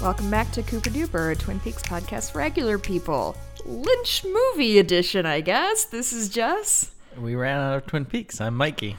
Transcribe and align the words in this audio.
Welcome 0.00 0.30
back 0.30 0.50
to 0.52 0.62
Cooper 0.62 0.88
Duper, 0.88 1.32
a 1.32 1.36
Twin 1.36 1.60
Peaks 1.60 1.82
podcast 1.82 2.32
for 2.32 2.38
regular 2.38 2.78
people. 2.78 3.36
Lynch 3.66 4.24
movie 4.24 4.78
edition, 4.78 5.26
I 5.26 5.42
guess. 5.42 5.84
This 5.84 6.10
is 6.14 6.30
Jess. 6.30 6.92
We 7.18 7.34
ran 7.34 7.60
out 7.60 7.76
of 7.76 7.86
Twin 7.86 8.06
Peaks. 8.06 8.40
I'm 8.40 8.56
Mikey. 8.56 8.96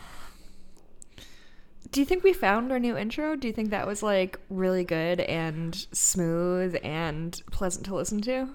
Do 1.91 1.99
you 1.99 2.05
think 2.05 2.23
we 2.23 2.33
found 2.33 2.71
our 2.71 2.77
new 2.77 2.95
intro? 2.95 3.35
Do 3.35 3.47
you 3.47 3.53
think 3.53 3.71
that 3.71 3.87
was 3.87 4.03
like 4.03 4.39
really 4.51 4.83
good 4.83 5.21
and 5.21 5.75
smooth 5.91 6.77
and 6.83 7.41
pleasant 7.51 7.87
to 7.87 7.95
listen 7.95 8.21
to? 8.21 8.49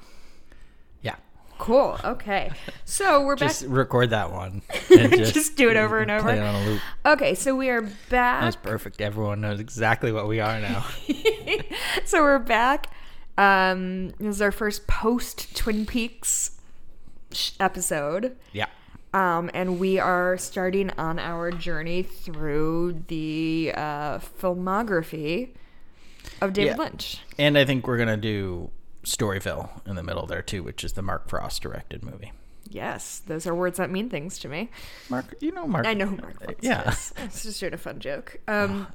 Yeah. 1.03 1.17
Cool. 1.59 1.99
Okay. 2.05 2.53
So 2.85 3.27
we're 3.27 3.35
back. 3.35 3.49
Just 3.49 3.65
record 3.65 4.11
that 4.11 4.31
one. 4.31 4.63
Just, 4.89 5.57
do 5.57 5.69
it 5.69 5.77
over 5.77 5.99
and 5.99 6.13
over. 6.13 6.23
Play 6.23 6.39
it 6.39 6.43
on 6.43 6.55
a 6.55 6.65
loop. 6.65 6.81
Okay, 7.07 7.35
so 7.35 7.57
we 7.57 7.71
are 7.71 7.83
back. 7.83 8.43
That's 8.43 8.57
perfect. 8.57 9.01
Everyone 9.01 9.41
knows 9.41 9.59
exactly 9.59 10.13
what 10.13 10.29
we 10.29 10.39
are 10.39 10.61
now. 10.61 10.87
so 12.05 12.23
we're 12.23 12.39
back. 12.39 12.93
Um, 13.39 14.09
this 14.19 14.37
is 14.37 14.43
our 14.43 14.53
first 14.53 14.87
post 14.87 15.55
Twin 15.57 15.87
Peaks 15.87 16.61
episode. 17.61 18.37
yeah. 18.53 18.67
Um, 19.15 19.51
and 19.55 19.79
we 19.81 19.99
are 19.99 20.37
starting 20.37 20.91
on 20.99 21.19
our 21.19 21.51
journey 21.51 22.03
through 22.03 23.05
the 23.09 23.73
uh, 23.75 24.19
filmography 24.19 25.51
of 26.43 26.53
David 26.53 26.73
Yeah. 26.73 26.77
Lynch. 26.77 27.21
And 27.39 27.57
I 27.57 27.65
think 27.65 27.87
we're 27.87 27.97
going 27.97 28.09
to 28.09 28.17
do 28.19 28.71
Storyville 29.05 29.71
in 29.87 29.97
the 29.97 30.03
middle 30.03 30.27
there 30.27 30.43
too, 30.43 30.63
which 30.63 30.85
is 30.85 30.93
the 30.95 31.03
Mark 31.03 31.29
Frost 31.31 31.63
directed 31.63 32.03
movie. 32.05 32.33
Yes, 32.69 33.23
those 33.27 33.47
are 33.47 33.55
words 33.55 33.79
that 33.79 33.91
mean 33.91 34.11
things 34.11 34.39
to 34.41 34.49
me. 34.49 34.71
Mark, 35.09 35.35
you 35.41 35.53
know 35.53 35.67
Mark. 35.67 35.87
I 35.87 35.95
know 35.95 36.07
who 36.07 36.17
Mark 36.17 36.43
Frost 36.43 36.59
Yeah. 36.61 36.91
is. 36.91 37.15
It's 37.19 37.43
just 37.45 37.63
a 37.63 37.79
fun 37.79 38.01
joke. 38.01 38.39
Um, 38.49 38.89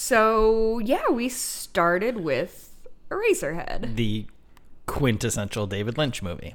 so 0.00 0.78
yeah, 0.78 1.10
we 1.10 1.28
started 1.28 2.18
with 2.18 2.70
Eraserhead. 3.10 3.96
The 3.96 4.26
quintessential 4.86 5.66
David 5.66 5.98
Lynch 5.98 6.22
movie. 6.22 6.54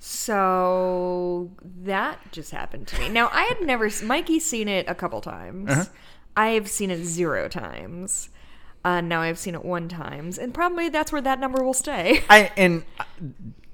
So 0.00 1.52
that 1.84 2.18
just 2.32 2.50
happened 2.50 2.88
to 2.88 2.98
me. 2.98 3.10
Now 3.10 3.30
I 3.32 3.44
had 3.44 3.60
never. 3.62 3.88
Mikey's 4.02 4.44
seen 4.44 4.66
it 4.66 4.86
a 4.88 4.94
couple 4.96 5.20
times. 5.20 5.70
Uh-huh. 5.70 5.84
I've 6.36 6.68
seen 6.68 6.90
it 6.90 7.04
zero 7.04 7.48
times. 7.48 8.28
Uh, 8.84 9.00
now 9.00 9.20
I've 9.20 9.38
seen 9.38 9.54
it 9.54 9.64
one 9.64 9.88
times, 9.88 10.36
and 10.36 10.52
probably 10.52 10.88
that's 10.88 11.12
where 11.12 11.22
that 11.22 11.38
number 11.38 11.62
will 11.62 11.74
stay. 11.74 12.24
I 12.28 12.50
and 12.56 12.82
uh, 12.98 13.04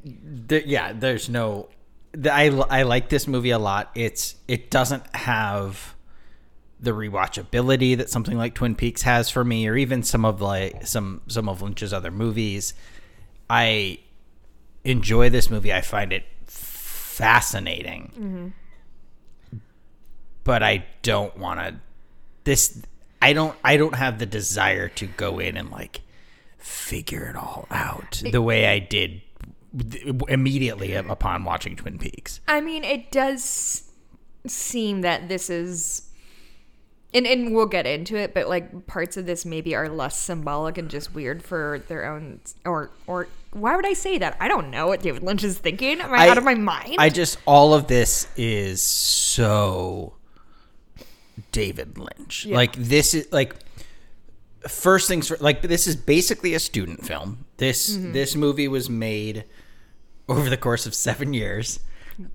there, 0.05 0.61
yeah, 0.61 0.93
there's 0.93 1.31
no. 1.31 1.71
The, 2.13 2.31
I 2.31 2.49
I 2.49 2.83
like 2.83 3.09
this 3.09 3.27
movie 3.27 3.51
a 3.51 3.59
lot. 3.59 3.91
It's 3.95 4.35
it 4.47 4.71
doesn't 4.71 5.17
have 5.17 5.95
the 6.83 6.91
rewatchability 6.91 7.97
that 7.97 8.11
something 8.11 8.37
like 8.37 8.55
Twin 8.55 8.75
Peaks 8.75 9.03
has 9.03 9.31
for 9.31 9.45
me, 9.45 9.69
or 9.69 9.77
even 9.77 10.03
some 10.03 10.25
of 10.25 10.43
like 10.43 10.87
some 10.87 11.23
some 11.29 11.49
of 11.49 11.63
Lynch's 11.63 11.93
other 11.93 12.11
movies. 12.11 12.75
I 13.49 14.01
enjoy 14.85 15.31
this 15.31 15.49
movie. 15.49 15.73
I 15.73 15.81
find 15.81 16.13
it 16.13 16.25
fascinating, 16.47 18.13
mm-hmm. 19.53 19.59
but 20.43 20.63
I 20.63 20.85
don't 21.03 21.37
want 21.39 21.61
to. 21.61 21.77
This 22.45 22.83
I 23.23 23.33
don't. 23.33 23.57
I 23.63 23.77
don't 23.77 23.95
have 23.95 24.19
the 24.19 24.27
desire 24.27 24.89
to 24.89 25.07
go 25.07 25.39
in 25.39 25.57
and 25.57 25.71
like 25.71 26.01
figure 26.59 27.25
it 27.25 27.37
all 27.37 27.67
out 27.71 28.23
the 28.31 28.43
way 28.43 28.67
I 28.67 28.81
did 28.81 29.23
immediately 30.29 30.95
upon 30.95 31.45
watching 31.45 31.77
Twin 31.77 31.99
Peaks. 31.99 32.41
I 32.49 32.61
mean, 32.61 32.83
it 32.85 33.13
does 33.13 33.85
seem 34.47 35.03
that 35.03 35.29
this 35.29 35.49
is. 35.49 36.09
And, 37.15 37.27
and 37.27 37.55
we'll 37.55 37.67
get 37.67 37.87
into 37.87 38.17
it, 38.17 38.33
but 38.33 38.49
like 38.49 38.87
parts 38.87 39.19
of 39.19 39.27
this 39.27 39.45
maybe 39.45 39.75
are 39.75 39.89
less 39.89 40.17
symbolic 40.19 40.79
and 40.79 40.89
just 40.89 41.13
weird 41.15 41.43
for 41.43 41.83
their 41.89 42.07
own, 42.07 42.41
or 42.65 42.91
or 43.07 43.29
why 43.53 43.77
would 43.77 43.85
I 43.85 43.93
say 43.93 44.17
that? 44.17 44.37
I 44.41 44.49
don't 44.49 44.71
know 44.71 44.87
what 44.87 45.03
David 45.03 45.23
Lynch 45.23 45.45
is 45.45 45.59
thinking. 45.59 46.01
Am 46.01 46.13
I, 46.15 46.29
out 46.29 46.39
of 46.39 46.45
my 46.45 46.55
mind? 46.55 46.97
I 46.99 47.11
just 47.11 47.37
all 47.45 47.75
of 47.75 47.87
this 47.87 48.29
is 48.37 48.81
so 48.81 50.15
David 51.51 51.99
Lynch. 51.99 52.47
Like 52.47 52.75
this 52.77 53.15
is 53.15 53.31
like 53.33 53.57
first 54.69 55.09
things 55.09 55.29
fir- 55.29 55.37
like 55.41 55.63
this 55.63 55.87
is 55.87 55.97
basically 55.97 56.55
a 56.55 56.61
student 56.61 57.05
film. 57.07 57.45
This 57.59 57.91
Mm-hmm. 57.97 58.13
this 58.13 58.35
movie 58.35 58.69
was 58.69 58.89
made 58.89 59.45
over 60.29 60.49
the 60.49 60.57
course 60.57 60.87
of 60.87 60.95
7 60.95 61.35
years. 61.35 61.81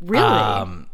really. 0.02 0.24
Um 0.24 0.90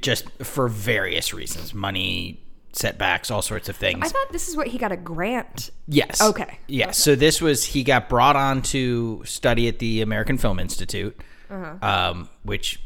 just 0.00 0.28
for 0.42 0.68
various 0.68 1.32
reasons, 1.32 1.72
money, 1.72 2.41
setbacks, 2.72 3.30
all 3.30 3.42
sorts 3.42 3.68
of 3.68 3.76
things. 3.76 4.00
I 4.02 4.08
thought 4.08 4.32
this 4.32 4.48
is 4.48 4.56
what 4.56 4.66
he 4.68 4.78
got 4.78 4.92
a 4.92 4.96
grant. 4.96 5.70
Yes. 5.88 6.20
Okay. 6.22 6.58
Yes. 6.68 6.98
So 6.98 7.14
this 7.14 7.40
was 7.40 7.64
he 7.64 7.82
got 7.84 8.08
brought 8.08 8.36
on 8.36 8.62
to 8.62 9.22
study 9.24 9.68
at 9.68 9.78
the 9.78 10.00
American 10.02 10.38
Film 10.38 10.58
Institute, 10.58 11.18
Uh-huh. 11.50 11.86
um, 11.86 12.28
which, 12.44 12.80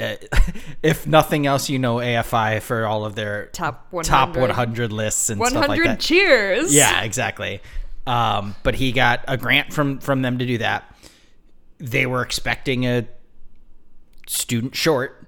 uh, 0.00 0.14
if 0.82 1.06
nothing 1.06 1.46
else, 1.46 1.68
you 1.68 1.78
know 1.78 1.96
AFI 1.96 2.60
for 2.62 2.86
all 2.86 3.04
of 3.04 3.14
their 3.14 3.46
Top 3.46 3.86
100. 3.90 4.08
top 4.08 4.36
100 4.36 4.92
lists 4.92 5.28
and 5.30 5.38
One 5.40 5.50
stuff 5.50 5.68
like 5.68 5.78
hundred 5.78 5.88
that. 5.88 6.00
cheers. 6.00 6.74
Yeah, 6.74 7.02
exactly. 7.02 7.60
Um, 8.06 8.54
but 8.62 8.76
he 8.76 8.92
got 8.92 9.24
a 9.28 9.36
grant 9.36 9.72
from 9.72 9.98
from 9.98 10.22
them 10.22 10.38
to 10.38 10.46
do 10.46 10.58
that. 10.58 10.84
They 11.78 12.06
were 12.06 12.22
expecting 12.22 12.86
a 12.86 13.06
student 14.26 14.74
short. 14.74 15.22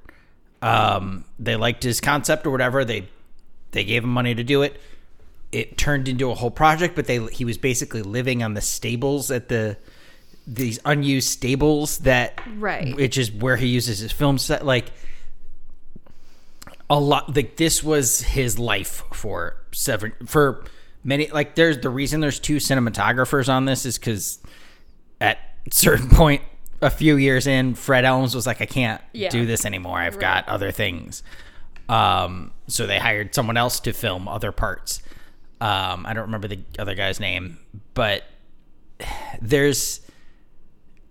Um, 0.63 1.25
they 1.39 1.57
liked 1.57 1.83
his 1.83 2.01
concept 2.01 2.47
or 2.47 2.51
whatever. 2.51 2.85
They 2.85 3.09
they 3.73 3.85
gave 3.85 4.03
him 4.05 4.11
money 4.11 4.35
to 4.35 4.45
do 4.45 4.63
it. 4.63 4.81
It 5.53 5.79
turned 5.79 6.09
into 6.09 6.31
a 6.31 6.35
whole 6.35 6.51
project, 6.51 6.95
but 6.97 7.07
they 7.07 7.25
he 7.27 7.45
was 7.45 7.57
basically 7.59 8.03
living 8.03 8.43
on 8.43 8.55
the 8.55 8.61
stables 8.61 9.31
at 9.31 9.49
the 9.49 9.77
these 10.47 10.79
unused 10.85 11.29
stables 11.29 11.99
that 11.99 12.41
Right. 12.57 12.95
which 12.97 13.19
is 13.19 13.31
where 13.31 13.57
he 13.57 13.67
uses 13.67 13.99
his 13.99 14.13
film 14.13 14.39
set 14.39 14.65
like 14.65 14.87
a 16.91 16.99
lot 16.99 17.35
like 17.37 17.57
this 17.57 17.83
was 17.85 18.23
his 18.23 18.59
life 18.59 19.03
for 19.13 19.57
seven 19.73 20.13
for 20.27 20.65
many 21.05 21.29
like 21.29 21.55
there's 21.55 21.79
the 21.81 21.91
reason 21.91 22.21
there's 22.21 22.41
two 22.41 22.57
cinematographers 22.57 23.49
on 23.49 23.67
this 23.67 23.85
is 23.85 23.99
because 23.99 24.39
at 25.21 25.39
a 25.71 25.75
certain 25.75 26.09
point 26.11 26.43
a 26.81 26.89
few 26.91 27.17
years 27.17 27.47
in 27.47 27.75
fred 27.75 28.05
elmes 28.07 28.35
was 28.35 28.47
like 28.47 28.63
i 28.63 28.67
can't 28.67 29.03
Yeah. 29.13 29.29
do 29.29 29.45
this 29.45 29.67
anymore 29.67 29.99
i've 29.99 30.19
got 30.19 30.49
other 30.49 30.71
things 30.71 31.23
um 31.89 32.53
so 32.67 32.87
they 32.87 32.99
hired 32.99 33.35
someone 33.35 33.57
else 33.57 33.81
to 33.81 33.93
film 33.93 34.29
other 34.29 34.53
parts. 34.53 35.03
Um 35.61 36.07
i 36.07 36.13
don't 36.13 36.25
remember 36.25 36.49
the 36.49 36.61
other 36.79 36.95
guy's 36.95 37.19
name 37.19 37.59
but 37.95 38.25
there's 39.41 40.01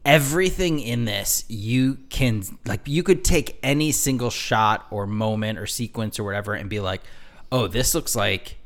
everything 0.05 0.79
in 0.79 1.03
this 1.03 1.43
you 1.49 1.97
can 2.09 2.41
like 2.65 2.79
you 2.85 3.03
could 3.03 3.25
take 3.25 3.59
any 3.61 3.91
single 3.91 4.29
shot 4.29 4.87
or 4.89 5.05
moment 5.05 5.59
or 5.59 5.65
sequence 5.65 6.17
or 6.17 6.23
whatever 6.23 6.53
and 6.53 6.69
be 6.69 6.79
like 6.79 7.01
oh 7.51 7.67
this 7.67 7.93
looks 7.93 8.15
like 8.15 8.57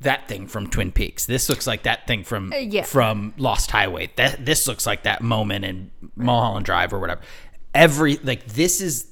that 0.00 0.28
thing 0.28 0.46
from 0.46 0.68
twin 0.68 0.92
peaks. 0.92 1.26
This 1.26 1.48
looks 1.48 1.66
like 1.66 1.84
that 1.84 2.06
thing 2.06 2.24
from 2.24 2.52
yeah. 2.56 2.82
from 2.82 3.32
lost 3.38 3.70
highway. 3.70 4.10
That 4.16 4.44
this 4.44 4.66
looks 4.66 4.86
like 4.86 5.04
that 5.04 5.22
moment 5.22 5.64
in 5.64 5.90
mulholland 6.14 6.66
drive 6.66 6.92
or 6.92 6.98
whatever. 6.98 7.20
Every 7.74 8.16
like 8.16 8.46
this 8.46 8.80
is 8.80 9.06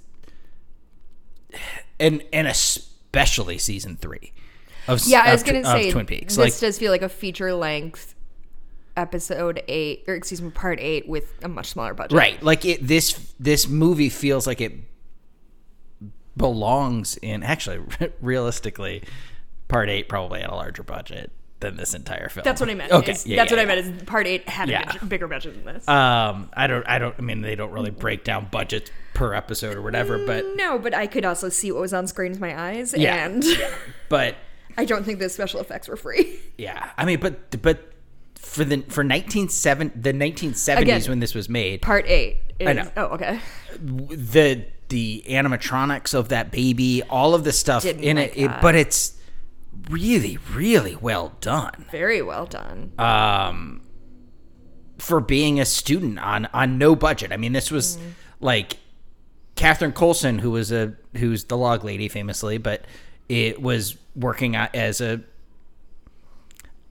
and 2.00 2.22
and 2.32 2.47
especially 2.47 3.59
season 3.59 3.97
three 3.97 4.32
of 4.88 5.06
Yeah, 5.06 5.22
I 5.25 5.32
was 5.32 5.42
Tw- 5.42 5.47
gonna 5.47 5.59
of 5.60 5.66
say 5.66 5.91
twin 5.91 6.06
peaks 6.06 6.37
this 6.37 6.54
like 6.54 6.60
does 6.60 6.78
feel 6.78 6.91
like 6.91 7.03
a 7.03 7.09
feature 7.09 7.54
length 7.54 8.15
episode 8.96 9.62
eight, 9.69 10.05
or 10.06 10.14
excuse 10.14 10.40
me, 10.40 10.50
part 10.50 10.78
eight 10.81 11.08
with 11.08 11.34
a 11.43 11.49
much 11.49 11.67
smaller 11.67 11.94
budget. 11.94 12.17
Right. 12.17 12.43
Like 12.43 12.64
it 12.64 12.87
this 12.87 13.32
this 13.38 13.69
movie 13.69 14.08
feels 14.08 14.46
like 14.46 14.61
it 14.61 14.73
belongs 16.37 17.17
in 17.19 17.43
actually 17.43 17.81
realistically 18.20 19.02
part 19.69 19.88
8 19.88 20.08
probably 20.08 20.40
had 20.40 20.50
a 20.50 20.55
larger 20.55 20.82
budget 20.82 21.31
than 21.64 21.76
this 21.76 21.94
entire 21.94 22.28
film. 22.28 22.44
That's 22.44 22.61
what 22.61 22.70
I 22.70 22.75
meant. 22.75 22.93
Okay. 22.93 23.12
is- 23.12 23.26
yeah, 23.26 23.37
that's 23.37 23.50
yeah, 23.50 23.56
what 23.56 23.62
I 23.62 23.66
meant. 23.66 23.87
Is 23.99 24.02
part 24.05 24.26
eight 24.26 24.49
had 24.49 24.69
Yeah. 24.69 24.88
a 24.88 24.93
big- 25.00 25.08
bigger 25.08 25.26
budget 25.28 25.55
than 25.64 25.75
this. 25.75 25.88
Um 25.88 26.50
I 26.55 26.66
don't 26.66 26.87
I 26.88 26.99
don't 26.99 27.14
I 27.19 27.22
mean 27.22 27.40
they 27.40 27.55
don't 27.56 27.72
really 27.72 27.90
break 27.90 28.22
down 28.25 28.49
budgets 28.50 28.90
per 29.14 29.34
episode 29.34 29.76
or 29.76 29.82
whatever 29.82 30.25
but 30.26 30.44
no, 30.56 30.78
but 30.78 30.94
I 30.94 31.06
could 31.06 31.25
also 31.25 31.49
see 31.49 31.70
what 31.72 31.81
was 31.81 31.93
on 31.94 32.06
screen 32.06 32.31
with 32.32 32.40
my 32.40 32.58
eyes, 32.58 32.94
Yeah. 32.96 33.26
and 33.26 33.44
but 34.08 34.37
I 34.76 34.84
don't 34.84 35.05
think 35.05 35.19
the 35.20 35.28
special 35.28 35.61
effects 35.61 35.88
were 35.88 35.96
free. 35.96 36.38
yeah. 36.58 36.90
I 36.96 37.05
mean 37.05 37.20
but 37.20 37.61
but 37.62 37.90
for 38.34 38.64
the 38.64 38.82
for 38.82 39.00
197 39.02 39.93
the 39.96 40.12
1970s 40.12 41.08
when 41.08 41.20
this 41.20 41.34
was 41.34 41.49
made 41.49 41.82
Part 41.82 42.06
eight. 42.06 42.38
Is, 42.61 42.76
know. 42.76 42.90
Oh, 42.96 43.05
okay. 43.14 43.40
the 43.81 44.64
the 44.88 45.25
animatronics 45.28 46.14
of 46.14 46.28
that 46.28 46.50
baby, 46.52 47.02
all 47.11 47.34
of 47.34 47.43
the 47.43 47.52
stuff 47.52 47.82
Didn't 47.82 48.05
in 48.05 48.16
like 48.16 48.37
it, 48.37 48.44
it, 48.44 48.50
but 48.61 48.75
it's 48.76 49.13
really, 49.90 50.38
really 50.52 50.96
well 50.96 51.34
done. 51.40 51.86
Very 51.90 52.22
well 52.22 52.46
done. 52.46 52.92
Um, 52.98 53.82
for 54.98 55.20
being 55.20 55.60
a 55.60 55.64
student 55.64 56.19
on 56.19 56.46
on 56.46 56.78
no 56.78 56.94
budget. 56.96 57.32
I 57.32 57.36
mean, 57.36 57.52
this 57.52 57.70
was 57.70 57.98
like 58.40 58.78
Catherine 59.56 59.92
Coulson, 59.92 60.38
who 60.38 60.50
was 60.50 60.72
a 60.72 60.94
who's 61.16 61.44
the 61.44 61.56
log 61.56 61.84
lady 61.84 62.08
famously, 62.08 62.58
but 62.58 62.84
it 63.28 63.60
was 63.60 63.96
working 64.14 64.56
as 64.56 65.00
a. 65.00 65.20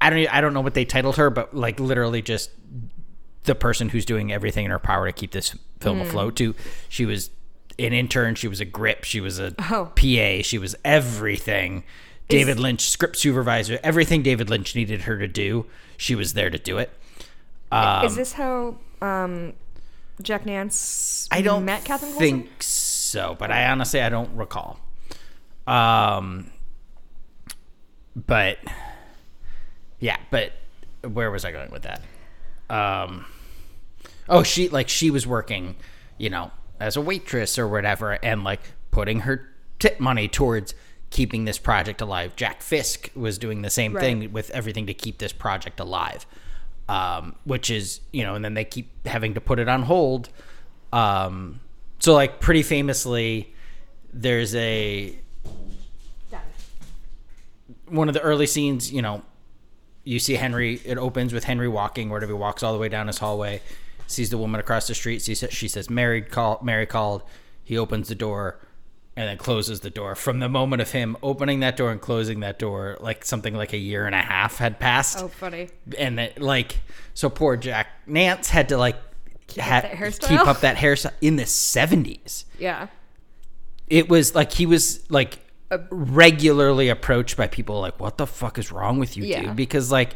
I 0.01 0.09
don't 0.09 0.33
I 0.33 0.41
don't 0.41 0.53
know 0.53 0.61
what 0.61 0.73
they 0.73 0.85
titled 0.85 1.15
her, 1.15 1.29
but 1.29 1.55
like 1.55 1.79
literally 1.79 2.21
just 2.21 2.51
the 3.45 3.55
person 3.55 3.89
who's 3.89 4.05
doing 4.05 4.31
everything 4.31 4.65
in 4.65 4.71
her 4.71 4.79
power 4.79 5.05
to 5.05 5.11
keep 5.13 5.31
this 5.31 5.55
film 5.79 6.01
afloat. 6.01 6.35
To 6.37 6.55
she 6.89 7.05
was 7.05 7.29
an 7.79 7.93
intern, 7.93 8.35
she 8.35 8.47
was 8.47 8.59
a 8.59 8.65
grip, 8.65 9.03
she 9.05 9.19
was 9.21 9.39
a 9.39 9.55
Oh. 9.71 9.91
PA, 9.95 10.41
she 10.43 10.57
was 10.57 10.75
everything. 10.83 11.83
David 12.27 12.59
Lynch, 12.59 12.89
script 12.89 13.17
supervisor, 13.17 13.79
everything 13.83 14.23
David 14.23 14.49
Lynch 14.49 14.75
needed 14.75 15.01
her 15.03 15.17
to 15.17 15.27
do, 15.27 15.65
she 15.97 16.15
was 16.15 16.33
there 16.33 16.49
to 16.49 16.57
do 16.57 16.77
it. 16.77 16.89
Um, 17.71 18.05
Is 18.05 18.15
this 18.15 18.33
how 18.33 18.77
um, 19.01 19.53
Jack 20.21 20.45
Nance 20.45 21.27
I 21.31 21.41
don't 21.41 21.65
met 21.65 21.83
Catherine 21.83 22.11
Coulson? 22.11 22.43
think 22.43 22.63
so, 22.63 23.35
but 23.37 23.51
I 23.51 23.65
honestly 23.69 24.01
I 24.01 24.09
don't 24.09 24.35
recall. 24.35 24.79
Um, 25.65 26.51
but 28.15 28.57
yeah, 29.99 30.17
but 30.29 30.53
where 31.01 31.31
was 31.31 31.45
I 31.45 31.51
going 31.51 31.71
with 31.71 31.83
that? 31.83 32.01
Um, 32.69 33.25
oh, 34.29 34.43
she 34.43 34.69
like 34.69 34.89
she 34.89 35.09
was 35.09 35.25
working, 35.25 35.75
you 36.17 36.29
know, 36.29 36.51
as 36.79 36.95
a 36.95 37.01
waitress 37.01 37.57
or 37.57 37.67
whatever, 37.67 38.11
and 38.23 38.43
like 38.43 38.61
putting 38.91 39.21
her 39.21 39.49
tip 39.79 39.99
money 39.99 40.27
towards 40.27 40.73
keeping 41.13 41.45
this 41.45 41.59
project 41.59 42.01
alive. 42.01 42.35
Jack 42.35 42.61
Fisk 42.61 43.11
was 43.15 43.37
doing 43.37 43.61
the 43.61 43.69
same 43.69 43.93
thing 43.95 44.33
with 44.33 44.49
everything 44.49 44.87
to 44.87 44.93
keep 44.95 45.19
this 45.19 45.31
project 45.31 45.79
alive, 45.79 46.25
um, 46.89 47.35
which 47.45 47.69
is 47.69 48.01
you 48.11 48.23
know, 48.23 48.33
and 48.35 48.43
then 48.43 48.55
they 48.55 48.65
keep 48.65 48.89
having 49.07 49.35
to 49.35 49.41
put 49.41 49.59
it 49.59 49.69
on 49.69 49.83
hold. 49.83 50.29
Um, 50.91 51.61
so 51.99 52.13
like 52.15 52.41
pretty 52.41 52.63
famously, 52.63 53.53
there's 54.11 54.55
a 54.55 55.15
one 57.87 58.07
of 58.07 58.15
the 58.15 58.21
early 58.21 58.47
scenes, 58.47 58.91
you 58.91 59.03
know, 59.03 59.21
you 60.03 60.17
see 60.17 60.33
Henry. 60.33 60.81
It 60.83 60.97
opens 60.97 61.31
with 61.31 61.43
Henry 61.43 61.67
walking, 61.67 62.09
wherever 62.09 62.25
he 62.25 62.33
walks 62.33 62.63
all 62.63 62.73
the 62.73 62.79
way 62.79 62.89
down 62.89 63.05
his 63.05 63.19
hallway, 63.19 63.61
sees 64.07 64.31
the 64.31 64.37
woman 64.39 64.59
across 64.59 64.87
the 64.87 64.95
street. 64.95 65.21
She 65.21 65.67
says, 65.67 65.89
"Mary 65.91 66.23
call." 66.23 66.59
Mary 66.63 66.87
called. 66.87 67.21
He 67.63 67.77
opens 67.77 68.09
the 68.09 68.15
door, 68.15 68.59
and 69.15 69.27
then 69.29 69.37
closes 69.37 69.81
the 69.81 69.89
door. 69.89 70.15
From 70.15 70.39
the 70.39 70.49
moment 70.49 70.81
of 70.81 70.91
him 70.91 71.15
opening 71.21 71.59
that 71.59 71.77
door 71.77 71.91
and 71.91 72.01
closing 72.01 72.39
that 72.39 72.57
door, 72.59 72.97
like 72.99 73.23
something 73.25 73.53
like 73.53 73.71
a 73.73 73.77
year 73.77 74.05
and 74.05 74.15
a 74.15 74.21
half 74.21 74.57
had 74.57 74.79
passed, 74.79 75.19
Oh, 75.21 75.27
funny. 75.27 75.69
and 75.97 76.17
that 76.17 76.41
like 76.41 76.79
so 77.13 77.29
poor 77.29 77.55
Jack 77.57 77.87
Nance 78.07 78.49
had 78.49 78.69
to 78.69 78.77
like 78.77 78.95
ha- 79.59 79.81
that 79.81 79.91
hairstyle? 79.91 80.27
keep 80.29 80.39
up 80.47 80.61
that 80.61 80.77
hairstyle 80.77 81.11
in 81.21 81.35
the 81.35 81.45
seventies 81.45 82.45
Yeah. 82.57 82.87
it 83.87 84.09
was 84.09 84.33
like 84.33 84.51
he 84.53 84.65
was 84.65 85.09
like 85.11 85.39
regularly 85.91 86.89
approached 86.89 87.37
by 87.37 87.47
people 87.47 87.79
like 87.81 87.99
what 87.99 88.17
the 88.17 88.27
fuck 88.27 88.57
is 88.57 88.71
wrong 88.71 88.99
with 88.99 89.17
you 89.17 89.23
Yeah. 89.25 89.41
dude 89.43 89.55
because 89.55 89.91
like 89.91 90.15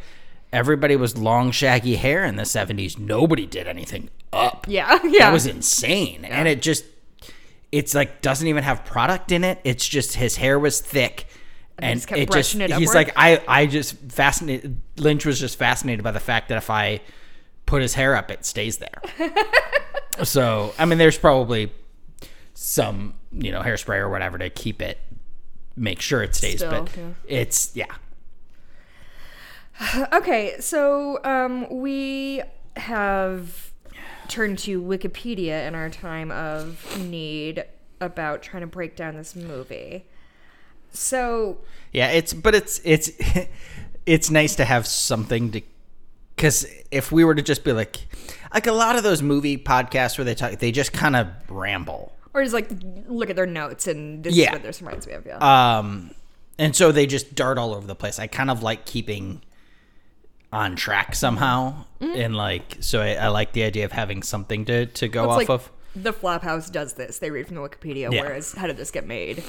everybody 0.53 0.95
was 0.95 1.17
long 1.17 1.51
shaggy 1.51 1.95
hair 1.95 2.23
in 2.25 2.35
the 2.35 2.43
70s 2.43 2.97
nobody 2.97 3.45
did 3.45 3.67
anything 3.67 4.09
up 4.33 4.65
Yeah. 4.67 4.99
Yeah. 5.03 5.25
that 5.27 5.33
was 5.33 5.45
insane 5.45 6.25
and 6.25 6.47
it 6.47 6.61
just 6.61 6.85
it's 7.71 7.93
like 7.93 8.21
doesn't 8.21 8.47
even 8.47 8.63
have 8.63 8.85
product 8.85 9.31
in 9.31 9.43
it. 9.43 9.59
It's 9.63 9.87
just 9.87 10.15
his 10.15 10.35
hair 10.37 10.57
was 10.59 10.79
thick. 10.79 11.27
And 11.79 12.05
kept 12.05 12.19
it 12.19 12.31
just 12.31 12.55
it 12.55 12.71
he's 12.71 12.95
like 12.95 13.13
i 13.15 13.39
i 13.47 13.67
just 13.67 13.97
fascinated 14.11 14.81
lynch 14.97 15.27
was 15.27 15.39
just 15.39 15.59
fascinated 15.59 16.03
by 16.03 16.09
the 16.09 16.19
fact 16.19 16.49
that 16.49 16.57
if 16.57 16.71
i 16.71 16.99
put 17.67 17.83
his 17.83 17.93
hair 17.93 18.15
up 18.15 18.31
it 18.31 18.45
stays 18.45 18.77
there. 18.77 19.01
So 20.23 20.73
i 20.79 20.85
mean 20.85 20.97
there's 20.97 21.19
probably 21.19 21.71
some 22.55 23.13
you 23.31 23.51
know 23.51 23.61
hairspray 23.61 23.97
or 23.97 24.09
whatever 24.09 24.39
to 24.39 24.49
keep 24.49 24.81
it 24.81 24.97
make 25.75 26.01
sure 26.01 26.23
it 26.23 26.33
stays 26.33 26.57
Still, 26.57 26.71
but 26.85 26.97
yeah. 26.97 27.09
it's 27.27 27.71
yeah. 27.75 27.85
Okay, 30.13 30.55
so 30.59 31.19
um, 31.23 31.67
we 31.69 32.41
have 32.75 33.66
turned 34.29 34.59
to 34.59 34.81
Wikipedia 34.81 35.67
in 35.67 35.75
our 35.75 35.89
time 35.89 36.31
of 36.31 36.77
need 37.07 37.63
about 38.01 38.41
trying 38.41 38.61
to 38.61 38.67
break 38.67 38.95
down 38.95 39.15
this 39.15 39.35
movie. 39.35 40.05
So, 40.91 41.57
Yeah, 41.91 42.09
it's 42.11 42.33
but 42.33 42.55
it's 42.55 42.81
it's 42.83 43.11
it's 44.05 44.29
nice 44.29 44.55
to 44.55 44.65
have 44.65 44.87
something 44.87 45.51
to 45.51 45.61
because 46.35 46.65
if 46.91 47.11
we 47.11 47.23
were 47.23 47.35
to 47.35 47.41
just 47.41 47.63
be 47.63 47.73
like 47.73 47.97
like 48.53 48.67
a 48.67 48.71
lot 48.71 48.95
of 48.95 49.03
those 49.03 49.21
movie 49.21 49.57
podcasts 49.57 50.17
where 50.17 50.25
they 50.25 50.35
talk 50.35 50.59
they 50.59 50.71
just 50.71 50.93
kind 50.93 51.15
of 51.15 51.27
ramble 51.49 52.13
or 52.33 52.41
just 52.43 52.53
like 52.53 52.69
look 53.07 53.29
at 53.29 53.35
their 53.35 53.45
notes 53.47 53.87
and 53.87 54.23
this 54.23 54.35
Yeah. 54.35 54.47
is 54.49 54.53
what 54.53 54.63
this 54.63 54.81
reminds 54.81 55.07
me 55.07 55.13
of. 55.13 55.25
Yeah. 55.25 55.77
um 55.79 56.11
and 56.59 56.75
so 56.75 56.91
they 56.91 57.05
just 57.05 57.35
dart 57.35 57.57
all 57.57 57.73
over 57.73 57.85
the 57.85 57.95
place 57.95 58.19
i 58.19 58.27
kind 58.27 58.49
of 58.51 58.63
like 58.63 58.85
keeping 58.85 59.41
on 60.53 60.75
track 60.75 61.13
somehow 61.13 61.83
and 61.99 62.35
like 62.35 62.77
so 62.79 63.01
I, 63.01 63.13
I 63.15 63.27
like 63.27 63.51
the 63.51 63.63
idea 63.63 63.83
of 63.85 63.91
having 63.91 64.23
something 64.23 64.63
to 64.65 64.85
to 64.85 65.07
go 65.07 65.29
off 65.29 65.37
like 65.37 65.49
of 65.49 65.71
the 65.95 66.13
Flop 66.13 66.43
House 66.43 66.69
does 66.69 66.93
this. 66.93 67.19
They 67.19 67.31
read 67.31 67.47
from 67.47 67.55
the 67.55 67.61
Wikipedia, 67.61 68.11
Yeah. 68.13 68.21
whereas 68.21 68.53
How 68.53 68.67
Did 68.67 68.77
This 68.77 68.91
Get 68.91 69.05
Made 69.07 69.43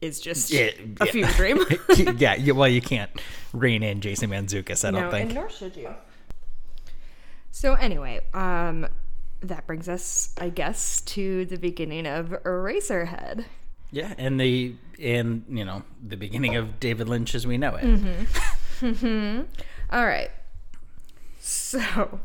is 0.00 0.20
just 0.20 0.50
Yeah, 0.50 0.70
a 1.00 1.04
yeah. 1.06 1.12
fever 1.12 1.32
dream. 1.32 1.58
yeah 2.18 2.36
you, 2.36 2.54
well 2.54 2.68
you 2.68 2.80
can't 2.80 3.10
rein 3.52 3.82
in 3.82 4.00
jason 4.00 4.30
mantzoukas 4.30 4.84
i 4.86 4.90
don't 4.90 5.02
no, 5.02 5.10
think 5.10 5.26
and 5.30 5.34
nor 5.34 5.50
should 5.50 5.76
you. 5.76 5.94
So 7.50 7.74
anyway, 7.74 8.20
um, 8.32 8.86
that 9.40 9.66
brings 9.66 9.88
us, 9.88 10.32
I 10.40 10.48
guess, 10.50 11.00
to 11.02 11.44
the 11.46 11.56
beginning 11.58 12.06
of 12.06 12.28
Eraserhead. 12.44 13.44
yeah 13.90 14.14
and 14.16 14.40
the 14.40 14.74
and 15.02 15.44
you 15.48 15.64
know 15.64 15.82
the 16.06 16.16
beginning 16.16 16.54
of 16.56 16.78
david 16.78 17.08
lynch 17.08 17.34
as 17.34 17.46
we 17.46 17.58
know 17.58 17.74
it 17.74 17.84
Mm-hmm. 18.80 19.42
All 19.90 20.06
right. 20.06 20.30
So, 21.38 22.20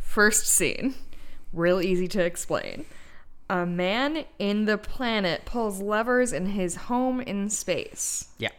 first 0.00 0.46
scene, 0.46 0.94
real 1.52 1.80
easy 1.80 2.08
to 2.08 2.24
explain. 2.24 2.84
A 3.50 3.64
man 3.64 4.24
in 4.38 4.66
the 4.66 4.78
planet 4.78 5.44
pulls 5.44 5.80
levers 5.80 6.32
in 6.32 6.46
his 6.46 6.76
home 6.76 7.20
in 7.20 7.48
space. 7.48 8.28
yeah 8.38 8.50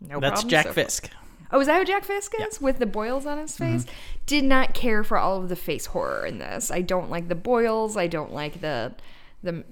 No 0.00 0.20
that's 0.20 0.42
problem 0.42 0.50
jack 0.50 0.66
so 0.66 0.72
far. 0.72 0.84
fisk 0.84 1.10
Oh, 1.52 1.60
is 1.60 1.66
that 1.68 1.78
who 1.78 1.84
Jack 1.84 2.04
Fisk 2.04 2.32
is? 2.40 2.60
With 2.60 2.78
the 2.78 2.86
boils 2.86 3.24
on 3.24 3.38
his 3.38 3.56
face? 3.56 3.84
Mm-hmm. 3.84 3.94
Did 4.26 4.44
not 4.44 4.74
care 4.74 5.04
for 5.04 5.16
all 5.16 5.40
of 5.40 5.48
the 5.48 5.56
face 5.56 5.86
horror 5.86 6.26
in 6.26 6.38
this. 6.38 6.70
I 6.70 6.80
don't 6.80 7.10
like 7.10 7.28
the 7.28 7.34
boils. 7.34 7.96
I 7.96 8.06
don't 8.08 8.32
like 8.32 8.60
the 8.60 8.94
the 9.42 9.64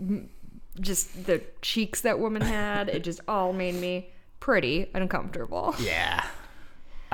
just 0.80 1.26
the 1.26 1.42
cheeks 1.62 2.00
that 2.02 2.18
woman 2.18 2.42
had. 2.42 2.88
It 2.88 3.02
just 3.02 3.20
all 3.26 3.52
made 3.52 3.74
me 3.74 4.10
pretty 4.40 4.88
uncomfortable. 4.94 5.74
Yeah. 5.80 6.24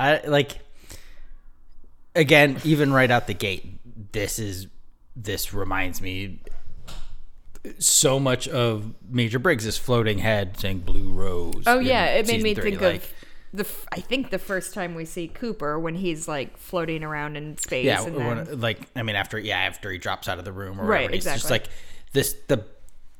I 0.01 0.27
like 0.27 0.59
again, 2.15 2.59
even 2.63 2.91
right 2.93 3.09
out 3.11 3.27
the 3.27 3.33
gate, 3.33 3.79
this 4.11 4.39
is 4.39 4.67
this 5.15 5.53
reminds 5.53 6.01
me 6.01 6.39
so 7.79 8.19
much 8.19 8.47
of 8.47 8.93
Major 9.09 9.39
Briggs' 9.39 9.77
floating 9.77 10.19
head 10.19 10.57
saying 10.59 10.79
blue 10.79 11.11
rose. 11.11 11.63
Oh 11.67 11.79
yeah, 11.79 12.05
it 12.05 12.27
made 12.27 12.41
me 12.41 12.53
three, 12.53 12.71
think 12.71 12.81
like, 12.81 13.03
of 13.03 13.13
the. 13.53 13.67
I 13.91 13.99
think 13.99 14.31
the 14.31 14.39
first 14.39 14.73
time 14.73 14.95
we 14.95 15.05
see 15.05 15.27
Cooper 15.27 15.79
when 15.79 15.95
he's 15.95 16.27
like 16.27 16.57
floating 16.57 17.03
around 17.03 17.35
in 17.37 17.57
space. 17.57 17.85
yeah, 17.85 18.03
and 18.03 18.15
when- 18.15 18.59
like 18.59 18.79
I 18.95 19.03
mean 19.03 19.15
after 19.15 19.37
yeah, 19.37 19.59
after 19.59 19.91
he 19.91 19.97
drops 19.97 20.27
out 20.27 20.39
of 20.39 20.45
the 20.45 20.53
room 20.53 20.79
or 20.79 20.85
Right, 20.85 21.01
whatever, 21.03 21.15
it's 21.15 21.25
just 21.25 21.45
exactly. 21.45 21.59
like 21.59 21.69
this 22.13 22.35
the 22.47 22.65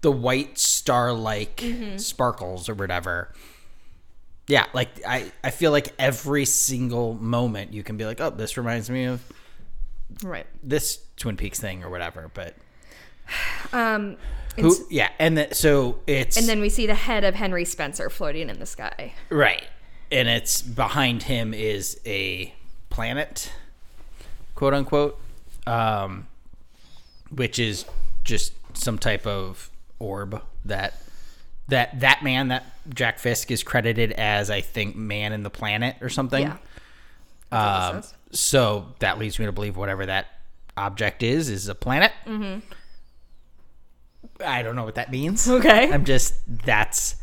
the 0.01 0.11
white 0.11 0.57
star 0.57 1.13
like 1.13 1.57
Mm-hmm. 1.57 1.97
sparkles 1.97 2.67
or 2.69 2.73
whatever. 2.73 3.33
Yeah, 4.51 4.65
like 4.73 4.89
I, 5.07 5.31
I 5.45 5.49
feel 5.49 5.71
like 5.71 5.93
every 5.97 6.43
single 6.43 7.13
moment 7.13 7.71
you 7.71 7.83
can 7.83 7.95
be 7.95 8.03
like, 8.03 8.19
oh, 8.19 8.31
this 8.31 8.57
reminds 8.57 8.89
me 8.89 9.05
of 9.05 9.23
right. 10.23 10.45
this 10.61 10.99
Twin 11.15 11.37
Peaks 11.37 11.57
thing 11.57 11.85
or 11.85 11.89
whatever. 11.89 12.29
But 12.33 12.55
Um, 13.71 14.17
and, 14.57 14.65
who? 14.65 14.75
Yeah, 14.89 15.07
and 15.19 15.37
then 15.37 15.53
so 15.53 15.99
it's 16.05 16.35
and 16.35 16.49
then 16.49 16.59
we 16.59 16.67
see 16.67 16.85
the 16.85 16.95
head 16.95 17.23
of 17.23 17.33
Henry 17.33 17.63
Spencer 17.63 18.09
floating 18.09 18.49
in 18.49 18.59
the 18.59 18.65
sky. 18.65 19.13
right, 19.29 19.63
and 20.11 20.27
it's 20.27 20.61
behind 20.61 21.23
him 21.23 21.53
is 21.53 22.01
a 22.05 22.53
planet, 22.89 23.53
quote 24.55 24.73
unquote, 24.73 25.17
um, 25.65 26.27
which 27.33 27.57
is 27.57 27.85
just 28.25 28.51
some 28.73 28.97
type 28.97 29.25
of 29.25 29.71
orb 29.97 30.41
that 30.65 31.01
that 31.71 31.99
that 32.01 32.23
man 32.23 32.49
that 32.49 32.63
Jack 32.93 33.19
Fisk 33.19 33.51
is 33.51 33.63
credited 33.63 34.11
as 34.13 34.49
I 34.49 34.61
think 34.61 34.95
man 34.95 35.33
in 35.33 35.43
the 35.43 35.49
planet 35.49 35.97
or 36.01 36.09
something. 36.09 36.43
Yeah. 36.43 36.57
What 37.49 37.59
Um, 37.59 38.03
so 38.31 38.93
that 38.99 39.19
leads 39.19 39.39
me 39.39 39.45
to 39.45 39.51
believe 39.51 39.75
whatever 39.75 40.05
that 40.05 40.27
object 40.77 41.23
is 41.23 41.49
is 41.49 41.67
a 41.67 41.75
planet. 41.75 42.11
Mm-hmm. 42.25 42.59
I 44.45 44.61
don't 44.63 44.75
know 44.75 44.85
what 44.85 44.95
that 44.95 45.11
means. 45.11 45.47
Okay. 45.49 45.91
I'm 45.91 46.05
just 46.05 46.35
that's, 46.65 47.15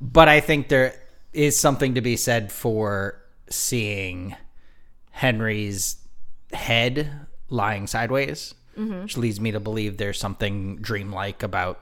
but 0.00 0.28
I 0.28 0.40
think 0.40 0.68
there 0.68 0.94
is 1.32 1.58
something 1.58 1.94
to 1.94 2.00
be 2.00 2.16
said 2.16 2.52
for 2.52 3.20
seeing 3.48 4.36
Henry's 5.10 5.96
head 6.52 7.10
lying 7.48 7.86
sideways, 7.86 8.54
which 8.76 9.16
leads 9.16 9.40
me 9.40 9.52
to 9.52 9.60
believe 9.60 9.96
there's 9.96 10.18
something 10.18 10.76
dreamlike 10.76 11.42
about 11.42 11.80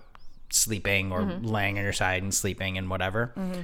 sleeping 0.50 1.12
or 1.12 1.22
mm-hmm. 1.22 1.44
laying 1.46 1.78
on 1.78 1.84
your 1.84 1.92
side 1.92 2.22
and 2.22 2.34
sleeping 2.34 2.78
and 2.78 2.90
whatever. 2.90 3.32
Mm-hmm. 3.36 3.60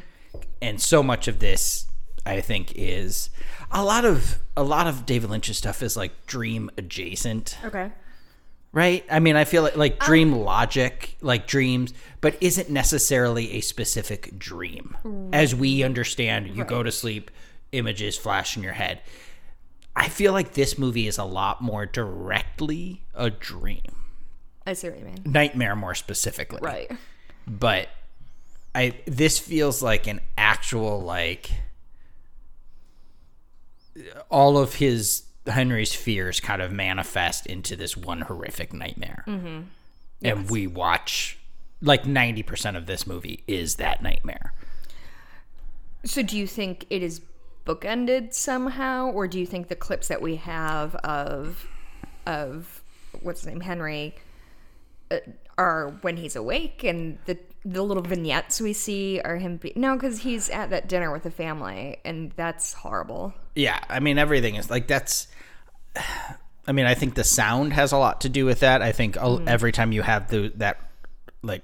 And 0.61 0.81
so 0.81 1.03
much 1.03 1.29
of 1.29 1.39
this, 1.39 1.87
I 2.27 2.41
think 2.41 2.73
is 2.75 3.31
a 3.71 3.85
lot 3.85 4.05
of 4.05 4.39
a 4.57 4.63
lot 4.63 4.87
of 4.87 5.07
David 5.07 5.31
Lynch's 5.31 5.59
stuff 5.59 5.83
is 5.83 5.97
like 5.97 6.27
dream 6.27 6.71
adjacent, 6.79 7.59
Okay. 7.65 7.91
right? 8.73 9.05
I 9.11 9.21
mean, 9.21 9.37
I 9.37 9.45
feel 9.45 9.63
like 9.63 9.77
like 9.77 10.03
um, 10.03 10.07
dream 10.07 10.33
logic, 10.33 11.17
like 11.21 11.47
dreams, 11.47 11.93
but 12.21 12.37
isn't 12.41 12.71
necessarily 12.71 13.53
a 13.53 13.61
specific 13.61 14.39
dream 14.39 14.97
as 15.33 15.55
we 15.55 15.83
understand. 15.83 16.49
You 16.49 16.65
go 16.65 16.83
to 16.83 16.91
sleep, 16.91 17.31
images 17.73 18.17
flash 18.17 18.57
in 18.57 18.63
your 18.63 18.73
head. 18.73 19.01
I 19.97 20.09
feel 20.09 20.33
like 20.33 20.55
this 20.55 20.77
movie 20.79 21.07
is 21.07 21.19
a 21.19 21.25
lot 21.25 21.61
more 21.61 21.87
directly 21.87 23.05
a 23.15 23.31
dream, 23.31 23.83
I 24.67 24.73
see 24.73 24.89
what 24.89 24.99
you 24.99 25.05
mean. 25.05 25.23
nightmare 25.25 25.77
more 25.77 25.95
specifically, 25.95 26.61
Right. 26.63 26.91
but 27.47 27.89
I 28.75 28.95
this 29.07 29.39
feels 29.39 29.83
like 29.83 30.07
an 30.07 30.21
actual 30.39 31.01
like 31.01 31.51
all 34.31 34.59
of 34.59 34.75
his 34.75 35.25
Henry's 35.47 35.95
fears 35.95 36.41
kind 36.41 36.61
of 36.63 36.73
manifest 36.73 37.47
into 37.47 37.77
this 37.77 37.97
one 37.97 38.23
horrific 38.23 38.73
nightmare. 38.73 39.25
Mm-hmm. 39.27 39.61
And 40.23 40.51
we 40.51 40.67
watch 40.67 41.39
like 41.83 42.05
90% 42.05 42.77
of 42.77 42.87
this 42.87 43.07
movie 43.07 43.45
is 43.47 43.77
that 43.77 44.03
nightmare. 44.03 44.55
So 46.05 46.23
do 46.23 46.37
you 46.39 46.47
think 46.47 46.87
it 46.89 47.03
is 47.03 47.21
bookended 47.67 48.33
somehow, 48.35 49.11
or 49.11 49.29
do 49.29 49.39
you 49.39 49.47
think 49.47 49.69
the 49.69 49.77
clips 49.77 50.09
that 50.09 50.21
we 50.23 50.37
have 50.37 50.95
of 50.97 51.67
of 52.27 52.83
what's 53.21 53.41
his 53.43 53.47
name 53.49 53.61
Henry 53.61 54.15
Uh, 55.11 55.19
are 55.57 55.97
when 56.01 56.17
he's 56.17 56.35
awake, 56.37 56.83
and 56.83 57.19
the 57.27 57.39
the 57.65 57.83
little 57.83 58.03
vignettes 58.03 58.61
we 58.61 58.73
see 58.73 59.21
are 59.25 59.37
him? 59.37 59.57
Be- 59.59 59.73
no, 59.77 59.95
because 59.95 60.21
he's 60.21 60.51
at 60.51 60.71
that 60.71 60.89
dinner 60.89 61.13
with 61.13 61.23
the 61.23 61.31
family, 61.31 61.99
and 62.05 62.33
that's 62.37 62.73
horrible. 62.73 63.33
Yeah, 63.55 63.79
I 63.89 64.01
mean 64.01 64.19
everything 64.19 64.57
is 64.57 64.69
like 64.71 64.87
that's 64.89 65.29
I 66.67 66.73
mean 66.73 66.87
I 66.87 66.95
think 66.95 67.15
the 67.15 67.25
sound 67.25 67.73
has 67.75 67.93
a 67.93 67.99
lot 67.99 68.23
to 68.23 68.29
do 68.29 68.45
with 68.47 68.61
that. 68.61 68.83
I 68.83 68.93
think 68.93 69.17
a- 69.17 69.21
mm. 69.21 69.47
every 69.47 69.71
time 69.73 69.93
you 69.93 70.03
have 70.03 70.29
the 70.29 70.53
that 70.57 70.81
like 71.43 71.63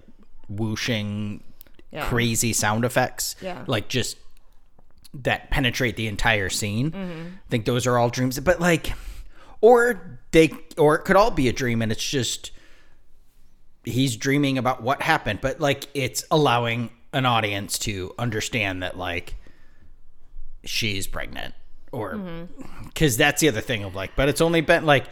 whooshing 0.48 1.42
Yeah. 1.90 2.04
crazy 2.06 2.52
sound 2.52 2.84
effects, 2.84 3.34
Yeah. 3.40 3.64
like 3.66 3.88
just 3.88 4.16
that 5.14 5.50
penetrate 5.50 5.96
the 5.96 6.06
entire 6.06 6.48
scene. 6.50 6.92
Mm-hmm. 6.92 7.26
I 7.28 7.48
think 7.50 7.64
those 7.64 7.86
are 7.86 7.98
all 7.98 8.10
dreams, 8.10 8.38
but 8.40 8.60
like 8.60 8.92
or 9.60 10.18
they 10.30 10.50
or 10.78 10.94
it 10.96 11.00
could 11.04 11.16
all 11.16 11.30
be 11.30 11.48
a 11.48 11.52
dream 11.52 11.82
and 11.82 11.90
it's 11.90 12.08
just 12.08 12.52
he's 13.84 14.16
dreaming 14.16 14.58
about 14.58 14.82
what 14.82 15.02
happened, 15.02 15.40
but 15.40 15.60
like 15.60 15.86
it's 15.94 16.24
allowing 16.30 16.90
an 17.12 17.26
audience 17.26 17.78
to 17.80 18.14
understand 18.18 18.82
that 18.82 18.96
like 18.96 19.34
she's 20.64 21.06
pregnant 21.06 21.54
or 21.92 22.20
because 22.84 23.16
that's 23.16 23.40
the 23.40 23.48
other 23.48 23.60
thing 23.62 23.82
of 23.82 23.94
like 23.96 24.14
but 24.14 24.28
it's 24.28 24.40
only 24.40 24.60
been 24.60 24.84
like 24.86 25.06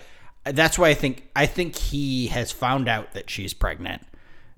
that's 0.44 0.78
why 0.78 0.88
i 0.90 0.94
think 0.94 1.26
i 1.34 1.44
think 1.46 1.74
he 1.74 2.28
has 2.28 2.52
found 2.52 2.86
out 2.88 3.12
that 3.14 3.28
she's 3.30 3.52
pregnant. 3.54 4.02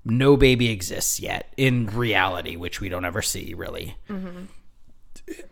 No 0.05 0.35
baby 0.37 0.69
exists 0.69 1.19
yet 1.19 1.51
in 1.57 1.87
reality 1.87 2.55
which 2.55 2.79
we 2.81 2.89
don't 2.89 3.05
ever 3.05 3.21
see 3.21 3.53
really. 3.55 3.95
Um, 4.09 4.49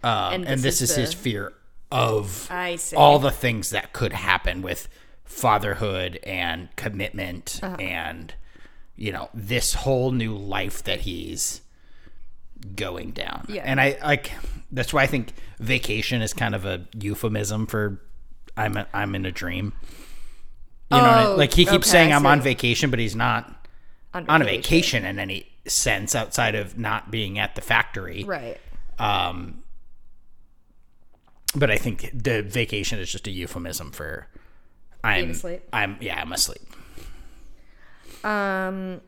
and, 0.04 0.46
And 0.46 0.62
this, 0.62 0.80
this 0.80 0.82
is, 0.82 0.90
is 0.92 0.96
his 0.98 1.14
fear 1.14 1.54
of 1.92 2.48
all 2.98 3.20
the 3.20 3.32
things 3.32 3.70
that 3.72 3.94
could 3.94 4.14
happen 4.14 4.62
with 4.62 4.88
fatherhood 5.26 6.20
and 6.24 6.68
commitment 6.76 7.60
Uh-huh. 7.64 7.76
and 7.80 8.34
you 9.02 9.12
know 9.14 9.30
this 9.34 9.74
whole 9.74 10.12
new 10.12 10.36
life 10.36 10.84
that 10.84 11.00
he's 11.02 11.62
going 12.76 13.12
down. 13.12 13.46
Yeah. 13.48 13.64
And 13.66 13.80
I 13.80 13.98
like 14.04 14.32
that's 14.72 14.94
why 14.94 15.04
I 15.04 15.08
think 15.08 15.32
vacation 15.60 16.22
is 16.22 16.34
kind 16.34 16.54
of 16.54 16.66
a 16.66 16.86
euphemism 16.94 17.66
for 17.66 18.02
I'm 18.58 18.76
a, 18.76 18.86
I'm 18.94 19.16
in 19.16 19.26
a 19.26 19.32
dream. 19.32 19.72
You 20.92 20.98
know, 20.98 21.04
what 21.04 21.12
I- 21.12 21.26
Oh, 21.26 21.36
like 21.36 21.54
he 21.54 21.64
keeps 21.66 21.88
okay, 21.88 21.92
saying 21.92 22.14
I'm 22.14 22.26
on 22.26 22.42
vacation, 22.42 22.90
but 22.90 23.00
he's 23.00 23.16
not 23.16 23.66
On 24.14 24.30
on 24.30 24.42
a 24.42 24.46
vacation 24.46 25.06
in 25.06 25.18
any 25.18 25.48
sense 25.66 26.14
outside 26.16 26.56
of 26.56 26.78
not 26.78 27.10
being 27.10 27.40
at 27.40 27.56
the 27.56 27.62
factory. 27.62 28.24
right? 28.26 28.60
Um, 28.98 29.64
but 31.56 31.72
I 31.72 31.78
think 31.78 32.10
the 32.14 32.42
vacation 32.42 33.00
is 33.00 33.10
just 33.12 33.28
a 33.28 33.32
euphemism 33.32 33.92
for 33.92 34.28
I'm 35.04 35.32
asleep? 35.32 35.62
I'm 35.72 35.96
yeah 36.02 36.20
I'm 36.20 36.34
asleep. 36.34 36.62
Um, 38.24 39.02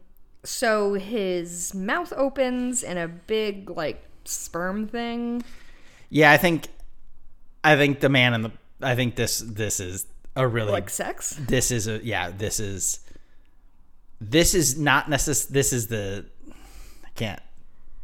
so 0.43 0.93
his 0.93 1.73
mouth 1.73 2.11
opens 2.15 2.83
and 2.83 2.97
a 2.97 3.07
big 3.07 3.69
like 3.69 4.03
sperm 4.25 4.87
thing. 4.87 5.43
Yeah, 6.09 6.31
I 6.31 6.37
think 6.37 6.67
I 7.63 7.75
think 7.75 7.99
the 7.99 8.09
man 8.09 8.33
in 8.33 8.41
the 8.43 8.51
I 8.81 8.95
think 8.95 9.15
this 9.15 9.39
this 9.39 9.79
is 9.79 10.05
a 10.35 10.47
really 10.47 10.71
Like 10.71 10.89
sex? 10.89 11.35
this 11.39 11.71
is 11.71 11.87
a 11.87 12.03
yeah 12.03 12.31
this 12.31 12.59
is 12.59 12.99
this 14.19 14.53
is 14.53 14.77
not 14.79 15.07
necess 15.07 15.47
this 15.47 15.73
is 15.73 15.87
the 15.87 16.25
I 17.05 17.09
can't 17.15 17.41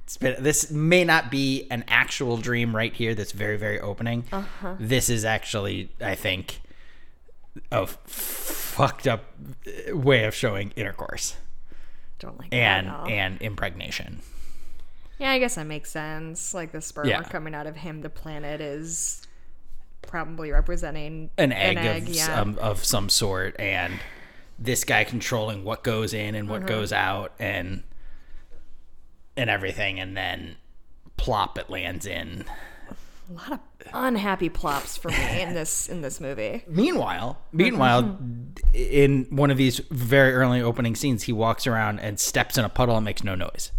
spit 0.07 0.41
this 0.43 0.69
may 0.71 1.03
not 1.03 1.29
be 1.31 1.67
an 1.71 1.83
actual 1.87 2.37
dream 2.37 2.75
right 2.75 2.93
here 2.93 3.13
that's 3.15 3.31
very 3.31 3.57
very 3.57 3.79
opening 3.79 4.23
Uh-huh. 4.31 4.75
this 4.79 5.09
is 5.09 5.25
actually 5.25 5.91
i 6.01 6.15
think 6.15 6.61
a 7.71 7.87
fucked 7.87 9.07
up 9.07 9.25
uh, 9.67 9.95
way 9.95 10.25
of 10.25 10.33
showing 10.35 10.71
intercourse 10.75 11.35
Don't 12.19 12.37
like 12.39 12.53
and 12.53 12.87
that 12.87 12.93
at 12.93 12.99
all. 12.99 13.07
and 13.07 13.41
impregnation 13.41 14.21
Yeah, 15.19 15.31
I 15.31 15.39
guess 15.39 15.55
that 15.55 15.65
makes 15.65 15.89
sense. 15.89 16.53
Like 16.53 16.71
the 16.71 16.81
sperm 16.81 17.07
Yeah. 17.07 17.23
coming 17.23 17.55
out 17.55 17.67
of 17.67 17.75
him, 17.75 18.01
the 18.01 18.09
planet 18.09 18.61
is 18.61 19.25
probably 20.03 20.51
representing 20.51 21.29
an 21.37 21.51
egg, 21.51 21.77
of 22.03 22.09
yeah. 22.09 22.25
some 22.25 22.57
of 22.59 22.83
some 22.83 23.09
sort 23.09 23.55
and 23.59 23.99
this 24.59 24.83
guy 24.83 25.03
controlling 25.03 25.63
what 25.63 25.83
goes 25.83 26.13
in 26.13 26.33
and 26.35 26.49
what 26.49 26.59
mm-hmm. 26.59 26.69
goes 26.69 26.91
out 26.91 27.33
and 27.39 27.83
and 29.35 29.49
everything 29.49 29.99
and 29.99 30.17
then 30.17 30.55
plop 31.17 31.57
it 31.57 31.69
lands 31.69 32.05
in 32.05 32.45
a 33.29 33.34
lot 33.34 33.51
of 33.51 33.60
unhappy 33.93 34.50
plops 34.50 34.98
for 34.98 35.10
me 35.10 35.41
in 35.41 35.53
this 35.53 35.88
in 35.89 36.01
this 36.01 36.19
movie. 36.22 36.63
meanwhile 36.67 37.38
meanwhile 37.51 38.17
in 38.74 39.25
one 39.29 39.51
of 39.51 39.57
these 39.57 39.79
very 39.91 40.34
early 40.34 40.62
opening 40.62 40.96
scenes 40.96 41.24
he 41.24 41.34
walks 41.34 41.67
around 41.67 42.00
and 42.00 42.19
steps 42.19 42.57
in 42.57 42.63
a 42.65 42.69
puddle 42.69 42.96
and 42.96 43.03
makes 43.05 43.24
no 43.24 43.36
noise 43.36 43.72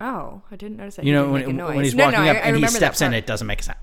Oh, 0.00 0.42
I 0.50 0.54
didn't 0.56 0.76
notice 0.76 0.96
that. 0.96 1.04
you 1.04 1.12
know 1.12 1.32
when, 1.32 1.40
make 1.42 1.50
a 1.50 1.52
noise. 1.52 1.74
when 1.74 1.84
he's 1.84 1.94
No, 1.94 2.04
walking 2.04 2.20
no, 2.24 2.30
up 2.30 2.36
I- 2.36 2.40
I 2.40 2.42
and 2.42 2.56
he 2.56 2.62
remember 2.62 2.76
steps 2.76 3.00
in 3.02 3.12
it 3.14 3.26
doesn't 3.26 3.46
make 3.46 3.60
a 3.60 3.64
sound 3.64 3.78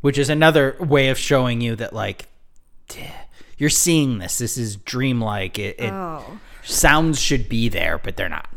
which 0.00 0.18
is 0.18 0.28
another 0.28 0.76
way 0.80 1.08
of 1.08 1.18
showing 1.18 1.60
you 1.60 1.76
that 1.76 1.92
like 1.92 2.26
you're 3.58 3.70
seeing 3.70 4.18
this 4.18 4.38
this 4.38 4.58
is 4.58 4.76
dreamlike 4.76 5.58
it, 5.58 5.76
it 5.78 5.92
Oh, 5.92 6.38
sounds 6.64 7.20
should 7.20 7.48
be 7.48 7.68
there, 7.68 7.98
but 7.98 8.16
they're 8.16 8.28
not. 8.28 8.48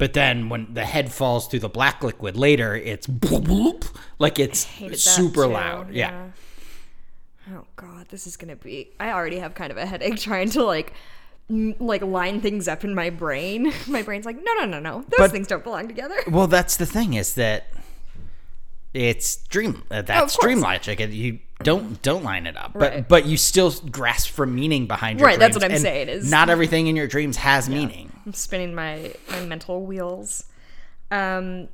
But 0.00 0.14
then 0.14 0.48
when 0.48 0.72
the 0.72 0.84
head 0.86 1.12
falls 1.12 1.46
through 1.46 1.60
the 1.60 1.68
black 1.68 2.02
liquid 2.02 2.34
later, 2.34 2.74
it's 2.74 3.06
bloop, 3.06 3.44
bloop, 3.44 3.94
like 4.18 4.38
it's 4.38 4.60
super 4.98 5.44
too, 5.44 5.50
loud. 5.50 5.92
Yeah. 5.92 6.30
Oh 7.52 7.66
god, 7.76 8.06
this 8.08 8.26
is 8.26 8.36
gonna 8.38 8.56
be. 8.56 8.90
I 8.98 9.10
already 9.12 9.38
have 9.40 9.54
kind 9.54 9.70
of 9.70 9.76
a 9.76 9.84
headache 9.84 10.18
trying 10.28 10.48
to 10.50 10.64
like, 10.64 10.94
m- 11.50 11.74
like 11.78 12.00
line 12.00 12.40
things 12.40 12.66
up 12.66 12.82
in 12.82 12.94
my 12.94 13.10
brain. 13.10 13.72
My 13.86 14.00
brain's 14.02 14.24
like, 14.24 14.36
no, 14.36 14.54
no, 14.60 14.64
no, 14.64 14.80
no. 14.80 15.00
Those 15.02 15.18
But- 15.18 15.30
things 15.32 15.46
don't 15.48 15.62
belong 15.64 15.86
together. 15.86 16.16
Well, 16.30 16.46
that's 16.46 16.78
the 16.78 16.86
thing 16.86 17.12
is 17.14 17.34
that 17.34 17.66
it's 18.94 19.36
dream. 19.48 19.82
Uh, 19.90 20.00
that's 20.02 20.34
course. 20.36 20.44
dream 20.46 20.60
logic, 20.60 20.98
and 21.00 21.12
you 21.12 21.40
don't 21.62 22.00
don't 22.02 22.24
line 22.24 22.46
it 22.46 22.56
up. 22.56 22.72
But 22.74 22.80
Right. 22.92 23.08
but 23.08 23.26
you 23.26 23.36
still 23.36 23.70
grasp 23.70 24.30
for 24.30 24.46
meaning 24.46 24.86
behind 24.86 25.18
your 25.20 25.26
Right, 25.28 25.38
that's 25.38 25.54
what 25.56 25.64
I'm 25.64 25.70
and 25.72 25.80
saying 25.80 26.08
is- 26.08 26.30
not 26.30 26.48
everything 26.50 26.86
in 26.86 26.96
your 26.96 27.06
dreams 27.06 27.36
has 27.38 27.68
meaning. 27.68 28.12
I'm 28.26 28.32
spinning 28.34 28.74
my 28.74 29.12
my 29.30 29.40
mental 29.40 29.84
wheels. 29.84 30.44
Um. 31.10 31.68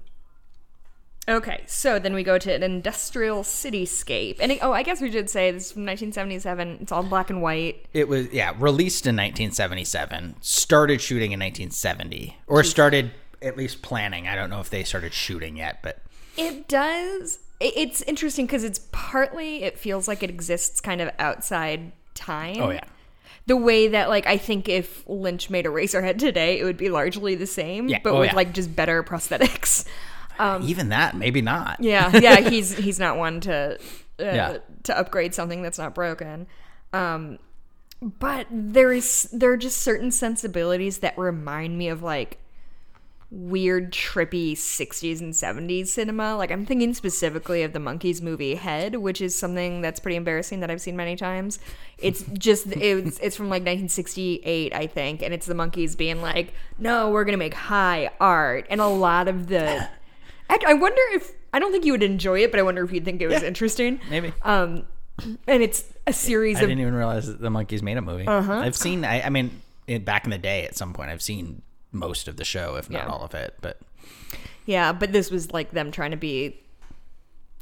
Okay, 1.29 1.65
so 1.67 1.99
then 1.99 2.15
we 2.15 2.23
go 2.23 2.39
to 2.39 2.55
an 2.55 2.63
industrial 2.63 3.43
cityscape, 3.43 4.37
and 4.39 4.53
it, 4.53 4.61
oh, 4.63 4.71
I 4.73 4.85
guess 4.85 5.01
we 5.01 5.11
should 5.11 5.29
say 5.29 5.51
this 5.51 5.67
is 5.67 5.73
from 5.73 5.85
1977. 5.85 6.79
It's 6.83 6.93
all 6.93 7.03
black 7.03 7.31
and 7.31 7.43
white. 7.43 7.85
It 7.93 8.07
was 8.09 8.29
yeah 8.33 8.53
released 8.59 9.07
in 9.09 9.17
1977. 9.17 10.37
Started 10.41 11.01
shooting 11.01 11.33
in 11.33 11.41
1970, 11.41 12.37
or 12.47 12.63
started 12.63 13.11
at 13.43 13.57
least 13.57 13.83
planning. 13.83 14.29
I 14.29 14.37
don't 14.37 14.51
know 14.51 14.61
if 14.61 14.71
they 14.71 14.85
started 14.85 15.13
shooting 15.13 15.57
yet, 15.57 15.81
but 15.83 15.99
It 16.37 16.69
does. 16.69 17.41
It- 17.61 17.73
It's 17.77 18.03
interesting 18.03 18.47
because 18.47 18.65
it's 18.65 18.81
partly 18.93 19.63
it 19.63 19.79
feels 19.79 20.07
like 20.09 20.23
it 20.23 20.31
exists 20.31 20.81
kind 20.81 21.01
of 21.01 21.11
outside 21.19 21.93
time. 22.15 22.61
oh 22.61 22.71
yeah. 22.71 22.85
The 23.47 23.57
way 23.57 23.89
that 23.89 24.09
like 24.09 24.27
I 24.27 24.39
think 24.39 24.69
if 24.69 25.05
Lynch 25.09 25.51
made 25.51 25.67
Eraserhead 25.67 26.19
today, 26.19 26.59
it 26.59 26.65
would 26.65 26.77
be 26.77 26.89
largely 26.89 27.35
the 27.37 27.47
same, 27.47 27.89
Yeah. 27.89 27.99
but 28.03 28.13
Oh, 28.13 28.21
with 28.21 28.31
yeah. 28.31 28.35
like 28.37 28.53
just 28.53 28.75
better 28.75 29.03
prosthetics. 29.03 29.85
Even 30.63 30.91
that, 30.91 31.17
maybe 31.17 31.41
not. 31.43 31.79
Um, 31.81 31.87
Yeah, 31.87 32.15
yeah, 32.17 32.41
he's 32.51 32.77
he's 32.77 32.99
not 32.99 33.17
one 33.17 33.41
to 33.43 33.79
uh, 34.21 34.23
Yeah. 34.25 34.59
to 34.83 34.99
upgrade 34.99 35.35
something 35.35 35.63
that's 35.63 35.79
not 35.79 35.95
broken. 35.95 36.47
Um, 36.93 37.39
but 38.03 38.47
there 38.51 38.93
is 38.93 39.29
there 39.33 39.53
are 39.53 39.57
just 39.57 39.79
certain 39.79 40.11
sensibilities 40.11 40.99
that 40.99 41.17
remind 41.17 41.79
me 41.79 41.89
of 41.89 42.03
like 42.03 42.39
weird, 43.31 43.93
trippy 43.93 44.53
60s 44.53 45.21
and 45.21 45.33
70s 45.33 45.89
cinema. 45.89 46.37
Like, 46.37 46.51
I'm 46.51 46.65
thinking 46.65 46.95
specifically 46.95 47.63
of 47.63 47.73
the 47.73 47.79
Monkees 47.79 48.23
movie 48.23 48.55
Head, 48.55 48.97
which 48.97 49.21
is 49.21 49.35
something 49.35 49.81
that's 49.81 49.99
pretty 50.01 50.17
embarrassing 50.17 50.61
that 50.61 50.71
I've 50.71 50.81
seen 50.81 50.97
many 50.97 51.17
times. 51.17 51.59
It's 51.99 52.23
just, 52.39 52.69
it's, 52.69 53.19
it's 53.19 53.37
from 53.37 53.47
like 53.47 53.63
1968, 53.63 54.75
I 54.75 54.87
think, 54.87 55.23
and 55.23 55.35
it's 55.35 55.47
the 55.47 55.55
Monkees 55.55 55.97
being 55.97 56.23
like, 56.23 56.53
no, 56.79 57.11
we're 57.11 57.25
going 57.25 57.33
to 57.33 57.39
make 57.39 57.55
high 57.55 58.11
art. 58.21 58.67
And 58.71 58.81
a 58.81 58.87
lot 58.87 59.29
of 59.29 59.49
the. 59.49 59.89
I 60.49 60.75
wonder 60.75 61.03
if. 61.15 61.33
I 61.53 61.59
don't 61.59 61.73
think 61.73 61.85
you 61.85 61.93
would 61.93 62.03
enjoy 62.03 62.41
it, 62.43 62.51
but 62.51 62.61
I 62.61 62.63
wonder 62.63 62.85
if 62.85 62.93
you'd 62.93 63.05
think 63.05 63.21
it 63.23 63.27
was 63.29 63.41
Yeah. 63.43 63.49
interesting. 63.49 63.99
Maybe. 64.11 64.33
Um, 64.43 64.85
and 65.49 65.63
it's 65.63 65.85
a 66.07 66.13
series 66.13 66.59
I 66.59 66.61
of 66.61 66.65
I 66.65 66.69
didn't 66.69 66.83
even 66.83 66.95
realize 66.95 67.27
that 67.27 67.41
the 67.41 67.49
monkees 67.49 67.83
made 67.83 67.97
a 67.97 68.03
movie. 68.03 68.27
Uh-huh. 68.27 68.53
I've 68.53 68.77
seen. 68.77 69.05
I, 69.05 69.23
I 69.23 69.31
mean, 69.31 69.63
it, 69.87 70.05
back 70.05 70.25
in 70.25 70.31
the 70.31 70.39
day, 70.39 70.67
at 70.67 70.77
some 70.77 70.93
point, 70.93 71.11
I've 71.11 71.23
seen 71.23 71.63
most 71.97 72.29
of 72.29 72.37
the 72.37 72.45
show, 72.45 72.77
if 72.77 72.89
not 72.91 73.05
Yeah. 73.05 73.13
all 73.13 73.23
of 73.25 73.35
it. 73.35 73.57
But 73.61 73.79
Yeah, 74.67 74.93
but 74.93 75.13
this 75.13 75.31
was 75.31 75.53
like 75.53 75.71
them 75.73 75.91
trying 75.91 76.11
to 76.13 76.17
be, 76.17 76.61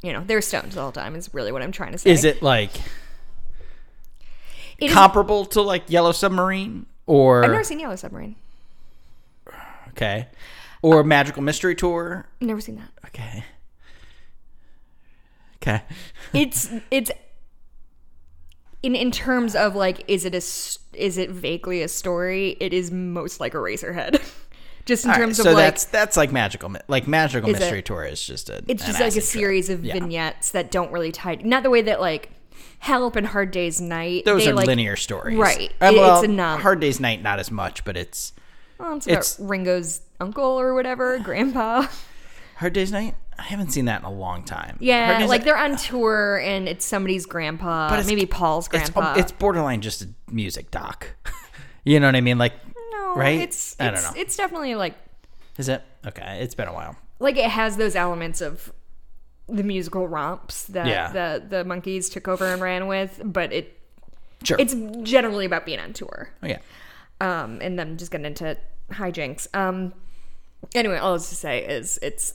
you 0.03 0.13
know, 0.13 0.23
they're 0.27 0.41
stones 0.43 0.75
the 0.75 0.81
whole 0.83 0.93
time. 0.93 1.15
Is 1.17 1.33
really 1.33 1.53
what 1.53 1.63
I'm 1.63 1.73
trying 1.73 1.93
to 1.93 1.99
say. 1.99 2.11
is 2.11 2.25
it 2.25 2.43
like 2.43 2.75
It 4.79 4.87
is- 4.87 4.93
comparable 4.93 5.45
to 5.47 5.63
like 5.63 5.85
Yellow 5.89 6.13
Submarine 6.13 6.87
or 7.07 7.45
I've 7.45 7.51
never 7.51 7.65
seen 7.65 7.79
Yellow 7.81 7.97
Submarine. 7.97 8.37
okay, 9.91 10.29
or 10.83 11.05
Magical 11.05 11.43
Mystery 11.43 11.75
Tour? 11.75 12.27
Never 12.41 12.61
seen 12.61 12.77
that. 12.77 12.91
Okay, 13.07 13.45
okay. 15.63 15.83
It's 16.33 16.71
it's 16.91 17.11
in 18.85 18.95
in 18.95 19.11
terms 19.11 19.57
of 19.57 19.75
like, 19.75 20.05
is 20.09 20.25
it 20.25 20.35
a 20.35 20.43
is 20.99 21.19
it 21.19 21.31
vaguely 21.31 21.83
a 21.83 21.89
story? 21.89 22.57
It 22.61 22.73
is 22.73 22.91
most 22.91 23.41
like 23.41 23.55
a 23.55 23.57
Eraserhead. 23.57 24.23
Just 24.85 25.07
in 25.07 25.11
All 25.11 25.17
right, 25.17 25.23
terms 25.23 25.39
so 25.39 25.49
of 25.49 25.55
like, 25.57 25.65
that's 25.65 25.85
that's 25.87 26.17
like 26.19 26.31
magical 26.31 26.75
like 26.89 27.09
magical 27.09 27.49
Is 27.49 27.57
it- 27.57 27.61
mystery 27.61 27.83
tour 27.83 28.05
is 28.05 28.23
just 28.23 28.51
a 28.51 28.63
it's 28.69 28.85
just 28.85 29.01
like 29.01 29.09
a 29.13 29.13
trip. 29.13 29.25
series 29.25 29.71
of 29.71 29.83
Yeah. 29.83 29.95
vignettes 29.95 30.51
that 30.51 30.71
don't 30.71 30.93
really 30.93 31.11
tie. 31.11 31.37
Not 31.37 31.63
the 31.63 31.71
way 31.71 31.81
that 31.81 32.03
like 32.03 32.29
Help 32.81 33.17
and 33.17 33.27
Hard 33.27 33.51
Day's 33.51 33.81
Night. 33.81 34.27
Those 34.27 34.45
they, 34.45 34.51
are 34.51 34.55
like, 34.55 34.67
linear 34.67 34.95
stories, 34.97 35.39
right. 35.39 35.71
Uh, 35.81 35.91
well, 35.95 36.19
it's 36.21 36.29
a 36.29 36.31
non- 36.31 36.61
Hard 36.61 36.81
Day's 36.81 37.01
Night, 37.01 37.23
not 37.23 37.39
as 37.41 37.51
much, 37.51 37.83
but 37.87 37.97
it's 37.97 38.35
Well, 38.79 38.95
it's 38.99 39.07
about 39.07 39.13
it's- 39.13 39.41
Ringo's 39.41 40.03
uncle 40.21 40.61
or 40.61 40.75
whatever, 40.75 41.19
grandpa. 41.19 41.87
Hard 42.57 42.75
Day's 42.75 42.93
Night. 42.93 43.15
I 43.39 43.43
haven't 43.43 43.71
seen 43.71 43.87
that 43.87 44.01
in 44.01 44.07
a 44.07 44.13
long 44.13 44.45
time. 44.45 44.77
Yeah, 44.81 45.27
like 45.29 45.45
they're 45.45 45.57
on 45.59 45.77
tour 45.77 46.39
and 46.43 46.69
it's 46.69 46.85
somebody's 46.85 47.27
grandpa, 47.27 47.89
But 47.89 47.95
it's- 48.01 48.07
maybe 48.09 48.27
Paul's 48.27 48.69
grandpa. 48.69 49.15
it's 49.17 49.33
borderline 49.33 49.81
just 49.81 50.03
a 50.03 50.09
music 50.31 50.71
doc. 50.71 51.09
you 51.85 51.99
know 52.01 52.07
what 52.07 52.17
I 52.17 52.21
mean? 52.21 52.39
Like, 52.39 52.55
no, 52.93 53.15
right? 53.17 53.41
It's, 53.41 53.77
I 53.81 53.87
don't 53.87 53.95
it's- 53.95 54.15
know. 54.15 54.21
It's 54.21 54.37
definitely 54.37 54.75
like 54.75 54.95
is 55.59 55.69
it 55.69 55.83
okay? 56.07 56.41
It's 56.43 56.55
been 56.55 56.69
a 56.69 56.73
while. 56.73 56.97
like 57.21 57.37
it 57.37 57.49
has 57.51 57.77
those 57.77 57.95
elements 57.97 58.41
of 58.41 58.73
the 59.49 59.63
musical 59.63 60.09
romps 60.09 60.65
that 60.69 60.87
Yeah. 60.87 61.13
the 61.13 61.45
the 61.49 61.65
monkees 61.65 62.11
took 62.11 62.27
over 62.29 62.47
and 62.47 62.61
ran 62.63 62.87
with, 62.87 63.21
but 63.25 63.53
it 63.53 63.79
Sure. 64.43 64.57
it's 64.59 64.75
generally 65.03 65.45
about 65.47 65.65
being 65.65 65.79
on 65.81 65.93
tour. 65.93 66.29
oh 66.43 66.47
yeah. 66.47 66.59
um, 67.21 67.59
and 67.63 67.79
them 67.79 67.97
just 67.97 68.11
getting 68.11 68.27
into 68.27 68.57
hijinks. 68.91 69.47
Um, 69.55 69.95
anyway, 70.75 70.99
all 70.99 71.11
I 71.11 71.13
was 71.13 71.29
to 71.31 71.35
say 71.37 71.65
is 71.65 71.99
it's, 72.03 72.35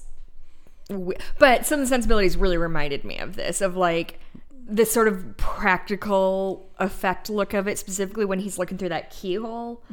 but 1.38 1.66
some 1.66 1.80
of 1.80 1.86
the 1.86 1.90
sensibilities 1.90 2.36
really 2.38 2.58
reminded 2.58 3.04
me 3.04 3.18
of 3.20 3.36
this, 3.36 3.62
of 3.62 3.76
like 3.78 4.20
this 4.68 4.92
sort 4.92 5.08
of 5.08 5.38
practical 5.38 6.70
effect 6.80 7.30
look 7.30 7.54
of 7.54 7.68
it, 7.68 7.78
specifically 7.78 8.26
when 8.26 8.40
he's 8.40 8.58
looking 8.58 8.78
through 8.78 8.90
that 8.90 9.10
keyhole. 9.12 9.84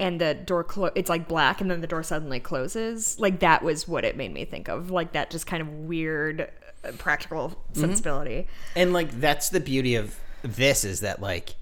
And 0.00 0.20
the 0.20 0.34
door 0.34 0.64
clo- 0.64 0.90
it's 0.96 1.08
like 1.08 1.28
black, 1.28 1.60
and 1.60 1.70
then 1.70 1.80
the 1.80 1.86
door 1.86 2.02
suddenly 2.02 2.40
closes. 2.40 3.18
Like 3.20 3.38
that 3.40 3.62
was 3.62 3.86
what 3.86 4.04
it 4.04 4.16
made 4.16 4.32
me 4.32 4.44
think 4.44 4.68
of, 4.68 4.90
like 4.90 5.12
that 5.12 5.30
just 5.30 5.46
kind 5.46 5.60
of 5.62 5.68
weird 5.68 6.50
uh, 6.84 6.90
practical 6.98 7.56
sensibility. 7.72 8.48
And 8.74 8.92
like 8.92 9.12
that's 9.20 9.50
the 9.50 9.60
beauty 9.60 9.94
of 9.94 10.18
this 10.42 10.84
is 10.84 11.00
that 11.00 11.20
like 11.22 11.54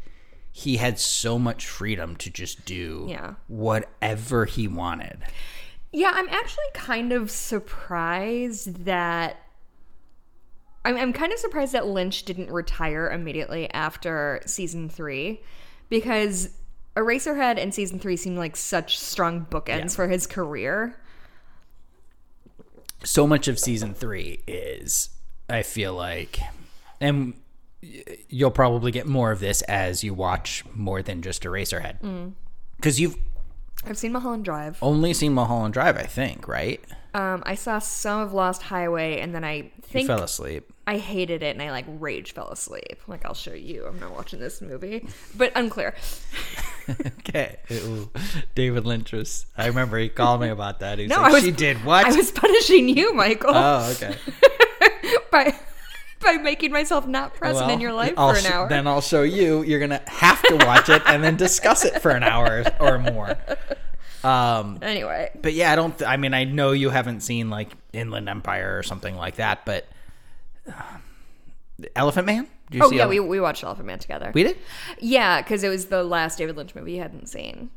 he 0.52 0.78
had 0.78 0.98
so 0.98 1.38
much 1.38 1.66
freedom 1.66 2.16
to 2.16 2.30
just 2.30 2.64
do 2.64 3.04
Yeah. 3.10 3.34
whatever 3.48 4.46
he 4.46 4.66
wanted. 4.68 5.18
Yeah, 5.92 6.12
I'm 6.14 6.28
actually 6.28 6.64
kind 6.74 7.12
of 7.12 7.30
surprised 7.30 8.84
that. 8.84 9.36
I'm, 10.84 10.96
I'm 10.96 11.12
kind 11.12 11.32
of 11.32 11.38
surprised 11.38 11.72
that 11.72 11.86
Lynch 11.86 12.22
didn't 12.24 12.50
retire 12.50 13.10
immediately 13.10 13.70
after 13.72 14.40
season 14.46 14.88
three 14.88 15.42
because 15.90 16.50
Eraserhead 16.96 17.58
and 17.58 17.74
season 17.74 17.98
three 17.98 18.16
seemed 18.16 18.38
like 18.38 18.56
such 18.56 18.98
strong 18.98 19.46
bookends 19.50 19.66
Yeah. 19.82 19.88
for 19.88 20.08
his 20.08 20.26
career. 20.26 20.96
so 23.04 23.26
much 23.26 23.48
of 23.48 23.58
season 23.58 23.94
three 23.94 24.42
is 24.46 25.08
i 25.48 25.62
feel 25.62 25.94
like 25.94 26.38
and 27.00 27.32
you'll 28.28 28.50
probably 28.50 28.92
get 28.92 29.06
more 29.06 29.32
of 29.32 29.40
this 29.40 29.62
as 29.62 30.04
you 30.04 30.12
watch 30.12 30.62
more 30.74 31.00
than 31.02 31.22
just 31.22 31.42
eraserhead 31.44 31.98
mm. 32.02 32.30
because 32.76 33.00
you've 33.00 33.16
I've 33.86 33.98
seen 33.98 34.12
Mulholland 34.12 34.44
Drive. 34.44 34.78
only 34.82 35.12
seen 35.14 35.32
mulholland 35.34 35.72
drive 35.74 35.96
i 35.96 36.02
think 36.04 36.46
right 36.48 36.80
Um, 37.12 37.42
I 37.44 37.56
saw 37.56 37.80
some 37.80 38.20
of 38.20 38.32
Lost 38.32 38.62
Highway, 38.62 39.18
and 39.20 39.34
then 39.34 39.42
I 39.42 39.54
you 39.54 39.70
think 39.82 40.06
fell 40.06 40.22
asleep 40.22 40.72
I 40.86 40.98
hated 40.98 41.42
it, 41.42 41.54
and 41.56 41.62
I 41.62 41.70
like 41.70 41.84
rage 41.88 42.32
fell 42.34 42.48
asleep. 42.50 43.00
Like 43.06 43.24
I'll 43.24 43.34
show 43.34 43.52
you. 43.52 43.86
I'm 43.86 43.98
not 44.00 44.12
watching 44.12 44.40
this 44.40 44.60
movie, 44.60 45.06
but 45.36 45.52
unclear. 45.56 45.94
okay 47.20 47.58
david 48.56 48.84
lynch 48.84 49.12
was 49.12 49.46
i 49.56 49.66
remember 49.66 49.96
he 49.98 50.08
called 50.08 50.40
me 50.40 50.48
about 50.48 50.80
that 50.80 50.98
he 50.98 51.06
No, 51.06 51.20
like 51.22 51.32
was- 51.32 51.44
she 51.44 51.52
did 51.52 51.84
what 51.84 52.04
I 52.06 52.12
was 52.16 52.30
punishing 52.32 52.88
you, 52.88 53.12
Michael. 53.14 53.52
oh 53.54 53.92
okay 53.92 54.16
by 55.30 55.54
by 56.20 56.36
making 56.36 56.70
myself 56.72 57.06
not 57.06 57.34
present 57.34 57.70
in 57.70 57.80
your 57.80 57.92
life 57.92 58.14
I'll 58.16 58.32
for 58.32 58.38
an 58.38 58.46
hour. 58.46 58.68
Then 58.68 58.86
I'll 58.86 59.00
show 59.00 59.22
you. 59.22 59.62
You're 59.62 59.80
gonna 59.80 60.02
have 60.06 60.42
to 60.42 60.56
watch 60.66 60.88
it 60.88 61.02
and 61.06 61.22
then 61.24 61.36
discuss 61.36 61.84
it 61.84 62.00
for 62.02 62.10
an 62.10 62.22
hour 62.22 62.64
or 62.80 62.98
more. 62.98 63.36
Um, 64.22 64.78
anyway, 64.82 65.30
but 65.40 65.54
yeah, 65.54 65.72
I 65.72 65.76
don't. 65.76 65.96
Th- 65.96 66.08
I 66.08 66.16
mean, 66.18 66.34
I 66.34 66.44
know 66.44 66.72
you 66.72 66.90
haven't 66.90 67.20
seen 67.20 67.48
like 67.48 67.70
Inland 67.92 68.28
Empire 68.28 68.76
or 68.78 68.82
something 68.82 69.16
like 69.16 69.36
that, 69.36 69.64
but 69.64 69.86
uh, 70.68 70.98
Elephant 71.96 72.26
Man. 72.26 72.46
Oh 72.80 72.90
yeah, 72.90 73.04
Ele- 73.04 73.08
we 73.08 73.20
we 73.20 73.40
watched 73.40 73.64
Elephant 73.64 73.86
Man 73.86 73.98
together. 73.98 74.30
we 74.34 74.42
did. 74.42 74.58
yeah, 75.00 75.40
because 75.40 75.64
it 75.64 75.70
was 75.70 75.86
the 75.86 76.04
last 76.04 76.36
David 76.38 76.56
Lynch 76.56 76.74
movie 76.74 76.92
you 76.92 77.00
hadn't 77.00 77.28
seen. 77.28 77.70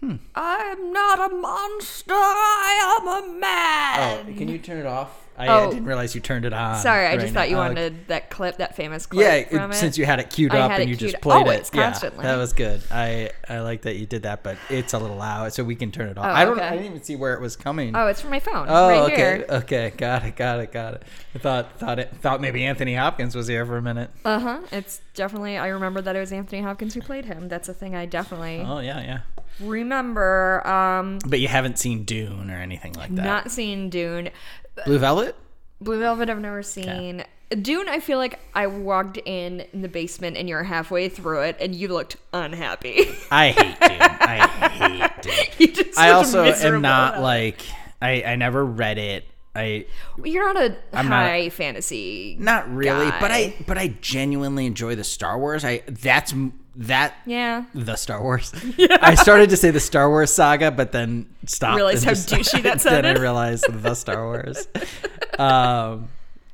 Hmm. 0.00 0.16
I'm 0.34 0.92
not 0.92 1.30
a 1.32 1.34
monster. 1.34 2.14
I 2.14 2.98
am 3.00 3.08
a 3.34 3.38
man. 3.40 4.26
Oh, 4.28 4.38
can 4.38 4.48
you 4.48 4.58
turn 4.58 4.78
it 4.78 4.86
off? 4.86 5.24
I, 5.36 5.46
I 5.46 5.60
Oh. 5.64 5.70
didn't 5.70 5.84
realize 5.86 6.16
you 6.16 6.20
turned 6.20 6.44
it 6.44 6.52
on. 6.52 6.76
Sorry, 6.80 7.06
I 7.06 7.16
just 7.16 7.32
now. 7.32 7.40
thought 7.40 7.50
you 7.50 7.56
Oh, 7.56 7.60
wanted 7.60 8.08
that 8.08 8.28
clip, 8.28 8.56
that 8.58 8.74
famous 8.74 9.06
clip 9.06 9.24
Yeah, 9.24 9.58
from 9.60 9.70
it- 9.70 9.74
since 9.74 9.96
you 9.96 10.04
had 10.04 10.18
it 10.18 10.30
queued 10.30 10.52
I 10.52 10.58
up 10.60 10.72
and 10.72 10.88
you 10.90 10.96
just 10.96 11.20
played 11.20 11.36
always, 11.38 11.68
it, 11.68 11.74
yeah, 11.76 11.82
constantly. 11.84 12.24
that 12.24 12.36
was 12.36 12.52
good. 12.52 12.80
I 12.90 13.30
I 13.48 13.60
like 13.60 13.82
that 13.82 13.96
you 13.96 14.06
did 14.06 14.22
that, 14.24 14.42
but 14.42 14.56
it's 14.68 14.94
a 14.94 14.98
little 14.98 15.16
loud, 15.16 15.52
so 15.52 15.62
we 15.62 15.76
can 15.76 15.92
turn 15.92 16.08
it 16.08 16.18
off. 16.18 16.26
Oh, 16.26 16.28
I 16.28 16.44
don't. 16.44 16.58
okay. 16.58 16.66
I 16.66 16.70
didn't 16.72 16.86
even 16.86 17.02
see 17.04 17.14
where 17.14 17.34
it 17.34 17.40
was 17.40 17.54
coming. 17.56 17.94
oh, 17.96 18.06
it's 18.08 18.20
from 18.20 18.30
my 18.30 18.40
phone. 18.40 18.66
Oh, 18.68 18.88
right 18.88 19.12
okay, 19.12 19.16
here. 19.16 19.46
okay, 19.48 19.92
got 19.96 20.24
it, 20.24 20.34
got 20.34 20.58
it, 20.60 20.72
got 20.72 20.94
it. 20.94 21.02
I 21.34 21.38
thought 21.38 21.78
thought 21.78 21.98
it 22.00 22.12
thought 22.20 22.40
maybe 22.40 22.64
Anthony 22.64 22.94
Hopkins 22.96 23.36
was 23.36 23.46
here 23.46 23.64
for 23.64 23.76
a 23.76 23.82
minute. 23.82 24.10
Uh 24.24 24.40
huh. 24.40 24.58
It's 24.72 25.00
definitely. 25.14 25.56
I 25.56 25.68
remember 25.68 26.00
that 26.00 26.16
it 26.16 26.20
was 26.20 26.32
Anthony 26.32 26.62
Hopkins 26.62 26.94
who 26.94 27.00
played 27.00 27.26
him. 27.26 27.48
That's 27.48 27.68
a 27.68 27.74
thing 27.74 27.94
I 27.94 28.06
definitely 28.06 28.64
Oh 28.66 28.80
yeah, 28.80 29.00
yeah. 29.00 29.18
Remember. 29.60 30.66
Um, 30.66 31.18
But 31.26 31.40
you 31.40 31.48
haven't 31.48 31.78
seen 31.78 32.04
Dune 32.04 32.50
or 32.50 32.56
anything 32.60 32.92
like 32.94 33.14
that. 33.14 33.24
not 33.24 33.50
seen 33.50 33.90
Dune. 33.90 34.30
Blue 34.84 34.98
Velvet. 34.98 35.34
Blue 35.80 35.98
Velvet, 35.98 36.28
I've 36.30 36.40
never 36.40 36.62
seen. 36.62 37.24
Dune, 37.62 37.88
I 37.88 38.00
feel 38.00 38.18
like 38.18 38.38
I 38.54 38.66
walked 38.66 39.16
in 39.24 39.60
in 39.72 39.80
the 39.82 39.88
basement 39.88 40.36
and 40.36 40.48
you're 40.48 40.64
halfway 40.64 41.08
through 41.08 41.42
it 41.42 41.56
and 41.60 41.74
you 41.74 41.88
looked 41.88 42.16
unhappy. 42.32 43.06
I 43.30 43.50
hate 43.50 43.80
Dune. 43.80 44.00
I 44.00 44.68
hate 44.68 45.22
Dune. 45.22 45.46
you 45.58 45.66
just 45.72 45.98
I 45.98 46.10
also 46.10 46.44
am 46.44 46.82
not 46.82 47.20
like 47.20 47.62
I 48.02 48.22
I 48.22 48.36
never 48.36 48.64
read 48.64 48.98
it. 48.98 49.24
I 49.54 49.86
You're 50.22 50.52
not 50.52 50.62
a 50.62 50.76
I'm 50.92 51.08
not- 51.08 51.22
high 51.26 51.48
fantasy. 51.48 52.36
not 52.38 52.70
really, 52.72 53.10
but 53.18 53.30
I 53.30 53.54
but 53.66 53.78
I 53.78 53.88
genuinely 54.02 54.66
enjoy 54.66 54.94
the 54.94 55.02
Star 55.04 55.38
Wars. 55.38 55.64
I 55.64 55.82
that's 55.88 56.34
that 56.78 57.14
Yeah. 57.26 57.64
the 57.74 57.96
Star 57.96 58.22
Wars. 58.22 58.52
I 58.78 59.14
started 59.16 59.50
to 59.50 59.56
say 59.56 59.70
the 59.70 59.80
Star 59.80 60.08
Wars 60.08 60.32
saga, 60.32 60.70
but 60.70 60.92
then 60.92 61.26
stopped. 61.46 61.76
Realized 61.76 62.04
how 62.04 62.12
douchey 62.12 62.62
that 62.62 62.80
Then 62.82 63.04
I 63.04 63.08
sounded. 63.08 63.18
realized 63.20 63.66
the 63.70 63.94
Star 63.94 64.24
Wars. 64.24 64.68
um, 65.38 66.08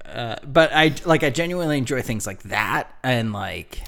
uh, 0.04 0.36
but 0.46 0.70
I 0.72 0.94
like 1.04 1.22
I 1.22 1.30
genuinely 1.30 1.78
enjoy 1.78 2.02
things 2.02 2.26
like 2.26 2.42
that, 2.44 2.92
and 3.02 3.32
like 3.32 3.82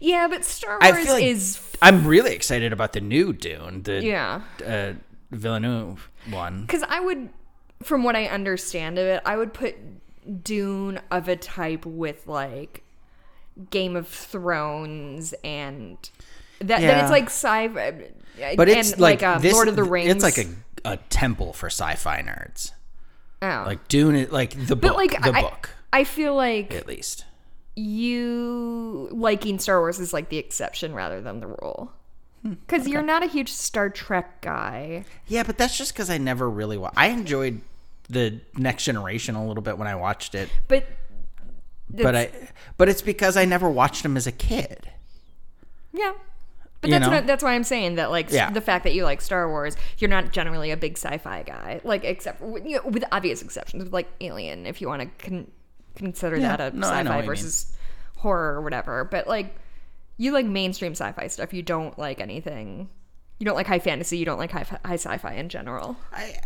Yeah, 0.00 0.26
but 0.28 0.44
Star 0.44 0.78
Wars 0.82 1.08
like 1.08 1.24
is. 1.24 1.60
I'm 1.82 2.06
really 2.06 2.34
excited 2.34 2.72
about 2.72 2.92
the 2.92 3.00
new 3.00 3.32
Dune, 3.32 3.82
the 3.82 4.02
Yeah. 4.02 4.40
uh, 4.66 4.92
Villeneuve 5.30 6.08
one. 6.30 6.62
Because 6.62 6.82
I 6.88 7.00
would, 7.00 7.28
from 7.82 8.02
what 8.04 8.16
I 8.16 8.26
understand 8.26 8.98
of 8.98 9.06
it, 9.06 9.22
I 9.26 9.36
would 9.36 9.52
put 9.52 9.76
Dune 10.44 11.00
of 11.10 11.28
a 11.28 11.36
type 11.36 11.84
with 11.84 12.26
like 12.26 12.82
Game 13.70 13.96
of 13.96 14.08
Thrones 14.08 15.34
and 15.44 15.96
that. 16.60 16.80
Yeah. 16.82 17.02
it's 17.02 17.10
like 17.10 17.24
sci. 17.26 17.68
Fi, 17.68 18.54
but 18.56 18.68
it's 18.68 18.92
and 18.92 19.00
like, 19.00 19.22
uh, 19.22 19.38
this, 19.38 19.52
Lord 19.54 19.68
of 19.68 19.76
the 19.76 19.84
Rings. 19.84 20.10
It's 20.10 20.22
like 20.22 20.38
a 20.38 20.48
a 20.84 20.96
temple 21.08 21.52
for 21.52 21.66
sci-fi 21.66 22.22
nerds. 22.22 22.72
Oh. 23.42 23.64
Like 23.66 23.88
Dune, 23.88 24.28
like 24.30 24.50
the 24.66 24.76
book, 24.76 24.92
but 24.92 24.96
like 24.96 25.22
the 25.22 25.32
I, 25.32 25.40
book 25.42 25.70
I 25.92 26.04
feel 26.04 26.34
like 26.34 26.72
at 26.74 26.86
least. 26.86 27.24
you 27.74 29.08
liking 29.12 29.58
Star 29.58 29.80
Wars 29.80 29.98
is 29.98 30.12
like 30.12 30.28
the 30.28 30.38
exception 30.38 30.94
rather 30.94 31.20
than 31.20 31.40
the 31.40 31.46
rule. 31.46 31.92
Hmm, 32.42 32.50
Because 32.54 32.86
you're 32.88 33.02
not 33.02 33.22
a 33.22 33.26
huge 33.26 33.52
Star 33.52 33.88
Trek 33.90 34.40
guy. 34.42 35.04
Yeah, 35.26 35.42
but 35.42 35.58
that's 35.58 35.76
just 35.76 35.92
because 35.92 36.10
I 36.10 36.18
never 36.18 36.48
really. 36.48 36.78
Wa- 36.78 36.92
I 36.96 37.08
enjoyed 37.08 37.60
the 38.08 38.40
Next 38.56 38.84
Generation 38.84 39.34
a 39.34 39.46
little 39.46 39.62
bit 39.62 39.78
when 39.78 39.88
I 39.88 39.94
watched 39.96 40.34
it, 40.34 40.48
But 40.68 40.86
but 41.90 42.14
I, 42.16 42.30
but 42.76 42.88
it's 42.88 43.02
because 43.02 43.36
I 43.36 43.44
never 43.44 43.68
watched 43.70 44.02
them 44.02 44.16
as 44.16 44.26
a 44.26 44.32
kid. 44.32 44.90
yeah. 45.92 46.12
But 46.82 46.90
that's 46.90 47.26
that's 47.26 47.42
why 47.42 47.54
I'm 47.54 47.64
saying 47.64 47.94
that 47.96 48.10
like 48.10 48.30
Yeah. 48.30 48.50
the 48.50 48.60
fact 48.60 48.84
that 48.84 48.94
you 48.94 49.02
like 49.04 49.20
Star 49.20 49.48
Wars, 49.48 49.76
you're 49.98 50.10
not 50.10 50.30
generally 50.30 50.70
a 50.70 50.76
big 50.76 50.92
sci-fi 50.98 51.42
guy. 51.42 51.80
Like 51.84 52.04
except 52.04 52.40
you 52.42 52.76
know, 52.76 52.82
with 52.88 53.02
obvious 53.10 53.40
exceptions, 53.42 53.82
with 53.84 53.92
like 53.92 54.08
Alien, 54.20 54.66
if 54.66 54.80
you 54.80 54.86
want 54.88 55.02
to 55.02 55.26
con- 55.26 55.50
consider 55.96 56.36
Yeah. 56.36 56.56
that 56.56 56.74
a 56.74 56.76
No, 56.76 56.86
I 56.88 57.02
know 57.02 57.10
what 57.10 57.16
sci-fi 57.20 57.26
versus 57.26 57.72
horror 58.16 58.54
or 58.56 58.60
whatever. 58.62 59.04
But 59.04 59.26
like 59.26 59.56
you 60.18 60.32
like 60.32 60.46
mainstream 60.46 60.92
sci-fi 60.92 61.26
stuff. 61.28 61.52
You 61.54 61.62
don't 61.62 61.98
like 61.98 62.20
anything. 62.20 62.88
You 63.38 63.46
don't 63.46 63.56
like 63.56 63.66
high 63.66 63.80
fantasy. 63.80 64.18
You 64.18 64.24
don't 64.26 64.38
like 64.38 64.50
high, 64.52 64.66
high 64.84 64.94
sci-fi 64.94 65.32
in 65.34 65.48
general. 65.48 65.96
I 66.12 66.38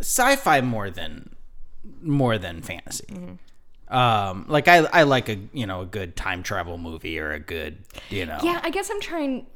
sci-fi 0.00 0.60
more 0.60 0.90
than 0.90 1.34
more 2.02 2.36
than 2.36 2.62
fantasy. 2.62 3.06
Mm-hmm. 3.06 3.34
Um, 3.90 4.44
like 4.48 4.68
I 4.68 4.78
I 4.86 5.02
like 5.04 5.28
a 5.28 5.36
you 5.52 5.66
know 5.66 5.80
a 5.82 5.86
good 5.86 6.14
time 6.16 6.42
travel 6.42 6.76
movie 6.78 7.18
or 7.18 7.32
a 7.32 7.40
good 7.40 7.78
you 8.10 8.26
know 8.26 8.38
Yeah, 8.42 8.60
I 8.62 8.70
guess 8.70 8.90
I'm 8.90 9.00
trying. 9.00 9.46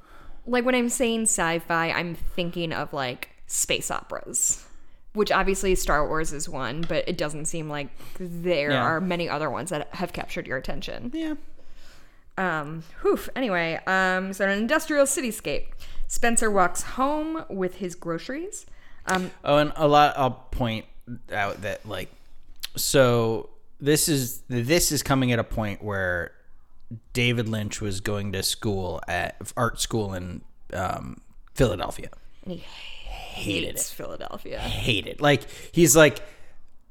Like 0.46 0.64
when 0.64 0.74
I'm 0.74 0.88
saying 0.88 1.22
sci-fi, 1.22 1.90
I'm 1.90 2.14
thinking 2.14 2.72
of 2.72 2.92
like 2.92 3.28
space 3.46 3.90
operas, 3.90 4.64
which 5.12 5.30
obviously 5.30 5.74
Star 5.74 6.06
Wars 6.08 6.32
is 6.32 6.48
one, 6.48 6.80
but 6.88 7.06
it 7.06 7.16
doesn't 7.18 7.44
seem 7.44 7.68
like 7.68 7.88
there 8.18 8.70
Yeah. 8.70 8.82
are 8.82 9.00
many 9.00 9.28
other 9.28 9.50
ones 9.50 9.70
that 9.70 9.94
have 9.94 10.12
captured 10.12 10.46
your 10.46 10.56
attention. 10.56 11.10
yeah 11.14 11.34
Um, 12.38 12.82
whew. 13.02 13.18
Anyway, 13.36 13.78
um, 13.86 14.32
so 14.32 14.44
an 14.46 14.58
industrial 14.58 15.04
cityscape. 15.06 15.66
Spencer 16.08 16.50
walks 16.50 16.82
home 16.82 17.44
with 17.48 17.76
his 17.76 17.94
groceries. 17.94 18.66
Um, 19.06 19.30
Oh, 19.44 19.58
and 19.58 19.72
a 19.76 19.86
lot. 19.86 20.14
I'll 20.16 20.30
point 20.50 20.86
out 21.32 21.62
that 21.62 21.86
like, 21.86 22.10
so 22.76 23.50
this 23.82 24.08
is 24.08 24.42
this 24.48 24.92
is 24.92 25.02
coming 25.02 25.32
at 25.32 25.38
a 25.38 25.44
point 25.44 25.82
where 25.82 26.32
David 27.12 27.48
Lynch 27.48 27.80
was 27.80 28.00
going 28.00 28.32
to 28.32 28.42
school 28.42 29.02
at 29.08 29.36
art 29.56 29.80
school 29.80 30.14
in 30.14 30.42
um, 30.72 31.20
Philadelphia. 31.54 32.08
and 32.44 32.54
he 32.54 32.58
Hated 32.58 33.70
hates 33.70 33.90
it. 33.90 33.94
Philadelphia. 33.94 34.60
Hate 34.60 35.06
it. 35.06 35.20
Like 35.20 35.42
he's 35.72 35.96
like, 35.96 36.20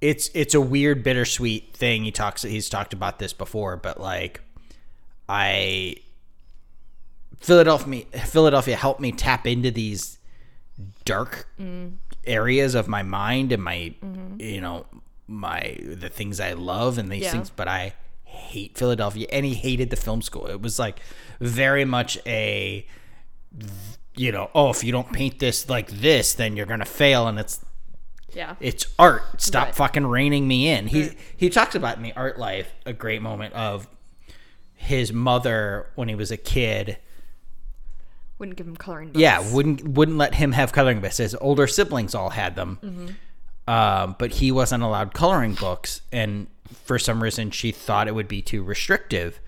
it's 0.02 0.30
it's 0.34 0.54
a 0.54 0.62
weird 0.62 1.02
bittersweet 1.02 1.74
thing. 1.74 2.04
He 2.04 2.12
talks. 2.12 2.42
He's 2.42 2.68
talked 2.68 2.94
about 2.94 3.20
this 3.20 3.32
before, 3.32 3.78
but 3.78 4.00
like, 4.00 4.42
I 5.30 5.96
Philadelphia 7.40 8.06
Philadelphia 8.26 8.76
helped 8.76 9.00
me 9.00 9.12
tap 9.12 9.48
into 9.48 9.72
these 9.72 10.18
dark 11.06 11.48
areas 12.26 12.76
of 12.76 12.88
my 12.88 13.04
mind 13.04 13.52
and 13.52 13.64
my 13.64 13.94
you 14.40 14.60
know 14.60 14.86
my 15.32 15.78
the 15.82 16.10
things 16.10 16.40
I 16.40 16.54
love 16.54 16.98
and 16.98 17.12
these 17.12 17.24
Yeah. 17.24 17.32
things 17.32 17.50
but 17.50 17.68
I 17.68 17.94
hate 18.24 18.78
Philadelphia 18.78 19.28
and 19.32 19.46
he 19.46 19.54
hated 19.56 19.90
the 19.90 19.96
film 19.96 20.22
school 20.22 20.48
it 20.48 20.62
was 20.62 20.78
like 20.80 21.00
very 21.40 21.86
much 21.86 22.18
a 22.26 22.86
you 24.16 24.32
know 24.32 24.50
oh 24.56 24.70
if 24.70 24.84
you 24.84 24.92
don't 24.92 25.12
paint 25.12 25.40
this 25.40 25.68
like 25.70 25.90
this 25.90 26.34
then 26.34 26.56
you're 26.56 26.66
gonna 26.66 26.86
fail 26.86 27.28
and 27.28 27.40
it's 27.40 27.60
Yeah. 28.34 28.56
it's 28.60 28.86
art 29.00 29.42
stop 29.42 29.68
Right. 29.68 29.76
fucking 29.76 30.06
reining 30.08 30.48
me 30.48 30.70
in 30.70 30.88
he 30.88 31.12
he 31.36 31.50
talks 31.50 31.76
about 31.76 31.98
in 31.98 32.04
the 32.04 32.14
art 32.14 32.38
life 32.40 32.72
a 32.86 32.94
great 32.94 33.22
moment 33.22 33.54
of 33.54 33.88
his 34.76 35.12
mother 35.14 35.90
when 35.96 36.08
he 36.10 36.16
was 36.16 36.32
a 36.32 36.38
kid 36.38 36.98
Wouldn't 38.40 38.58
give 38.58 38.68
him 38.68 38.76
coloring 38.78 39.10
books. 39.10 39.20
yeah, 39.22 39.54
wouldn't 39.54 39.88
wouldn't 39.88 40.18
let 40.18 40.34
him 40.36 40.54
have 40.54 40.72
coloring 40.72 41.00
books. 41.02 41.18
His 41.18 41.36
older 41.36 41.68
siblings 41.68 42.16
all 42.16 42.32
had 42.32 42.56
them, 42.56 42.80
mm-hmm. 42.82 43.08
Um, 43.72 44.16
but 44.20 44.32
he 44.32 44.52
wasn't 44.52 44.84
allowed 44.84 45.14
coloring 45.14 45.54
books. 45.54 46.02
And 46.12 46.48
for 46.84 47.00
some 47.00 47.24
reason, 47.24 47.52
she 47.52 47.72
thought 47.72 48.10
it 48.10 48.16
would 48.16 48.28
be 48.28 48.42
too 48.42 48.64
restrictive 48.64 49.40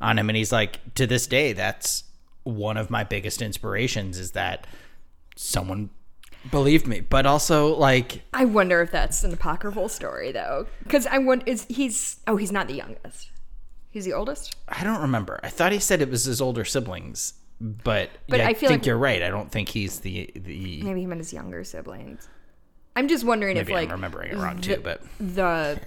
on 0.00 0.18
him. 0.18 0.30
And 0.30 0.36
he's 0.36 0.52
like, 0.52 0.94
to 0.94 1.06
this 1.06 1.26
day, 1.26 1.52
that's 1.52 2.04
one 2.44 2.76
of 2.76 2.90
my 2.90 3.02
biggest 3.02 3.42
inspirations 3.42 4.18
is 4.18 4.32
that 4.32 4.68
someone 5.34 5.90
believed 6.50 6.86
me. 6.86 7.00
But 7.00 7.26
also, 7.26 7.74
like, 7.76 8.22
I 8.32 8.44
wonder 8.44 8.82
if 8.82 8.92
that's 8.92 9.24
an 9.24 9.32
apocryphal 9.32 9.88
story 9.88 10.30
though, 10.30 10.66
because 10.84 11.06
I 11.06 11.18
want 11.18 11.46
is 11.46 11.66
he's 11.68 12.18
oh 12.26 12.36
he's 12.36 12.52
not 12.52 12.68
the 12.68 12.74
youngest, 12.74 13.30
he's 13.90 14.04
the 14.04 14.12
oldest. 14.12 14.54
I 14.68 14.84
don't 14.84 15.00
remember. 15.00 15.40
I 15.42 15.48
thought 15.48 15.72
he 15.72 15.78
said 15.80 16.00
it 16.02 16.10
was 16.10 16.24
his 16.24 16.40
older 16.40 16.64
siblings, 16.64 17.34
but, 17.60 18.10
But 18.28 18.38
yeah, 18.38 18.46
I 18.46 18.50
I, 18.50 18.54
think 18.54 18.70
like- 18.70 18.86
you're 18.86 18.98
right. 18.98 19.22
I 19.22 19.28
don't 19.28 19.50
think 19.50 19.68
he's 19.68 20.00
the 20.00 20.30
the. 20.34 20.82
Maybe 20.82 21.00
he 21.00 21.06
meant 21.06 21.18
his 21.20 21.32
younger 21.32 21.64
siblings. 21.64 22.28
I'm 22.96 23.08
just 23.08 23.24
wondering 23.24 23.54
Maybe 23.56 23.72
if 23.72 23.74
like 23.76 23.88
I'm 23.88 23.94
remembering 23.96 24.32
it 24.32 24.36
wrong 24.36 24.60
too, 24.60 24.80
but 24.82 25.00
the 25.18 25.80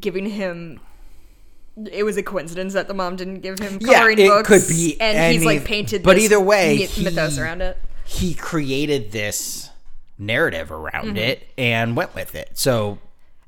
giving 0.00 0.26
him 0.26 0.80
it 1.92 2.02
was 2.02 2.16
a 2.16 2.22
coincidence 2.22 2.74
that 2.74 2.88
the 2.88 2.94
mom 2.94 3.14
didn't 3.16 3.40
give 3.40 3.58
him 3.58 3.78
coloring 3.78 4.18
Yeah, 4.18 4.24
it 4.24 4.28
books 4.28 4.48
could 4.48 4.68
be 4.68 5.00
and 5.00 5.32
he's 5.32 5.44
like 5.44 5.64
painted 5.64 6.02
but 6.02 6.14
this 6.16 6.24
either 6.24 6.40
way, 6.40 6.88
mythos 7.00 7.36
he- 7.36 7.42
around 7.42 7.62
it 7.62 7.76
he 8.04 8.34
created 8.34 9.12
this 9.12 9.70
narrative 10.18 10.72
around 10.72 11.06
Mm-hmm. 11.08 11.16
it 11.18 11.46
and 11.58 11.94
went 11.96 12.14
with 12.14 12.34
it. 12.34 12.50
So 12.58 12.98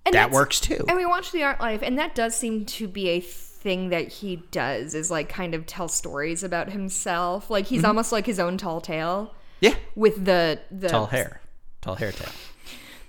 And 0.07 0.15
that 0.15 0.31
works 0.31 0.61
too. 0.61 0.85
and 0.89 0.97
we 0.97 1.05
watched 1.07 1.33
the 1.33 1.43
art 1.43 1.61
life 1.61 1.81
and 1.83 1.99
that 1.99 2.15
does 2.15 2.37
seem 2.37 2.65
to 2.67 2.87
be 2.87 3.09
a 3.09 3.21
thing 3.21 3.89
that 3.91 4.09
he 4.09 4.37
does 4.53 4.95
is 4.95 5.11
like 5.11 5.29
kind 5.29 5.55
of 5.55 5.67
tell 5.67 5.89
stories 5.89 6.43
about 6.45 6.71
himself 6.71 7.51
like 7.51 7.65
Mm-hmm. 7.67 7.75
he's 7.75 7.85
almost 7.85 8.13
like 8.13 8.27
his 8.27 8.39
own 8.39 8.57
tall 8.57 8.81
tale 8.81 9.35
yeah, 9.61 9.75
with 9.95 10.25
the 10.25 10.61
the 10.71 10.89
tall 10.89 11.07
hair, 11.07 11.41
tall 11.83 11.97
hair 11.97 12.13
tail. 12.13 12.31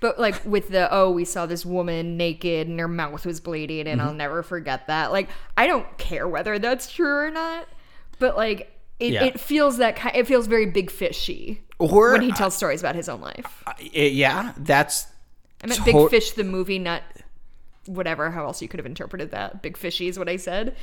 But 0.02 0.18
like 0.20 0.44
with 0.44 0.68
the 0.68 0.92
oh, 0.92 1.10
we 1.10 1.24
saw 1.24 1.46
this 1.46 1.64
woman 1.64 2.18
naked 2.18 2.68
and 2.68 2.78
her 2.78 2.88
mouth 2.88 3.24
was 3.24 3.40
bleeding, 3.40 3.86
and 3.86 4.00
Mm-hmm. 4.00 4.08
I'll 4.08 4.14
never 4.14 4.42
forget 4.42 4.86
that. 4.88 5.12
Like 5.12 5.30
I 5.56 5.66
don't 5.66 5.96
care 5.96 6.28
whether 6.28 6.58
that's 6.58 6.92
true 6.92 7.16
or 7.16 7.30
not, 7.30 7.66
but 8.18 8.36
like 8.36 8.70
it, 9.00 9.12
Yeah. 9.14 9.24
it 9.24 9.40
feels 9.40 9.78
that 9.78 9.96
ki- 9.96 10.10
it 10.18 10.26
feels 10.26 10.46
very 10.46 10.66
big 10.66 10.90
fishy 10.90 11.62
Or 11.78 12.12
when 12.12 12.20
he 12.22 12.32
tells 12.32 12.54
stories 12.54 12.80
about 12.82 12.94
his 12.94 13.08
own 13.08 13.20
life. 13.22 13.62
uh, 13.66 13.72
yeah, 13.90 14.52
that's 14.58 15.06
I 15.64 15.68
meant 15.68 15.78
to- 15.84 15.84
Big 15.92 16.10
Fish 16.10 16.32
the 16.32 16.44
movie, 16.44 16.78
not 16.78 17.02
whatever. 17.86 18.30
How 18.30 18.44
else 18.44 18.60
you 18.62 18.68
could 18.68 18.78
have 18.78 18.86
interpreted 18.86 19.30
that? 19.30 19.62
Big 19.62 19.76
Fishy 19.76 20.06
is 20.08 20.18
what 20.18 20.28
I 20.28 20.36
said. 20.36 20.76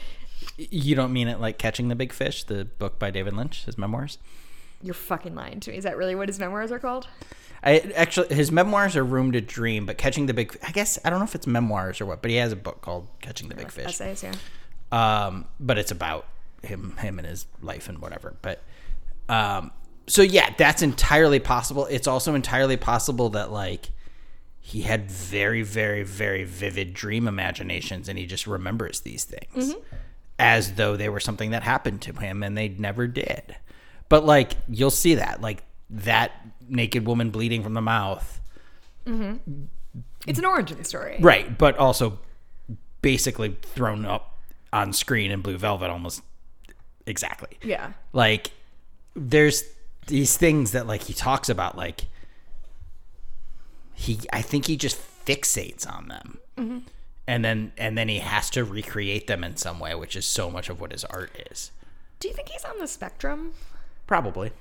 you 0.58 0.96
don't 0.96 1.12
mean 1.14 1.28
it 1.28 1.40
like 1.40 1.58
catching 1.58 1.90
the 1.90 1.96
big 1.96 2.14
fish, 2.14 2.46
the 2.46 2.64
book 2.66 2.98
by 3.00 3.12
David 3.12 3.34
Lynch, 3.34 3.66
his 3.66 3.78
memoirs. 3.78 4.18
You're 4.82 4.94
fucking 4.94 5.36
lying 5.36 5.60
to 5.62 5.72
me. 5.72 5.78
Is 5.78 5.84
that 5.84 5.98
really 5.98 6.16
what 6.16 6.30
his 6.30 6.40
memoirs 6.40 6.72
are 6.72 6.80
called? 6.80 7.08
I 7.64 7.80
actually 7.96 8.34
his 8.34 8.52
memoirs 8.52 8.96
are 8.96 9.04
Room 9.04 9.32
to 9.34 9.42
Dream, 9.42 9.86
but 9.86 9.98
Catching 9.98 10.26
the 10.26 10.34
Big 10.34 10.58
I 10.66 10.72
guess 10.72 10.98
I 11.04 11.10
don't 11.10 11.20
know 11.20 11.26
if 11.26 11.36
it's 11.36 11.48
memoirs 11.48 12.00
or 12.02 12.06
what, 12.06 12.22
but 12.22 12.32
he 12.32 12.38
has 12.38 12.52
a 12.52 12.56
book 12.56 12.82
called 12.82 13.08
Catching 13.22 13.50
the 13.50 13.56
Big 13.56 13.72
Fish. 13.72 13.88
Essays, 13.88 14.24
yeah. 14.24 15.26
um, 15.26 15.46
but 15.60 15.78
it's 15.78 15.92
about 15.92 16.28
him, 16.64 16.96
him 16.98 17.20
and 17.20 17.28
his 17.28 17.46
life 17.62 17.90
and 17.90 18.00
whatever. 18.00 18.36
But 18.42 18.62
um, 19.28 19.72
so 20.08 20.22
yeah, 20.22 20.54
that's 20.58 20.82
entirely 20.82 21.40
possible. 21.40 21.86
It's 21.86 22.08
also 22.08 22.34
entirely 22.34 22.78
possible 22.78 23.30
that 23.32 23.52
like 23.52 23.90
he 24.60 24.82
had 24.82 25.10
very, 25.10 25.62
very, 25.62 26.04
very 26.04 26.44
vivid 26.44 26.94
dream 26.94 27.28
imaginations, 27.28 28.08
and 28.08 28.20
he 28.20 28.26
just 28.26 28.48
remembers 28.48 29.02
these 29.02 29.24
things 29.24 29.76
as 30.38 30.74
though 30.74 30.96
they 30.96 31.10
were 31.10 31.20
something 31.20 31.52
that 31.52 31.64
happened 31.64 32.02
to 32.04 32.14
him, 32.14 32.44
and 32.44 32.58
they 32.58 32.70
never 32.70 33.08
did. 33.08 33.56
But 34.10 34.26
like 34.26 34.54
you'll 34.68 34.92
see 34.92 35.16
that, 35.16 35.42
like 35.42 35.64
that 35.92 36.32
naked 36.70 37.06
woman 37.06 37.30
bleeding 37.32 37.64
from 37.64 37.74
the 37.74 37.82
mouth, 37.82 38.40
mm-hmm. 39.06 39.38
It's 40.28 40.38
an 40.40 40.46
origin 40.46 40.84
story. 40.84 41.18
right? 41.20 41.58
But 41.58 41.78
also 41.78 42.20
basically 43.02 43.58
thrown 43.62 44.06
up 44.06 44.38
on 44.72 44.94
screen 44.94 45.32
in 45.32 45.42
Blue 45.42 45.58
Velvet, 45.58 45.90
almost 45.90 46.22
exactly. 47.06 47.58
Yeah. 47.64 47.94
like 48.14 48.52
there's 49.16 49.64
these 50.08 50.38
things 50.38 50.72
that 50.72 50.88
like 50.88 51.04
he 51.04 51.14
talks 51.14 51.50
about 51.50 51.78
like 51.78 52.06
he 53.94 54.20
i 54.32 54.42
think 54.42 54.66
he 54.66 54.78
just 54.78 55.00
fixates 55.26 55.88
on 55.88 56.08
them 56.08 56.38
mm-hmm. 56.58 56.78
and 57.28 57.44
then 57.46 57.72
and 57.78 57.98
then 57.98 58.08
he 58.08 58.20
has 58.20 58.50
to 58.52 58.64
recreate 58.64 59.28
them 59.28 59.44
in 59.44 59.56
some 59.58 59.80
way 59.80 59.94
which 59.96 60.16
is 60.16 60.26
so 60.26 60.50
much 60.50 60.70
of 60.70 60.80
what 60.82 60.92
his 60.92 61.04
art 61.06 61.32
is 61.52 61.72
Do 62.20 62.28
you 62.28 62.34
think 62.34 62.50
he's 62.50 62.66
on 62.66 62.80
the 62.80 62.88
spectrum? 62.88 63.54
probably 64.08 64.52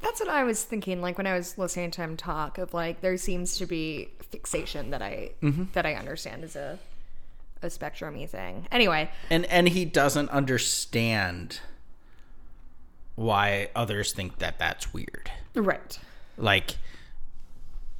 That's 0.00 0.20
what 0.20 0.28
I 0.28 0.44
was 0.44 0.62
thinking. 0.62 1.00
Like 1.00 1.18
when 1.18 1.26
I 1.26 1.34
was 1.34 1.58
listening 1.58 1.90
to 1.92 2.02
him 2.02 2.16
talk, 2.16 2.58
of 2.58 2.74
like 2.74 3.00
there 3.00 3.16
seems 3.16 3.56
to 3.58 3.66
be 3.66 4.10
fixation 4.30 4.90
that 4.90 5.02
I 5.02 5.30
that 5.72 5.86
I 5.86 5.94
understand 5.94 6.44
is 6.44 6.56
a 6.56 6.78
a 7.62 7.66
spectrumy 7.68 8.28
thing. 8.28 8.66
Anyway, 8.70 9.10
and 9.30 9.44
and 9.46 9.68
he 9.68 9.84
doesn't 9.84 10.28
understand 10.30 11.60
why 13.14 13.70
others 13.74 14.12
think 14.12 14.38
that 14.38 14.58
that's 14.58 14.92
weird 14.92 15.30
right. 15.54 15.98
like 16.36 16.76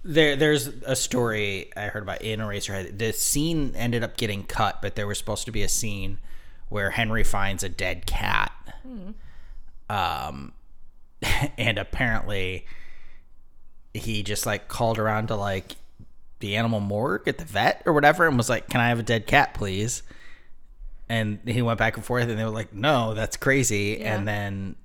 There, 0.05 0.37
there's 0.37 0.67
a 0.67 0.95
story 0.95 1.71
I 1.75 1.87
heard 1.87 2.03
about 2.03 2.21
in 2.21 2.41
Eraserhead. 2.41 2.99
The 2.99 3.13
scene 3.15 3.73
ended 3.75 4.05
up 4.05 4.19
getting 4.19 4.45
cut, 4.45 4.83
but 4.83 4.95
there 4.95 5.07
was 5.07 5.17
supposed 5.17 5.47
to 5.47 5.53
be 5.53 5.63
a 5.63 5.69
scene 5.71 6.19
where 6.69 6.91
Henry 6.91 7.25
finds 7.25 7.63
a 7.65 7.69
dead 7.71 8.05
cat. 8.07 8.53
Um, 9.89 10.53
and 11.59 11.79
apparently 11.79 12.67
he 13.95 14.23
just 14.23 14.47
like 14.47 14.69
called 14.69 14.99
around 14.99 15.29
to 15.29 15.37
like 15.37 15.77
the 16.41 16.57
animal 16.57 16.81
morgue 16.81 17.27
at 17.27 17.39
the 17.39 17.45
vet 17.45 17.83
or 17.87 17.93
whatever 17.93 18.27
and 18.27 18.37
was 18.37 18.49
like, 18.49 18.69
"Can 18.69 18.81
I 18.81 18.89
have 18.89 18.99
a 18.99 19.03
dead 19.03 19.27
cat, 19.27 19.55
please?" 19.55 20.03
And 21.09 21.39
he 21.47 21.63
went 21.63 21.79
back 21.79 21.97
and 21.97 22.05
forth, 22.05 22.29
and 22.29 22.39
they 22.39 22.45
were 22.45 22.51
like, 22.51 22.75
"No, 22.75 23.15
that's 23.15 23.37
crazy." 23.37 23.99
Yeah. 24.01 24.17
And 24.17 24.29
then 24.29 24.77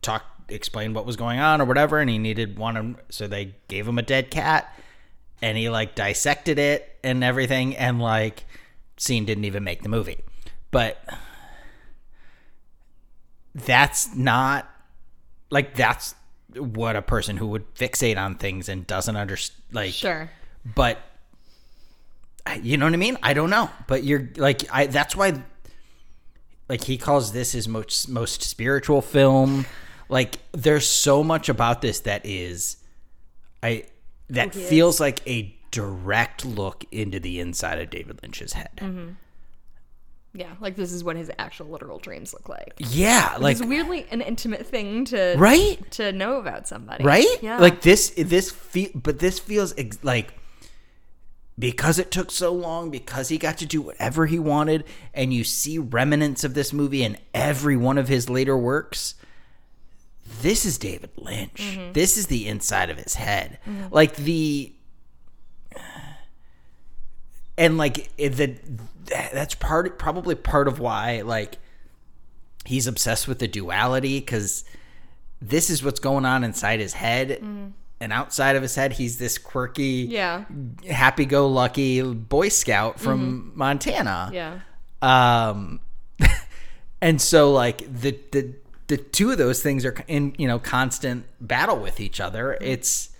talked, 0.00 0.50
explained 0.50 0.94
what 0.94 1.04
was 1.04 1.16
going 1.16 1.38
on 1.38 1.60
or 1.60 1.64
whatever, 1.64 1.98
and 1.98 2.08
he 2.08 2.18
needed 2.18 2.58
one, 2.58 2.96
so 3.10 3.26
they 3.26 3.56
gave 3.68 3.86
him 3.86 3.98
a 3.98 4.02
dead 4.02 4.30
cat, 4.30 4.72
and 5.42 5.58
he 5.58 5.68
like 5.68 5.94
dissected 5.94 6.58
it 6.58 6.96
and 7.04 7.22
everything, 7.22 7.76
and 7.76 8.00
like 8.00 8.44
scene 8.96 9.26
didn't 9.26 9.44
even 9.44 9.64
make 9.64 9.82
the 9.82 9.88
movie, 9.88 10.20
but 10.70 11.02
that's 13.54 14.14
not 14.14 14.70
like 15.50 15.74
that's 15.74 16.14
what 16.54 16.96
a 16.96 17.02
person 17.02 17.36
who 17.36 17.46
would 17.48 17.74
fixate 17.74 18.16
on 18.16 18.36
things 18.36 18.68
and 18.68 18.86
doesn't 18.86 19.16
understand 19.16 19.60
like 19.72 19.92
Sure. 19.92 20.30
but 20.74 20.98
you 22.62 22.76
know 22.76 22.86
what 22.86 22.92
I 22.94 22.96
mean? 22.96 23.18
I 23.22 23.34
don't 23.34 23.50
know, 23.50 23.68
but 23.88 24.04
you're 24.04 24.28
like 24.36 24.62
I. 24.72 24.86
That's 24.86 25.16
why, 25.16 25.42
like 26.68 26.84
he 26.84 26.96
calls 26.96 27.32
this 27.32 27.52
his 27.52 27.66
most 27.66 28.08
most 28.08 28.42
spiritual 28.42 29.02
film. 29.02 29.66
Like 30.08 30.36
there's 30.52 30.86
so 30.88 31.24
much 31.24 31.48
about 31.48 31.82
this 31.82 32.00
that 32.00 32.24
is, 32.24 32.76
I 33.64 33.86
that 34.30 34.54
feels 34.54 35.00
like 35.00 35.26
a 35.28 35.56
direct 35.72 36.44
look 36.44 36.84
into 36.92 37.18
the 37.18 37.40
inside 37.40 37.80
of 37.80 37.90
David 37.90 38.20
Lynch's 38.22 38.52
head. 38.52 39.16
Yeah, 40.36 40.52
like 40.60 40.76
this 40.76 40.92
is 40.92 41.02
what 41.02 41.16
his 41.16 41.30
actual 41.38 41.68
literal 41.68 41.98
dreams 41.98 42.34
look 42.34 42.48
like. 42.48 42.74
Yeah, 42.78 43.36
like 43.38 43.56
it's 43.56 43.66
weirdly 43.66 44.06
an 44.10 44.20
intimate 44.20 44.66
thing 44.66 45.04
to 45.06 45.34
right. 45.38 45.90
to 45.92 46.12
know 46.12 46.38
about 46.38 46.68
somebody. 46.68 47.04
right 47.04 47.42
Yeah. 47.42 47.58
like 47.58 47.80
this 47.80 48.10
this 48.10 48.50
feel 48.50 48.90
but 48.94 49.18
this 49.18 49.38
feels 49.38 49.74
ex- 49.78 49.98
like 50.02 50.34
because 51.58 51.98
it 51.98 52.10
took 52.10 52.30
so 52.30 52.52
long 52.52 52.90
because 52.90 53.28
he 53.28 53.38
got 53.38 53.58
to 53.58 53.66
do 53.66 53.80
whatever 53.80 54.26
he 54.26 54.38
wanted 54.38 54.84
and 55.14 55.32
you 55.32 55.44
see 55.44 55.78
remnants 55.78 56.44
of 56.44 56.54
this 56.54 56.72
movie 56.72 57.02
in 57.02 57.16
every 57.32 57.76
one 57.76 57.98
of 57.98 58.08
his 58.08 58.28
later 58.28 58.56
works 58.56 59.14
this 60.42 60.66
is 60.66 60.76
david 60.76 61.10
lynch 61.16 61.62
mm-hmm. 61.62 61.92
this 61.92 62.16
is 62.16 62.26
the 62.26 62.46
inside 62.46 62.90
of 62.90 62.98
his 62.98 63.14
head 63.14 63.58
mm-hmm. 63.66 63.86
like 63.94 64.16
the 64.16 64.72
and 67.58 67.78
like 67.78 68.14
the 68.16 68.56
that's 69.06 69.54
part 69.54 69.98
probably 69.98 70.34
part 70.34 70.68
of 70.68 70.78
why 70.78 71.22
like 71.22 71.58
he's 72.64 72.86
obsessed 72.86 73.28
with 73.28 73.38
the 73.38 73.48
duality 73.48 74.20
because 74.20 74.64
this 75.40 75.70
is 75.70 75.82
what's 75.82 76.00
going 76.00 76.24
on 76.24 76.42
inside 76.44 76.80
his 76.80 76.94
head 76.94 77.40
mm. 77.40 77.72
and 78.00 78.12
outside 78.12 78.56
of 78.56 78.62
his 78.62 78.74
head 78.74 78.92
he's 78.92 79.18
this 79.18 79.38
quirky 79.38 80.06
yeah. 80.08 80.44
happy-go-lucky 80.90 82.02
boy 82.02 82.48
scout 82.48 82.98
from 82.98 83.20
mm-hmm. 83.50 83.58
montana. 83.58 84.30
Yeah. 84.32 84.58
um 85.02 85.80
and 87.00 87.20
so 87.20 87.52
like 87.52 87.78
the 87.78 88.18
the 88.32 88.54
the 88.88 88.96
two 88.96 89.32
of 89.32 89.38
those 89.38 89.62
things 89.62 89.84
are 89.84 89.94
in 90.08 90.34
you 90.38 90.48
know 90.48 90.58
constant 90.58 91.26
battle 91.40 91.78
with 91.78 92.00
each 92.00 92.20
other. 92.20 92.56
Mm-hmm. 92.60 92.70
It's 92.70 93.10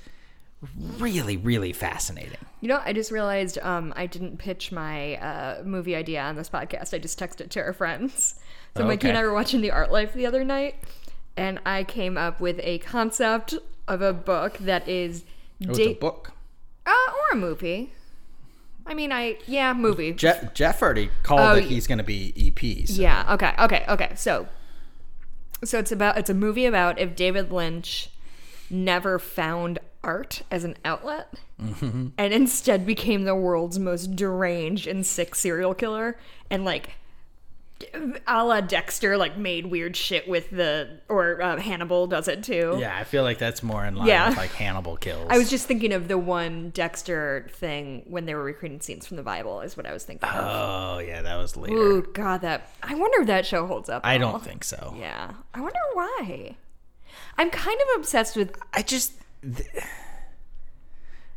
really 0.98 1.36
really 1.36 1.72
fascinating 1.72 2.38
You 2.66 2.72
know, 2.72 2.82
I 2.84 2.92
just 2.92 3.12
realized 3.12 3.58
um, 3.62 3.94
I 3.94 4.06
didn't 4.06 4.38
pitch 4.38 4.72
my 4.72 5.14
uh, 5.18 5.62
movie 5.64 5.94
idea 5.94 6.20
on 6.20 6.34
this 6.34 6.50
podcast. 6.50 6.92
I 6.92 6.98
just 6.98 7.16
texted 7.16 7.42
it 7.42 7.50
to 7.52 7.60
our 7.60 7.72
friends. 7.72 8.40
So 8.76 8.82
Oh, 8.82 8.86
Mikey 8.88 9.08
and. 9.08 9.16
I 9.16 9.22
were 9.22 9.32
watching 9.32 9.60
The 9.60 9.70
Art 9.70 9.92
Life 9.92 10.14
the 10.14 10.26
other 10.26 10.42
night, 10.42 10.74
and 11.36 11.60
I 11.64 11.84
came 11.84 12.18
up 12.18 12.40
with 12.40 12.58
a 12.64 12.78
concept 12.78 13.54
of 13.86 14.02
a 14.02 14.12
book 14.12 14.58
that 14.58 14.88
is 14.88 15.22
oh, 15.64 15.78
a 15.78 15.94
book 15.94 16.32
uh, 16.84 16.90
or 16.90 17.34
a 17.34 17.36
movie. 17.36 17.92
I 18.84 18.94
mean, 18.94 19.12
I 19.12 19.38
yeah, 19.46 19.72
movie. 19.72 20.12
jeff 20.12 20.52
jeff 20.52 20.82
already 20.82 21.10
called 21.22 21.40
Oh, 21.42 21.54
that 21.54 21.66
he's 21.66 21.86
going 21.86 21.98
to 21.98 22.04
be 22.04 22.34
ep 22.36 22.88
so. 22.88 23.00
Yeah. 23.00 23.32
Okay. 23.34 23.54
Okay. 23.60 23.84
Okay. 23.88 24.12
So, 24.16 24.48
so 25.62 25.78
it's 25.78 25.92
about 25.92 26.18
it's 26.18 26.30
a 26.30 26.34
movie 26.34 26.66
about 26.66 26.98
if 26.98 27.14
David 27.14 27.52
Lynch 27.52 28.10
never 28.68 29.20
found 29.20 29.78
art 30.04 30.42
as 30.50 30.64
an 30.64 30.76
outlet 30.84 31.32
and 31.58 32.12
instead 32.18 32.86
became 32.86 33.24
the 33.24 33.34
world's 33.34 33.78
most 33.78 34.14
deranged 34.14 34.86
and 34.86 35.04
sick 35.06 35.34
serial 35.34 35.74
killer 35.74 36.16
and 36.50 36.64
like 36.64 36.90
a 38.26 38.42
la 38.44 38.60
Dexter 38.62 39.18
like 39.18 39.36
made 39.36 39.66
weird 39.66 39.96
shit 39.96 40.26
with 40.26 40.48
the 40.50 40.98
or 41.10 41.42
uh, 41.42 41.58
Hannibal 41.60 42.06
does 42.06 42.26
it 42.26 42.42
too. 42.42 42.76
yeah 42.78 42.96
i 42.96 43.04
feel 43.04 43.22
like 43.22 43.36
that's 43.38 43.62
more 43.62 43.84
in 43.84 43.96
line 43.96 44.06
Yeah. 44.08 44.28
with 44.30 44.38
like 44.38 44.52
hannibal 44.52 44.96
kills 44.96 45.26
I 45.28 45.36
was 45.36 45.50
just 45.50 45.66
thinking 45.66 45.92
of 45.92 46.08
the 46.08 46.16
one 46.16 46.70
Dexter 46.70 47.48
thing 47.52 48.04
when 48.06 48.24
they 48.24 48.34
were 48.34 48.44
recreating 48.44 48.80
scenes 48.80 49.06
from 49.06 49.18
the 49.18 49.22
Bible 49.22 49.60
is 49.60 49.76
what 49.76 49.84
I 49.86 49.92
was 49.92 50.04
thinking 50.04 50.26
of. 50.28 50.34
oh 50.38 50.98
yeah 51.00 51.20
that 51.20 51.36
was 51.36 51.54
later 51.56 51.74
Ooh, 51.76 52.02
God, 52.14 52.40
that 52.42 52.70
I 52.82 52.94
wonder 52.94 53.20
if 53.20 53.26
that 53.26 53.44
show 53.44 53.66
holds 53.66 53.90
up. 53.90 54.02
i 54.06 54.16
don't 54.18 54.42
think 54.42 54.64
so 54.64 54.94
Yeah. 54.98 55.32
I 55.52 55.60
wonder 55.60 55.78
why. 55.94 56.56
I'm 57.38 57.50
kind 57.50 57.78
of 57.78 58.00
obsessed 58.00 58.36
with. 58.36 58.58
I 58.72 58.80
just, 58.82 59.12
th- 59.54 59.68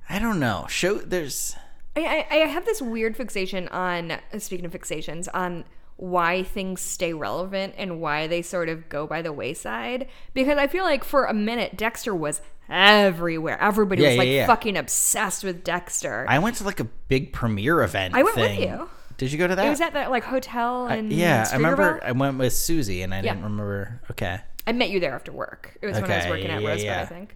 I 0.09 0.19
don't 0.19 0.39
know. 0.39 0.65
Show 0.69 0.95
there's 0.95 1.55
I, 1.95 2.25
I, 2.29 2.35
I 2.35 2.47
have 2.47 2.65
this 2.65 2.81
weird 2.81 3.15
fixation 3.17 3.67
on, 3.69 4.13
speaking 4.37 4.65
of 4.65 4.71
fixations, 4.71 5.27
on 5.33 5.65
why 5.97 6.43
things 6.43 6.79
stay 6.81 7.13
relevant 7.13 7.73
and 7.77 7.99
why 7.99 8.25
they 8.27 8.41
sort 8.41 8.69
of 8.69 8.87
go 8.89 9.05
by 9.05 9.21
the 9.21 9.33
wayside. 9.33 10.07
Because 10.33 10.57
I 10.57 10.67
feel 10.67 10.83
like 10.83 11.03
for 11.03 11.25
a 11.25 11.33
minute, 11.33 11.75
Dexter 11.77 12.15
was 12.15 12.41
everywhere. 12.69 13.59
Everybody 13.61 14.03
Yeah, 14.03 14.07
was 14.09 14.15
yeah, 14.15 14.19
like 14.21 14.29
yeah. 14.29 14.47
fucking 14.47 14.77
obsessed 14.77 15.43
with 15.43 15.63
Dexter. 15.63 16.25
I 16.29 16.39
went 16.39 16.55
to 16.57 16.63
like 16.63 16.79
a 16.79 16.85
big 16.85 17.33
premiere 17.33 17.83
event. 17.83 18.15
I 18.15 18.23
went 18.23 18.37
with 18.37 18.59
you. 18.59 18.89
Did 19.17 19.33
you 19.33 19.37
go 19.37 19.47
to 19.47 19.55
that? 19.55 19.65
it 19.65 19.69
was 19.69 19.81
at 19.81 19.93
that 19.93 20.09
like 20.09 20.23
hotel 20.23 20.87
in 20.87 21.11
yeah, 21.11 21.45
I 21.51 21.55
remember. 21.57 21.99
I 22.03 22.13
went 22.13 22.37
with 22.37 22.53
Susie, 22.53 23.01
and 23.01 23.13
I 23.13 23.21
didn't 23.21 23.43
remember. 23.43 24.01
Okay, 24.11 24.39
I 24.65 24.71
met 24.71 24.89
you 24.91 25.01
there 25.01 25.13
after 25.13 25.33
work. 25.33 25.77
It 25.81 25.87
was 25.87 25.95
when 25.95 26.05
I 26.09 26.15
was 26.15 26.25
Okay, 26.25 26.29
working 26.29 26.51
at 26.51 26.63
Rosebud. 26.63 26.89
I 26.95 27.05
think. 27.05 27.35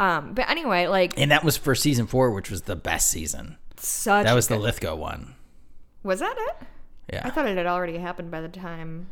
Um, 0.00 0.34
but 0.34 0.48
anyway, 0.48 0.86
like 0.86 1.14
and 1.16 1.30
that 1.30 1.44
was 1.44 1.56
for 1.56 1.74
season 1.74 2.06
four, 2.06 2.30
which 2.30 2.50
was 2.50 2.62
the 2.62 2.76
best 2.76 3.08
season. 3.08 3.58
such. 3.76 4.24
That 4.24 4.34
was 4.34 4.48
the 4.48 4.58
Lithgow 4.58 4.96
one. 4.96 5.34
Was 6.02 6.20
that 6.20 6.36
it? 6.36 6.66
Yeah. 7.12 7.22
I 7.24 7.30
thought 7.30 7.46
it 7.46 7.56
had 7.56 7.66
already 7.66 7.98
happened 7.98 8.30
by 8.30 8.40
the 8.40 8.48
time 8.48 9.06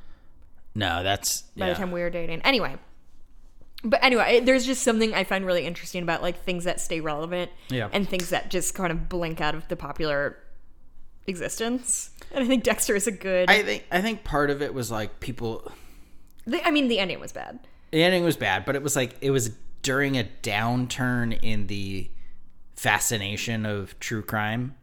no, 0.74 1.02
that's 1.02 1.42
by 1.56 1.66
yeah. 1.66 1.72
the 1.72 1.78
time 1.78 1.90
we 1.90 2.00
were 2.00 2.10
dating. 2.10 2.42
Anyway. 2.42 2.76
But 3.82 4.04
anyway, 4.04 4.40
there's 4.40 4.66
just 4.66 4.82
something 4.82 5.14
I 5.14 5.24
find 5.24 5.46
really 5.46 5.64
interesting 5.64 6.02
about 6.02 6.22
like 6.22 6.42
things 6.44 6.64
that 6.64 6.80
stay 6.80 7.00
relevant 7.00 7.50
Yeah. 7.70 7.88
and 7.92 8.08
things 8.08 8.28
that 8.30 8.50
just 8.50 8.74
kind 8.74 8.92
of 8.92 9.08
blink 9.08 9.40
out 9.40 9.54
of 9.54 9.66
the 9.68 9.76
popular 9.76 10.36
existence. 11.26 12.10
And 12.30 12.44
I 12.44 12.46
think 12.46 12.62
Dexter 12.62 12.94
is 12.94 13.06
a 13.06 13.12
good. 13.12 13.50
I 13.50 13.62
think 13.62 13.84
I 13.90 14.00
think 14.02 14.22
part 14.22 14.50
of 14.50 14.62
it 14.62 14.74
was 14.74 14.90
like 14.90 15.20
people. 15.20 15.72
the, 16.46 16.66
I 16.66 16.70
mean, 16.70 16.88
the 16.88 16.98
ending 16.98 17.20
was 17.20 17.32
bad. 17.32 17.58
The 17.90 18.02
ending 18.02 18.22
was 18.22 18.36
bad, 18.36 18.64
but 18.64 18.76
it 18.76 18.82
was 18.82 18.94
like 18.94 19.16
it 19.20 19.30
was 19.30 19.50
during 19.82 20.16
a 20.18 20.28
downturn 20.42 21.38
in 21.42 21.66
the 21.66 22.10
fascination 22.74 23.66
of 23.66 23.98
true 24.00 24.22
crime. 24.22 24.74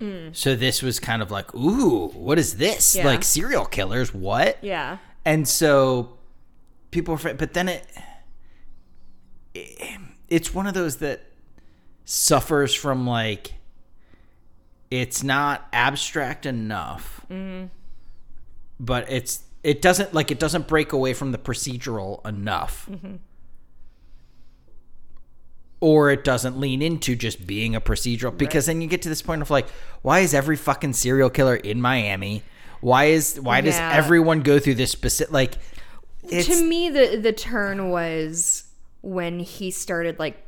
Mm. 0.00 0.34
So 0.34 0.54
this 0.54 0.82
was 0.82 1.00
kind 1.00 1.22
of 1.22 1.30
like, 1.30 1.54
ooh, 1.54 2.08
what 2.08 2.38
is 2.38 2.56
this? 2.56 2.94
Yeah. 2.96 3.06
Like 3.06 3.24
serial 3.24 3.64
killers? 3.64 4.14
What? 4.14 4.58
Yeah. 4.62 4.98
And 5.24 5.46
so 5.46 6.18
people 6.90 7.16
were, 7.16 7.34
but 7.34 7.54
then 7.54 7.68
it, 7.68 7.86
it's 10.28 10.54
one 10.54 10.66
of 10.66 10.74
those 10.74 10.98
that 10.98 11.22
suffers 12.04 12.74
from 12.74 13.06
like, 13.06 13.54
it's 14.90 15.22
not 15.22 15.68
abstract 15.72 16.46
enough, 16.46 17.20
mm-hmm. 17.30 17.66
but 18.80 19.10
it's, 19.10 19.42
it 19.62 19.82
doesn't 19.82 20.14
like, 20.14 20.30
it 20.30 20.38
doesn't 20.38 20.66
break 20.66 20.92
away 20.92 21.12
from 21.12 21.32
the 21.32 21.38
procedural 21.38 22.26
enough. 22.26 22.88
Mm-hmm. 22.90 23.16
Or 25.80 26.10
it 26.10 26.24
doesn't 26.24 26.58
lean 26.58 26.82
into 26.82 27.14
just 27.14 27.46
being 27.46 27.76
a 27.76 27.80
procedural 27.80 28.36
because 28.36 28.66
then 28.66 28.80
you 28.80 28.88
get 28.88 29.02
to 29.02 29.08
this 29.08 29.22
point 29.22 29.42
of 29.42 29.50
like, 29.50 29.68
why 30.02 30.20
is 30.20 30.34
every 30.34 30.56
fucking 30.56 30.94
serial 30.94 31.30
killer 31.30 31.54
in 31.54 31.80
Miami? 31.80 32.42
Why 32.80 33.04
is 33.06 33.40
why 33.40 33.60
does 33.60 33.76
everyone 33.76 34.40
go 34.40 34.58
through 34.58 34.74
this 34.74 34.90
specific 34.90 35.32
like? 35.32 35.54
To 36.28 36.64
me, 36.64 36.90
the 36.90 37.18
the 37.22 37.32
turn 37.32 37.90
was 37.90 38.64
when 39.02 39.40
he 39.40 39.70
started 39.70 40.18
like. 40.18 40.44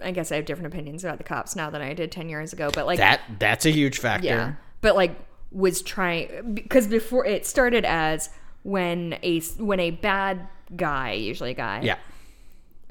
I 0.00 0.12
guess 0.12 0.30
I 0.30 0.36
have 0.36 0.44
different 0.44 0.72
opinions 0.72 1.02
about 1.02 1.18
the 1.18 1.24
cops 1.24 1.56
now 1.56 1.70
than 1.70 1.82
I 1.82 1.92
did 1.92 2.12
ten 2.12 2.28
years 2.28 2.52
ago, 2.52 2.70
but 2.72 2.86
like 2.86 2.98
that 2.98 3.20
that's 3.40 3.66
a 3.66 3.70
huge 3.70 3.98
factor. 3.98 4.28
Yeah, 4.28 4.52
but 4.80 4.94
like 4.94 5.16
was 5.50 5.82
trying 5.82 6.54
because 6.54 6.86
before 6.86 7.26
it 7.26 7.44
started 7.46 7.84
as 7.84 8.30
when 8.62 9.18
a 9.24 9.40
when 9.56 9.80
a 9.80 9.90
bad 9.90 10.46
guy, 10.76 11.12
usually 11.12 11.50
a 11.50 11.54
guy, 11.54 11.80
Yeah. 11.82 11.96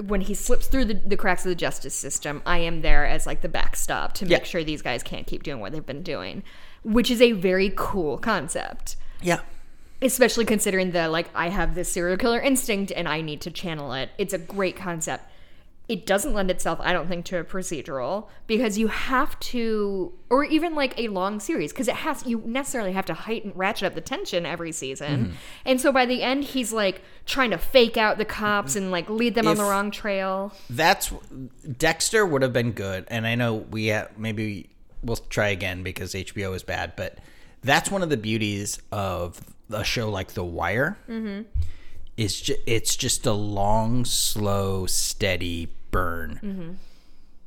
When 0.05 0.21
he 0.21 0.33
slips 0.33 0.67
through 0.67 0.85
the, 0.85 0.93
the 0.93 1.17
cracks 1.17 1.43
of 1.45 1.49
the 1.49 1.55
justice 1.55 1.95
system, 1.95 2.41
I 2.45 2.59
am 2.59 2.81
there 2.81 3.05
as 3.05 3.25
like 3.25 3.41
the 3.41 3.49
backstop 3.49 4.13
to 4.13 4.25
make 4.25 4.31
Yeah. 4.39 4.43
sure 4.43 4.63
these 4.63 4.81
guys 4.81 5.01
can't 5.03 5.25
keep 5.25 5.43
doing 5.43 5.59
what 5.59 5.71
they've 5.71 5.85
been 5.85 6.03
doing, 6.03 6.43
which 6.83 7.09
is 7.09 7.21
a 7.21 7.31
very 7.31 7.73
cool 7.75 8.17
concept. 8.17 8.95
Yeah. 9.21 9.39
Especially 10.01 10.45
considering 10.45 10.91
the 10.91 11.09
like 11.09 11.29
I 11.33 11.49
have 11.49 11.73
this 11.73 11.91
serial 11.91 12.17
killer 12.17 12.39
instinct 12.39 12.91
and 12.95 13.07
I 13.07 13.21
need 13.21 13.41
to 13.41 13.51
channel 13.51 13.93
it. 13.93 14.11
It's 14.19 14.33
a 14.33 14.37
great 14.37 14.75
concept. 14.75 15.25
It 15.87 16.05
doesn't 16.05 16.33
lend 16.33 16.51
itself, 16.51 16.79
I 16.81 16.91
don't 16.91 17.07
think, 17.07 17.23
to 17.27 17.39
a 17.39 17.45
procedural 17.45 18.27
because 18.45 18.77
you 18.77 18.87
have 18.89 19.39
to, 19.39 20.11
or 20.29 20.43
even 20.43 20.75
like 20.75 20.99
a 20.99 21.07
long 21.07 21.39
series, 21.39 21.71
because 21.71 21.87
it 21.87 21.95
has 21.95 22.25
you 22.25 22.43
necessarily 22.45 22.91
have 22.91 23.05
to 23.05 23.13
heighten, 23.13 23.53
ratchet 23.55 23.85
up 23.85 23.95
the 23.95 24.01
tension 24.01 24.45
every 24.45 24.73
season. 24.73 25.37
And 25.63 25.79
so 25.79 25.93
by 25.93 26.05
the 26.05 26.23
end, 26.23 26.43
he's 26.43 26.73
like 26.73 27.01
trying 27.25 27.51
to 27.51 27.57
fake 27.57 27.95
out 27.95 28.17
the 28.17 28.25
cops 28.25 28.75
and 28.75 28.91
like 28.91 29.09
lead 29.09 29.35
them 29.35 29.47
on 29.47 29.55
the 29.55 29.63
wrong 29.63 29.89
trail. 29.89 30.51
That's 30.69 31.13
Dexter 31.77 32.25
would 32.25 32.41
have 32.41 32.53
been 32.53 32.73
good, 32.73 33.05
and 33.07 33.25
I 33.25 33.35
know 33.35 33.53
we 33.55 33.89
ha- 33.89 34.07
maybe 34.17 34.69
we'll 35.01 35.15
try 35.15 35.47
again 35.47 35.83
because 35.83 36.13
HBO 36.13 36.53
is 36.53 36.63
bad, 36.63 36.97
but 36.97 37.17
that's 37.63 37.89
one 37.89 38.03
of 38.03 38.09
the 38.09 38.17
beauties 38.17 38.81
of 38.91 39.39
a 39.69 39.85
show 39.85 40.09
like 40.09 40.33
The 40.33 40.43
Wire. 40.43 40.97
Mm-hmm. 41.07 41.43
Is 42.17 42.41
ju- 42.41 42.55
it's 42.65 42.95
just 42.95 43.27
a 43.27 43.31
long, 43.31 44.03
slow, 44.03 44.87
steady 44.87 45.69
burn 45.91 46.39
mm-hmm. 46.43 46.71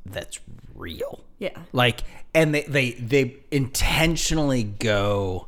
that's 0.05 0.39
real. 0.75 1.23
Yeah. 1.39 1.57
Like, 1.73 2.01
and 2.33 2.53
they 2.53 2.63
they 2.63 2.91
they 2.91 3.37
intentionally 3.49 4.63
go 4.63 5.47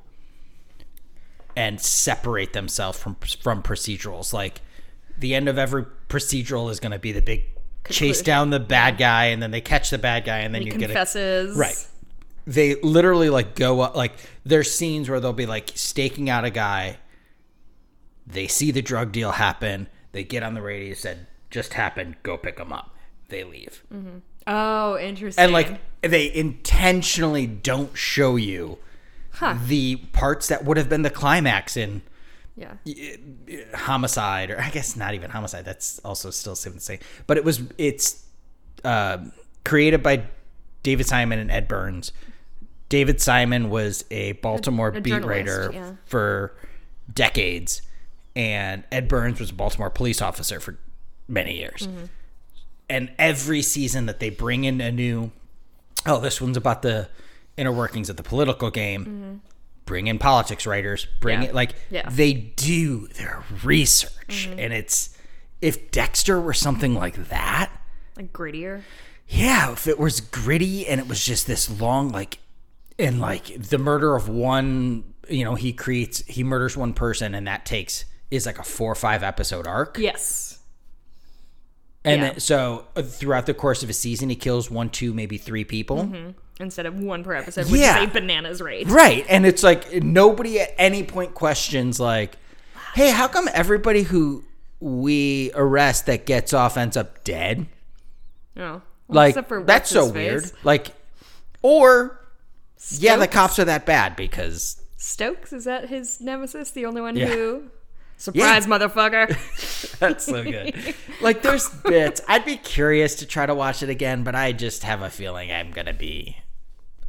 and 1.56 1.80
separate 1.80 2.54
themselves 2.54 2.98
from 2.98 3.16
from 3.42 3.62
procedurals. 3.62 4.34
Like, 4.34 4.62
the 5.18 5.36
end 5.36 5.48
of 5.48 5.58
every 5.58 5.86
procedural 6.10 6.72
is 6.72 6.80
going 6.80 6.92
to 6.92 7.00
be 7.00 7.12
the 7.12 7.22
big 7.22 7.44
chase 7.90 8.22
down 8.22 8.50
the 8.50 8.60
bad 8.60 8.98
guy, 8.98 9.26
and 9.26 9.42
then 9.42 9.52
they 9.52 9.62
catch 9.62 9.90
the 9.90 9.98
bad 9.98 10.26
guy, 10.26 10.40
and 10.40 10.54
then 10.54 10.64
He 10.64 10.68
you 10.68 10.74
get 10.74 10.82
it. 10.82 10.86
confesses. 10.94 11.58
Right. 11.58 11.88
They 12.46 12.76
literally 12.82 13.30
like 13.30 13.56
go 13.56 13.82
up 13.82 13.96
like 13.96 14.14
there's 14.44 14.72
scenes 14.72 15.10
where 15.10 15.20
they'll 15.20 15.32
be 15.32 15.46
like 15.46 15.72
staking 15.76 16.30
out 16.30 16.44
a 16.44 16.50
guy. 16.50 16.98
They 18.26 18.48
see 18.48 18.72
the 18.72 18.82
drug 18.82 19.12
deal 19.12 19.32
happen. 19.32 19.88
They 20.12 20.24
get 20.24 20.44
on 20.44 20.54
the 20.54 20.62
radio, 20.62 20.94
said 20.94 21.28
just 21.54 21.74
happened. 21.76 22.16
Go 22.24 22.36
pick 22.38 22.58
them 22.58 22.74
up. 22.74 22.90
They 23.30 23.44
leave, 23.46 23.84
Oh, 24.46 24.98
interesting. 25.00 25.42
and 25.42 25.54
like 25.54 25.80
they 26.02 26.34
intentionally 26.34 27.48
don't 27.48 27.98
show 27.98 28.36
you 28.36 28.78
Huh. 29.32 29.58
the 29.66 29.96
parts 29.96 30.50
that 30.50 30.64
would 30.66 30.78
have 30.78 30.90
been 30.90 31.02
the 31.02 31.10
climax 31.10 31.76
in 31.76 32.04
yeah. 32.56 32.74
homicide 33.74 34.52
or 34.52 34.62
i 34.62 34.70
guess 34.70 34.96
not 34.96 35.16
even 35.16 35.32
homicide 35.32 35.66
that's 35.66 35.98
also 36.06 36.30
still 36.30 36.54
the 36.54 36.80
same 36.80 37.00
but 37.26 37.38
it 37.38 37.44
was 37.44 37.64
it's 37.80 38.26
uh, 38.84 39.18
created 39.66 40.04
by 40.04 40.24
david 40.84 41.08
simon 41.08 41.40
and 41.40 41.50
ed 41.50 41.68
burns 41.68 42.12
david 42.90 43.20
simon 43.20 43.72
was 43.72 44.06
a 44.12 44.34
baltimore 44.34 44.90
a 44.90 45.02
beat 45.02 45.26
writer 45.26 45.72
yeah. 45.74 45.94
for 46.06 46.56
decades 47.12 47.82
and 48.36 48.84
ed 48.92 49.08
burns 49.08 49.40
was 49.40 49.50
a 49.50 49.54
baltimore 49.54 49.90
police 49.90 50.22
officer 50.22 50.60
for 50.60 50.78
many 51.28 51.58
years 51.58 51.88
Mm-hmm. 51.88 52.06
and 52.90 53.12
every 53.18 53.62
season 53.62 54.06
that 54.08 54.20
they 54.20 54.30
bring 54.30 54.64
in 54.66 54.82
a 54.82 54.92
new 54.92 55.32
oh 56.06 56.20
this 56.20 56.42
one's 56.42 56.58
about 56.58 56.82
the 56.82 57.08
inner 57.58 57.72
workings 57.72 58.10
of 58.10 58.18
the 58.18 58.24
political 58.24 58.70
game 58.72 59.42
bring 59.86 60.08
in 60.08 60.20
politics 60.20 60.66
writers 60.66 61.08
bring 61.20 61.36
Mm-hmm. 61.40 61.44
Yeah. 61.44 61.50
it 61.50 61.56
like 61.56 61.76
Yeah. 61.90 62.10
they 62.10 62.34
do 62.34 63.08
their 63.08 63.44
research 63.64 64.48
Mm-hmm. 64.50 64.60
and 64.60 64.74
it's 64.74 65.18
if 65.62 65.92
dexter 65.92 66.40
were 66.42 66.54
something 66.54 66.94
like 66.96 67.30
that 67.30 67.72
Like 68.18 68.34
grittier. 68.34 68.82
yeah 69.28 69.72
if 69.72 69.88
it 69.88 69.98
was 70.00 70.20
gritty 70.22 70.86
and 70.88 71.00
it 71.00 71.08
was 71.08 71.26
just 71.26 71.48
this 71.48 71.70
long 71.82 72.10
like 72.10 72.40
and 73.00 73.20
like 73.22 73.46
the 73.70 73.78
murder 73.78 74.16
of 74.16 74.28
one 74.30 75.04
you 75.30 75.44
know 75.46 75.56
he 75.56 75.72
creates 75.74 76.20
he 76.28 76.44
murders 76.44 76.76
one 76.76 76.94
person 76.94 77.34
and 77.34 77.48
that 77.48 77.66
takes 77.66 78.04
is 78.30 78.46
like 78.46 78.60
a 78.60 78.64
four 78.64 78.92
or 78.92 78.96
five 78.96 79.24
episode 79.24 79.66
arc 79.68 79.98
Yes. 79.98 80.53
And 82.06 82.22
yeah. 82.22 82.30
then, 82.32 82.40
so 82.40 82.86
uh, 82.96 83.02
throughout 83.02 83.46
the 83.46 83.54
course 83.54 83.82
of 83.84 83.90
a 83.90 83.94
season 83.94 84.30
he 84.30 84.36
kills 84.36 84.70
one 84.70 84.90
two 84.90 85.14
maybe 85.14 85.38
three 85.38 85.64
people 85.64 86.34
Instead 86.60 86.86
of 86.86 87.00
one 87.00 87.24
per 87.24 87.34
episode, 87.34 87.70
which 87.72 87.82
Yeah. 87.82 88.04
is 88.04 88.10
a 88.10 88.14
bananas 88.14 88.62
rate. 88.62 88.88
Right. 88.88 89.26
And 89.28 89.46
it's 89.46 89.64
like 89.64 89.92
nobody 90.04 90.60
at 90.60 90.74
any 90.78 91.04
point 91.04 91.34
questions 91.34 92.00
like, 92.00 92.36
hey, 92.94 93.10
how 93.12 93.28
come 93.28 93.50
everybody 93.54 94.04
who 94.04 94.44
we 94.80 95.52
arrest 95.56 96.06
that 96.06 96.26
gets 96.26 96.54
off 96.54 96.78
ends 96.78 96.96
up 96.98 97.24
dead? 97.24 97.66
Oh. 98.58 98.62
Well, 98.62 98.84
Like 99.08 99.30
except 99.30 99.48
for 99.48 99.64
that's 99.64 99.90
so 99.90 100.06
what's-his-face. 100.06 100.52
weird. 100.52 100.66
Like 100.66 100.88
or 101.62 102.20
yeah, 102.98 103.16
the 103.16 103.28
cops 103.28 103.58
are 103.60 103.66
that 103.66 103.86
bad 103.86 104.16
because 104.16 104.80
Doakes 105.00 105.54
is 105.54 105.64
that 105.66 105.90
his 105.90 106.22
nemesis? 106.22 106.72
The 106.72 106.86
only 106.86 107.02
one 107.02 107.16
Yeah. 107.16 107.28
who 107.28 107.64
surprise, 108.24 108.66
motherfucker. 108.68 109.98
that's 110.00 110.26
so 110.26 110.44
good. 110.44 110.96
like 111.22 111.42
there's 111.42 111.70
bits. 111.86 112.22
I'd 112.28 112.46
be 112.46 112.58
curious 112.58 113.16
to 113.16 113.26
try 113.26 113.46
to 113.46 113.54
watch 113.56 113.84
it 113.84 113.90
again, 113.90 114.24
but 114.24 114.36
I 114.36 114.52
just 114.52 114.84
have 114.84 115.02
a 115.02 115.10
feeling 115.10 115.52
I'm 115.52 115.72
going 115.72 115.88
to 115.88 115.94
be 115.94 116.38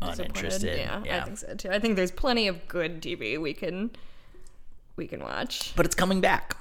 uninterested. 0.03 0.79
Yeah, 0.79 1.20
I 1.20 1.20
think 1.24 1.38
so 1.38 1.55
too. 1.55 1.70
I 1.70 1.79
think 1.79 1.96
there's 1.96 2.11
plenty 2.11 2.48
of 2.48 2.66
good 2.68 3.00
TV 3.03 3.40
we 3.40 3.55
can 3.55 3.90
we 4.96 5.07
can 5.07 5.20
watch. 5.20 5.72
But 5.77 5.87
it's 5.87 5.94
coming 5.94 6.20
back. 6.20 6.57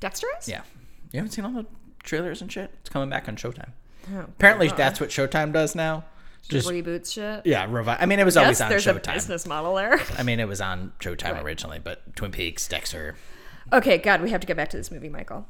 Dexter 0.00 0.26
is? 0.38 0.48
Yeah. 0.48 0.62
You 1.12 1.18
haven't 1.20 1.32
seen 1.32 1.44
all 1.44 1.52
the 1.52 1.66
trailers 2.02 2.40
and 2.40 2.50
shit? 2.50 2.70
It's 2.80 2.90
coming 2.90 3.08
back 3.10 3.28
on 3.28 3.36
Showtime. 3.36 3.70
Oh, 4.14 4.20
Apparently 4.20 4.68
that's 4.68 5.00
what 5.00 5.10
Showtime 5.10 5.52
does 5.52 5.74
now. 5.74 6.04
Just 6.48 6.68
reboots 6.68 7.12
shit. 7.12 7.44
yeah, 7.44 7.66
revive. 7.68 7.98
I 8.00 8.06
mean, 8.06 8.20
it 8.20 8.24
was 8.24 8.36
always 8.36 8.58
Yes, 8.58 8.60
on 8.62 8.70
there's 8.70 8.86
a 8.86 8.94
Showtime. 8.94 9.14
business 9.14 9.44
model 9.46 9.74
there. 9.74 10.00
I 10.16 10.22
mean, 10.22 10.40
it 10.40 10.48
was 10.48 10.60
on 10.60 10.92
Showtime 11.00 11.34
Right. 11.34 11.42
originally, 11.42 11.78
but 11.78 12.14
Twin 12.16 12.30
Peaks, 12.30 12.66
Dexter. 12.68 13.16
Okay, 13.72 13.98
God, 13.98 14.22
we 14.22 14.30
have 14.30 14.40
to 14.40 14.46
get 14.46 14.56
back 14.56 14.70
to 14.70 14.76
this 14.78 14.90
movie, 14.90 15.10
Michael. 15.10 15.46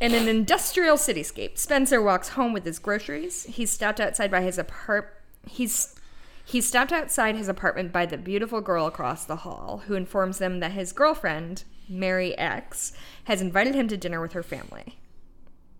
In 0.00 0.14
an 0.14 0.28
industrial 0.28 0.96
cityscape, 0.96 1.58
Spencer 1.58 2.00
walks 2.00 2.30
home 2.30 2.52
with 2.52 2.64
his 2.64 2.78
groceries. 2.78 3.44
He's 3.44 3.72
stopped 3.72 3.98
outside 3.98 4.30
by 4.30 4.42
his 4.42 4.58
apart. 4.58 5.20
He's 5.46 5.96
he's 6.44 6.68
stopped 6.68 6.92
outside 6.92 7.34
his 7.34 7.48
apartment 7.48 7.92
by 7.92 8.06
the 8.06 8.16
beautiful 8.16 8.60
girl 8.60 8.86
across 8.86 9.24
the 9.24 9.36
hall, 9.36 9.82
who 9.86 9.94
informs 9.94 10.38
them 10.38 10.60
that 10.60 10.70
his 10.70 10.92
girlfriend, 10.92 11.64
Mary 11.88 12.38
X, 12.38 12.92
has 13.24 13.42
invited 13.42 13.74
him 13.74 13.88
to 13.88 13.96
dinner 13.96 14.20
with 14.20 14.34
her 14.34 14.44
family. 14.44 15.00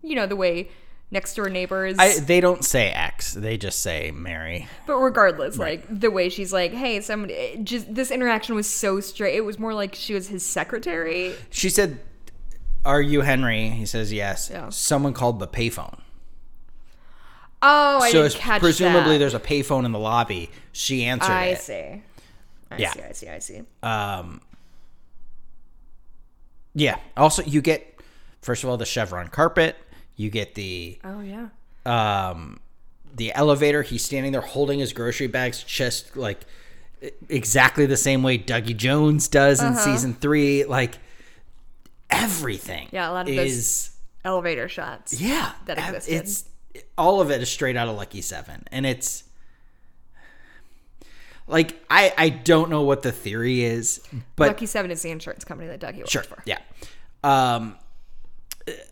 You 0.01 0.15
know 0.15 0.27
the 0.27 0.35
way 0.35 0.69
next 1.11 1.35
door 1.35 1.49
neighbors. 1.49 1.95
I, 1.97 2.19
they 2.19 2.39
don't 2.41 2.63
say 2.63 2.89
X; 2.91 3.33
they 3.33 3.57
just 3.57 3.81
say 3.81 4.11
Mary. 4.11 4.67
But 4.87 4.95
regardless, 4.97 5.57
like 5.57 5.85
the 5.89 6.11
way 6.11 6.29
she's 6.29 6.53
like, 6.53 6.71
"Hey, 6.73 7.01
somebody," 7.01 7.59
just 7.63 7.93
this 7.93 8.11
interaction 8.11 8.55
was 8.55 8.67
so 8.67 8.99
straight. 8.99 9.35
It 9.35 9.41
was 9.45 9.57
more 9.59 9.73
like 9.73 9.95
she 9.95 10.13
was 10.13 10.27
his 10.27 10.45
secretary. 10.45 11.33
She 11.49 11.69
said, 11.69 11.99
"Are 12.85 13.01
you 13.01 13.21
Henry?" 13.21 13.69
He 13.69 13.85
says, 13.85 14.11
"Yes." 14.13 14.49
Yeah. 14.51 14.69
Someone 14.69 15.13
called 15.13 15.39
the 15.39 15.47
payphone. 15.47 15.99
Oh, 17.61 17.99
I 18.01 18.07
so 18.07 18.13
didn't 18.19 18.25
it's 18.27 18.35
catch 18.35 18.61
presumably 18.61 19.13
that. 19.13 19.17
there's 19.19 19.33
a 19.33 19.39
payphone 19.39 19.83
in 19.85 19.91
the 19.91 19.99
lobby. 19.99 20.49
She 20.71 21.03
answered 21.03 21.29
I 21.31 21.45
it. 21.47 21.59
see. 21.59 22.01
I 22.71 22.77
Yeah. 22.77 22.91
see. 22.93 23.01
I 23.01 23.11
see. 23.11 23.27
I 23.29 23.39
see. 23.39 23.61
Um, 23.83 24.39
yeah. 26.73 26.97
Also, 27.17 27.43
you 27.43 27.61
get 27.61 27.99
first 28.41 28.63
of 28.63 28.69
all 28.69 28.77
the 28.77 28.85
chevron 28.85 29.27
carpet. 29.27 29.75
You 30.19 30.29
get 30.29 30.53
the 30.55 30.99
Oh 31.03 31.21
yeah. 31.21 31.47
um 31.85 32.59
the 33.15 33.33
elevator 33.33 33.81
he's 33.83 34.03
standing 34.03 34.31
there 34.33 34.41
holding 34.41 34.79
his 34.79 34.91
grocery 34.93 35.27
bags 35.27 35.63
just 35.63 36.17
like 36.17 36.41
exactly 37.29 37.85
the 37.85 37.95
same 37.97 38.21
way 38.21 38.37
dougie 38.37 38.75
jones 38.75 39.27
does 39.29 39.63
in 39.63 39.75
season 39.75 40.13
three 40.13 40.65
like 40.65 40.97
everything 42.09 42.87
Uh-huh. 42.87 42.95
Yeah, 42.97 43.09
a 43.09 43.13
lot 43.13 43.29
of 43.29 43.33
is 43.33 43.87
those 43.89 43.97
elevator 44.25 44.67
shots. 44.67 45.19
yeah 45.21 45.53
that 45.65 45.77
existed. 45.77 46.13
it's 46.13 46.43
all 46.97 47.21
of 47.21 47.31
it 47.31 47.41
is 47.41 47.49
straight 47.49 47.77
out 47.77 47.87
of 47.87 47.95
lucky 47.95 48.21
seven 48.21 48.63
and 48.73 48.85
it's 48.85 49.23
like 51.47 51.81
i 51.89 52.13
i 52.17 52.29
don't 52.29 52.69
know 52.69 52.81
what 52.81 53.01
the 53.01 53.11
theory 53.11 53.63
is 53.63 54.01
but 54.35 54.49
Lucky 54.49 54.65
Seven 54.65 54.91
is 54.91 55.01
the 55.01 55.09
insurance 55.11 55.43
company 55.45 55.67
that 55.69 55.79
Dougie 55.79 55.99
works 55.99 56.11
Sure. 56.11 56.23
for. 56.23 56.43
Yeah. 56.45 56.59
Um, 57.23 57.77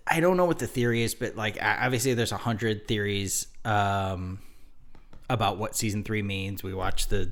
I 0.08 0.20
don't 0.20 0.38
know 0.38 0.46
what 0.46 0.60
the 0.60 0.68
theory 0.68 1.04
is, 1.04 1.16
but 1.16 1.36
like 1.36 1.58
obviously 1.62 2.14
there's 2.14 2.32
a 2.32 2.38
hundred 2.38 2.88
theories 2.88 3.48
um, 3.66 4.40
about 5.30 5.58
what 5.58 5.76
season 5.76 6.04
three 6.04 6.22
means. 6.22 6.64
We 6.64 6.74
watched 6.74 7.10
the 7.10 7.32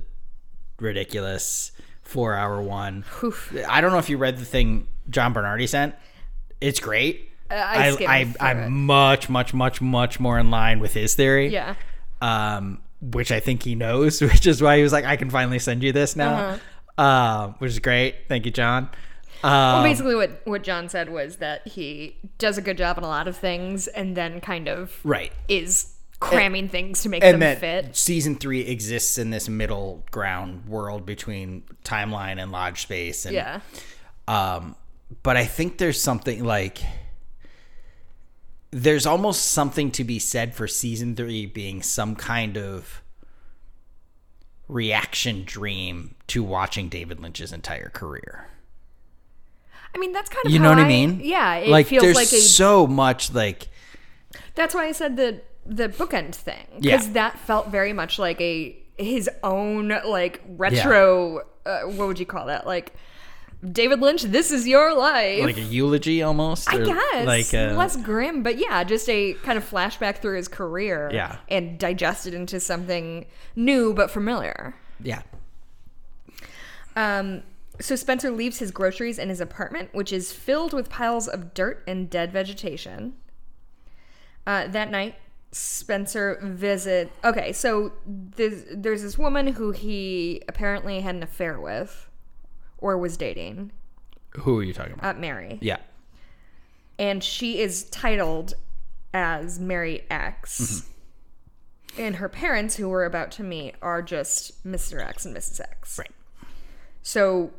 ridiculous 0.80 1.72
four 2.02 2.34
hour 2.34 2.60
one. 2.62 3.04
I 3.68 3.80
don't 3.80 3.92
know 3.92 3.98
if 3.98 4.08
you 4.10 4.18
read 4.18 4.38
the 4.38 4.44
thing 4.44 4.86
John 5.10 5.32
Bernardi 5.32 5.66
sent. 5.66 5.94
It's 6.60 6.80
great. 6.80 7.30
Uh, 7.50 7.54
I 7.54 7.96
I, 8.08 8.34
I'm 8.40 8.58
it. 8.64 8.70
much, 8.70 9.28
much, 9.28 9.54
much, 9.54 9.80
much 9.80 10.18
more 10.18 10.38
in 10.38 10.50
line 10.50 10.80
with 10.80 10.92
his 10.94 11.14
theory 11.14 11.48
Yeah. 11.48 11.74
um, 12.20 12.80
which 13.00 13.30
I 13.30 13.40
think 13.40 13.62
he 13.62 13.74
knows, 13.74 14.20
which 14.22 14.46
is 14.46 14.60
why 14.62 14.76
he 14.78 14.82
was 14.82 14.92
like, 14.92 15.04
I 15.04 15.16
can 15.16 15.30
finally 15.30 15.58
send 15.60 15.82
you 15.82 15.92
this 15.92 16.16
now, 16.16 16.34
Uh-huh. 16.34 17.02
uh, 17.02 17.48
which 17.58 17.70
is 17.70 17.78
great. 17.78 18.16
Thank 18.28 18.46
you, 18.46 18.50
John. 18.52 18.88
Well, 19.42 19.76
Um, 19.76 19.82
basically, 19.82 20.14
what 20.14 20.40
what 20.44 20.62
John 20.62 20.88
said 20.88 21.08
was 21.10 21.36
that 21.36 21.66
he 21.68 22.16
does 22.38 22.58
a 22.58 22.62
good 22.62 22.78
job 22.78 22.96
on 22.98 23.04
a 23.04 23.08
lot 23.08 23.28
of 23.28 23.36
things, 23.36 23.86
and 23.88 24.16
then 24.16 24.40
kind 24.40 24.68
of 24.68 24.98
right. 25.04 25.32
is 25.48 25.92
cramming 26.18 26.68
things 26.68 27.02
to 27.02 27.08
make 27.10 27.22
And 27.22 27.42
them 27.42 27.58
fit. 27.58 27.94
season 27.94 28.36
three 28.36 28.60
exists 28.62 29.18
in 29.18 29.30
this 29.30 29.48
middle 29.48 30.02
ground 30.10 30.66
world 30.66 31.04
between 31.04 31.62
timeline 31.84 32.40
and 32.42 32.50
lodge 32.50 32.80
space. 32.82 33.26
And, 33.26 33.34
Yeah. 33.34 33.60
Um, 34.26 34.76
but 35.22 35.36
I 35.36 35.44
think 35.44 35.76
there's 35.78 36.00
something 36.00 36.42
like 36.42 36.78
there's 38.70 39.06
almost 39.06 39.44
something 39.52 39.90
to 39.92 40.04
be 40.04 40.18
said 40.18 40.54
for 40.54 40.66
season 40.66 41.14
three 41.14 41.46
being 41.46 41.82
some 41.82 42.16
kind 42.16 42.56
of 42.58 43.02
reaction 44.68 45.44
dream 45.44 46.14
to 46.26 46.42
watching 46.42 46.88
David 46.88 47.20
Lynch's 47.20 47.52
entire 47.52 47.88
career. 47.90 48.48
I 49.96 49.98
mean, 49.98 50.12
that's 50.12 50.28
kind 50.28 50.44
of 50.44 50.52
You 50.52 50.58
know 50.58 50.68
what 50.68 50.78
I 50.78 50.86
mean? 50.86 51.20
Yeah, 51.24 51.54
it 51.56 51.70
like 51.70 51.86
feels 51.86 52.02
there's 52.02 52.16
like 52.16 52.26
a. 52.32 52.36
so 52.40 52.86
much 52.86 53.32
like 53.32 53.68
that's 54.54 54.74
why 54.74 54.84
I 54.86 54.92
said 54.92 55.16
the 55.16 55.40
the 55.64 55.88
bookend 55.88 56.34
thing 56.34 56.66
Yeah. 56.80 56.96
because 56.96 57.12
that 57.12 57.38
felt 57.38 57.68
very 57.68 57.92
much 57.94 58.18
like 58.18 58.40
a 58.40 58.76
his 58.98 59.30
own 59.42 59.88
like 60.04 60.42
retro. 60.46 61.46
Uh, 61.64 61.80
what 61.82 62.06
would 62.08 62.18
you 62.18 62.26
call 62.26 62.46
that? 62.46 62.66
Like 62.66 62.92
David 63.72 64.00
Lynch, 64.00 64.22
this 64.22 64.50
is 64.50 64.68
your 64.68 64.94
life. 64.94 65.42
like 65.42 65.56
a 65.56 65.62
eulogy 65.62 66.22
almost. 66.22 66.68
I 66.72 66.84
guess 66.84 67.26
like 67.26 67.52
a, 67.54 67.72
less 67.74 67.96
grim, 67.96 68.42
but 68.42 68.58
yeah, 68.58 68.84
just 68.84 69.08
a 69.08 69.32
kind 69.42 69.56
of 69.56 69.68
flashback 69.68 70.18
through 70.18 70.36
his 70.36 70.46
career. 70.46 71.10
Yeah. 71.12 71.38
and 71.48 71.78
digested 71.78 72.34
into 72.34 72.60
something 72.60 73.24
new 73.56 73.94
but 73.94 74.10
familiar. 74.10 74.74
yeah. 75.02 75.22
Um, 76.94 77.42
so 77.80 77.96
Spencer 77.96 78.30
leaves 78.30 78.58
his 78.58 78.70
groceries 78.70 79.18
in 79.18 79.28
his 79.28 79.40
apartment, 79.40 79.90
which 79.94 80.12
is 80.12 80.32
filled 80.32 80.72
with 80.72 80.88
piles 80.88 81.28
of 81.28 81.54
dirt 81.54 81.82
and 81.86 82.08
dead 82.10 82.32
vegetation. 82.32 83.14
Uh, 84.46 84.66
that 84.68 84.90
night, 84.90 85.16
Spencer 85.52 86.38
visit. 86.42 87.10
Okay, 87.24 87.52
so 87.52 87.92
there's, 88.06 88.64
there's 88.72 89.02
this 89.02 89.18
woman 89.18 89.48
who 89.48 89.70
he 89.72 90.42
apparently 90.48 91.00
had 91.00 91.14
an 91.14 91.22
affair 91.22 91.60
with, 91.60 92.08
or 92.78 92.96
was 92.98 93.16
dating, 93.16 93.72
Who 94.38 94.58
are 94.58 94.62
you 94.62 94.72
talking 94.72 94.92
about? 94.94 95.16
uh, 95.16 95.18
Mary, 95.18 95.58
yeah. 95.60 95.78
and 96.98 97.22
she 97.24 97.58
is 97.60 97.84
titled 97.84 98.54
as 99.14 99.58
Mary 99.58 100.02
X. 100.10 100.86
And 101.98 102.16
her 102.16 102.28
parents, 102.28 102.76
who 102.76 102.90
we're 102.90 103.06
about 103.06 103.30
to 103.32 103.42
meet, 103.42 103.74
are 103.80 104.02
just 104.02 104.62
Mr. 104.66 105.02
X 105.02 105.24
and 105.24 105.34
Mrs. 105.34 105.60
X. 105.60 105.98
Right. 105.98 106.10
So 107.00 107.52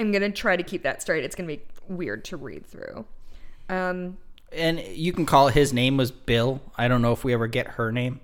I'm 0.00 0.12
gonna 0.12 0.30
try 0.30 0.56
to 0.56 0.62
keep 0.62 0.82
that 0.82 1.02
straight. 1.02 1.24
It's 1.24 1.36
gonna 1.36 1.46
be 1.46 1.60
weird 1.88 2.24
to 2.26 2.36
read 2.36 2.66
through. 2.66 3.04
Um, 3.68 4.16
And 4.52 4.80
you 4.80 5.12
can 5.12 5.26
call 5.26 5.48
it 5.48 5.54
his 5.54 5.72
name 5.72 5.96
was 5.96 6.10
Bill. 6.10 6.60
I 6.76 6.88
don't 6.88 7.02
know 7.02 7.12
if 7.12 7.22
we 7.22 7.32
ever 7.32 7.46
get 7.46 7.66
her 7.68 7.92
name. 7.92 8.20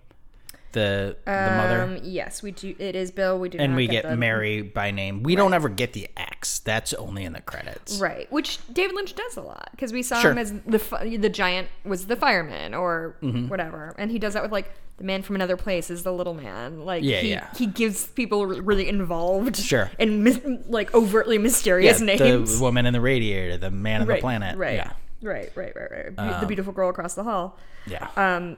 The 0.73 1.17
the 1.25 1.31
mother. 1.31 1.83
um, 1.83 1.99
yes, 2.03 2.43
we 2.43 2.51
do. 2.51 2.75
It 2.79 2.95
is 2.95 3.11
Bill. 3.11 3.39
We 3.39 3.49
do, 3.49 3.57
and 3.59 3.75
we 3.77 3.87
get 3.87 4.03
the, 4.05 4.15
Mary 4.17 4.61
by 4.61 4.91
name. 4.91 5.23
We 5.23 5.35
don't 5.35 5.55
ever 5.55 5.69
get 5.71 5.95
the 5.95 6.09
X. 6.17 6.59
That's 6.59 6.93
only 6.95 7.25
in 7.25 7.33
the 7.33 7.41
credits. 7.41 7.99
right, 7.99 8.31
which 8.31 8.59
David 8.73 8.95
Lynch 8.95 9.15
does 9.15 9.37
a 9.39 9.41
lot 9.43 9.69
because 9.71 9.93
we 9.93 10.03
saw 10.03 10.21
Sure. 10.21 10.33
him 10.33 10.39
as 10.39 10.53
the 10.67 11.17
the 11.19 11.31
giant 11.31 11.69
was 11.85 12.07
the 12.09 12.17
fireman 12.17 12.75
or 12.75 13.17
Mm-hmm. 13.23 13.49
whatever, 13.49 13.95
and 13.97 14.11
he 14.11 14.19
does 14.19 14.35
that 14.35 14.43
with 14.43 14.53
like 14.53 14.71
the 14.99 15.05
man 15.05 15.23
from 15.23 15.35
another 15.37 15.57
place 15.57 15.91
is 15.91 16.03
the 16.05 16.13
little 16.13 16.35
man. 16.35 16.85
Like 16.85 17.03
Yeah, 17.05 17.21
he 17.21 17.31
yeah. 17.31 17.49
he 17.57 17.67
gives 17.67 18.07
people 18.07 18.47
really 18.47 18.89
involved, 18.89 19.57
Sure. 19.57 19.91
and 19.99 20.25
mis- 20.25 20.41
like 20.69 20.95
overtly 20.95 21.37
Yeah, 21.37 21.43
mysterious 21.43 22.01
names. 22.01 22.57
the 22.59 22.63
woman 22.63 22.87
in 22.87 22.93
the 22.93 23.01
radiator, 23.01 23.57
the 23.59 23.71
man 23.71 24.03
on 24.03 24.07
right, 24.09 24.17
the 24.17 24.21
planet. 24.23 24.57
right, 24.57 24.75
Yeah. 24.75 24.93
right, 25.23 25.51
right, 25.55 25.73
right, 25.77 25.91
right. 25.91 26.17
Be- 26.17 26.23
Um, 26.23 26.41
the 26.41 26.47
beautiful 26.47 26.73
girl 26.73 26.89
across 26.89 27.15
the 27.15 27.25
hall. 27.25 27.59
Yeah. 27.87 28.09
Um, 28.17 28.57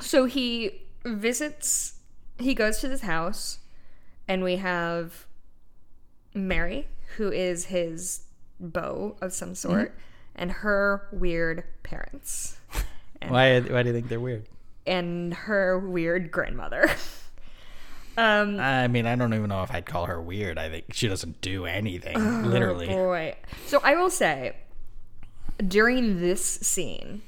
so 0.00 0.24
he 0.26 0.82
visits, 1.04 1.94
he 2.38 2.54
goes 2.54 2.78
to 2.78 2.88
this 2.88 3.02
house, 3.02 3.58
and 4.28 4.42
we 4.44 4.56
have 4.56 5.26
Mary, 6.34 6.88
who 7.16 7.30
is 7.30 7.66
his 7.66 8.22
beau 8.60 9.16
of 9.20 9.32
some 9.32 9.54
sort, 9.54 9.90
Mm-hmm. 9.90 9.98
and 10.36 10.52
her 10.52 11.08
weird 11.12 11.64
parents, 11.82 12.56
why 13.28 13.60
why 13.60 13.82
do 13.82 13.88
you 13.88 13.94
think 13.94 14.08
they're 14.08 14.20
weird? 14.20 14.46
And 14.86 15.32
her 15.34 15.78
weird 15.78 16.30
grandmother. 16.30 16.88
um, 18.16 18.58
I 18.60 18.88
mean, 18.88 19.06
I 19.06 19.16
don't 19.16 19.34
even 19.34 19.48
know 19.48 19.62
if 19.62 19.70
I'd 19.72 19.86
call 19.86 20.06
her 20.06 20.20
weird. 20.20 20.58
I 20.58 20.68
think 20.70 20.86
she 20.92 21.08
doesn't 21.08 21.40
do 21.40 21.66
anything. 21.66 22.44
literally. 22.50 22.86
boy. 22.86 23.36
So 23.66 23.80
I 23.82 23.94
will 23.96 24.10
say, 24.10 24.54
during 25.66 26.20
this 26.20 26.44
scene 26.44 27.22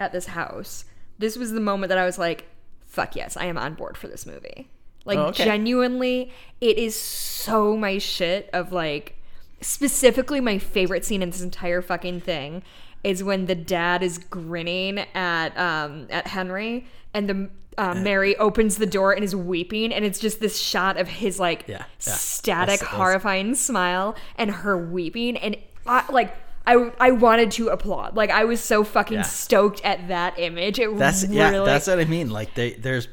at 0.00 0.12
this 0.12 0.26
house, 0.26 0.84
this 1.18 1.36
was 1.36 1.52
the 1.52 1.60
moment 1.60 1.88
that 1.88 1.98
I 1.98 2.04
was 2.04 2.18
like, 2.18 2.46
fuck 2.86 3.16
yes, 3.16 3.36
I 3.36 3.46
am 3.46 3.58
on 3.58 3.74
board 3.74 3.96
for 3.96 4.08
this 4.08 4.26
movie. 4.26 4.68
Like, 5.04 5.18
Oh, 5.18 5.26
okay. 5.26 5.44
genuinely, 5.44 6.32
it 6.60 6.78
is 6.78 6.94
so 6.94 7.76
my 7.76 7.98
shit 7.98 8.50
of 8.52 8.72
like, 8.72 9.14
specifically 9.60 10.40
my 10.40 10.58
favorite 10.58 11.04
scene 11.04 11.22
in 11.22 11.30
this 11.30 11.40
entire 11.42 11.82
fucking 11.82 12.20
thing 12.20 12.62
is 13.04 13.22
when 13.24 13.46
the 13.46 13.54
dad 13.54 14.02
is 14.02 14.18
grinning 14.18 14.98
at 15.14 15.56
um 15.58 16.06
at 16.10 16.26
Henry 16.26 16.86
and 17.14 17.28
the 17.28 17.50
uh, 17.78 17.94
Mary 17.94 18.36
opens 18.38 18.76
the 18.76 18.86
door 18.86 19.12
and 19.12 19.22
is 19.22 19.36
weeping 19.36 19.92
and 19.92 20.04
it's 20.04 20.18
just 20.18 20.40
this 20.40 20.58
shot 20.60 20.96
of 20.96 21.06
his 21.06 21.38
like 21.38 21.64
Yeah, 21.68 21.76
yeah. 21.78 21.84
static 21.96 22.66
That's- 22.66 22.80
that's- 22.80 22.96
horrifying 22.96 23.54
smile 23.54 24.16
and 24.36 24.50
her 24.50 24.76
weeping 24.76 25.36
and 25.36 25.56
I, 25.86 26.04
like 26.10 26.34
I, 26.66 26.90
I 26.98 27.12
wanted 27.12 27.52
to 27.52 27.68
applaud 27.68 28.16
like 28.16 28.30
I 28.30 28.44
was 28.44 28.60
so 28.60 28.82
fucking 28.82 29.18
Yeah. 29.18 29.22
stoked 29.22 29.80
at 29.84 30.08
that 30.08 30.38
image 30.40 30.78
it 30.80 30.94
That's 30.98 31.22
really 31.22 31.36
yeah. 31.36 31.64
That's 31.64 31.86
what 31.86 32.00
I 32.00 32.04
mean. 32.04 32.30
Like 32.30 32.54
they, 32.54 32.72
there's 32.72 33.06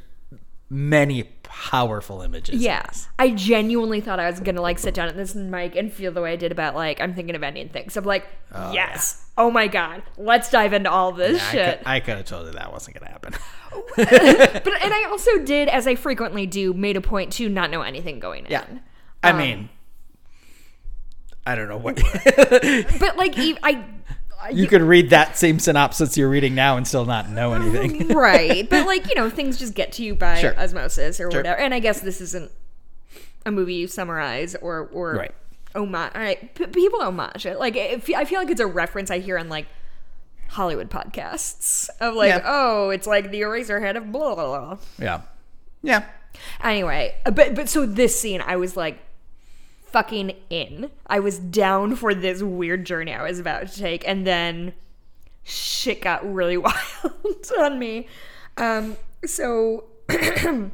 many 0.69 1.29
powerful 1.57 2.21
images. 2.21 2.55
in 2.55 2.61
Yeah. 2.61 2.85
I 3.17 3.29
genuinely 3.31 4.01
thought 4.01 4.19
I 4.19 4.29
was 4.29 4.39
gonna 4.41 4.61
like 4.61 4.77
sit 4.77 4.93
down 4.93 5.07
at 5.07 5.15
this 5.15 5.33
mic 5.35 5.75
and 5.75 5.91
feel 5.91 6.11
the 6.11 6.21
way 6.21 6.33
I 6.33 6.35
did 6.35 6.51
about 6.51 6.75
like 6.75 6.99
I'm 6.99 7.13
thinking 7.13 7.35
of 7.35 7.43
ending 7.43 7.69
things. 7.69 7.95
I'm 7.95 8.03
like, 8.03 8.25
yes, 8.73 9.25
oh 9.37 9.49
my 9.49 9.67
god, 9.67 10.03
let's 10.17 10.49
dive 10.51 10.73
into 10.73 10.91
all 10.91 11.11
this 11.13 11.41
I 11.41 11.51
shit. 11.51 11.77
could, 11.79 11.87
I 11.87 11.99
could 12.01 12.17
have 12.17 12.25
told 12.25 12.47
you 12.47 12.51
that 12.53 12.71
wasn't 12.71 12.99
gonna 12.99 13.11
happen. 13.11 13.33
but 13.95 14.83
and 14.83 14.93
I 14.93 15.07
also 15.09 15.39
did, 15.39 15.69
as 15.69 15.87
I 15.87 15.95
frequently 15.95 16.45
do, 16.45 16.73
made 16.73 16.97
a 16.97 17.01
point 17.01 17.31
to 17.33 17.47
not 17.49 17.71
know 17.71 17.81
anything 17.81 18.19
going 18.19 18.45
in. 18.45 18.51
Yeah. 18.51 18.65
I 19.23 19.31
Um, 19.31 19.37
mean, 19.37 19.69
I 21.47 21.55
don't 21.55 21.69
know 21.69 21.77
what 21.77 21.95
but 22.99 23.17
like 23.17 23.33
I, 23.37 23.85
I 24.41 24.49
you 24.49 24.67
could 24.67 24.81
read 24.81 25.09
that 25.09 25.37
same 25.37 25.59
synopsis 25.59 26.17
you're 26.17 26.29
reading 26.29 26.53
now 26.55 26.77
and 26.77 26.87
still 26.87 27.05
not 27.05 27.29
know 27.29 27.53
anything. 27.53 28.07
right, 28.15 28.69
but 28.69 28.85
like 28.85 29.07
you 29.09 29.15
know 29.15 29.29
things 29.29 29.57
just 29.57 29.73
get 29.73 29.91
to 29.93 30.03
you 30.03 30.15
by 30.15 30.39
Sure. 30.39 30.57
osmosis 30.59 31.19
or 31.19 31.31
Sure. 31.31 31.39
whatever. 31.39 31.59
And 31.59 31.73
I 31.73 31.79
guess 31.79 32.01
this 32.01 32.21
isn't 32.21 32.51
a 33.45 33.51
movie 33.51 33.75
you 33.75 33.87
summarize 33.87 34.55
or 34.55 34.89
or 34.93 35.13
Right. 35.15 35.35
homage. 35.75 36.11
All 36.15 36.21
right, 36.21 36.53
p- 36.55 36.67
people 36.67 37.01
homage 37.01 37.45
it. 37.45 37.59
Like 37.59 37.75
it, 37.75 38.03
I 38.15 38.25
feel 38.25 38.39
like 38.39 38.49
it's 38.49 38.61
a 38.61 38.67
reference 38.67 39.09
I 39.11 39.19
hear 39.19 39.37
on 39.37 39.49
like 39.49 39.65
Hollywood 40.49 40.89
podcasts 40.89 41.89
of 41.99 42.13
like, 42.13 42.29
Yeah. 42.29 42.41
oh, 42.45 42.89
it's 42.91 43.07
like 43.07 43.31
the 43.31 43.41
Eraserhead 43.41 43.97
of 43.97 44.11
blah 44.11 44.35
blah 44.35 44.45
blah. 44.47 44.77
yeah. 44.99 45.21
Yeah. 45.81 46.05
Anyway, 46.63 47.15
uh, 47.25 47.31
but 47.31 47.55
but 47.55 47.69
so 47.69 47.85
this 47.85 48.19
scene, 48.19 48.41
I 48.45 48.55
was 48.57 48.75
like 48.77 48.99
fucking 49.85 50.33
in. 50.49 50.91
I 51.07 51.19
was 51.19 51.39
down 51.39 51.95
for 51.95 52.13
this 52.13 52.41
weird 52.41 52.85
journey 52.85 53.13
I 53.13 53.23
was 53.23 53.39
about 53.39 53.67
to 53.67 53.79
take, 53.79 54.07
and 54.07 54.25
then 54.25 54.73
shit 55.43 56.01
got 56.01 56.31
really 56.31 56.57
wild 56.57 57.51
on 57.59 57.79
me. 57.79 58.07
Um, 58.57 58.97
so 59.25 59.85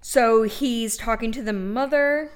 so 0.00 0.42
he's 0.44 0.96
talking 0.96 1.32
to 1.32 1.42
the 1.42 1.52
mother. 1.52 2.30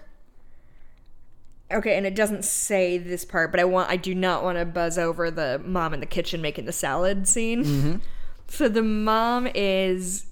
Okay, 1.72 1.96
and 1.96 2.04
it 2.04 2.16
doesn't 2.16 2.44
say 2.44 2.98
this 2.98 3.24
part, 3.24 3.52
but 3.52 3.60
I 3.60 3.64
want 3.64 3.90
I 3.90 3.96
do 3.96 4.14
not 4.14 4.42
want 4.42 4.58
to 4.58 4.64
buzz 4.64 4.98
over 4.98 5.30
the 5.30 5.60
mom 5.64 5.94
in 5.94 6.00
the 6.00 6.06
kitchen 6.06 6.42
making 6.42 6.64
the 6.64 6.72
salad 6.72 7.28
scene. 7.28 7.62
So 8.48 8.68
the 8.68 8.82
mom 8.82 9.46
is 9.54 10.26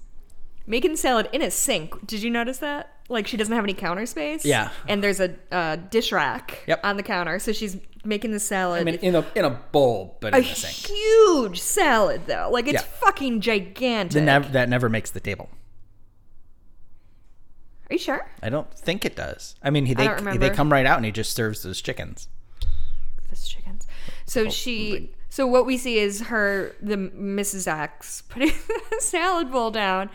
making 0.67 0.97
salad 0.97 1.29
in 1.31 1.41
a 1.41 1.49
sink. 1.49 2.05
Did 2.05 2.21
you 2.21 2.29
notice 2.29 2.57
that? 2.57 2.93
Like 3.09 3.27
she 3.27 3.37
doesn't 3.37 3.53
have 3.53 3.63
any 3.63 3.73
counter 3.73 4.05
space. 4.05 4.45
Yeah. 4.45 4.69
And 4.87 5.03
there's 5.03 5.19
a 5.19 5.35
uh, 5.51 5.75
dish 5.77 6.11
rack 6.11 6.63
Yep. 6.67 6.79
on 6.83 6.95
the 6.97 7.03
counter, 7.03 7.39
so 7.39 7.51
she's 7.51 7.77
making 8.05 8.31
the 8.31 8.39
salad. 8.39 8.81
I 8.81 8.83
mean, 8.83 8.95
in 8.95 9.15
a 9.15 9.25
in 9.35 9.45
a 9.45 9.49
bowl, 9.49 10.17
but 10.21 10.33
a 10.33 10.37
in 10.37 10.43
the 10.43 10.49
sink. 10.53 10.95
huge 10.95 11.59
salad 11.59 12.21
though. 12.27 12.49
Like 12.51 12.65
it's 12.67 12.73
Yeah. 12.83 12.87
fucking 12.99 13.41
gigantic. 13.41 14.23
Nev- 14.23 14.51
that 14.53 14.69
never 14.69 14.89
makes 14.89 15.09
the 15.11 15.19
table. 15.19 15.49
Are 17.89 17.93
you 17.93 17.99
sure? 17.99 18.29
I 18.43 18.49
don't 18.49 18.71
think 18.71 19.03
it 19.03 19.15
does. 19.15 19.55
I 19.63 19.71
mean, 19.71 19.87
he, 19.87 19.95
I 19.95 19.97
they 19.97 20.07
don't 20.23 20.39
they 20.39 20.49
come 20.51 20.71
right 20.71 20.85
out 20.85 20.97
and 20.97 21.05
he 21.05 21.11
just 21.11 21.33
serves 21.35 21.63
those 21.63 21.81
chickens. 21.81 22.27
This 23.29 23.47
chickens. 23.47 23.87
So 24.25 24.49
she. 24.49 25.11
So 25.31 25.45
what 25.45 25.65
we 25.67 25.77
see 25.77 25.97
is 25.99 26.21
her, 26.21 26.75
the 26.81 26.95
Mrs. 26.97 27.67
X, 27.67 28.21
putting 28.29 28.49
the 28.91 28.99
salad 28.99 29.51
bowl 29.51 29.69
down, 29.71 30.09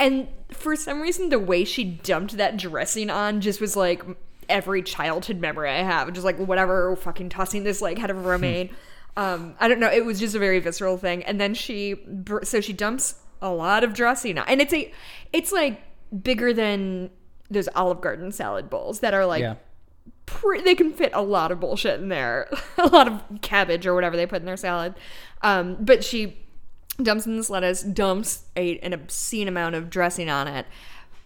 and 0.00 0.28
for 0.50 0.76
some 0.76 1.00
reason, 1.00 1.28
the 1.28 1.38
way 1.38 1.64
she 1.64 1.84
dumped 1.84 2.36
that 2.36 2.56
dressing 2.56 3.10
on 3.10 3.40
just 3.40 3.60
was 3.60 3.76
like 3.76 4.02
every 4.48 4.82
childhood 4.82 5.38
memory 5.40 5.70
I 5.70 5.82
have, 5.82 6.12
just 6.12 6.24
like 6.24 6.38
whatever, 6.38 6.94
fucking 6.96 7.28
tossing 7.28 7.64
this 7.64 7.82
like 7.82 7.98
head 7.98 8.10
of 8.10 8.24
romaine. 8.24 8.70
um, 9.16 9.54
I 9.60 9.68
don't 9.68 9.80
know. 9.80 9.90
It 9.90 10.04
was 10.04 10.18
just 10.20 10.34
a 10.34 10.38
very 10.38 10.58
visceral 10.60 10.96
thing. 10.96 11.22
And 11.24 11.40
then 11.40 11.52
she, 11.54 11.96
so 12.44 12.60
she 12.60 12.72
dumps 12.72 13.16
a 13.42 13.50
lot 13.50 13.84
of 13.84 13.92
dressing, 13.94 14.38
on, 14.38 14.46
and 14.48 14.60
it's 14.60 14.72
a, 14.72 14.92
it's 15.32 15.52
like 15.52 15.80
bigger 16.22 16.52
than 16.52 17.10
those 17.50 17.68
Olive 17.74 18.00
Garden 18.00 18.32
salad 18.32 18.70
bowls 18.70 19.00
that 19.00 19.14
are 19.14 19.26
like 19.26 19.40
Yeah. 19.42 19.54
pre- 20.26 20.62
they 20.62 20.74
can 20.74 20.92
fit 20.92 21.10
a 21.14 21.22
lot 21.22 21.50
of 21.52 21.60
bullshit 21.60 22.00
in 22.00 22.08
there, 22.08 22.48
a 22.78 22.86
lot 22.88 23.06
of 23.08 23.22
cabbage 23.42 23.86
or 23.86 23.94
whatever 23.94 24.16
they 24.16 24.26
put 24.26 24.40
in 24.40 24.46
their 24.46 24.56
salad. 24.56 24.94
Um, 25.42 25.76
but 25.80 26.02
she 26.04 26.36
dumps 27.02 27.26
in 27.26 27.36
this 27.36 27.48
lettuce, 27.50 27.82
dumps 27.82 28.44
a, 28.56 28.78
an 28.80 28.92
obscene 28.92 29.48
amount 29.48 29.74
of 29.74 29.88
dressing 29.90 30.28
on 30.28 30.48
it, 30.48 30.66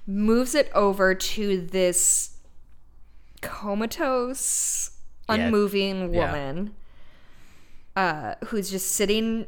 moves 0.06 0.54
it 0.54 0.70
over 0.74 1.14
to 1.14 1.60
this 1.60 2.36
comatose, 3.40 4.90
unmoving 5.28 6.12
Yeah. 6.12 6.26
woman 6.32 6.74
uh, 7.96 8.34
who's 8.46 8.70
just 8.70 8.90
sitting 8.92 9.46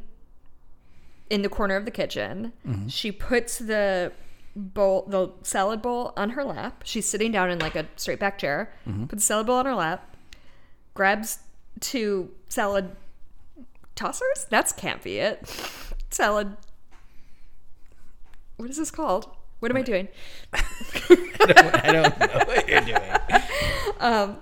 in 1.29 1.41
the 1.41 1.49
corner 1.49 1.75
of 1.75 1.85
the 1.85 1.91
kitchen. 1.91 2.53
Mm-hmm. 2.67 2.87
She 2.87 3.11
puts 3.11 3.57
the 3.59 4.11
bowl, 4.55 5.05
the 5.07 5.31
salad 5.41 5.81
bowl, 5.81 6.13
on 6.15 6.31
her 6.31 6.43
lap. 6.43 6.83
She's 6.85 7.07
sitting 7.07 7.31
down 7.31 7.49
in 7.49 7.59
like 7.59 7.75
a 7.75 7.87
straight 7.95 8.19
back 8.19 8.37
chair. 8.37 8.71
Mm-hmm. 8.87 9.05
Puts 9.05 9.23
the 9.23 9.25
salad 9.25 9.47
bowl 9.47 9.57
on 9.57 9.65
her 9.65 9.75
lap. 9.75 10.15
Grabs 10.93 11.39
two 11.79 12.31
salad 12.47 12.95
tossers. 13.95 14.47
That's 14.49 14.71
can't 14.71 15.01
be 15.03 15.17
it. 15.17 15.49
Salad. 16.15 16.55
What 18.55 18.69
is 18.69 18.77
this 18.77 18.89
called? 18.89 19.27
What 19.59 19.69
am 19.69 19.75
I 19.77 19.81
doing? 19.81 20.07
I 20.53 21.91
don't 21.91 22.19
know 22.19 22.27
what 22.45 22.67
you're 22.69 22.81
doing. 22.81 23.01
Um, 23.99 24.37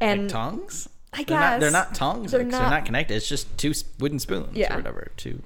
And 0.00 0.30
Tongs? 0.30 0.88
I 1.12 1.24
They're 1.24 1.38
not, 1.38 1.60
they're 1.60 1.70
not 1.70 1.94
tongs. 1.94 2.30
They're 2.32 2.42
They're, 2.42 2.50
they're 2.50 2.60
not- 2.62 2.70
not 2.70 2.84
connected. 2.86 3.14
It's 3.16 3.28
just 3.28 3.58
two 3.58 3.70
s- 3.70 3.84
wooden 3.98 4.18
spoons 4.18 4.56
Yeah. 4.56 4.72
or 4.72 4.76
whatever. 4.78 5.10
Two. 5.18 5.42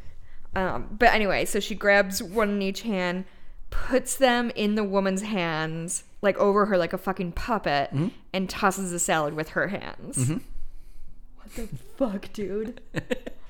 Um, 0.54 0.86
but 0.98 1.12
anyway, 1.12 1.44
so 1.46 1.58
she 1.60 1.74
grabs 1.74 2.22
one 2.22 2.50
in 2.50 2.62
each 2.62 2.82
hand, 2.82 3.24
puts 3.70 4.14
them 4.16 4.50
in 4.54 4.74
the 4.76 4.84
woman's 4.84 5.22
hands, 5.22 6.04
like 6.20 6.36
over 6.38 6.66
her, 6.66 6.76
like 6.78 6.92
a 6.92 6.98
fucking 6.98 7.32
puppet, 7.32 7.90
Mm-hmm. 7.90 8.08
and 8.32 8.48
tosses 8.50 8.90
the 8.92 8.98
salad 9.00 9.34
with 9.34 9.50
her 9.50 9.68
hands. 9.68 10.28
What 10.28 11.54
the 11.56 11.68
fuck, 11.96 12.32
dude? 12.32 12.80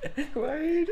Right. 0.35 0.87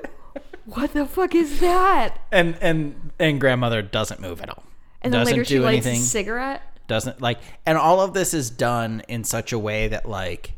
What 0.66 0.94
the 0.94 1.06
fuck 1.06 1.34
is 1.36 1.60
that? 1.60 2.18
And 2.32 2.56
and 2.62 3.12
and 3.20 3.40
grandmother 3.42 3.82
doesn't 3.82 4.20
move 4.22 4.42
at 4.42 4.50
all. 4.50 4.64
And 5.02 5.12
then 5.14 5.22
doesn't 5.22 5.34
later 5.34 5.46
she 5.46 5.56
do 5.56 5.62
lights 5.64 5.86
anything. 5.88 6.02
a 6.02 6.06
cigarette. 6.06 6.62
doesn't 6.88 7.22
like 7.22 7.40
and 7.66 7.78
all 7.78 8.00
of 8.02 8.14
this 8.14 8.34
is 8.34 8.50
done 8.50 9.02
in 9.08 9.24
such 9.24 9.52
a 9.52 9.60
way 9.60 9.88
that 9.88 10.08
like 10.08 10.54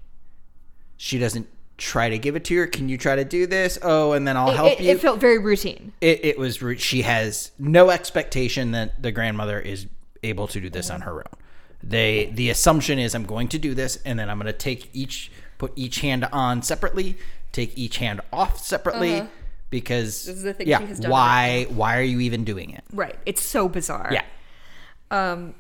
she 0.97 1.17
doesn't 1.17 1.47
try 1.77 2.09
to 2.09 2.17
give 2.19 2.35
it 2.35 2.43
to 2.45 2.55
her 2.57 2.67
can 2.67 2.87
you 2.89 2.97
try 2.97 3.15
to 3.15 3.25
do 3.25 3.47
this 3.47 3.79
oh 3.81 4.11
and 4.13 4.27
then 4.27 4.37
i'll 4.37 4.49
It, 4.49 4.55
help 4.55 4.71
it, 4.73 4.79
you 4.81 4.91
it 4.91 4.99
felt 4.99 5.19
very 5.19 5.37
routine. 5.39 5.91
it, 6.01 6.23
it 6.23 6.37
was 6.37 6.59
she 6.77 7.01
has 7.01 7.51
no 7.57 7.89
expectation 7.89 8.71
that 8.71 9.01
the 9.01 9.11
grandmother 9.11 9.59
is 9.59 9.87
able 10.21 10.47
to 10.47 10.59
do 10.61 10.69
this 10.69 10.89
on 10.91 11.01
her 11.01 11.15
own 11.19 11.39
they 11.81 12.31
the 12.35 12.49
assumption 12.49 12.99
is 12.99 13.15
i'm 13.15 13.25
going 13.25 13.47
to 13.47 13.57
do 13.57 13.73
this 13.73 13.97
and 14.05 14.19
then 14.19 14.29
i'm 14.29 14.37
going 14.37 14.45
to 14.51 14.57
take 14.57 14.89
each 14.93 15.31
put 15.57 15.71
each 15.75 16.01
hand 16.01 16.25
on 16.31 16.61
separately 16.61 17.17
take 17.53 17.77
each 17.77 17.97
hand 17.97 18.19
off 18.33 18.59
separately 18.59 19.25
because 19.69 20.27
Uh-huh. 20.27 20.35
is 20.35 20.43
the 20.43 20.53
thing 20.53 20.67
yeah 20.67 20.79
she 20.79 20.85
has 20.87 20.99
done 20.99 21.09
why 21.11 21.65
why 21.69 21.97
are 21.97 22.03
you 22.03 22.19
even 22.19 22.43
doing 22.43 22.69
it 22.71 22.83
Right. 22.91 23.17
It's 23.25 23.41
so 23.41 23.69
bizarre. 23.69 24.09
yeah 24.11 24.25
Um. 25.09 25.55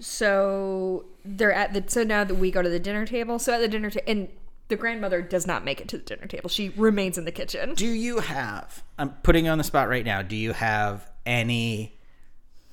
So 0.00 1.06
they're 1.24 1.52
at 1.52 1.72
the. 1.72 1.82
So 1.86 2.02
now 2.04 2.24
that 2.24 2.34
we 2.34 2.50
go 2.50 2.60
to 2.62 2.68
the 2.68 2.78
dinner 2.80 3.06
table. 3.06 3.38
So 3.38 3.52
at 3.54 3.60
the 3.60 3.68
dinner 3.68 3.90
table, 3.90 4.04
and 4.06 4.28
the 4.68 4.76
grandmother 4.76 5.22
does 5.22 5.46
not 5.46 5.64
make 5.64 5.80
it 5.80 5.88
to 5.88 5.98
the 5.98 6.04
dinner 6.04 6.26
table. 6.26 6.48
She 6.50 6.70
remains 6.70 7.16
in 7.16 7.24
the 7.24 7.32
kitchen. 7.32 7.74
do 7.74 7.86
you 7.86 8.18
have 8.20 8.82
i'm 8.98 9.10
putting 9.22 9.44
you 9.46 9.50
on 9.50 9.58
the 9.58 9.64
spot 9.64 9.88
right 9.88 10.04
now 10.04 10.22
do 10.22 10.36
you 10.36 10.52
have 10.52 11.08
any 11.26 11.94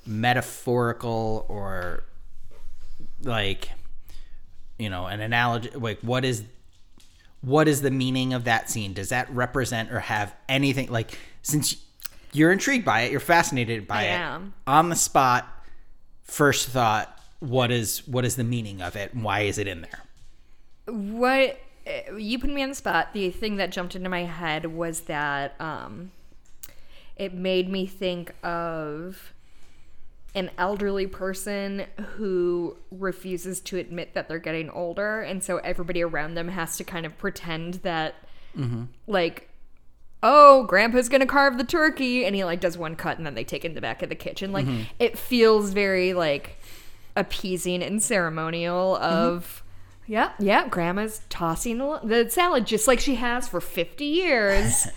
metaphorical 0.06 1.44
or 1.48 2.04
like 3.22 3.70
you 4.78 4.88
know 4.90 5.06
an 5.06 5.20
analogy 5.20 5.70
like 5.74 5.98
what 6.00 6.24
is 6.24 6.44
what 7.42 7.68
is 7.68 7.82
the 7.82 7.90
meaning 7.90 8.32
of 8.32 8.44
that 8.44 8.70
scene 8.70 8.92
does 8.92 9.10
that 9.10 9.28
represent 9.34 9.90
or 9.92 10.00
have 10.00 10.34
anything 10.48 10.88
like 10.90 11.18
since 11.42 11.76
you're 12.32 12.50
intrigued 12.52 12.84
by 12.84 13.02
it 13.02 13.10
you're 13.10 13.20
fascinated 13.20 13.86
by 13.86 14.02
I 14.02 14.04
it 14.04 14.10
am. 14.20 14.54
on 14.66 14.88
the 14.88 14.96
spot 14.96 15.46
first 16.22 16.68
thought 16.68 17.18
what 17.40 17.70
is 17.70 18.06
what 18.06 18.24
is 18.24 18.36
the 18.36 18.44
meaning 18.44 18.80
of 18.80 18.96
it 18.96 19.12
and 19.12 19.22
why 19.24 19.40
is 19.40 19.58
it 19.58 19.66
in 19.66 19.82
there 19.82 20.02
What 20.86 21.58
you 22.16 22.38
put 22.38 22.50
me 22.50 22.62
on 22.62 22.68
the 22.68 22.74
spot. 22.76 23.12
The 23.12 23.30
thing 23.30 23.56
that 23.56 23.72
jumped 23.72 23.96
into 23.96 24.08
my 24.08 24.22
head 24.22 24.66
was 24.66 25.00
that 25.02 25.60
um, 25.60 26.12
it 27.16 27.34
made 27.34 27.68
me 27.68 27.86
think 27.86 28.32
of 28.44 29.32
an 30.34 30.50
elderly 30.56 31.06
person 31.06 31.86
who 32.16 32.76
refuses 32.90 33.60
to 33.60 33.76
admit 33.76 34.14
that 34.14 34.28
they're 34.28 34.38
getting 34.38 34.70
older, 34.70 35.20
and 35.20 35.44
so 35.44 35.58
everybody 35.58 36.02
around 36.02 36.34
them 36.34 36.48
has 36.48 36.76
to 36.78 36.84
kind 36.84 37.04
of 37.04 37.16
pretend 37.18 37.74
that, 37.74 38.14
mm-hmm. 38.56 38.84
like, 39.06 39.50
oh, 40.22 40.64
Grandpa's 40.64 41.08
gonna 41.08 41.26
carve 41.26 41.58
the 41.58 41.64
turkey, 41.64 42.24
and 42.24 42.34
he 42.34 42.44
like 42.44 42.60
does 42.60 42.78
one 42.78 42.96
cut, 42.96 43.18
and 43.18 43.26
then 43.26 43.34
they 43.34 43.44
take 43.44 43.64
it 43.64 43.68
in 43.68 43.74
the 43.74 43.80
back 43.80 44.02
of 44.02 44.08
the 44.08 44.14
kitchen. 44.14 44.52
Like, 44.52 44.66
mm-hmm. 44.66 44.84
it 44.98 45.18
feels 45.18 45.72
very 45.72 46.14
like 46.14 46.58
appeasing 47.14 47.82
and 47.82 48.02
ceremonial 48.02 48.94
mm-hmm. 48.94 49.04
of. 49.04 49.62
Yeah, 50.06 50.32
yeah, 50.38 50.66
grandma's 50.66 51.20
tossing 51.28 51.78
the 51.78 52.00
the 52.02 52.30
salad 52.30 52.66
just 52.66 52.88
like 52.88 52.98
she 52.98 53.14
has 53.16 53.48
for 53.48 53.60
50 53.60 54.04
years. 54.04 54.88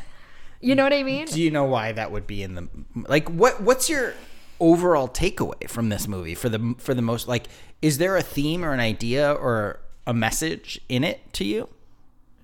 You 0.62 0.74
know 0.74 0.84
what 0.84 0.94
I 0.94 1.04
mean? 1.04 1.28
do 1.28 1.40
you 1.40 1.52
know 1.52 1.66
why 1.66 1.92
that 1.92 2.12
would 2.12 2.26
be 2.26 2.42
in 2.42 2.56
the 2.56 2.68
like 3.08 3.30
what 3.30 3.62
what's 3.62 3.88
your 3.88 4.16
overall 4.60 5.08
takeaway 5.08 5.70
from 5.70 5.90
this 5.90 6.08
movie 6.08 6.36
for 6.36 6.50
the 6.50 6.76
for 6.78 6.94
the 6.94 7.02
most 7.02 7.28
like 7.28 7.48
is 7.82 7.98
there 7.98 8.16
a 8.16 8.22
theme 8.22 8.64
or 8.64 8.72
an 8.72 8.80
idea 8.80 9.32
or 9.32 9.80
a 10.08 10.14
message 10.14 10.80
in 10.88 11.04
it 11.04 11.20
to 11.34 11.44
you 11.44 11.68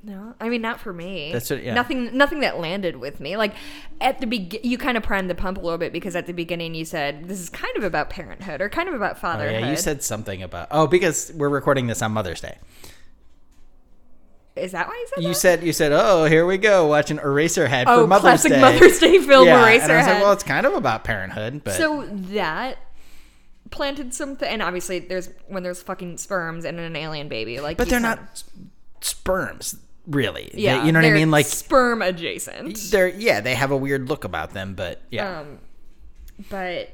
No, 0.03 0.33
I 0.39 0.49
mean 0.49 0.61
not 0.63 0.79
for 0.79 0.91
me. 0.93 1.31
That's 1.31 1.49
what- 1.51 1.63
yeah. 1.63 1.75
Nothing, 1.75 2.17
nothing 2.17 2.39
that 2.39 2.59
landed 2.59 2.95
with 2.97 3.19
me. 3.19 3.37
Like 3.37 3.53
at 4.01 4.19
the 4.19 4.25
be, 4.25 4.59
you 4.63 4.79
kind 4.79 4.97
of 4.97 5.03
primed 5.03 5.29
the 5.29 5.35
pump 5.35 5.57
a 5.59 5.61
little 5.61 5.77
bit 5.77 5.93
because 5.93 6.15
at 6.15 6.25
the 6.25 6.33
beginning 6.33 6.73
you 6.73 6.85
said 6.85 7.27
this 7.27 7.39
is 7.39 7.49
kind 7.49 7.77
of 7.77 7.83
about 7.83 8.09
parenthood 8.09 8.61
or 8.61 8.67
kind 8.69 8.89
of 8.89 8.95
about 8.95 9.17
oh, 9.17 9.19
fatherhood. 9.19 9.61
yeah 9.61 9.69
you 9.69 9.77
said 9.77 10.01
something 10.01 10.41
about 10.41 10.67
oh 10.71 10.87
because 10.87 11.31
we're 11.35 11.49
recording 11.49 11.85
this 11.85 12.01
on 12.01 12.11
mother's 12.13 12.41
day 12.41 12.57
is 14.55 14.71
that 14.73 14.87
why 14.87 14.93
you 14.93 15.07
said 15.07 15.21
you 15.23 15.27
that? 15.29 15.35
said 15.35 15.63
you 15.63 15.73
said 15.73 15.91
oh 15.93 16.25
here 16.25 16.45
we 16.45 16.57
go 16.57 16.85
watching 16.87 17.17
eraserhead 17.17 17.85
oh, 17.87 18.01
for 18.01 18.07
mother's 18.07 18.21
classic 18.21 18.51
day 18.51 18.61
Mother's 18.61 18.99
Day 18.99 19.17
film 19.19 19.47
yeah, 19.47 19.63
Eraserhead. 19.65 19.83
and 19.83 19.91
i 19.91 19.97
was 19.97 20.07
like 20.07 20.21
well 20.21 20.31
it's 20.33 20.43
kind 20.43 20.65
of 20.65 20.73
about 20.73 21.03
parenthood 21.03 21.63
but 21.63 21.73
so 21.75 22.05
that 22.11 22.77
planted 23.69 24.13
something, 24.13 24.47
and 24.49 24.61
obviously 24.61 24.99
there's 24.99 25.29
when 25.47 25.63
there's 25.63 25.81
fucking 25.81 26.17
sperms 26.17 26.65
and 26.65 26.77
an 26.77 26.93
alien 26.97 27.29
baby, 27.29 27.61
like 27.61 27.77
but 27.77 27.87
they're 27.87 28.01
said. 28.01 28.17
not 28.17 28.43
sperms 28.99 29.77
really 30.07 30.49
They- 30.53 30.63
Yeah, 30.63 30.83
you 30.83 30.91
know 30.91 30.99
what 30.99 31.05
i 31.05 31.11
mean 31.11 31.31
like 31.31 31.45
sperm 31.45 32.01
adjacent. 32.01 32.77
they're 32.91 33.07
yeah 33.07 33.39
they 33.39 33.55
have 33.55 33.71
a 33.71 33.77
weird 33.77 34.09
look 34.09 34.25
about 34.25 34.51
them 34.53 34.73
but 34.73 34.99
yeah 35.09 35.39
Um, 35.39 35.59
but 36.49 36.89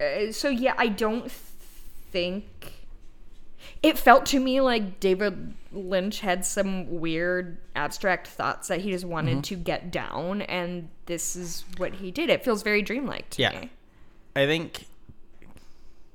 uh, 0.00 0.32
so 0.32 0.48
yeah, 0.48 0.74
I 0.76 0.88
don't 0.88 1.30
think 1.30 2.44
it 3.82 3.98
felt 3.98 4.26
to 4.26 4.38
me 4.38 4.60
like 4.60 5.00
David 5.00 5.54
Lynch 5.72 6.20
had 6.20 6.44
some 6.44 7.00
weird 7.00 7.58
abstract 7.74 8.28
thoughts 8.28 8.68
that 8.68 8.80
he 8.82 8.90
just 8.90 9.04
wanted 9.04 9.32
Mm-hmm. 9.32 9.40
to 9.42 9.56
get 9.56 9.90
down, 9.90 10.42
and 10.42 10.88
this 11.06 11.34
is 11.36 11.64
what 11.78 11.94
he 11.94 12.10
did. 12.10 12.30
It 12.30 12.44
feels 12.44 12.62
very 12.62 12.82
dreamlike 12.82 13.28
to 13.30 13.42
Yeah. 13.42 13.60
me. 13.60 13.70
I 14.36 14.46
think 14.46 14.86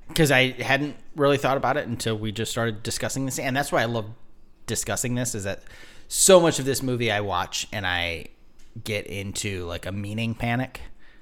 because 0.08 0.30
I 0.30 0.52
hadn't 0.52 0.96
really 1.16 1.36
thought 1.36 1.56
about 1.58 1.76
it 1.76 1.86
until 1.86 2.16
we 2.16 2.32
just 2.32 2.50
started 2.50 2.82
discussing 2.82 3.26
this, 3.26 3.38
and 3.38 3.54
that's 3.56 3.70
why 3.70 3.82
I 3.82 3.84
love 3.84 4.06
discussing 4.66 5.14
this. 5.14 5.34
Is 5.34 5.44
that 5.44 5.62
so 6.08 6.40
much 6.40 6.58
of 6.58 6.64
this 6.64 6.82
movie 6.82 7.10
I 7.12 7.20
watch 7.20 7.66
and 7.72 7.86
I 7.86 8.26
get 8.84 9.06
into 9.06 9.64
like 9.66 9.84
a 9.86 9.92
meaning 9.92 10.34
panic. 10.34 10.80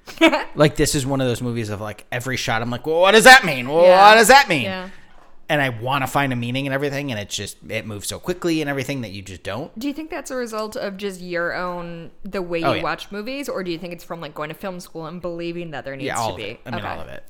like 0.55 0.77
this 0.77 0.95
is 0.95 1.05
one 1.05 1.19
of 1.19 1.27
those 1.27 1.41
movies 1.41 1.69
of 1.69 1.81
like 1.81 2.05
every 2.13 2.37
shot 2.37 2.61
I'm 2.61 2.69
like, 2.69 2.87
well, 2.87 3.01
what 3.01 3.11
does 3.11 3.25
that 3.25 3.43
mean? 3.43 3.67
Well, 3.67 3.83
Yeah. 3.83 4.09
what 4.09 4.15
does 4.15 4.29
that 4.29 4.47
mean? 4.47 4.63
Yeah. 4.63 4.89
And 5.49 5.61
I 5.61 5.69
want 5.69 6.03
to 6.03 6.07
find 6.07 6.33
a 6.33 6.35
meaning 6.35 6.67
and 6.67 6.73
everything, 6.73 7.09
and 7.09 7.17
it's 7.19 7.33
just 7.33 7.55
it 7.69 7.85
moves 7.85 8.07
so 8.07 8.19
quickly 8.19 8.59
and 8.59 8.69
everything 8.69 8.99
that 9.01 9.11
you 9.11 9.21
just 9.21 9.43
don't. 9.43 9.77
Do 9.79 9.87
you 9.87 9.93
think 9.93 10.09
that's 10.09 10.29
a 10.29 10.35
result 10.35 10.75
of 10.75 10.97
just 10.97 11.21
your 11.21 11.53
own 11.55 12.11
the 12.23 12.41
way 12.41 12.59
you 12.59 12.65
Oh, 12.65 12.73
yeah. 12.73 12.83
watch 12.83 13.11
movies, 13.11 13.47
or 13.47 13.63
do 13.63 13.71
you 13.71 13.77
think 13.77 13.93
it's 13.93 14.03
from 14.03 14.19
like 14.19 14.33
going 14.33 14.49
to 14.49 14.55
film 14.55 14.81
school 14.81 15.05
and 15.05 15.21
believing 15.21 15.71
that 15.71 15.85
there 15.85 15.95
needs 15.95 16.07
Yeah, 16.07 16.17
all 16.17 16.27
to 16.29 16.33
of 16.33 16.37
be? 16.37 16.43
it. 16.43 16.59
I 16.65 16.71
mean, 16.71 16.79
Okay. 16.81 16.87
all 16.89 16.99
of 16.99 17.07
it. 17.07 17.23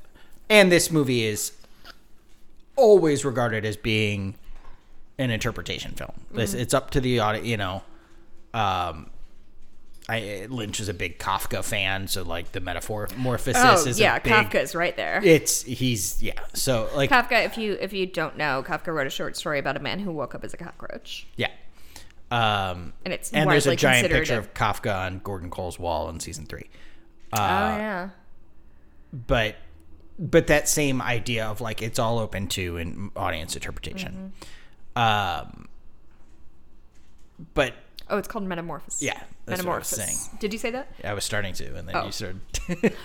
And 0.49 0.71
this 0.71 0.89
movie 0.89 1.25
is 1.25 1.51
always 2.75 3.23
regarded 3.25 3.65
as 3.65 3.77
being 3.77 4.35
an 5.19 5.29
interpretation 5.29 5.91
film. 5.93 6.13
This 6.31 6.51
Mm-hmm. 6.53 6.61
it's 6.61 6.73
up 6.73 6.89
to 6.91 7.01
the 7.01 7.19
audience. 7.19 7.47
You 7.47 7.57
know, 7.57 7.83
um, 8.53 9.09
I, 10.09 10.47
Lynch 10.49 10.79
is 10.79 10.87
a 10.87 10.93
big 10.93 11.19
Kafka 11.19 11.63
fan, 11.65 12.07
so 12.07 12.23
like 12.23 12.53
the 12.53 12.61
metamorphosis 12.61 13.55
Oh 13.57 13.85
is 13.89 13.99
yeah, 13.99 14.15
a 14.15 14.21
big, 14.21 14.31
Kafka's 14.31 14.73
right 14.73 14.95
there. 14.95 15.19
It's 15.23 15.63
he's 15.63 16.23
yeah. 16.23 16.39
So 16.53 16.89
like 16.95 17.09
Kafka, 17.09 17.43
if 17.45 17.57
you 17.57 17.73
if 17.81 17.91
you 17.91 18.05
don't 18.05 18.37
know, 18.37 18.63
Kafka 18.65 18.93
wrote 18.93 19.07
a 19.07 19.09
short 19.09 19.35
story 19.35 19.59
about 19.59 19.75
a 19.75 19.81
man 19.81 19.99
who 19.99 20.11
woke 20.13 20.33
up 20.33 20.45
as 20.45 20.53
a 20.53 20.57
cockroach. 20.57 21.27
yeah. 21.35 21.49
Um, 22.31 22.93
And 23.05 23.13
it's 23.13 23.31
and 23.33 23.49
there's 23.49 23.67
a 23.67 23.75
giant 23.75 24.09
picture 24.09 24.35
a- 24.35 24.39
of 24.39 24.53
Kafka 24.53 24.93
on 25.07 25.19
Gordon 25.19 25.49
Cole's 25.49 25.77
wall 25.79 26.09
in 26.09 26.19
season 26.21 26.45
three. 26.45 26.69
Uh, 27.33 27.37
oh 27.39 27.77
yeah. 27.77 28.09
but 29.13 29.55
but 30.19 30.47
that 30.47 30.67
same 30.69 31.01
idea 31.01 31.45
of 31.45 31.59
like 31.61 31.81
it's 31.81 31.99
all 31.99 32.19
open 32.19 32.47
to 32.47 32.77
an 32.77 33.11
audience 33.15 33.55
interpretation. 33.55 34.31
Mm-hmm. 34.97 35.47
Um, 35.49 35.67
but 37.53 37.73
Oh, 38.09 38.17
it's 38.17 38.27
called 38.27 38.45
Metamorphosis. 38.45 39.01
Yeah, 39.03 39.13
that's 39.45 39.63
what 39.63 39.73
I 39.75 39.77
was 39.79 39.91
Metamorphosis. 39.91 40.19
saying. 40.27 40.37
Did 40.39 40.53
you 40.53 40.59
say 40.59 40.71
that? 40.71 40.87
I 41.03 41.13
was 41.13 41.23
starting 41.23 41.53
to, 41.55 41.75
and 41.75 41.87
then 41.87 41.95
Oh. 41.95 42.05
you 42.05 42.11
started. 42.11 42.39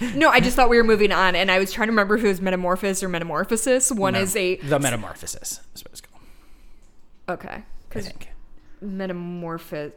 No, 0.17 0.29
I 0.29 0.41
just 0.41 0.57
thought 0.57 0.69
we 0.71 0.77
were 0.77 0.85
moving 0.85 1.13
on, 1.13 1.35
and 1.35 1.51
I 1.51 1.59
was 1.59 1.73
trying 1.73 1.87
to 1.89 1.93
remember 1.93 2.17
if 2.17 2.25
it 2.25 2.29
was 2.29 2.41
Metamorphosis 2.41 3.03
or 3.03 3.09
Metamorphosis. 3.09 3.91
One 3.93 4.15
is 4.15 4.35
a 4.37 4.57
the 4.57 4.79
metamorphosis. 4.79 5.61
Is 5.75 5.85
what 5.85 5.93
it's 5.93 6.01
called. 6.01 6.23
okay 7.29 7.63
because 7.89 8.09
Metamorphosis. 8.81 9.93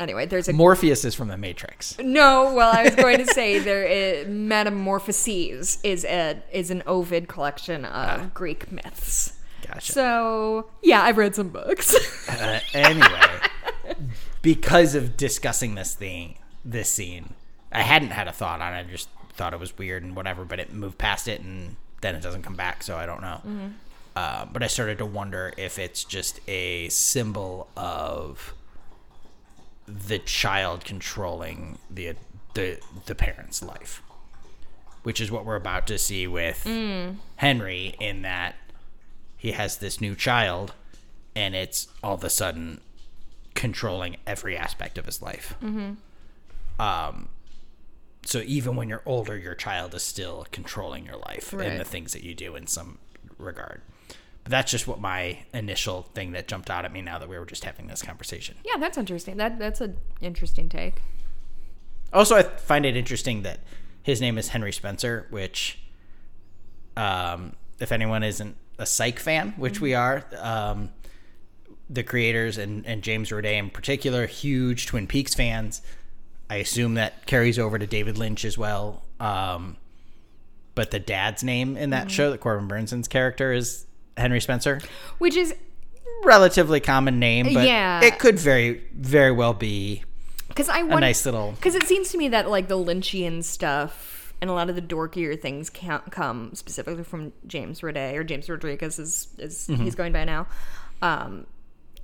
Anyway, 0.00 0.26
there's 0.26 0.48
a 0.48 0.52
Morpheus 0.52 1.04
is 1.04 1.14
from 1.16 1.26
the 1.26 1.36
Matrix. 1.36 1.98
no. 1.98 2.54
Well, 2.54 2.70
I 2.72 2.84
was 2.84 2.94
going 2.94 3.18
to 3.18 3.26
say 3.26 3.58
there 3.58 3.84
is 3.84 4.28
Metamorphoses 4.28 5.78
is 5.82 6.04
a 6.04 6.40
is 6.52 6.70
an 6.70 6.82
Ovid 6.86 7.26
collection 7.28 7.84
of 7.84 8.20
Ah. 8.20 8.30
Greek 8.32 8.70
myths. 8.70 9.32
Gotcha. 9.66 9.92
So 9.92 10.70
yeah, 10.82 11.02
I've 11.02 11.16
read 11.18 11.34
some 11.34 11.48
books. 11.48 11.94
Uh, 12.28 12.60
anyway, 12.74 13.08
because 14.54 14.94
of 14.94 15.14
discussing 15.18 15.74
this 15.74 15.94
thing, 15.94 16.38
this 16.64 16.88
scene, 16.88 17.34
I 17.70 17.82
hadn't 17.82 18.12
had 18.12 18.28
a 18.28 18.32
thought 18.32 18.62
on 18.62 18.72
it. 18.72 18.78
I 18.78 18.90
just 18.90 19.10
thought 19.34 19.52
it 19.52 19.60
was 19.60 19.76
weird 19.76 20.02
and 20.02 20.16
whatever, 20.16 20.46
but 20.46 20.58
it 20.58 20.72
moved 20.72 20.96
past 20.96 21.28
it 21.28 21.42
and 21.42 21.76
then 22.00 22.14
it 22.14 22.22
doesn't 22.22 22.40
come 22.44 22.54
back, 22.56 22.82
so 22.82 22.96
I 22.96 23.04
don't 23.04 23.20
know. 23.20 23.42
Uh, 24.16 24.46
but 24.50 24.62
I 24.62 24.66
started 24.66 24.96
to 24.98 25.04
wonder 25.04 25.52
if 25.58 25.78
it's 25.78 26.02
just 26.02 26.40
a 26.48 26.88
symbol 26.88 27.68
of 27.76 28.54
the 29.86 30.18
child 30.18 30.82
controlling 30.82 31.76
the 31.90 32.14
the 32.54 32.80
the 33.04 33.14
parent's 33.14 33.62
life, 33.62 34.02
which 35.02 35.20
is 35.20 35.30
what 35.30 35.44
we're 35.44 35.56
about 35.56 35.86
to 35.88 35.98
see 35.98 36.26
with 36.26 36.64
Henry 37.36 37.94
in 38.00 38.22
that 38.22 38.54
he 39.36 39.52
has 39.52 39.76
this 39.76 40.00
new 40.00 40.14
child 40.14 40.72
and 41.36 41.54
it's 41.54 41.88
all 42.02 42.14
of 42.14 42.24
a 42.24 42.30
sudden 42.30 42.80
controlling 43.58 44.16
every 44.24 44.56
aspect 44.56 44.98
of 44.98 45.04
his 45.04 45.20
life. 45.20 45.56
Mm-hmm. 45.60 45.94
Um, 46.80 47.28
so 48.24 48.40
even 48.46 48.76
when 48.76 48.88
you're 48.88 49.02
older, 49.04 49.36
your 49.36 49.56
child 49.56 49.94
is 49.94 50.04
still 50.04 50.46
controlling 50.52 51.04
your 51.04 51.16
life 51.16 51.52
and 51.52 51.80
the 51.80 51.84
things 51.84 52.12
that 52.12 52.22
you 52.22 52.36
do 52.36 52.54
in 52.54 52.68
some 52.68 52.98
regard. 53.36 53.80
But 54.44 54.52
that's 54.52 54.70
just 54.70 54.86
what 54.86 55.00
my 55.00 55.40
initial 55.52 56.02
thing 56.14 56.30
that 56.32 56.46
jumped 56.46 56.70
out 56.70 56.84
at 56.84 56.92
me 56.92 57.02
now 57.02 57.18
that 57.18 57.28
we 57.28 57.36
were 57.36 57.46
just 57.46 57.64
having 57.64 57.88
this 57.88 58.00
conversation. 58.00 58.54
yeah, 58.64 58.76
that's 58.78 58.96
interesting. 58.96 59.38
That 59.38 59.58
that's 59.58 59.80
an 59.80 59.96
interesting 60.20 60.68
take. 60.68 61.02
Also, 62.12 62.36
I 62.36 62.44
find 62.44 62.86
it 62.86 62.96
interesting 62.96 63.42
that 63.42 63.58
his 64.04 64.20
name 64.20 64.38
is 64.38 64.50
Henry 64.50 64.72
Spencer, 64.72 65.26
which, 65.30 65.80
um, 66.96 67.56
if 67.80 67.90
anyone 67.90 68.22
isn't 68.22 68.56
a 68.78 68.86
Psych 68.86 69.18
fan, 69.18 69.52
which 69.56 69.80
we 69.80 69.94
are, 69.94 70.24
um, 70.38 70.90
the 71.90 72.02
creators 72.02 72.58
and, 72.58 72.84
and 72.86 73.02
James 73.02 73.30
Roday 73.30 73.58
in 73.58 73.70
particular, 73.70 74.26
huge 74.26 74.86
Twin 74.86 75.06
Peaks 75.06 75.34
fans. 75.34 75.80
I 76.50 76.56
assume 76.56 76.94
that 76.94 77.26
carries 77.26 77.58
over 77.58 77.78
to 77.78 77.86
David 77.86 78.16
Lynch 78.18 78.44
as 78.44 78.56
well. 78.58 79.02
Um, 79.20 79.76
but 80.74 80.90
the 80.90 80.98
dad's 80.98 81.42
name 81.42 81.76
in 81.76 81.90
that 81.90 82.10
show, 82.10 82.30
that 82.30 82.38
Corbin 82.40 82.68
Bernsen's 82.68 83.08
character, 83.08 83.52
is 83.52 83.86
Henry 84.16 84.40
Spencer. 84.40 84.80
Which 85.18 85.36
is 85.36 85.54
Relatively 86.24 86.80
common 86.80 87.20
name, 87.20 87.52
but 87.54 87.64
Yeah. 87.66 88.02
it 88.02 88.18
could 88.18 88.38
very, 88.40 88.82
very 88.92 89.30
well 89.30 89.54
be 89.54 90.02
because 90.48 90.68
I 90.68 90.80
a 90.80 90.82
want 90.86 90.96
a 90.98 91.00
nice 91.06 91.24
little. 91.24 91.52
Because 91.52 91.74
it 91.76 91.84
seems 91.84 92.10
to 92.10 92.18
me 92.18 92.28
that 92.30 92.48
like 92.50 92.66
the 92.66 92.76
Lynchian 92.76 93.44
stuff 93.44 94.34
and 94.40 94.50
a 94.50 94.52
lot 94.52 94.68
of 94.68 94.74
the 94.74 94.82
dorkier 94.82 95.40
things 95.40 95.70
can't 95.70 96.10
come 96.10 96.54
specifically 96.54 97.04
from 97.04 97.32
James 97.46 97.82
Roday 97.82 98.14
or 98.16 98.24
James 98.24 98.48
Rodriguez 98.48 98.98
is 98.98 99.28
is 99.38 99.68
Mm-hmm. 99.68 99.84
he's 99.84 99.94
going 99.94 100.12
by 100.12 100.24
now. 100.24 100.48
Um, 101.02 101.46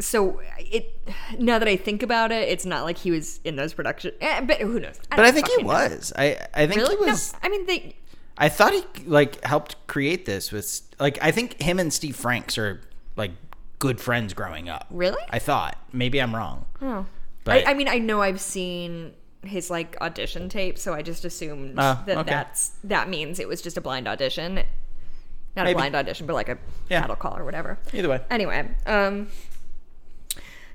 so 0.01 0.40
it 0.59 0.99
now 1.38 1.59
that 1.59 1.68
I 1.68 1.76
think 1.76 2.03
about 2.03 2.32
it, 2.32 2.49
it's 2.49 2.66
not 2.66 2.84
like 2.84 2.99
he 2.99 3.11
was 3.11 3.40
in 3.45 3.57
those 3.57 3.74
productions. 3.74 4.14
Eh, 4.20 4.40
but 4.42 4.59
who 4.61 4.80
knows? 4.80 4.99
But 5.11 5.20
I 5.20 5.30
think 5.30 5.47
he 5.49 5.53
fucking 5.55 5.66
know. 5.66 5.72
was. 5.72 6.12
I 6.16 6.38
I 6.55 6.66
think 6.66 6.80
Really? 6.80 6.97
he 6.97 7.05
was. 7.05 7.32
No, 7.32 7.38
I 7.42 7.49
mean 7.49 7.66
they. 7.66 7.97
I 8.36 8.49
thought 8.49 8.72
he 8.72 8.84
like 9.07 9.45
helped 9.45 9.76
create 9.86 10.26
this 10.26 10.51
with 10.51 10.80
like 10.99 11.18
I 11.22 11.30
think 11.30 11.61
him 11.62 11.78
and 11.78 11.92
Steve 11.92 12.16
Franks 12.16 12.59
are 12.59 12.80
like 13.16 13.30
good 13.78 14.01
friends 14.01 14.34
growing 14.34 14.68
up. 14.68 14.86
Really? 14.90 15.22
I 15.30 15.38
thought. 15.38 15.78
Maybe 15.92 16.20
I'm 16.20 16.34
wrong. 16.34 16.66
Oh. 16.82 17.07
But 17.45 17.66
I, 17.66 17.70
I 17.72 17.74
mean, 17.74 17.88
I 17.88 17.99
know 17.99 18.22
I've 18.22 18.40
seen 18.40 19.12
his 19.42 19.70
like 19.70 19.97
audition 20.01 20.49
tape, 20.49 20.78
so 20.78 20.95
I 20.95 21.03
just 21.03 21.24
assumed 21.24 21.74
Oh, 21.78 22.03
that 22.07 22.16
okay. 22.18 22.30
that's 22.30 22.70
that 22.84 23.09
means 23.09 23.38
it 23.38 23.47
was 23.47 23.61
just 23.62 23.76
a 23.76 23.80
blind 23.82 24.09
audition, 24.09 24.55
not 25.55 25.64
Maybe. 25.64 25.72
a 25.72 25.74
blind 25.76 25.95
audition, 25.95 26.26
but 26.26 26.32
like 26.32 26.49
a 26.49 26.59
Yeah. 26.88 27.03
cattle 27.03 27.16
call 27.16 27.36
or 27.36 27.45
whatever. 27.45 27.78
either 27.92 28.09
way. 28.09 28.20
Anyway, 28.30 28.66
um, 28.86 29.28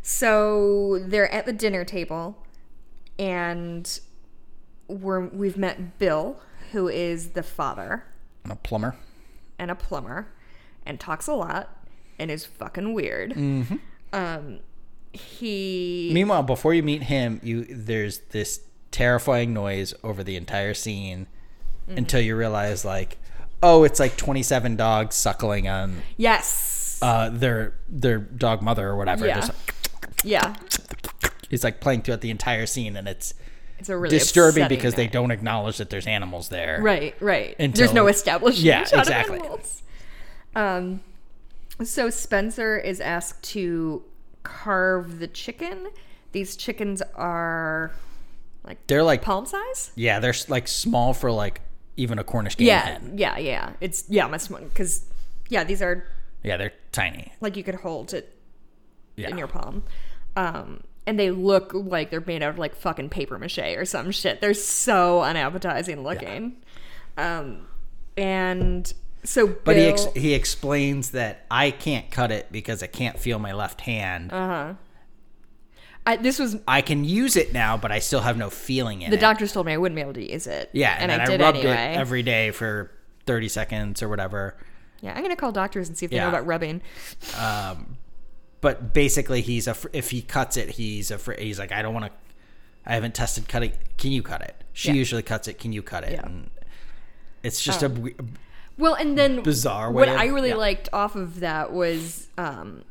so 0.10 0.99
they're 1.05 1.32
at 1.32 1.45
the 1.45 1.53
dinner 1.53 1.86
table, 1.86 2.43
and 3.20 3.99
we're 4.88 5.20
we've 5.28 5.57
met 5.57 5.99
Bill, 5.99 6.39
who 6.72 6.88
is 6.88 7.30
the 7.30 7.43
father 7.43 8.03
I'm 8.43 8.51
a 8.51 8.55
plumber. 8.55 8.95
and 9.60 9.70
a 9.70 9.76
plumber, 9.76 10.28
and 10.86 10.99
talks 10.99 11.28
a 11.28 11.34
lot 11.34 11.70
and 12.18 12.32
is 12.32 12.45
fucking 12.45 12.93
weird. 12.93 13.34
Mm-hmm. 13.34 13.76
Um, 14.12 14.60
he 15.14 16.10
Meanwhile, 16.14 16.43
before 16.43 16.74
you 16.74 16.82
meet 16.84 17.03
him, 17.03 17.39
you 17.43 17.66
there's 17.70 18.20
this 18.32 18.62
terrifying 18.91 19.53
noise 19.53 19.93
over 20.03 20.24
the 20.24 20.36
entire 20.36 20.74
scene 20.74 21.28
Mm-hmm. 21.88 21.97
until 21.97 22.22
you 22.22 22.36
realize 22.36 22.86
like, 22.86 23.18
oh, 23.64 23.84
it's 23.84 23.99
like 23.99 24.16
27 24.16 24.76
dogs 24.76 25.16
suckling 25.16 25.68
on 25.68 26.03
yes, 26.18 26.99
uh, 27.01 27.30
their 27.32 27.74
their 27.88 28.20
dog 28.20 28.62
mother 28.62 28.88
or 28.88 28.95
whatever. 28.95 29.26
Yeah. 29.26 29.39
Just 29.39 29.51
yeah, 30.24 30.55
it's 31.49 31.63
like 31.63 31.80
playing 31.80 32.01
throughout 32.03 32.22
the 32.22 32.30
entire 32.30 32.65
scene, 32.65 32.95
and 32.95 33.07
it's 33.07 33.34
it's 33.80 33.89
a 33.89 33.97
really 33.97 34.17
disturbing 34.17 34.67
because 34.67 34.95
they 34.95 35.07
don't 35.07 35.32
acknowledge 35.32 35.78
that 35.78 35.89
there's 35.89 36.07
animals 36.07 36.49
there. 36.49 36.80
Right, 36.82 37.15
right. 37.22 37.55
Until- 37.59 37.86
There's 37.86 37.93
no 37.93 38.07
established 38.07 38.59
Yeah, 38.59 38.84
shot 38.84 38.99
exactly. 38.99 39.38
of 39.38 39.43
animals. 39.43 39.84
Um, 40.55 41.01
so 41.84 42.09
Spencer 42.09 42.78
is 42.78 42.99
asked 42.99 43.43
to 43.51 44.03
carve 44.43 45.20
the 45.20 45.28
chicken. 45.28 45.88
These 46.34 46.57
chickens 46.57 47.01
are 47.15 47.91
like 48.63 48.86
They're 48.88 49.03
like 49.03 49.22
palm 49.22 49.45
size. 49.45 49.91
Yeah, 49.95 50.20
they're 50.20 50.34
like 50.49 50.67
small 50.67 51.13
for 51.13 51.32
like 51.32 51.61
even 51.95 52.20
a 52.20 52.24
Cornish 52.24 52.57
game 52.57 52.67
Yeah, 52.67 52.80
hen. 52.86 53.13
yeah, 53.17 53.38
yeah. 53.38 53.74
It's 53.82 54.05
yeah, 54.09 54.28
my 54.28 54.38
because 54.38 55.05
yeah, 55.49 55.63
these 55.63 55.82
are 55.82 56.05
Yeah, 56.43 56.57
they're 56.57 56.74
tiny. 56.91 57.32
like 57.41 57.55
you 57.55 57.63
could 57.63 57.76
hold 57.76 58.13
it 58.13 58.36
Yeah. 59.15 59.30
in 59.30 59.38
your 59.38 59.47
palm. 59.47 59.84
Um, 60.36 60.82
and 61.06 61.20
they 61.20 61.32
look 61.32 61.72
like 61.74 62.12
they're 62.12 62.22
made 62.22 62.44
out 62.44 62.52
of 62.52 62.60
like 62.60 62.76
fucking 62.76 63.10
paper 63.10 63.38
mache 63.40 63.58
or 63.58 63.86
some 63.86 64.12
shit. 64.12 64.42
They're 64.42 64.54
so 64.54 65.22
unappetizing 65.22 66.04
looking. 66.04 66.58
Um, 67.18 67.68
and 68.16 68.94
so, 69.24 69.48
but 69.48 69.76
he 69.76 69.84
ex- 69.86 70.08
he 70.16 70.34
explains 70.34 71.12
that 71.12 71.46
I 71.50 71.72
can't 71.72 72.10
cut 72.12 72.32
it 72.32 72.52
because 72.52 72.84
I 72.84 72.88
can't 72.88 73.20
feel 73.20 73.40
my 73.40 73.54
left 73.54 73.82
hand. 73.82 74.32
Uh-huh. 74.32 74.74
I, 76.06 76.16
this 76.16 76.40
was 76.40 76.58
I 76.68 76.82
can 76.82 77.04
use 77.04 77.36
it 77.36 77.54
now, 77.54 77.76
but 77.76 77.92
I 77.92 78.00
still 78.00 78.22
have 78.22 78.38
no 78.38 78.50
feeling 78.50 79.02
in 79.02 79.10
the 79.10 79.18
it. 79.18 79.20
The 79.20 79.22
doctors 79.22 79.52
told 79.52 79.66
me 79.66 79.74
I 79.74 79.78
wouldn't 79.78 79.96
be 79.96 80.02
able 80.02 80.14
to 80.14 80.32
use 80.32 80.48
it. 80.48 80.70
yeah, 80.74 80.96
and, 80.98 81.12
and, 81.12 81.22
I 81.22 81.26
I, 81.26 81.28
did 81.28 81.42
rubbed 81.42 81.58
anyway. 81.58 81.74
it 81.74 81.98
every 81.98 82.24
day 82.24 82.52
for 82.52 82.92
30 83.26 83.50
seconds 83.50 84.02
or 84.02 84.10
whatever. 84.10 84.56
yeah, 85.02 85.14
I'm 85.14 85.22
gonna 85.22 85.36
call 85.36 85.52
doctors 85.52 85.88
and 85.88 85.98
see 85.98 86.06
if 86.06 86.12
they 86.12 86.18
know 86.18 86.30
about 86.30 86.46
rubbing. 86.46 86.82
But 88.62 88.93
basically, 88.93 89.41
he's 89.41 89.68
a 89.68 89.76
if 89.93 90.12
he 90.12 90.22
cuts 90.22 90.57
it, 90.57 90.72
he's 90.72 91.12
afraid. 91.12 91.39
He's 91.39 91.60
like, 91.60 91.72
I 91.72 91.82
don't 91.82 91.93
want 91.93 92.07
to. 92.07 92.12
I 92.86 92.93
haven't 92.93 93.16
tested 93.16 93.47
cutting. 93.47 93.74
Can 93.97 94.12
you 94.12 94.22
cut 94.24 94.41
it? 94.41 94.55
She 94.74 94.89
Yeah. 94.89 94.95
usually 94.95 95.22
cuts 95.24 95.47
it. 95.47 95.60
Can 95.60 95.72
you 95.74 95.82
cut 95.82 96.03
it? 96.03 96.14
Yeah. 96.14 96.26
And 96.26 96.49
it's 97.43 97.62
just 97.64 97.84
a 97.84 97.91
Well, 98.78 98.95
and 98.95 99.18
then 99.18 99.43
Bizarre 99.43 99.91
What 99.91 100.10
of- 100.10 100.18
I 100.18 100.26
really 100.26 100.49
yeah. 100.49 100.55
liked 100.55 100.89
off 100.91 101.16
of 101.16 101.39
that 101.41 101.72
was 101.72 102.28
um, 102.38 102.84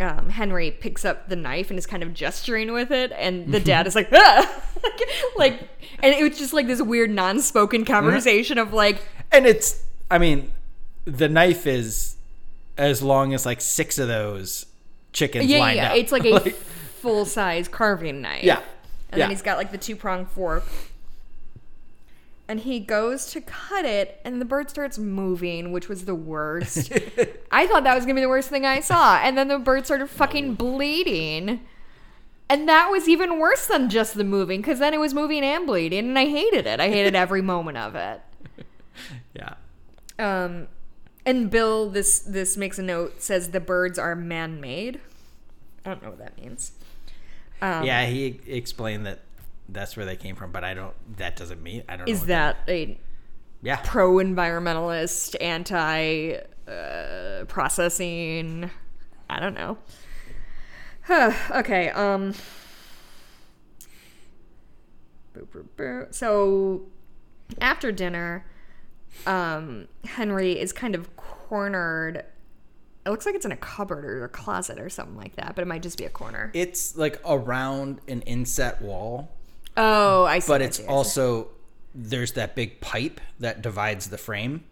um, 0.00 0.30
Henry 0.30 0.70
picks 0.70 1.04
up 1.04 1.28
the 1.28 1.36
knife 1.36 1.70
and 1.70 1.78
is 1.78 1.86
kind 1.86 2.02
of 2.02 2.14
gesturing 2.14 2.72
with 2.72 2.90
it, 2.92 3.12
and 3.16 3.52
the 3.52 3.60
dad 3.60 3.86
is 3.88 3.94
like, 3.96 4.08
ah! 4.12 4.62
like, 4.82 5.00
like, 5.36 5.68
and 6.00 6.14
it 6.14 6.22
was 6.28 6.38
just 6.38 6.52
like 6.52 6.66
this 6.68 6.80
weird 6.82 7.10
non-spoken 7.10 7.84
conversation 7.84 8.58
of 8.58 8.72
like, 8.72 9.02
and 9.32 9.46
it's. 9.46 9.82
I 10.10 10.18
mean, 10.18 10.52
the 11.04 11.28
knife 11.28 11.66
is 11.66 12.16
as 12.76 13.02
long 13.02 13.34
as 13.34 13.44
like 13.44 13.60
six 13.60 13.98
of 13.98 14.06
those 14.08 14.66
chickens 15.18 15.46
yeah, 15.50 15.58
lined 15.58 15.76
yeah, 15.76 15.90
up. 15.90 15.96
it's 15.96 16.12
like 16.12 16.24
a 16.24 16.38
full-size 17.02 17.68
carving 17.68 18.20
knife. 18.22 18.42
yeah. 18.44 18.56
and 19.10 19.18
Yeah. 19.18 19.24
then 19.24 19.30
he's 19.30 19.42
got 19.42 19.58
like 19.58 19.72
the 19.72 19.78
two 19.78 19.96
prong 19.96 20.26
fork. 20.26 20.64
And 22.50 22.60
he 22.60 22.80
goes 22.80 23.26
to 23.32 23.42
cut 23.42 23.84
it, 23.84 24.20
and 24.24 24.40
the 24.40 24.46
bird 24.46 24.70
starts 24.70 24.96
moving, 24.96 25.70
which 25.70 25.86
was 25.90 26.06
the 26.06 26.14
worst. 26.14 26.90
I 27.52 27.66
thought 27.66 27.84
that 27.84 27.94
was 27.94 28.04
gonna 28.06 28.14
be 28.14 28.22
the 28.22 28.28
worst 28.28 28.48
thing 28.48 28.64
I 28.64 28.80
saw, 28.80 29.18
and 29.18 29.36
then 29.36 29.48
the 29.48 29.58
bird 29.58 29.84
started 29.84 30.08
fucking 30.08 30.54
bleeding. 30.54 31.60
And 32.48 32.66
that 32.66 32.88
was 32.90 33.06
even 33.06 33.38
worse 33.38 33.66
than 33.66 33.90
just 33.90 34.14
the 34.14 34.24
moving, 34.24 34.62
because 34.62 34.78
then 34.78 34.94
it 34.94 35.00
was 35.00 35.12
moving 35.12 35.44
and 35.44 35.66
bleeding, 35.66 36.06
and 36.08 36.18
I 36.18 36.24
hated 36.24 36.66
it. 36.66 36.80
I 36.80 36.88
hated 36.88 37.14
every 37.24 37.42
moment 37.42 37.76
of 37.76 37.94
it. 37.94 38.22
Yeah. 39.34 39.54
Um, 40.18 40.68
and 41.26 41.50
Bill, 41.50 41.90
this 41.90 42.20
this 42.20 42.56
makes 42.56 42.78
a 42.78 42.82
note 42.82 43.20
says 43.20 43.50
the 43.50 43.60
birds 43.60 43.98
are 43.98 44.14
man 44.16 44.58
made. 44.58 45.02
I 45.84 45.90
don't 45.90 46.02
know 46.02 46.10
what 46.10 46.18
that 46.18 46.36
means. 46.38 46.72
Um, 47.60 47.84
yeah, 47.84 48.06
he 48.06 48.40
explained 48.46 49.06
that 49.06 49.20
that's 49.68 49.96
where 49.96 50.06
they 50.06 50.16
came 50.16 50.36
from, 50.36 50.52
but 50.52 50.64
I 50.64 50.74
don't. 50.74 50.94
That 51.16 51.36
doesn't 51.36 51.62
mean 51.62 51.82
I 51.88 51.96
don't. 51.96 52.06
know 52.06 52.12
Is 52.12 52.20
what 52.20 52.28
that 52.28 52.56
a 52.68 52.98
Yeah. 53.62 53.80
pro 53.84 54.14
environmentalist, 54.16 55.36
anti 55.40 56.36
uh, 56.68 57.44
processing? 57.46 58.70
I 59.30 59.40
don't 59.40 59.54
know. 59.54 59.78
okay. 61.50 61.90
Um. 61.90 62.34
So 66.10 66.82
after 67.60 67.92
dinner, 67.92 68.44
um, 69.26 69.88
Henry 70.04 70.58
is 70.58 70.72
kind 70.72 70.94
of 70.94 71.14
cornered. 71.16 72.24
It 73.08 73.10
looks 73.10 73.24
like 73.24 73.34
it's 73.34 73.46
in 73.46 73.52
a 73.52 73.56
cupboard 73.56 74.04
or 74.04 74.24
a 74.24 74.28
closet 74.28 74.78
or 74.78 74.90
something 74.90 75.16
like 75.16 75.34
that, 75.36 75.54
but 75.54 75.62
it 75.62 75.64
might 75.66 75.80
just 75.80 75.96
be 75.96 76.04
a 76.04 76.10
corner. 76.10 76.50
It's 76.52 76.94
like 76.94 77.18
around 77.24 78.02
an 78.06 78.20
inset 78.22 78.82
wall, 78.82 79.30
Oh, 79.78 80.24
I 80.26 80.40
see. 80.40 80.52
but 80.52 80.60
it's 80.60 80.78
also 80.80 81.48
there's 81.94 82.32
that 82.32 82.54
big 82.54 82.82
pipe 82.82 83.18
that 83.40 83.62
divides 83.62 84.10
the 84.10 84.18
frame. 84.18 84.62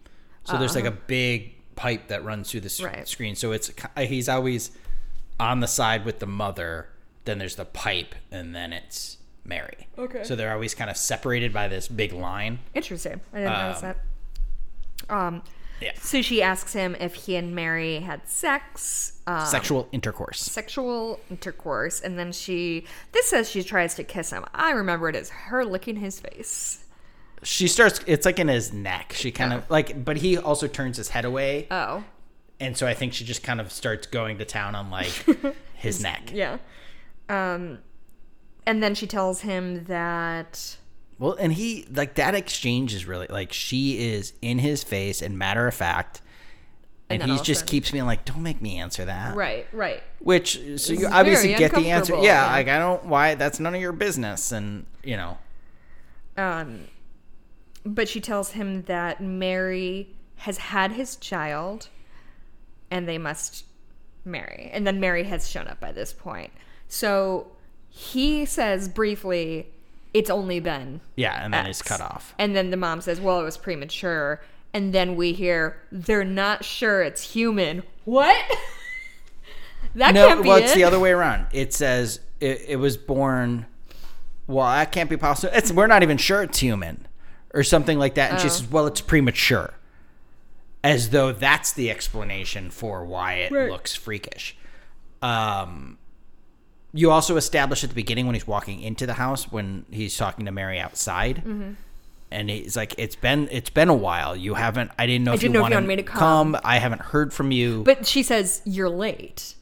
So 0.43 0.55
there's 0.59 0.75
like 0.75 0.85
a 0.85 0.91
big 0.91 1.55
pipe 1.75 2.09
that 2.09 2.23
runs 2.23 2.51
through 2.51 2.59
the 2.61 2.67
s- 2.67 2.79
Uh-huh. 2.79 2.93
Right. 2.95 3.07
screen. 3.07 3.35
So 3.35 3.53
it's 3.53 3.71
he's 3.97 4.29
always 4.29 4.69
on 5.39 5.59
the 5.59 5.67
side 5.67 6.05
with 6.05 6.19
the 6.19 6.27
mother. 6.27 6.89
Then 7.25 7.39
there's 7.39 7.55
the 7.55 7.65
pipe, 7.65 8.13
and 8.31 8.53
then 8.55 8.71
it's 8.71 9.17
Mary. 9.45 9.87
Okay. 9.97 10.23
So 10.23 10.35
they're 10.35 10.53
always 10.53 10.75
kind 10.75 10.91
of 10.91 10.95
separated 10.95 11.51
by 11.53 11.67
this 11.69 11.87
big 11.87 12.13
line. 12.13 12.59
Interesting. 12.75 13.19
I 13.33 13.37
didn't 13.39 13.53
notice 13.53 13.81
that. 13.81 13.97
Um, 15.09 15.41
Yeah. 15.79 15.91
so 15.99 16.21
she 16.23 16.41
asks 16.41 16.73
him 16.73 16.95
if 16.99 17.13
he 17.13 17.35
and 17.35 17.53
Mary 17.55 17.99
had 17.99 18.27
sex, 18.27 19.19
um, 19.27 19.45
Sexual 19.45 19.87
intercourse. 19.91 20.39
sexual 20.41 21.19
intercourse, 21.29 22.01
and 22.01 22.17
then 22.17 22.31
she. 22.31 22.85
This 23.11 23.27
says 23.27 23.49
she 23.49 23.61
tries 23.63 23.93
to 23.95 24.03
kiss 24.03 24.31
him. 24.31 24.43
I 24.55 24.71
remember 24.71 25.07
it 25.09 25.15
as 25.15 25.29
her 25.29 25.63
licking 25.65 25.97
his 25.97 26.19
face. 26.19 26.83
She 27.43 27.67
starts. 27.67 27.99
It's 28.07 28.25
like 28.25 28.39
in 28.39 28.47
his 28.47 28.73
neck. 28.73 29.13
She 29.15 29.31
kind 29.31 29.53
of 29.53 29.69
like, 29.69 30.03
but 30.03 30.17
he 30.17 30.37
also 30.37 30.65
turns 30.67 30.97
his 30.97 31.09
head 31.09 31.25
away, 31.25 31.67
Oh, 31.69 32.03
and 32.59 32.75
so 32.75 32.87
I 32.87 32.95
think 32.95 33.13
she 33.13 33.23
just 33.25 33.43
kind 33.43 33.61
of 33.61 33.71
starts 33.71 34.07
going 34.07 34.39
to 34.39 34.45
town 34.45 34.73
on 34.73 34.89
like 34.89 35.11
his 35.75 36.01
neck. 36.01 36.31
yeah. 36.33 36.57
Um, 37.29 37.79
and 38.65 38.81
then 38.81 38.95
she 38.95 39.05
tells 39.05 39.41
him 39.41 39.83
that. 39.85 40.77
Well, 41.19 41.33
and 41.39 41.53
he 41.53 41.87
like 41.91 42.15
that 42.15 42.35
exchange 42.35 42.93
is 42.93 43.05
really 43.05 43.27
like 43.29 43.51
she 43.51 44.09
is 44.13 44.33
in 44.41 44.59
his 44.59 44.83
face 44.83 45.21
and 45.21 45.37
matter 45.37 45.67
of 45.67 45.73
fact, 45.73 46.21
and, 47.09 47.21
And 47.21 47.29
he 47.29 47.33
all 47.33 47.39
of 47.39 47.41
a 47.41 47.45
just 47.45 47.61
sudden- 47.61 47.71
keeps 47.71 47.91
being 47.91 48.05
like, 48.05 48.23
"Don't 48.25 48.43
make 48.43 48.61
me 48.61 48.77
answer 48.77 49.05
that." 49.05 49.35
Right, 49.35 49.65
right. 49.71 50.03
Which 50.19 50.53
so 50.79 50.93
you 50.93 51.05
It's 51.05 51.13
obviously 51.13 51.55
get 51.55 51.73
the 51.73 51.89
answer. 51.89 52.13
Yeah, 52.15 52.21
yeah. 52.21 52.51
like 52.51 52.67
I 52.67 52.77
don't 52.79 53.05
why 53.05 53.35
that's 53.35 53.59
none 53.59 53.73
of 53.73 53.81
your 53.81 53.93
business, 53.93 54.51
and 54.51 54.85
you 55.03 55.17
know. 55.17 55.37
Um, 56.37 56.81
but 57.83 58.07
she 58.07 58.21
tells 58.21 58.51
him 58.51 58.83
that 58.83 59.21
Mary 59.21 60.09
has 60.35 60.57
had 60.59 60.91
his 60.91 61.15
child 61.15 61.87
and 62.91 63.07
they 63.07 63.17
must 63.17 63.65
marry. 64.23 64.69
And 64.71 64.85
then 64.85 64.99
Mary 64.99 65.23
has 65.23 65.49
shown 65.49 65.67
up 65.67 65.79
by 65.79 65.91
this 65.91 66.13
point. 66.13 66.51
So 66.87 67.47
he 67.89 68.45
says 68.45 68.87
briefly, 68.87 69.71
it's 70.17 70.29
only 70.29 70.59
been. 70.59 71.01
Yeah, 71.15 71.43
and 71.43 71.53
then 71.53 71.65
he's 71.65 71.79
X. 71.81 71.87
cut 71.87 72.01
off. 72.01 72.33
And 72.39 72.55
then 72.55 72.69
the 72.71 72.77
mom 72.77 73.01
says, 73.01 73.19
well, 73.21 73.39
it 73.39 73.43
was 73.43 73.57
premature. 73.57 74.41
And 74.73 74.93
then 74.93 75.15
we 75.15 75.33
hear, 75.33 75.81
they're 75.91 76.23
not 76.23 76.63
sure 76.65 77.01
it's 77.01 77.33
human. 77.33 77.83
What? 78.05 78.35
that 79.95 80.13
No, 80.13 80.27
can't 80.27 80.43
be 80.43 80.49
well, 80.49 80.57
it. 80.57 80.63
it's 80.65 80.73
the 80.73 80.83
other 80.83 80.99
way 80.99 81.11
around. 81.11 81.47
It 81.51 81.73
says 81.73 82.19
it, 82.39 82.61
it 82.67 82.75
was 82.77 82.97
born. 82.97 83.65
Well, 84.47 84.65
that 84.67 84.91
can't 84.91 85.09
be 85.09 85.17
possible. 85.17 85.53
It's 85.55 85.71
we're 85.71 85.87
not 85.87 86.03
even 86.03 86.17
sure 86.17 86.41
it's 86.43 86.59
human, 86.59 87.07
or 87.53 87.63
something 87.63 87.97
like 87.99 88.15
that. 88.15 88.31
And 88.31 88.39
she 88.39 88.47
Oh. 88.47 88.51
says, 88.51 88.69
"Well, 88.71 88.87
it's 88.87 89.01
premature," 89.01 89.73
as 90.83 91.09
though 91.09 91.31
that's 91.33 91.73
the 91.73 91.89
explanation 91.91 92.69
for 92.69 93.03
why 93.05 93.33
it 93.35 93.51
Right. 93.51 93.69
looks 93.69 93.93
freakish. 93.95 94.55
Um, 95.21 95.97
you 96.97 97.11
also 97.11 97.37
establish 97.37 97.83
at 97.83 97.89
the 97.89 97.95
beginning 97.95 98.25
when 98.25 98.33
he's 98.35 98.47
walking 98.47 98.81
into 98.81 99.05
the 99.05 99.13
house 99.13 99.51
when 99.51 99.85
he's 99.91 100.17
talking 100.17 100.45
to 100.45 100.51
Mary 100.51 100.79
outside. 100.79 101.37
Mm-hmm. 101.37 101.71
And 102.31 102.49
he's 102.49 102.75
like, 102.75 102.93
"It's 102.97 103.15
been 103.15 103.47
it's 103.51 103.69
been 103.69 103.87
a 103.87 103.93
while. 103.95 104.35
You 104.35 104.55
haven't. 104.55 104.91
I 104.99 105.05
didn't 105.05 105.23
know 105.25 105.33
if 105.33 105.39
didn't 105.39 105.53
you 105.53 105.59
know 105.59 105.65
if 105.65 105.69
you 105.69 105.75
wanted 105.75 105.87
me 105.87 105.95
to 105.97 106.03
come." 106.03 106.53
come. 106.53 106.61
I 106.63 106.77
haven't 106.79 107.01
heard 107.01 107.33
from 107.33 107.51
you. 107.51 107.83
But 107.83 108.05
she 108.05 108.21
says, 108.23 108.61
you're 108.65 108.89
late. 108.89 109.55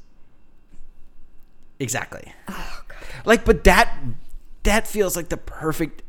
Exactly. 1.79 2.33
Oh, 2.47 2.81
Like, 3.25 3.45
but 3.45 3.63
that 3.65 3.95
that 4.63 4.87
feels 4.87 5.15
like 5.15 5.29
the 5.29 5.37
perfect 5.37 6.01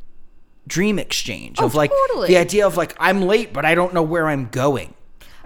dream 0.66 0.99
exchange 0.99 1.59
of 1.59 1.74
Oh, 1.74 1.77
like 1.79 1.91
totally. 1.91 2.29
the 2.29 2.37
idea 2.39 2.66
of 2.66 2.77
like 2.77 2.95
I'm 2.99 3.22
late, 3.22 3.53
but 3.53 3.64
I 3.64 3.74
don't 3.74 3.93
know 3.93 4.03
where 4.03 4.27
I'm 4.29 4.47
going, 4.49 4.95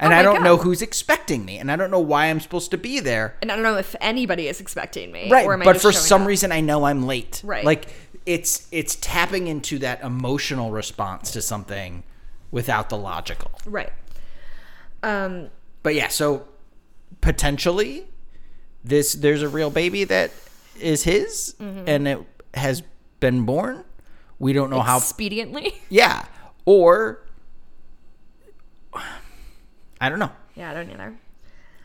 and 0.00 0.12
Oh 0.12 0.16
I 0.16 0.22
don't 0.22 0.42
know 0.42 0.56
who's 0.56 0.82
expecting 0.82 1.44
me, 1.44 1.58
and 1.58 1.70
I 1.70 1.76
don't 1.76 1.90
know 1.90 2.00
why 2.00 2.26
I'm 2.26 2.40
supposed 2.40 2.70
to 2.72 2.78
be 2.78 2.98
there. 3.00 3.36
And 3.42 3.52
I 3.52 3.54
don't 3.54 3.62
know 3.62 3.76
if 3.76 3.94
anybody 4.00 4.48
is 4.48 4.60
expecting 4.60 5.12
me. 5.12 5.30
Right, 5.30 5.46
but 5.62 5.80
for 5.80 5.92
some 5.92 6.22
up? 6.22 6.28
reason 6.28 6.50
I 6.52 6.60
know 6.60 6.84
I'm 6.84 7.06
late. 7.06 7.42
Right. 7.44 7.64
like 7.64 7.86
it's 8.26 8.66
it's 8.72 8.96
tapping 8.96 9.46
into 9.46 9.78
that 9.78 10.02
emotional 10.02 10.70
response 10.72 11.30
to 11.32 11.40
something 11.42 12.02
without 12.50 12.88
the 12.90 12.96
logical. 12.98 13.50
Right. 13.64 13.92
Um, 15.02 15.48
But 15.82 15.94
yeah, 15.94 16.08
so 16.08 16.46
potentially 17.20 18.06
this 18.84 19.12
there's 19.14 19.42
a 19.42 19.48
real 19.48 19.70
baby 19.70 20.04
that 20.04 20.30
is 20.78 21.04
his 21.04 21.54
Mm-hmm. 21.60 21.84
and 21.86 22.08
it 22.08 22.18
has 22.54 22.82
been 23.20 23.44
born. 23.44 23.84
We 24.38 24.52
don't 24.54 24.70
know 24.70 24.80
how 24.80 24.98
expediently. 24.98 25.74
yeah, 25.90 26.24
or 26.64 27.24
I 30.00 30.08
don't 30.08 30.18
know. 30.18 30.32
yeah, 30.54 30.70
I 30.70 30.74
don't 30.74 30.90
either. 30.90 31.14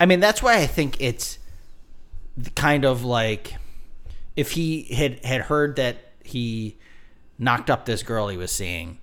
I 0.00 0.06
mean, 0.06 0.20
that's 0.20 0.42
why 0.42 0.58
I 0.58 0.66
think 0.66 1.00
it's 1.00 1.38
kind 2.54 2.84
of 2.84 3.04
like 3.04 3.54
if 4.36 4.52
he 4.52 4.82
had 4.94 5.24
had 5.24 5.42
heard 5.42 5.76
that 5.76 5.96
he 6.22 6.76
knocked 7.38 7.70
up 7.70 7.84
this 7.86 8.02
girl 8.02 8.28
he 8.28 8.36
was 8.36 8.50
seeing. 8.52 8.98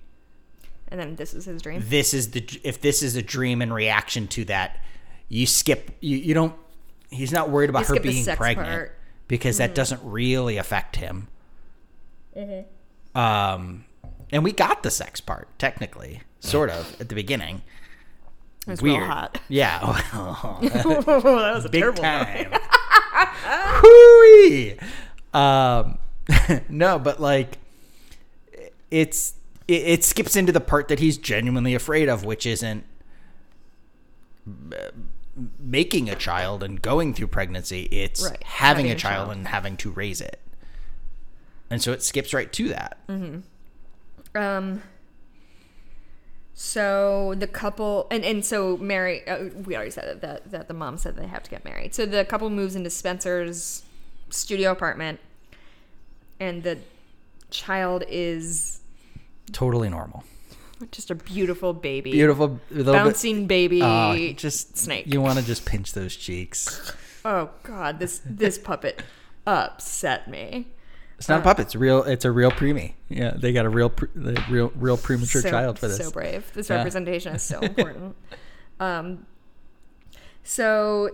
And 0.88 1.00
then 1.00 1.16
this 1.16 1.34
is 1.34 1.46
his 1.46 1.62
dream. 1.62 1.82
This 1.84 2.14
is 2.14 2.30
the 2.30 2.46
if 2.62 2.80
this 2.80 3.02
is 3.02 3.16
a 3.16 3.22
dream 3.22 3.62
in 3.62 3.72
reaction 3.72 4.28
to 4.28 4.44
that, 4.46 4.78
you 5.28 5.46
skip 5.46 5.90
you, 6.00 6.16
you 6.16 6.34
don't. 6.34 6.54
He's 7.10 7.32
not 7.32 7.50
worried 7.50 7.70
about 7.70 7.88
You 7.88 7.94
her 7.94 8.00
being 8.00 8.24
pregnant 8.24 8.68
part. 8.68 8.88
Mm-hmm. 8.90 9.24
because 9.28 9.58
that 9.58 9.74
doesn't 9.74 10.00
really 10.04 10.56
affect 10.56 10.96
him. 10.96 11.28
Um, 13.14 13.84
and 14.30 14.42
we 14.42 14.52
got 14.52 14.82
the 14.82 14.90
sex 14.90 15.20
part 15.20 15.48
technically, 15.58 16.22
sort 16.40 16.70
of 16.70 17.00
at 17.00 17.08
the 17.08 17.14
beginning. 17.14 17.62
It 18.66 18.70
was 18.70 18.82
Weird, 18.82 18.98
real 19.00 19.06
hot. 19.06 19.40
yeah. 19.48 19.78
that 20.62 20.84
was 21.24 21.64
a 21.64 21.68
big 21.70 21.80
terrible 21.80 22.02
time. 22.02 22.52
Hooey. 23.82 24.78
Um, 25.34 25.98
no, 26.68 26.98
but 26.98 27.20
like, 27.20 27.58
it's 28.90 29.34
it, 29.68 29.82
it 29.82 30.04
skips 30.04 30.36
into 30.36 30.52
the 30.52 30.60
part 30.60 30.88
that 30.88 30.98
he's 31.00 31.16
genuinely 31.18 31.74
afraid 31.74 32.08
of, 32.08 32.24
which 32.24 32.46
isn't 32.46 32.84
making 35.58 36.08
a 36.08 36.14
child 36.14 36.62
and 36.62 36.80
going 36.80 37.12
through 37.14 37.26
pregnancy. 37.28 37.82
It's 37.90 38.22
Right. 38.24 38.42
having, 38.44 38.86
Having 38.86 38.90
a 38.96 38.98
child 38.98 39.26
child. 39.28 39.36
and 39.38 39.48
having 39.48 39.76
to 39.78 39.90
raise 39.90 40.20
it. 40.20 40.38
And 41.70 41.82
so 41.82 41.92
it 41.92 42.02
skips 42.02 42.32
right 42.32 42.52
to 42.52 42.68
that. 42.68 42.98
Um. 44.34 44.82
So 46.56 47.34
the 47.36 47.48
couple, 47.48 48.06
and 48.12 48.24
and 48.24 48.44
so 48.44 48.76
Mary, 48.76 49.26
uh, 49.26 49.46
we 49.64 49.74
already 49.74 49.90
said 49.90 50.20
that, 50.20 50.50
that 50.52 50.68
the 50.68 50.74
mom 50.74 50.98
said 50.98 51.16
they 51.16 51.26
have 51.26 51.42
to 51.42 51.50
get 51.50 51.64
married. 51.64 51.94
So 51.94 52.06
the 52.06 52.24
couple 52.24 52.48
moves 52.48 52.76
into 52.76 52.90
Spencer's 52.90 53.82
studio 54.30 54.70
apartment, 54.70 55.18
and 56.38 56.62
the 56.62 56.78
child 57.50 58.04
is 58.08 58.80
Totally 59.52 59.88
normal. 59.88 60.22
just 60.92 61.10
a 61.10 61.14
beautiful 61.16 61.72
baby, 61.72 62.12
Beautiful, 62.12 62.60
little 62.70 62.92
bit- 62.94 63.02
bouncing 63.02 63.46
baby. 63.48 63.82
Oh, 63.82 64.32
just 64.34 64.78
snake. 64.78 65.06
You 65.08 65.20
want 65.20 65.38
to 65.40 65.44
just 65.44 65.64
pinch 65.66 65.92
those 65.92 66.14
cheeks. 66.14 66.92
Oh 67.24 67.50
God, 67.64 67.98
this 67.98 68.20
this 68.24 68.58
puppet 68.58 69.02
upset 69.46 70.28
me. 70.30 70.68
It's 71.18 71.28
not 71.28 71.40
a 71.40 71.42
puppet. 71.42 71.66
It's 71.66 71.76
real. 71.76 72.02
It's 72.02 72.24
a 72.24 72.32
real 72.32 72.50
preemie. 72.50 72.94
Yeah, 73.08 73.32
they 73.36 73.52
got 73.52 73.64
a 73.64 73.68
real, 73.68 73.88
pre, 73.90 74.08
the 74.14 74.42
real, 74.50 74.72
real 74.74 74.96
premature 74.96 75.42
so, 75.42 75.50
child 75.50 75.78
for 75.78 75.88
this. 75.88 75.98
So 75.98 76.10
brave. 76.10 76.50
This 76.54 76.68
Yeah. 76.68 76.76
representation 76.76 77.34
is 77.34 77.42
so 77.42 77.60
important. 77.62 78.16
um, 78.80 79.26
so 80.42 81.10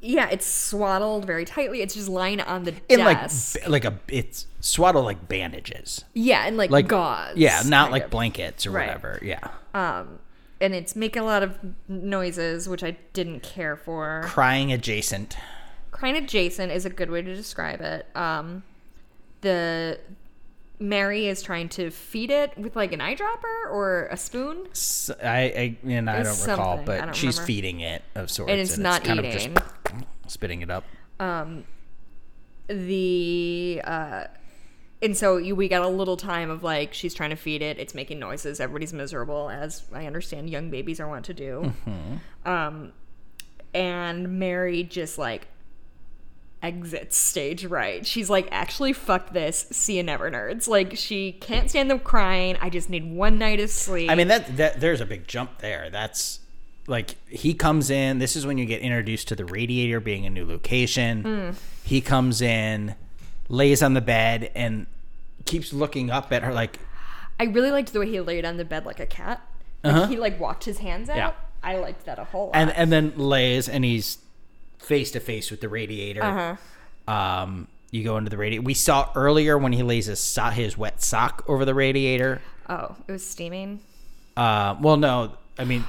yeah, 0.00 0.28
it's 0.30 0.46
swaddled 0.46 1.24
very 1.24 1.44
tightly. 1.44 1.80
It's 1.82 1.94
just 1.94 2.08
lying 2.08 2.40
on 2.40 2.62
the 2.64 2.74
In 2.88 3.00
like, 3.00 3.20
desk. 3.20 3.58
ba- 3.64 3.70
like 3.70 3.84
a, 3.84 3.98
it's 4.06 4.46
swaddled 4.60 5.04
like 5.04 5.28
bandages. 5.28 6.04
yeah, 6.14 6.46
and 6.46 6.56
like, 6.56 6.70
Like 6.70 6.86
gauze. 6.86 7.36
Yeah, 7.36 7.62
not 7.66 7.90
like 7.90 8.04
of. 8.04 8.10
blankets 8.10 8.64
or 8.66 8.70
Right. 8.70 8.86
whatever. 8.86 9.18
Yeah, 9.22 9.40
Um, 9.74 10.20
and 10.60 10.72
it's 10.74 10.94
making 10.94 11.22
a 11.22 11.24
lot 11.24 11.42
of 11.42 11.58
noises, 11.88 12.68
which 12.68 12.84
I 12.84 12.96
didn't 13.12 13.42
care 13.42 13.76
for. 13.76 14.22
crying 14.26 14.72
adjacent. 14.72 15.36
Crying 15.90 16.16
adjacent 16.16 16.70
is 16.70 16.84
a 16.86 16.90
good 16.90 17.10
way 17.10 17.22
to 17.22 17.34
describe 17.34 17.80
it. 17.80 18.06
Um, 18.14 18.62
the 19.40 19.98
Mary 20.80 21.26
is 21.26 21.42
trying 21.42 21.68
to 21.70 21.90
feed 21.90 22.30
it 22.30 22.56
with 22.56 22.76
like 22.76 22.92
an 22.92 23.00
eyedropper 23.00 23.70
or 23.70 24.06
a 24.10 24.16
spoon, 24.16 24.66
S- 24.70 25.10
I, 25.22 25.38
I 25.38 25.76
and 25.84 26.08
I 26.08 26.18
It's 26.20 26.44
don't 26.46 26.56
recall, 26.58 26.82
but 26.84 27.00
don't 27.04 27.14
she's 27.16 27.36
remember. 27.36 27.46
feeding 27.46 27.80
it 27.80 28.02
of 28.14 28.30
sorts, 28.30 28.50
and 28.52 28.60
it's 28.60 28.78
not 28.78 29.02
kind 29.04 29.18
eating. 29.24 29.56
of 29.56 29.62
just 29.64 30.04
spitting 30.28 30.62
it 30.62 30.70
up. 30.70 30.84
Um, 31.20 31.64
the 32.68 33.80
uh 33.84 34.24
and 35.00 35.16
so 35.16 35.36
you, 35.36 35.54
we 35.56 35.68
got 35.68 35.82
a 35.82 35.88
little 35.88 36.16
time 36.16 36.50
of 36.50 36.62
like 36.62 36.92
she's 36.92 37.14
trying 37.14 37.30
to 37.30 37.36
feed 37.36 37.62
it 37.62 37.78
it's 37.78 37.94
making 37.94 38.18
noises 38.18 38.60
everybody's 38.60 38.92
miserable 38.92 39.48
as 39.48 39.84
i 39.94 40.06
understand 40.06 40.50
young 40.50 40.68
babies 40.70 41.00
are 41.00 41.08
wont 41.08 41.24
to 41.24 41.32
do 41.32 41.72
um 42.44 42.92
and 43.74 44.38
mary 44.38 44.82
just 44.82 45.16
like 45.18 45.46
exits 46.62 47.16
stage 47.16 47.64
right 47.64 48.04
she's 48.04 48.28
like 48.28 48.48
actually 48.50 48.92
fuck 48.92 49.32
this 49.32 49.66
see 49.70 49.96
you 49.96 50.02
never 50.02 50.28
nerds 50.30 50.66
like 50.66 50.96
she 50.96 51.30
can't 51.32 51.70
stand 51.70 51.88
them 51.88 52.00
crying 52.00 52.56
i 52.60 52.68
just 52.68 52.90
need 52.90 53.08
one 53.12 53.38
night 53.38 53.60
of 53.60 53.70
sleep 53.70 54.10
I 54.10 54.16
mean 54.16 54.26
that 54.28 54.56
that 54.56 54.80
there's 54.80 55.00
a 55.00 55.06
big 55.06 55.28
jump 55.28 55.58
there. 55.58 55.88
That's 55.90 56.40
like 56.88 57.14
he 57.28 57.52
comes 57.54 57.90
in. 57.90 58.18
This 58.18 58.34
is 58.34 58.44
when 58.46 58.58
you 58.58 58.64
get 58.64 58.80
introduced 58.80 59.28
to 59.28 59.36
the 59.36 59.44
radiator 59.44 60.00
being 60.00 60.24
a 60.26 60.30
new 60.30 60.44
location. 60.46 61.22
Hmm. 61.22 61.50
He 61.84 62.00
comes 62.00 62.40
in, 62.42 62.94
lays 63.48 63.82
on 63.82 63.94
the 63.94 64.00
bed, 64.00 64.50
and 64.54 64.86
keeps 65.44 65.72
looking 65.72 66.10
up 66.10 66.32
at 66.32 66.42
her 66.42 66.52
like, 66.52 66.78
i 67.38 67.44
really 67.44 67.70
liked 67.70 67.92
the 67.92 68.00
way 68.00 68.08
he 68.10 68.20
laid 68.20 68.44
on 68.44 68.56
the 68.56 68.64
bed 68.64 68.84
like 68.84 68.98
a 69.00 69.06
cat 69.06 69.40
like 69.84 70.08
he 70.10 70.16
like 70.16 70.40
walked 70.40 70.64
his 70.64 70.78
hands 70.78 71.08
out 71.08 71.16
Uh-huh. 71.18 71.32
Yeah. 71.62 71.70
i 71.70 71.76
liked 71.78 72.04
that 72.06 72.18
a 72.18 72.24
whole 72.24 72.46
lot 72.46 72.56
and 72.56 72.70
and 72.72 72.90
then 72.92 73.12
lays 73.16 73.68
and 73.68 73.84
he's 73.84 74.18
face 74.78 75.10
to 75.12 75.20
face 75.20 75.50
with 75.50 75.60
the 75.60 75.68
radiator. 75.68 76.22
uh-huh 76.22 77.12
Um, 77.12 77.68
you 77.90 78.04
go 78.04 78.16
into 78.18 78.28
the 78.30 78.36
radiator. 78.36 78.62
We 78.62 78.74
saw 78.74 79.10
earlier 79.14 79.56
when 79.56 79.72
he 79.72 79.82
lays 79.82 80.06
his 80.06 80.20
so- 80.20 80.44
his 80.50 80.76
wet 80.76 81.02
sock 81.02 81.44
over 81.48 81.64
the 81.64 81.74
radiator. 81.74 82.40
oh 82.68 82.96
it 83.06 83.12
was 83.12 83.26
steaming 83.26 83.80
Uh, 84.36 84.76
well, 84.80 84.96
no, 84.96 85.32
I 85.58 85.64
mean 85.64 85.84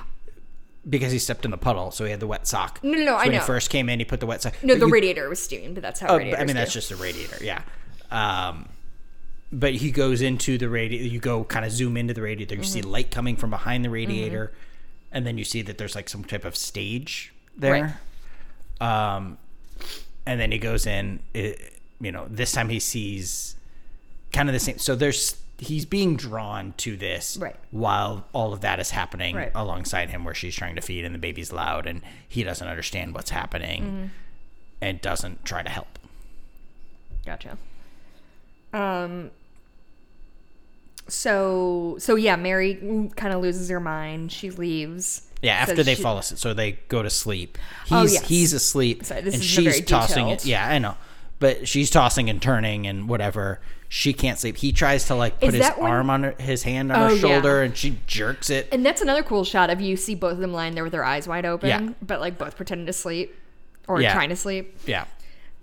because 0.90 1.12
he 1.12 1.20
stepped 1.20 1.44
in 1.46 1.52
the 1.52 1.58
puddle, 1.58 1.92
so 1.92 2.06
he 2.06 2.10
had 2.12 2.20
the 2.22 2.26
wet 2.26 2.48
sock. 2.48 2.80
No, 2.82 2.92
no, 2.98 3.00
no, 3.00 3.06
So 3.06 3.16
I 3.18 3.24
when 3.26 3.34
know. 3.34 3.40
he 3.42 3.46
first 3.46 3.70
came 3.70 3.90
in, 3.90 4.00
he 4.00 4.06
put 4.06 4.22
the 4.22 4.26
wet 4.26 4.42
sock. 4.42 4.54
No, 4.64 4.74
But 4.74 4.80
the 4.80 4.86
you- 4.88 4.94
radiator 4.94 5.30
was 5.30 5.42
steaming, 5.44 5.74
but 5.74 5.84
that's 5.84 6.00
how 6.00 6.08
Oh, 6.08 6.18
I 6.20 6.46
mean, 6.46 6.56
that's 6.56 6.74
just 6.74 6.90
the 6.90 6.96
radiator, 6.96 7.44
yeah. 7.44 7.62
Um, 8.10 8.70
but 9.52 9.76
he 9.76 9.92
goes 9.92 10.22
into 10.22 10.58
the 10.58 10.70
radiator. 10.70 11.04
You 11.06 11.20
go 11.20 11.44
kind 11.44 11.66
of 11.66 11.72
zoom 11.72 11.98
into 11.98 12.14
the 12.14 12.22
radiator. 12.22 12.56
You 12.56 12.64
see 12.64 12.80
Mm-hmm. 12.82 12.90
light 12.92 13.12
coming 13.12 13.36
from 13.36 13.50
behind 13.50 13.84
the 13.84 13.90
radiator, 13.90 14.54
and 15.12 15.28
then 15.28 15.38
you 15.38 15.44
see 15.44 15.62
that 15.64 15.78
there's 15.78 15.96
like 15.96 16.08
some 16.10 16.24
type 16.24 16.46
of 16.46 16.56
stage 16.56 17.34
there. 17.58 18.00
Um, 18.82 19.38
and 20.26 20.40
then 20.40 20.52
he 20.52 20.58
goes 20.60 20.86
in. 20.86 21.20
It, 21.34 21.74
you 22.02 22.12
know, 22.12 22.28
this 22.30 22.52
time 22.52 22.70
he 22.70 22.80
sees 22.80 23.56
kind 24.32 24.48
of 24.50 24.54
the 24.54 24.60
same. 24.60 24.78
So 24.78 24.96
there's 24.96 25.36
he's 25.58 25.86
being 25.86 26.16
drawn 26.16 26.74
to 26.78 26.96
this 26.96 27.36
Right. 27.36 27.56
while 27.72 28.26
all 28.32 28.54
of 28.54 28.62
that 28.62 28.80
is 28.80 28.92
happening 28.92 29.36
Right. 29.36 29.52
alongside 29.54 30.10
him, 30.10 30.24
where 30.24 30.34
she's 30.34 30.56
trying 30.56 30.76
to 30.76 30.82
feed 30.82 31.04
and 31.04 31.14
the 31.14 31.20
baby's 31.20 31.52
loud, 31.52 31.86
and 31.86 32.02
he 32.30 32.44
doesn't 32.44 32.66
understand 32.68 33.14
what's 33.14 33.32
happening, 33.32 33.84
Mm-hmm. 33.84 34.06
and 34.82 35.02
doesn't 35.02 35.44
try 35.44 35.62
to 35.64 35.70
help. 35.70 36.00
Gotcha. 37.26 37.58
Um. 38.72 39.32
So 41.10 41.96
so 42.00 42.16
yeah, 42.16 42.36
Mary 42.36 43.10
kind 43.16 43.34
of 43.34 43.42
loses 43.42 43.70
her 43.70 43.80
mind. 43.80 44.32
She 44.32 44.50
leaves. 44.50 45.24
Yeah, 45.42 45.54
after 45.56 45.84
they 45.84 45.96
she- 45.96 46.02
fall 46.04 46.18
asleep, 46.18 46.38
so 46.40 46.54
they 46.54 46.74
go 46.90 47.02
to 47.02 47.10
sleep. 47.10 47.58
Oh, 47.92 48.02
he's 48.02 48.12
Oh, 48.12 48.14
yes. 48.16 48.28
he's 48.28 48.54
asleep, 48.54 49.06
Sorry, 49.06 49.22
this 49.22 49.36
and 49.36 49.44
she's 49.44 49.82
tossing 49.86 50.26
detailed. 50.26 50.40
it. 50.42 50.46
Yeah, 50.46 50.68
I 50.68 50.80
know, 50.80 50.98
but 51.40 51.66
she's 51.68 51.90
tossing 51.90 52.30
and 52.30 52.42
turning 52.42 52.86
and 52.88 53.08
whatever. 53.08 53.62
She 53.88 54.12
can't 54.14 54.38
sleep. 54.38 54.58
He 54.58 54.72
tries 54.74 55.06
to 55.08 55.16
like 55.16 55.40
put 55.40 55.54
Is 55.56 55.66
his 55.66 55.70
when- 55.78 55.90
arm 55.92 56.10
on 56.10 56.24
her, 56.24 56.36
his 56.38 56.64
hand 56.64 56.92
on 56.92 57.00
Oh, 57.00 57.08
her 57.08 57.14
yeah. 57.16 57.22
shoulder, 57.22 57.62
and 57.64 57.76
she 57.76 57.98
jerks 58.06 58.50
it. 58.50 58.68
And 58.72 58.86
that's 58.86 59.02
another 59.02 59.24
cool 59.24 59.44
shot 59.46 59.70
of 59.70 59.80
you 59.82 59.96
see 59.96 60.14
both 60.14 60.34
of 60.34 60.40
them 60.40 60.52
lying 60.54 60.76
there 60.76 60.84
with 60.84 60.92
their 60.92 61.06
eyes 61.06 61.26
wide 61.28 61.46
open, 61.46 61.70
Yeah. 61.70 61.90
but 62.02 62.20
like 62.20 62.38
both 62.38 62.56
pretending 62.58 62.86
to 62.88 62.94
sleep 62.94 63.34
or 63.88 64.02
Yeah. 64.02 64.14
trying 64.14 64.30
to 64.30 64.36
sleep. 64.36 64.78
Yeah, 64.86 65.06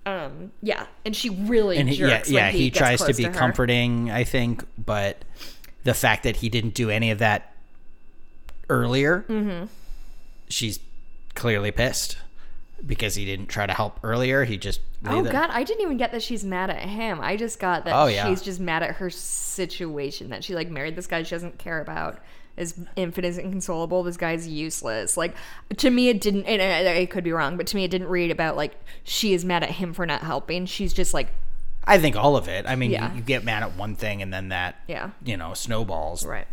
Um. 0.06 0.52
Yeah, 0.62 0.86
and 1.04 1.14
she 1.16 1.30
really 1.30 1.76
and 1.78 1.88
he, 1.88 1.96
yeah, 1.96 2.22
yeah, 2.28 2.50
he, 2.50 2.58
he, 2.58 2.70
tries 2.70 3.02
to 3.02 3.12
be 3.12 3.24
her. 3.24 3.32
comforting, 3.32 4.10
I 4.10 4.22
think, 4.24 4.64
but 4.78 5.24
the 5.82 5.94
fact 5.94 6.22
that 6.22 6.36
he 6.36 6.48
didn't 6.48 6.74
do 6.74 6.88
any 6.90 7.10
of 7.10 7.18
that 7.18 7.52
earlier, 8.70 9.24
Mm-hmm. 9.28 9.66
she's 10.48 10.78
clearly 11.34 11.70
pissed 11.70 12.18
because 12.86 13.14
he 13.14 13.24
didn't 13.24 13.46
try 13.46 13.66
to 13.66 13.72
help 13.72 13.98
earlier. 14.02 14.44
He 14.44 14.56
just 14.56 14.80
Oh. 15.04 15.22
God, 15.22 15.50
I 15.50 15.62
didn't 15.62 15.82
even 15.82 15.96
get 15.98 16.12
that 16.12 16.22
she's 16.22 16.44
mad 16.44 16.70
at 16.70 16.80
him. 16.80 17.20
I 17.20 17.36
just 17.36 17.58
got 17.58 17.84
that 17.84 17.94
Oh, 17.94 18.06
yeah. 18.06 18.28
she's 18.28 18.42
just 18.42 18.58
mad 18.60 18.82
at 18.82 18.96
her 18.96 19.08
situation 19.10 20.30
that 20.30 20.42
she 20.42 20.54
like 20.54 20.68
married 20.70 20.96
this 20.96 21.06
guy 21.06 21.22
she 21.22 21.30
doesn't 21.30 21.58
care 21.58 21.80
about. 21.80 22.18
Is 22.56 22.74
infinite 22.96 23.34
and 23.36 23.40
inconsolable. 23.46 24.02
This 24.02 24.16
guy's 24.16 24.48
useless. 24.48 25.16
Like 25.16 25.34
to 25.76 25.90
me, 25.90 26.08
it 26.08 26.20
didn't. 26.22 26.44
And 26.46 26.62
I, 26.62 27.00
I 27.00 27.06
could 27.06 27.22
be 27.24 27.32
wrong, 27.32 27.56
but 27.58 27.66
to 27.68 27.76
me, 27.76 27.84
it 27.84 27.90
didn't 27.90 28.08
read 28.08 28.30
about 28.30 28.56
like 28.56 28.72
she 29.04 29.34
is 29.34 29.44
mad 29.44 29.62
at 29.62 29.72
him 29.72 29.92
for 29.92 30.06
not 30.06 30.22
helping. 30.22 30.64
She's 30.64 30.94
just 30.94 31.12
like, 31.12 31.28
I 31.84 31.98
think 31.98 32.16
all 32.16 32.34
of 32.36 32.48
it. 32.48 32.64
I 32.66 32.74
mean, 32.74 32.90
Yeah. 32.92 33.10
you, 33.12 33.18
you 33.18 33.22
get 33.22 33.44
mad 33.44 33.62
at 33.62 33.76
one 33.76 33.94
thing 33.94 34.22
and 34.22 34.32
then 34.32 34.48
that, 34.48 34.76
yeah, 34.88 35.10
you 35.22 35.36
know, 35.36 35.52
snowballs. 35.54 36.24
right. 36.24 36.46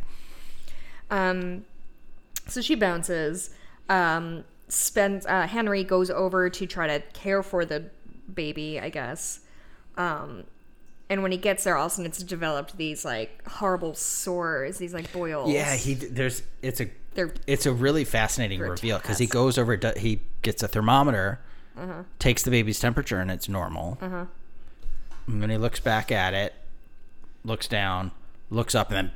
Um, 1.10 1.66
so 2.48 2.62
she 2.62 2.76
bounces. 2.76 3.52
Um, 3.90 4.44
spends 4.68 5.26
uh, 5.26 5.48
Henry 5.48 5.84
goes 5.84 6.10
over 6.10 6.50
to 6.50 6.66
try 6.66 6.88
to 6.88 7.00
care 7.14 7.44
for 7.44 7.64
the 7.66 7.86
baby, 8.34 8.80
I 8.80 8.90
guess. 8.90 9.40
Um, 9.98 10.44
and 11.10 11.22
when 11.22 11.32
he 11.32 11.38
gets 11.38 11.64
there, 11.64 11.76
all 11.78 11.86
of 11.88 11.92
a 11.92 11.96
sudden 11.96 12.06
it's 12.08 12.24
developed 12.24 12.78
these 12.78 13.04
like 13.06 13.46
horrible 13.48 13.94
sores, 13.94 14.78
these 14.78 14.94
like 14.94 15.12
boils. 15.14 15.52
Yeah, 15.52 15.76
he 15.76 15.94
there's 15.96 16.44
it's 16.62 16.80
a 16.82 16.88
They're 17.14 17.34
it's 17.48 17.66
a 17.66 17.74
really 17.74 18.04
fascinating 18.06 18.60
reveal 18.60 18.98
because 18.98 19.18
he 19.18 19.28
goes 19.28 19.58
over 19.58 19.80
he 19.98 20.22
gets 20.42 20.64
a 20.64 20.68
thermometer, 20.68 21.40
Uh-huh. 21.78 22.04
takes 22.20 22.44
the 22.44 22.52
baby's 22.52 22.80
temperature 22.80 23.20
and 23.20 23.30
it's 23.32 23.48
normal. 23.50 23.98
And 24.02 25.42
then 25.42 25.50
he 25.50 25.58
looks 25.58 25.80
back 25.80 26.12
at 26.12 26.34
it, 26.34 26.54
looks 27.46 27.68
down, 27.68 28.12
looks 28.50 28.76
up, 28.76 28.92
and 28.92 29.10
then 29.10 29.12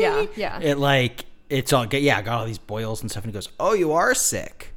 yeah, 0.00 0.26
yeah, 0.36 0.60
it 0.60 0.78
like 0.78 1.24
it's 1.48 1.72
all 1.72 1.86
yeah, 1.86 2.18
I 2.18 2.22
got 2.22 2.40
all 2.40 2.46
these 2.46 2.58
boils 2.58 3.00
and 3.02 3.10
stuff, 3.10 3.24
and 3.24 3.32
he 3.32 3.34
goes, 3.34 3.48
"Oh, 3.58 3.72
you 3.74 3.92
are 3.92 4.14
sick." 4.14 4.72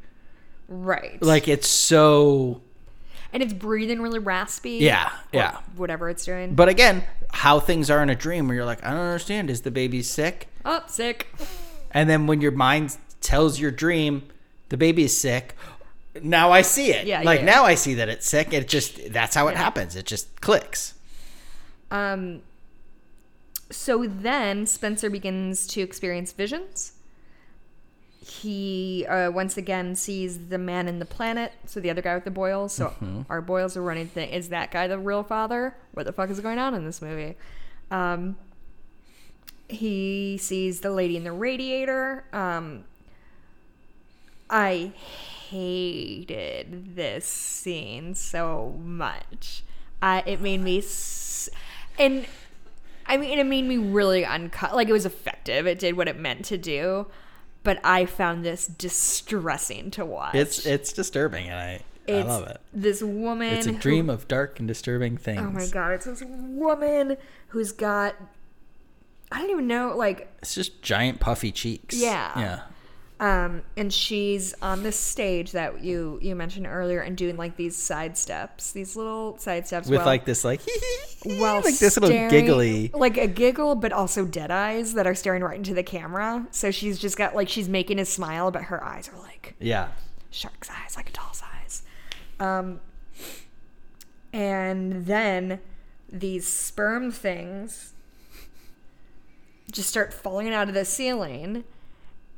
right. 0.69 1.21
Like 1.21 1.47
it's 1.47 1.67
so 1.67 2.61
and 3.33 3.43
it's 3.43 3.53
breathing 3.53 4.01
really 4.01 4.19
raspy. 4.19 4.77
yeah, 4.77 5.11
yeah. 5.31 5.57
whatever 5.75 6.09
it's 6.09 6.23
doing. 6.23 6.53
But 6.53 6.69
again, 6.69 7.03
how 7.31 7.59
things 7.59 7.89
are 7.89 8.01
in 8.01 8.09
a 8.09 8.15
dream 8.15 8.47
where 8.47 8.55
you're 8.55 8.65
like, 8.65 8.85
I 8.85 8.91
don't 8.91 8.99
understand. 8.99 9.49
Is 9.49 9.61
the 9.61 9.71
baby 9.71 10.01
sick? 10.03 10.47
oh, 10.63 10.83
sick. 10.87 11.27
And 11.91 12.09
then 12.09 12.27
when 12.27 12.41
your 12.41 12.51
mind 12.51 12.97
tells 13.21 13.59
your 13.59 13.71
dream 13.71 14.23
the 14.69 14.77
baby 14.77 15.03
is 15.03 15.17
sick, 15.17 15.55
now 16.21 16.51
I 16.51 16.61
see 16.61 16.91
it. 16.91 17.05
Yeah, 17.07 17.21
like 17.21 17.39
yeah. 17.39 17.45
now 17.45 17.63
I 17.65 17.75
see 17.75 17.95
that 17.95 18.07
it's 18.09 18.27
sick. 18.27 18.53
It 18.53 18.67
just 18.67 19.11
that's 19.11 19.35
how 19.35 19.47
it 19.47 19.57
happens. 19.57 19.95
It 19.95 20.05
just 20.05 20.41
clicks. 20.41 20.93
Um. 21.91 22.41
So 23.69 24.05
then 24.05 24.67
Spencer 24.67 25.09
begins 25.09 25.65
to 25.67 25.81
experience 25.81 26.31
visions. 26.31 26.93
He 28.25 29.05
uh, 29.09 29.31
once 29.31 29.57
again 29.57 29.95
sees 29.95 30.47
the 30.47 30.57
man 30.57 30.87
in 30.87 30.99
the 30.99 31.05
planet, 31.05 31.51
so 31.65 31.79
the 31.81 31.89
other 31.89 32.01
guy 32.01 32.15
with 32.15 32.23
the 32.23 32.31
boils. 32.31 32.73
So 32.73 32.87
Mm-hmm. 32.87 33.21
our 33.29 33.41
boils 33.41 33.75
are 33.75 33.81
running. 33.81 34.07
Thing 34.07 34.29
is 34.29 34.49
that 34.49 34.71
guy 34.71 34.87
the 34.87 34.97
real 34.97 35.23
father? 35.23 35.75
What 35.93 36.05
the 36.05 36.13
fuck 36.13 36.29
is 36.29 36.39
going 36.39 36.57
on 36.59 36.73
in 36.73 36.85
this 36.85 37.01
movie? 37.01 37.35
Um, 37.91 38.37
he 39.67 40.37
sees 40.37 40.79
the 40.81 40.91
lady 40.91 41.17
in 41.17 41.23
the 41.25 41.31
radiator. 41.33 42.23
Um, 42.31 42.85
I 44.49 44.91
hated 45.49 46.95
this 46.95 47.25
scene 47.25 48.15
so 48.15 48.75
much. 48.83 49.63
I 50.01 50.23
it 50.25 50.41
made 50.41 50.61
me, 50.61 50.79
s- 50.79 51.49
and 51.97 52.25
I 53.05 53.17
mean, 53.17 53.37
it 53.39 53.45
made 53.45 53.63
me 53.65 53.77
really 53.77 54.25
uncut. 54.25 54.75
Like 54.75 54.87
it 54.89 54.93
was 54.93 55.05
effective. 55.05 55.65
It 55.67 55.79
did 55.79 55.97
what 55.97 56.07
it 56.07 56.17
meant 56.19 56.45
to 56.45 56.57
do, 56.57 57.07
but 57.63 57.79
I 57.83 58.05
found 58.05 58.43
this 58.45 58.67
distressing 58.67 59.91
to 59.91 60.05
watch. 60.05 60.35
It's 60.35 60.65
it's 60.65 60.93
disturbing, 60.93 61.47
and 61.49 61.59
I 61.59 61.81
It's 62.07 62.27
love 62.27 62.47
it. 62.47 62.59
This 62.73 63.01
woman. 63.01 63.53
It's 63.53 63.67
a 63.67 63.71
who- 63.71 63.77
dream 63.79 64.09
of 64.09 64.27
dark 64.27 64.59
and 64.59 64.67
disturbing 64.67 65.17
things. 65.17 65.41
oh 65.41 65.49
my 65.51 65.67
god! 65.67 65.91
It's 65.93 66.05
this 66.05 66.23
woman 66.23 67.17
who's 67.49 67.71
got. 67.71 68.15
I 69.31 69.39
don't 69.39 69.49
even 69.49 69.67
know, 69.67 69.95
like 69.97 70.31
It's 70.43 70.53
just 70.53 70.81
giant 70.83 71.19
puffy 71.19 71.51
cheeks. 71.51 71.95
Yeah. 71.95 72.37
Yeah. 72.39 72.59
Um 73.23 73.61
and 73.77 73.93
she's 73.93 74.53
on 74.61 74.83
this 74.83 74.99
stage 74.99 75.53
that 75.53 75.81
you 75.81 76.19
you 76.21 76.35
mentioned 76.35 76.67
earlier 76.67 76.99
and 76.99 77.15
doing 77.15 77.37
like 77.37 77.55
these 77.55 77.73
side 77.75 78.17
steps 78.17 78.71
these 78.73 78.97
little 78.97 79.37
side 79.37 79.65
steps 79.65 79.87
With 79.87 79.99
while- 79.99 80.05
like 80.05 80.25
this 80.25 80.43
like 80.43 80.59
while 81.23 81.61
like 81.61 81.77
this 81.77 81.95
little 81.97 82.09
giggly. 82.29 82.91
Like 82.93 83.17
a 83.17 83.27
giggle 83.27 83.75
but 83.75 83.93
also 83.93 84.25
dead 84.25 84.51
eyes 84.51 84.93
that 84.95 85.07
are 85.07 85.15
staring 85.15 85.41
right 85.41 85.55
into 85.55 85.73
the 85.73 85.83
camera. 85.83 86.45
So 86.51 86.69
she's 86.69 86.99
just 86.99 87.15
got 87.17 87.33
like 87.33 87.47
she's 87.47 87.69
making 87.69 87.97
a 87.99 88.05
smile 88.05 88.51
but 88.51 88.63
her 88.63 88.83
eyes 88.83 89.07
are 89.07 89.17
like 89.19 89.55
Yeah. 89.59 89.87
shark's 90.29 90.69
eyes 90.69 90.97
like 90.97 91.09
a 91.09 91.13
doll's 91.13 91.41
eyes. 91.55 91.83
Um 92.41 92.81
and 94.33 95.05
then 95.05 95.59
these 96.11 96.45
sperm 96.47 97.11
things 97.11 97.93
just 99.71 99.87
start 99.89 100.13
falling 100.13 100.53
out 100.53 100.67
of 100.67 100.73
the 100.73 100.83
ceiling 100.85 101.63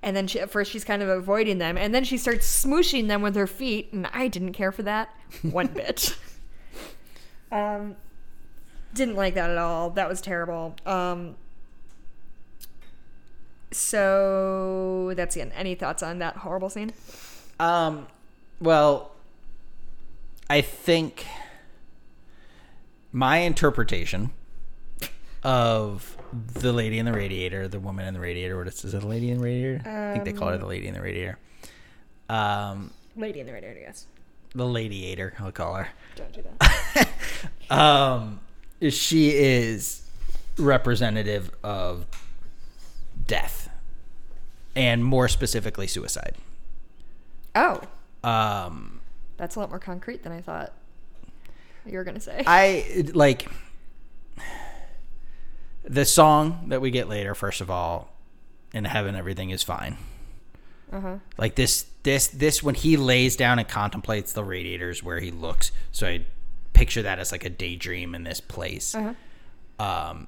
and 0.06 0.16
then 0.16 0.28
she, 0.28 0.40
at 0.40 0.52
first 0.52 0.72
she's 0.72 0.86
kind 0.86 1.02
of 1.02 1.10
avoiding 1.10 1.58
them 1.58 1.78
and 1.78 1.94
then 1.94 2.04
she 2.06 2.16
starts 2.16 2.46
smooshing 2.64 3.08
them 3.08 3.22
with 3.24 3.36
her 3.36 3.48
feet 3.48 3.92
and 3.92 4.08
i 4.14 4.28
didn't 4.28 4.54
care 4.54 4.72
for 4.72 4.84
that 4.84 5.10
one 5.42 5.68
bit. 5.74 6.16
Um 7.52 7.96
didn't 8.94 9.16
like 9.16 9.34
that 9.34 9.50
at 9.50 9.58
all. 9.58 9.90
That 9.90 10.08
was 10.08 10.22
terrible. 10.22 10.76
Um 10.86 11.36
so 13.72 15.12
that's 15.18 15.36
the 15.36 15.42
end. 15.42 15.52
Any 15.54 15.76
thoughts 15.76 16.02
on 16.02 16.20
that 16.20 16.38
horrible 16.38 16.70
scene? 16.70 16.94
Um 17.60 18.08
well 18.62 19.12
I 20.50 20.62
think 20.62 21.26
my 23.12 23.38
interpretation 23.38 24.32
of 25.44 26.18
the 26.54 26.74
lady 26.74 27.00
in 27.00 27.06
the 27.06 27.14
radiator, 27.14 27.68
the 27.68 27.80
woman 27.80 28.06
in 28.06 28.14
the 28.14 28.20
radiator, 28.20 28.58
what 28.58 28.68
is, 28.68 28.84
is 28.84 28.94
it 28.94 29.02
the 29.02 29.08
lady 29.08 29.32
in 29.32 29.38
the 29.40 29.44
radiator? 29.44 29.82
I 29.90 30.14
think 30.14 30.26
they 30.26 30.34
call 30.34 30.50
her 30.50 30.58
the 30.58 30.66
lady 30.66 30.88
in 30.88 30.94
the 30.94 31.02
radiator. 31.02 31.38
Um 32.30 32.92
lady 33.16 33.40
in 33.40 33.46
the 33.46 33.54
radiator 33.54 33.80
yes 33.80 34.08
the 34.56 34.66
ladiator, 34.66 35.34
I'll 35.40 35.52
call 35.52 35.76
her. 35.76 35.90
don't 36.16 36.32
do 36.32 36.42
that 36.42 37.10
um, 37.70 38.40
she 38.90 39.32
is 39.32 40.02
representative 40.58 41.52
of 41.62 42.06
death, 43.28 43.70
and 44.76 45.04
more 45.04 45.28
specifically, 45.28 45.88
suicide. 45.88 46.36
oh 47.54 47.82
Um, 48.24 49.02
That's 49.38 49.56
a 49.58 49.60
lot 49.60 49.70
more 49.70 49.80
concrete 49.80 50.24
than 50.24 50.32
I 50.32 50.40
thought 50.42 50.72
you 51.86 51.98
were 51.98 52.04
gonna 52.06 52.20
say. 52.22 52.44
I 52.48 53.04
like 53.14 53.50
the 55.88 56.06
song 56.06 56.66
that 56.68 56.82
we 56.82 56.92
get 56.92 57.08
later. 57.08 57.36
First 57.36 57.62
of 57.62 57.70
all, 57.70 58.10
in 58.74 58.86
heaven, 58.86 59.16
everything 59.16 59.50
is 59.50 59.64
fine. 59.64 59.98
Uh 60.92 61.00
huh. 61.00 61.16
Like 61.38 61.56
this, 61.56 61.86
this, 62.04 62.28
this. 62.28 62.62
When 62.62 62.76
he 62.76 62.98
lays 62.98 63.36
down 63.36 63.60
and 63.60 63.68
contemplates 63.68 64.34
the 64.34 64.44
radiators, 64.44 65.04
where 65.04 65.20
he 65.20 65.32
looks. 65.32 65.72
So 65.92 66.08
I 66.08 66.26
picture 66.74 67.02
that 67.02 67.20
as 67.20 67.32
like 67.32 67.46
a 67.46 67.50
daydream 67.50 68.14
in 68.16 68.24
this 68.24 68.40
place. 68.42 68.94
Uh 68.96 69.14
huh. 69.80 69.84
um, 69.84 70.28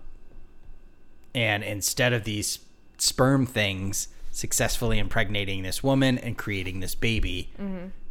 and 1.35 1.63
instead 1.63 2.13
of 2.13 2.23
these 2.23 2.59
sperm 2.97 3.45
things 3.45 4.07
successfully 4.31 4.97
impregnating 4.97 5.61
this 5.63 5.83
woman 5.83 6.17
and 6.17 6.37
creating 6.37 6.79
this 6.79 6.95
baby 6.95 7.49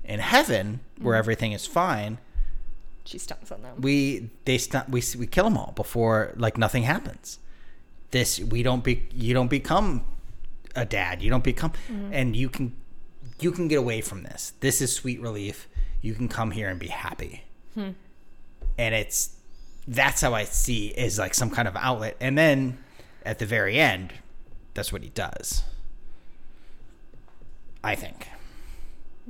in 0.05 0.21
heaven 0.21 0.81
where 1.01 1.15
everything 1.17 1.53
is 1.53 1.67
fine 1.67 2.19
She 3.07 3.19
stomps 3.19 3.53
on 3.53 3.63
them. 3.63 3.81
we 3.81 4.31
they 4.45 4.59
st- 4.59 4.89
we 4.89 5.03
we 5.19 5.27
kill 5.27 5.45
them 5.45 5.57
all 5.57 5.73
before 5.77 6.33
like 6.37 6.59
nothing 6.59 6.83
happens. 6.83 7.39
This 8.11 8.41
we 8.41 8.63
don't 8.63 8.83
be 8.83 9.09
you 9.13 9.33
don't 9.33 9.49
become 9.49 10.05
a 10.75 10.85
dad 10.85 11.23
you 11.23 11.31
don't 11.31 11.45
become 11.45 11.73
mm-hmm. 11.89 12.13
and 12.13 12.37
you 12.37 12.49
can 12.49 12.77
you 13.41 13.53
can 13.53 13.69
get 13.69 13.77
away 13.77 14.01
from 14.01 14.23
this. 14.25 14.53
This 14.61 14.81
is 14.81 14.95
sweet 14.95 15.21
relief. 15.21 15.69
You 16.03 16.15
can 16.15 16.29
come 16.29 16.51
here 16.51 16.69
and 16.69 16.79
be 16.81 16.89
happy. 16.89 17.45
Hmm. 17.75 17.91
And 18.79 18.95
it's 18.95 19.37
that's 19.89 20.21
how 20.21 20.35
i 20.35 20.43
see 20.43 20.89
is 20.89 21.17
like 21.19 21.33
some 21.33 21.51
kind 21.51 21.69
of 21.69 21.77
outlet. 21.77 22.17
And 22.21 22.37
then 22.37 22.79
at 23.25 23.39
the 23.39 23.47
very 23.47 23.79
end 23.79 24.13
that's 24.75 24.93
what 24.93 25.03
he 25.03 25.11
does. 25.11 25.63
I 27.85 27.95
think. 27.95 28.29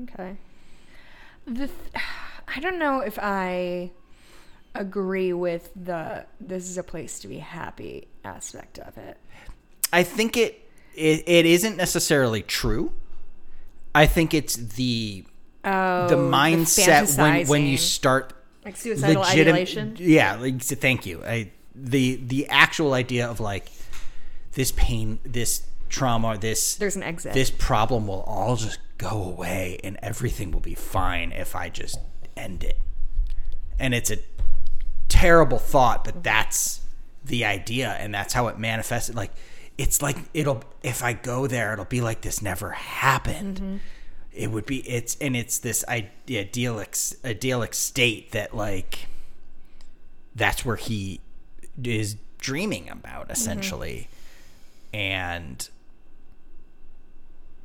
Okay. 0.03 0.37
The 1.47 1.69
th- 1.69 2.03
I 2.49 2.61
don't 2.61 2.79
know 2.79 3.01
if 3.01 3.19
I 3.21 3.91
agree 4.75 5.33
with 5.33 5.71
the 5.75 6.27
this 6.41 6.69
is 6.69 6.77
a 6.79 6.83
place 6.83 7.19
to 7.21 7.29
be 7.29 7.39
happy 7.39 8.09
aspect 8.25 8.79
of 8.79 8.97
it. 8.99 9.17
I 9.93 10.03
think 10.03 10.37
it, 10.37 10.69
it 10.95 11.25
it 11.27 11.47
isn't 11.47 11.77
necessarily 11.77 12.43
true. 12.43 12.93
I 13.95 14.07
think 14.07 14.35
it's 14.35 14.57
the 14.57 15.25
Oh, 15.65 16.07
the 16.09 16.15
mindset 16.17 17.19
when 17.19 17.47
when 17.49 17.63
you 17.67 17.77
start 17.77 18.33
like 18.65 18.77
suicidal 18.77 19.23
legitim- 19.25 19.49
ideation. 19.53 19.97
Yeah, 19.99 20.37
like 20.37 20.61
thank 20.63 21.07
you. 21.07 21.25
I 21.25 21.51
the 21.75 22.17
the 22.17 22.47
actual 22.49 22.93
idea 22.93 23.27
of 23.29 23.41
like 23.41 23.71
this 24.53 24.71
pain, 24.73 25.19
this 25.25 25.67
trauma, 25.89 26.39
this 26.39 26.77
There's 26.77 26.95
an 26.97 27.03
exit. 27.03 27.35
this 27.35 27.51
problem 27.51 28.07
will 28.07 28.23
all 28.23 28.55
just 28.57 28.79
go 28.99 29.23
away 29.25 29.79
and 29.85 29.99
everything 30.03 30.51
will 30.53 30.61
be 30.61 30.75
fine 30.75 31.33
if 31.33 31.55
I 31.57 31.69
just 31.69 31.99
end 32.37 32.65
it. 32.65 32.79
And 33.79 33.95
it's 33.95 34.11
a 34.11 34.19
terrible 35.09 35.59
thought, 35.59 36.05
but 36.05 36.23
that's 36.23 36.81
the 37.25 37.45
idea 37.45 37.91
and 37.99 38.15
that's 38.15 38.33
how 38.33 38.47
it 38.47 38.57
manifested 38.57 39.17
like 39.17 39.33
it's 39.79 40.01
like 40.01 40.17
it'll 40.33 40.63
if 40.83 41.03
I 41.03 41.13
go 41.13 41.47
there 41.47 41.73
it'll 41.73 41.85
be 41.85 42.01
like 42.01 42.21
this 42.21 42.41
never 42.41 42.71
happened. 42.71 43.57
Mm-hmm. 43.57 43.77
It 44.33 44.51
would 44.51 44.67
be 44.67 44.79
it's 44.89 45.17
and 45.21 45.37
it's 45.37 45.59
this 45.59 45.85
idyllic 45.89 46.97
idyllic 47.25 47.75
state 47.75 48.33
that 48.33 48.55
like 48.55 49.09
that's 50.35 50.65
where 50.65 50.77
he 50.77 51.21
is 51.83 52.17
dreaming 52.39 52.89
about 52.89 53.25
mm-hmm. 53.25 53.33
essentially. 53.33 54.09
And 54.95 55.69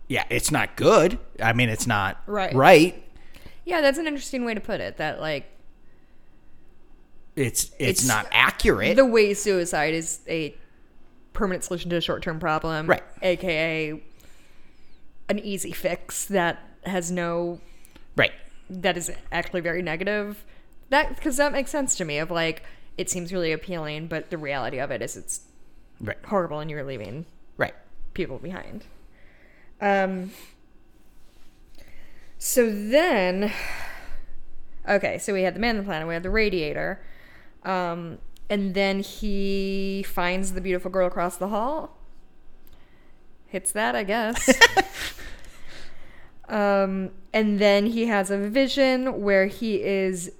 yeah, 0.07 0.25
it's 0.29 0.51
not 0.51 0.75
good. 0.75 1.17
I 1.41 1.53
mean, 1.53 1.69
it's 1.69 1.87
not 1.87 2.21
Right. 2.25 2.53
Right. 2.53 3.03
Yeah, 3.65 3.81
that's 3.81 3.97
an 3.97 4.07
interesting 4.07 4.43
way 4.45 4.53
to 4.53 4.59
put 4.61 4.79
it. 4.81 4.97
That 4.97 5.19
like 5.19 5.45
It's 7.35 7.65
it's, 7.79 8.01
It's- 8.03 8.07
not 8.07 8.27
accurate. 8.31 8.95
the 8.95 9.05
way 9.05 9.33
suicide 9.33 9.93
is 9.93 10.19
a 10.27 10.55
permanent 11.33 11.63
solution 11.63 11.89
to 11.91 11.95
a 11.97 12.01
short 12.01 12.21
term 12.23 12.39
problem, 12.39 12.87
Right. 12.87 13.03
AKA 13.21 14.01
an 15.29 15.39
easy 15.39 15.71
fix 15.71 16.25
that 16.25 16.59
has 16.85 17.09
no 17.11 17.61
right. 18.17 18.33
that 18.69 18.97
is 18.97 19.11
actually 19.31 19.61
very 19.61 19.81
negative. 19.81 20.43
That 20.89 21.15
because 21.15 21.37
that 21.37 21.53
makes 21.53 21.71
sense 21.71 21.95
to 21.97 22.05
me. 22.05 22.17
Of 22.17 22.31
like, 22.31 22.63
it 22.97 23.09
seems 23.09 23.31
really 23.31 23.53
appealing, 23.53 24.07
but 24.07 24.29
the 24.29 24.37
reality 24.37 24.79
of 24.79 24.91
it 24.91 25.01
is 25.01 25.15
it's 25.15 25.41
Right. 26.01 26.17
horrible, 26.25 26.59
and 26.59 26.69
you're 26.69 26.83
leaving 26.83 27.25
Right. 27.57 27.75
people 28.13 28.39
behind. 28.39 28.83
Um. 29.79 30.31
So 32.43 32.71
then, 32.71 33.53
okay, 34.89 35.19
so 35.19 35.31
we 35.31 35.43
had 35.43 35.53
the 35.53 35.59
man 35.59 35.75
on 35.75 35.83
the 35.83 35.85
planet, 35.85 36.07
we 36.07 36.15
had 36.15 36.23
the 36.23 36.31
radiator, 36.31 36.99
um, 37.61 38.17
and 38.49 38.73
then 38.73 39.01
he 39.01 40.03
finds 40.07 40.53
the 40.53 40.59
beautiful 40.59 40.89
girl 40.89 41.05
across 41.05 41.37
the 41.37 41.49
hall. 41.49 41.99
Hits 43.45 43.71
that, 43.73 43.95
I 43.95 44.03
guess. 44.03 44.59
um, 46.49 47.11
and 47.31 47.59
then 47.59 47.85
he 47.85 48.07
has 48.07 48.31
a 48.31 48.39
vision 48.39 49.21
where 49.21 49.45
he 49.45 49.75
is. 49.75 50.31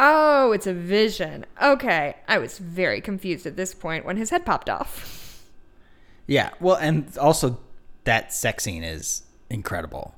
Oh, 0.00 0.50
it's 0.50 0.66
a 0.66 0.74
vision. 0.74 1.46
Okay, 1.62 2.16
I 2.26 2.38
was 2.38 2.58
very 2.58 3.00
confused 3.00 3.46
at 3.46 3.54
this 3.54 3.72
point 3.72 4.04
when 4.04 4.16
his 4.16 4.30
head 4.30 4.44
popped 4.44 4.68
off. 4.68 5.44
Yeah. 6.26 6.50
Well, 6.58 6.74
and 6.74 7.16
also 7.18 7.60
that 8.02 8.32
sex 8.32 8.64
scene 8.64 8.82
is 8.82 9.22
incredible 9.48 10.16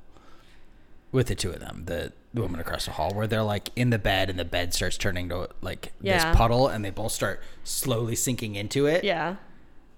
with 1.13 1.27
the 1.27 1.35
two 1.35 1.51
of 1.51 1.61
them. 1.61 1.83
The, 1.85 2.11
the 2.33 2.41
woman 2.41 2.59
across 2.59 2.85
the 2.85 2.91
hall, 2.91 3.13
where 3.13 3.27
they're 3.27 3.41
like 3.43 3.69
in 3.77 3.89
the 3.91 3.99
bed, 3.99 4.29
and 4.29 4.37
the 4.37 4.43
bed 4.45 4.73
starts 4.73 4.97
turning 4.97 5.29
to 5.29 5.47
like 5.61 5.93
Yeah. 6.01 6.29
this 6.31 6.35
puddle, 6.37 6.67
and 6.67 6.83
they 6.83 6.89
both 6.89 7.13
start 7.13 7.41
slowly 7.63 8.15
sinking 8.15 8.55
into 8.55 8.85
it. 8.87 9.05
Yeah. 9.05 9.37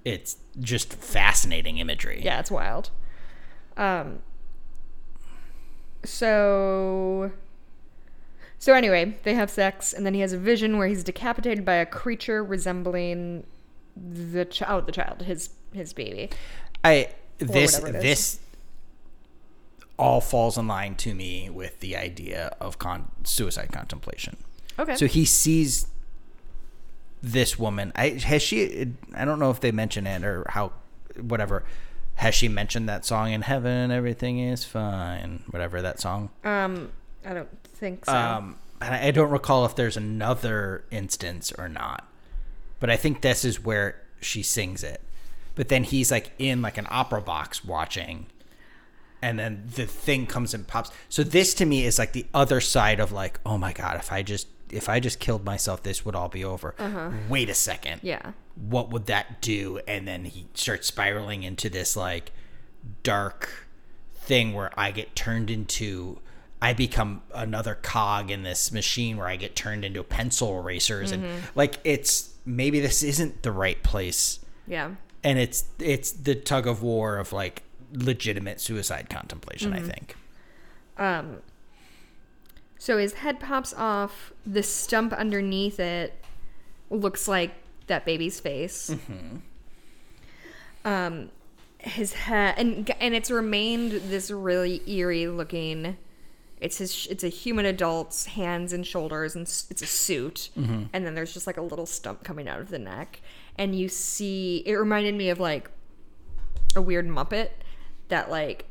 It's 0.03 0.38
just 0.59 0.93
fascinating 0.93 1.80
imagery. 1.80 2.22
Yeah, 2.24 2.39
it's 2.39 2.51
wild. 2.51 2.91
Um 3.76 4.20
so 6.03 7.32
so 8.57 8.74
anyway, 8.74 9.18
they 9.24 9.34
have 9.34 9.49
sex 9.49 9.93
and 9.93 10.05
then 10.05 10.13
he 10.13 10.22
has 10.22 10.34
a 10.34 10.38
vision 10.38 10.78
where 10.78 10.88
he's 10.88 11.03
decapitated 11.03 11.66
by 11.66 11.76
a 11.76 11.86
creature 11.86 12.43
resembling 12.43 13.45
the 13.97 14.45
child, 14.45 14.86
the 14.86 14.91
child, 14.91 15.24
his 15.24 15.49
his 15.74 15.93
baby. 15.93 16.30
I 16.84 17.09
this 17.39 17.80
whatever 17.80 17.97
it 17.97 18.03
is. 18.03 18.03
this 18.03 18.39
all 19.97 20.21
falls 20.21 20.57
in 20.57 20.67
line 20.67 20.95
to 20.95 21.13
me 21.13 21.49
with 21.49 21.79
the 21.79 21.95
idea 21.95 22.55
of 22.59 22.77
con- 22.79 23.11
suicide 23.23 23.71
contemplation. 23.71 24.37
Okay. 24.77 24.95
So 24.95 25.05
he 25.07 25.25
sees 25.25 25.87
this 27.21 27.57
woman. 27.57 27.91
I 27.95 28.09
has 28.09 28.41
she? 28.41 28.93
I 29.13 29.25
don't 29.25 29.39
know 29.39 29.51
if 29.51 29.59
they 29.59 29.71
mention 29.71 30.05
it 30.05 30.23
or 30.23 30.45
how, 30.49 30.73
whatever. 31.19 31.63
Has 32.15 32.33
she 32.33 32.47
mentioned 32.47 32.87
that 32.87 33.05
song 33.05 33.31
in 33.33 33.41
heaven? 33.41 33.91
Everything 33.91 34.39
is 34.39 34.63
fine. 34.63 35.43
Whatever 35.49 35.81
that 35.81 35.99
song. 35.99 36.29
um, 36.43 36.91
I 37.25 37.33
don't 37.33 37.49
think 37.63 38.05
so. 38.05 38.15
Um, 38.15 38.57
I 38.79 39.07
I 39.07 39.11
don't 39.11 39.31
recall 39.31 39.65
if 39.65 39.75
there's 39.75 39.97
another 39.97 40.85
instance 40.91 41.51
or 41.57 41.67
not, 41.67 42.07
but 42.79 42.89
I 42.89 42.95
think 42.95 43.21
this 43.21 43.43
is 43.43 43.63
where 43.63 44.01
she 44.21 44.43
sings 44.43 44.83
it. 44.83 45.01
But 45.55 45.69
then 45.69 45.83
he's 45.83 46.11
like 46.11 46.31
in 46.37 46.61
like 46.61 46.77
an 46.77 46.87
opera 46.89 47.21
box 47.21 47.65
watching, 47.65 48.27
and 49.22 49.39
then 49.39 49.63
the 49.76 49.86
thing 49.86 50.28
comes 50.28 50.53
and 50.53 50.68
pops. 50.68 50.91
So 51.09 51.24
this 51.24 51.53
to 51.55 51.66
me 51.66 51.86
is 51.86 51.97
like 51.99 52.13
the 52.13 52.26
other 52.34 52.61
side 52.61 52.99
of 52.99 53.11
like, 53.11 53.39
oh 53.45 53.57
my 53.57 53.74
god, 53.74 53.97
if 53.97 54.11
I 54.11 54.22
just 54.24 54.47
if 54.72 54.89
I 54.89 54.99
just 54.99 55.20
killed 55.20 55.45
myself, 55.45 55.84
this 55.84 56.05
would 56.05 56.16
all 56.16 56.30
be 56.30 56.43
over. 56.43 56.76
Uh-huh. 56.80 57.11
Wait 57.30 57.49
a 57.49 57.53
second, 57.53 58.01
yeah. 58.03 58.32
what 58.55 58.89
would 58.89 59.05
that 59.05 59.41
do? 59.41 59.80
And 59.88 60.07
then 60.07 60.26
he 60.26 60.47
starts 60.53 60.88
spiraling 60.88 61.43
into 61.43 61.70
this 61.70 61.95
like 61.95 62.32
dark 63.03 63.68
thing 64.16 64.53
where 64.53 64.72
I 64.78 64.91
get 64.91 65.16
turned 65.16 65.49
into 65.51 66.20
I 66.61 66.74
become 66.74 67.22
another 67.34 67.76
cog 67.76 68.32
in 68.32 68.43
this 68.43 68.72
machine 68.72 69.18
where 69.18 69.28
I 69.28 69.36
get 69.36 69.55
turned 69.55 69.86
into 69.86 70.03
pencil 70.03 70.57
erasers 70.59 71.11
and 71.11 71.24
mm-hmm. 71.24 71.39
like 71.53 71.80
it's 71.84 72.34
maybe 72.45 72.80
this 72.80 73.03
isn't 73.03 73.43
the 73.43 73.51
right 73.51 73.82
place 73.84 74.39
Yeah. 74.66 74.91
and 75.24 75.38
it's 75.38 75.66
it's 75.80 76.11
the 76.11 76.34
tug 76.34 76.66
of 76.66 76.82
war 76.82 77.18
of 77.18 77.34
like 77.34 77.63
legitimate 77.93 78.59
suicide 78.61 79.09
contemplation 79.09 79.73
I 79.73 79.81
think. 79.81 80.15
Um, 80.97 81.38
so 82.77 82.97
his 82.97 83.13
head 83.13 83.39
pops 83.39 83.73
off. 83.73 84.31
The 84.45 84.63
stump 84.63 85.13
underneath 85.13 85.79
it 85.79 86.13
looks 86.89 87.27
like 87.27 87.51
that 87.88 88.05
baby's 88.05 88.39
face. 88.39 88.95
Um, 90.83 91.29
his 91.79 92.13
head 92.13 92.55
and 92.57 92.89
and 92.99 93.13
it's 93.15 93.31
remained 93.31 93.91
this 93.91 94.29
really 94.31 94.81
eerie 94.89 95.27
looking. 95.27 95.97
It's 96.61 96.77
his. 96.77 97.07
It's 97.09 97.23
a 97.23 97.27
human 97.27 97.65
adult's 97.65 98.27
hands 98.27 98.71
and 98.71 98.86
shoulders, 98.88 99.36
and 99.36 99.43
it's 99.43 99.81
a 99.81 99.86
suit. 99.86 100.49
And 100.93 101.05
then 101.05 101.13
there's 101.15 101.33
just 101.33 101.47
like 101.47 101.57
a 101.57 101.61
little 101.61 101.86
stump 101.86 102.23
coming 102.23 102.47
out 102.47 102.59
of 102.59 102.69
the 102.69 102.79
neck, 102.79 103.19
and 103.57 103.77
you 103.77 103.89
see. 103.89 104.63
It 104.65 104.73
reminded 104.75 105.15
me 105.15 105.29
of 105.29 105.39
like 105.39 105.69
a 106.75 106.81
weird 106.81 107.07
Muppet 107.07 107.49
that 108.09 108.29
like 108.29 108.65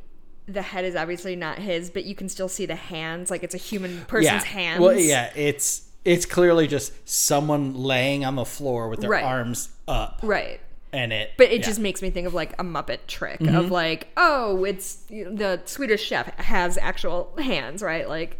the 0.46 0.62
head 0.62 0.84
is 0.84 0.94
obviously 0.94 1.36
not 1.36 1.58
his, 1.58 1.90
but 1.90 2.04
you 2.04 2.14
can 2.14 2.28
still 2.28 2.48
see 2.48 2.66
the 2.66 2.76
hands, 2.76 3.30
like 3.30 3.42
it's 3.42 3.54
a 3.54 3.58
human 3.58 4.04
person's 4.06 4.44
hands. 4.44 4.80
Well, 4.80 4.98
yeah, 4.98 5.32
it's 5.34 5.88
it's 6.04 6.26
clearly 6.26 6.66
just 6.66 6.92
someone 7.08 7.74
laying 7.74 8.24
on 8.26 8.34
the 8.36 8.44
floor 8.44 8.88
with 8.90 9.00
their 9.00 9.08
Right. 9.10 9.24
arms 9.24 9.70
up 9.88 10.20
Right. 10.22 10.60
and 10.92 11.14
it 11.14 11.30
But 11.38 11.46
it 11.50 11.60
yeah. 11.60 11.66
just 11.66 11.80
makes 11.80 12.02
me 12.02 12.10
think 12.10 12.26
of 12.26 12.34
like 12.34 12.52
a 12.58 12.62
Muppet 12.64 13.06
trick 13.06 13.40
of 13.40 13.70
like, 13.70 14.08
oh, 14.18 14.64
it's 14.64 14.96
the 15.08 15.62
Swedish 15.64 16.04
chef 16.04 16.26
has 16.38 16.76
actual 16.76 17.34
hands, 17.38 17.82
right? 17.82 18.06
Like, 18.08 18.38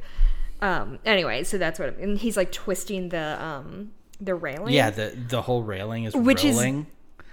um. 0.61 0.99
Anyway, 1.07 1.43
so 1.45 1.57
that's 1.59 1.79
what, 1.79 1.97
and 1.99 2.19
he's 2.19 2.37
like 2.37 2.53
twisting 2.53 3.09
the 3.09 3.43
um 3.43 3.93
the 4.21 4.35
railing. 4.35 4.75
Yeah, 4.75 4.91
the 4.91 5.17
the 5.29 5.41
whole 5.43 5.63
railing 5.63 6.05
is 6.05 6.15
Which 6.15 6.45
is- 6.45 6.57
rolling. 6.57 6.87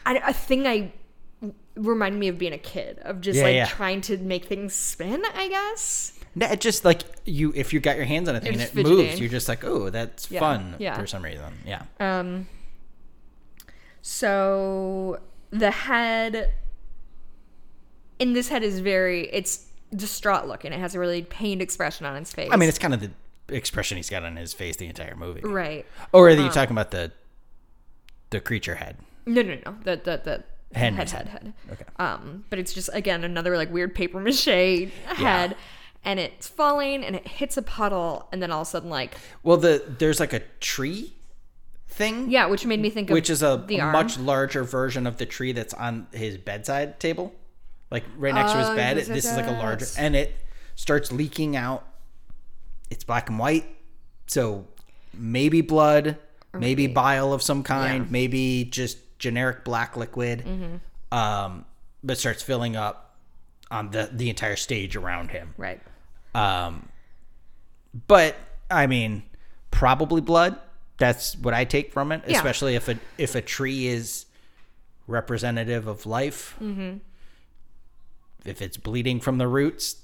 I, 0.05 0.15
a 0.15 0.33
thing 0.33 0.65
I 0.65 0.93
reminded 1.75 2.19
me 2.19 2.27
of 2.27 2.37
being 2.37 2.53
a 2.53 2.57
kid 2.57 2.99
of 2.99 3.21
just 3.21 3.37
Yeah, 3.37 3.43
like 3.43 3.55
yeah. 3.55 3.65
trying 3.65 4.01
to 4.01 4.17
make 4.17 4.45
things 4.45 4.73
spin. 4.73 5.23
I 5.35 5.47
guess. 5.49 6.17
No, 6.35 6.45
it 6.47 6.61
just 6.61 6.85
like 6.85 7.01
you 7.25 7.51
if 7.55 7.73
you 7.73 7.79
got 7.79 7.95
your 7.97 8.05
hands 8.05 8.29
on 8.29 8.35
a 8.35 8.39
thing 8.39 8.53
and 8.53 8.61
it 8.61 8.73
moves, 8.75 8.89
fidgeting. 8.89 9.17
you're 9.19 9.29
just 9.29 9.47
like, 9.49 9.63
oh, 9.63 9.89
that's 9.89 10.29
Yeah, 10.31 10.39
fun 10.39 10.75
yeah. 10.79 10.97
for 10.97 11.05
some 11.07 11.23
reason. 11.23 11.53
Yeah. 11.65 11.83
Um, 11.99 12.47
so 14.01 15.19
the 15.51 15.71
head 15.71 16.51
in 18.19 18.33
this 18.33 18.49
head 18.49 18.63
is 18.63 18.79
very 18.79 19.27
it's 19.33 19.67
distraught 19.95 20.47
looking. 20.47 20.71
It 20.73 20.79
has 20.79 20.95
a 20.95 20.99
really 20.99 21.23
pained 21.23 21.61
expression 21.61 22.05
on 22.05 22.15
its 22.15 22.31
face. 22.33 22.49
I 22.51 22.55
mean, 22.55 22.69
it's 22.69 22.79
kind 22.79 22.93
of 22.93 23.01
the 23.01 23.11
expression 23.49 23.97
he's 23.97 24.09
got 24.09 24.23
on 24.23 24.35
his 24.37 24.53
face 24.53 24.77
the 24.77 24.87
entire 24.87 25.15
movie. 25.15 25.41
right. 25.41 25.85
Or 26.13 26.27
are 26.27 26.31
you 26.31 26.49
talking 26.49 26.71
about 26.71 26.91
the 26.91 27.11
the 28.29 28.39
creature 28.39 28.75
head? 28.75 28.97
No, 29.25 29.41
no, 29.41 29.57
no. 29.65 29.75
The 29.83 29.95
the 29.97 30.21
the 30.23 30.43
Head 30.73 30.93
head, 30.93 31.09
head, 31.09 31.27
head. 31.27 31.53
Okay. 31.71 31.83
Um, 31.97 32.45
but 32.49 32.57
it's 32.59 32.73
just 32.73 32.89
again 32.93 33.23
another 33.23 33.57
like 33.57 33.71
weird 33.71 33.93
paper 33.95 34.19
mache 34.19 34.45
head, 35.05 35.55
and 36.05 36.19
it's 36.19 36.47
falling 36.47 37.03
and 37.03 37.15
it 37.15 37.27
hits 37.27 37.57
a 37.57 37.61
puddle, 37.61 38.27
and 38.31 38.41
then 38.41 38.51
all 38.51 38.61
of 38.61 38.67
a 38.67 38.69
sudden 38.71 38.89
like 38.89 39.15
Well, 39.43 39.57
the 39.57 39.83
there's 39.99 40.19
like 40.19 40.33
a 40.33 40.41
tree 40.59 41.13
thing. 41.87 42.29
yeah, 42.29 42.45
which 42.45 42.65
made 42.65 42.79
me 42.79 42.89
think 42.89 43.09
of 43.09 43.13
Which 43.13 43.29
is 43.29 43.43
a, 43.43 43.65
a 43.69 43.91
much 43.91 44.17
larger 44.17 44.63
version 44.63 45.05
of 45.07 45.17
the 45.17 45.25
tree 45.25 45.51
that's 45.51 45.73
on 45.73 46.07
his 46.13 46.37
bedside 46.37 46.99
table, 46.99 47.33
like 47.89 48.03
right 48.17 48.33
next 48.33 48.53
to 48.53 48.59
his 48.59 48.69
Oh, 48.69 48.75
bed. 48.75 48.97
yes, 48.97 49.07
this 49.07 49.25
is 49.25 49.35
like 49.35 49.47
a 49.47 49.51
larger, 49.51 49.85
and 49.97 50.15
it 50.15 50.35
starts 50.75 51.11
leaking 51.11 51.55
out. 51.57 51.85
It's 52.89 53.03
black 53.03 53.29
and 53.29 53.37
white, 53.39 53.65
so 54.27 54.67
maybe 55.13 55.59
blood, 55.61 56.17
maybe 56.53 56.87
bile 56.87 57.33
of 57.33 57.41
some 57.41 57.61
kind, 57.63 58.05
Yeah. 58.05 58.11
maybe 58.11 58.63
just 58.65 58.97
generic 59.21 59.63
black 59.63 59.95
liquid. 59.95 60.43
Mm-hmm. 60.45 61.17
Um, 61.17 61.65
but 62.03 62.17
starts 62.17 62.41
filling 62.41 62.75
up 62.75 63.15
on 63.69 63.91
the 63.91 64.09
the 64.11 64.29
entire 64.29 64.55
stage 64.57 64.95
around 64.97 65.29
him. 65.31 65.53
right. 65.57 65.79
Um, 66.33 66.89
but 68.07 68.35
I 68.69 68.87
mean, 68.87 69.23
probably 69.69 70.21
blood. 70.21 70.57
That's 70.97 71.35
what 71.37 71.53
I 71.53 71.65
take 71.65 71.91
from 71.93 72.11
it, 72.11 72.23
Yeah. 72.27 72.37
especially 72.37 72.75
if 72.75 72.87
a 72.89 72.97
if 73.17 73.35
a 73.35 73.41
tree 73.41 73.87
is 73.87 74.25
representative 75.07 75.87
of 75.87 76.05
life. 76.05 76.55
Mm-hmm. 76.61 76.97
If 78.45 78.61
it's 78.61 78.77
bleeding 78.77 79.19
from 79.19 79.37
the 79.37 79.47
roots, 79.47 79.97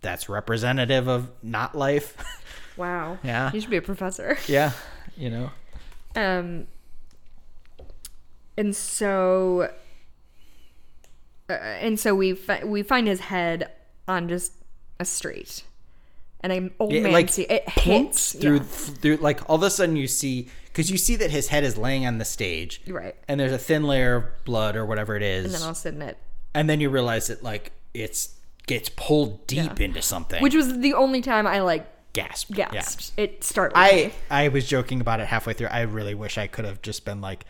that's 0.00 0.28
representative 0.28 1.06
of 1.08 1.30
not 1.42 1.74
life. 1.76 2.16
Wow. 2.74 3.18
Yeah. 3.22 3.52
You 3.52 3.60
should 3.60 3.68
be 3.68 3.76
a 3.76 3.82
professor. 3.82 4.38
yeah, 4.48 4.72
you 5.14 5.28
know. 5.28 5.50
Um, 6.16 6.66
and 8.56 8.74
so, 8.76 9.70
uh, 11.48 11.52
and 11.52 11.98
so 11.98 12.14
we 12.14 12.34
fi- 12.34 12.64
we 12.64 12.82
find 12.82 13.06
his 13.06 13.20
head 13.20 13.70
on 14.08 14.28
just 14.28 14.52
a 14.98 15.04
street, 15.04 15.64
and 16.40 16.52
an 16.52 16.72
old 16.78 16.92
It, 16.92 17.02
man 17.02 17.12
like 17.12 17.28
see 17.28 17.42
it 17.44 17.68
hits 17.68 18.34
through 18.34 18.58
yeah. 18.58 18.62
through 18.62 19.16
like 19.16 19.48
all 19.48 19.56
of 19.56 19.62
a 19.62 19.70
sudden 19.70 19.96
you 19.96 20.06
see 20.06 20.48
because 20.66 20.90
you 20.90 20.98
see 20.98 21.16
that 21.16 21.30
his 21.30 21.48
head 21.48 21.64
is 21.64 21.76
laying 21.76 22.06
on 22.06 22.18
the 22.18 22.24
stage, 22.24 22.80
right, 22.86 23.14
and 23.28 23.38
there's 23.40 23.52
a 23.52 23.58
thin 23.58 23.84
layer 23.84 24.16
of 24.16 24.44
blood 24.44 24.76
or 24.76 24.84
whatever 24.86 25.16
it 25.16 25.22
is, 25.22 25.46
and 25.46 25.54
then 25.54 25.62
all 25.62 25.70
of 25.70 25.76
a 25.76 25.78
sudden 25.78 26.02
it, 26.02 26.18
and 26.54 26.68
then 26.68 26.80
you 26.80 26.90
realize 26.90 27.26
that 27.28 27.42
like 27.42 27.72
it's 27.94 28.34
gets 28.66 28.88
pulled 28.90 29.46
deep 29.46 29.80
into 29.80 30.00
something. 30.00 30.40
which 30.42 30.54
was 30.54 30.78
the 30.78 30.94
only 30.94 31.20
time 31.20 31.46
I 31.48 31.60
like 31.60 31.84
gasp. 32.12 32.52
gasped. 32.52 33.10
It 33.16 33.42
started. 33.42 33.76
I 33.76 34.12
I 34.30 34.48
was 34.48 34.66
joking 34.68 35.00
about 35.00 35.20
it 35.20 35.26
halfway 35.26 35.52
through. 35.52 35.66
I 35.68 35.82
really 35.82 36.14
wish 36.14 36.38
I 36.38 36.46
could 36.46 36.64
have 36.64 36.80
just 36.80 37.04
been 37.04 37.20
like 37.20 37.44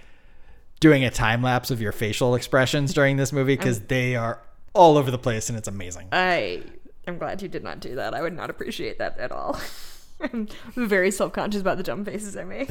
doing 0.83 1.05
a 1.05 1.11
time 1.11 1.43
lapse 1.43 1.71
of 1.71 1.81
your 1.81 1.93
facial 1.93 2.35
expressions 2.35 2.93
during 2.93 3.17
this 3.17 3.33
movie 3.33 3.57
because 3.57 3.83
they 3.83 4.17
are 4.17 4.41
all 4.75 4.99
over 4.99 5.13
the 5.13 5.19
place 5.19 5.49
and 5.49 5.57
it's 5.57 5.69
amazing. 5.69 6.09
I 6.11 6.65
am 7.07 7.19
glad 7.19 7.41
you 7.41 7.47
did 7.47 7.63
not 7.63 7.79
do 7.79 7.95
that. 7.95 8.15
I 8.15 8.21
would 8.21 8.35
not 8.35 8.51
appreciate 8.51 8.99
that 8.99 9.17
at 9.17 9.31
all. 9.31 9.61
I'm 10.21 10.49
very 10.75 11.13
self 11.13 11.33
conscious 11.33 11.61
about 11.61 11.77
the 11.77 11.85
dumb 11.85 12.05
faces 12.05 12.37
I 12.37 12.43
make. 12.43 12.69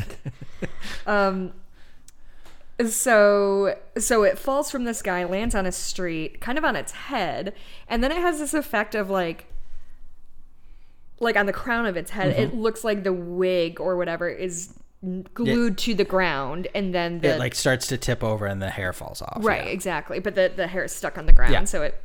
um, 1.07 1.53
so 2.85 3.77
so 3.97 4.23
it 4.23 4.37
falls 4.37 4.69
from 4.69 4.83
the 4.83 4.93
sky, 4.93 5.23
lands 5.23 5.55
on 5.55 5.65
a 5.65 5.71
street, 5.71 6.41
kind 6.41 6.57
of 6.57 6.65
on 6.65 6.75
its 6.75 6.91
head, 6.91 7.53
and 7.87 8.03
then 8.03 8.11
it 8.11 8.17
has 8.17 8.39
this 8.39 8.53
effect 8.53 8.93
of 8.93 9.09
like 9.09 9.45
like 11.21 11.37
on 11.37 11.45
the 11.45 11.53
crown 11.53 11.85
of 11.85 11.95
its 11.95 12.11
head, 12.11 12.37
it 12.37 12.53
looks 12.53 12.83
like 12.83 13.03
the 13.03 13.13
wig 13.13 13.79
or 13.79 13.95
whatever 13.95 14.27
is 14.27 14.73
glued 15.33 15.77
to 15.79 15.95
the 15.95 16.03
ground, 16.03 16.67
and 16.75 16.93
then 16.93 17.19
the 17.21 17.35
it 17.35 17.39
like 17.39 17.55
starts 17.55 17.87
to 17.87 17.97
tip 17.97 18.23
over 18.23 18.45
and 18.45 18.61
the 18.61 18.69
hair 18.69 18.93
falls 18.93 19.21
off. 19.21 19.39
Right, 19.41 19.65
yeah. 19.65 19.71
exactly. 19.71 20.19
But 20.19 20.35
the 20.35 20.51
the 20.55 20.67
hair 20.67 20.83
is 20.83 20.91
stuck 20.91 21.17
on 21.17 21.25
the 21.25 21.33
ground, 21.33 21.53
Yeah. 21.53 21.63
so 21.65 21.81
it. 21.83 22.01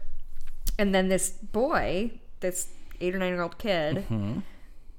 And 0.78 0.94
then 0.94 1.08
this 1.08 1.30
boy, 1.30 2.12
this 2.40 2.68
eight 3.00 3.14
or 3.14 3.18
nine 3.18 3.32
year 3.32 3.42
old 3.42 3.58
kid, 3.58 3.96
Mm-hmm. 4.10 4.38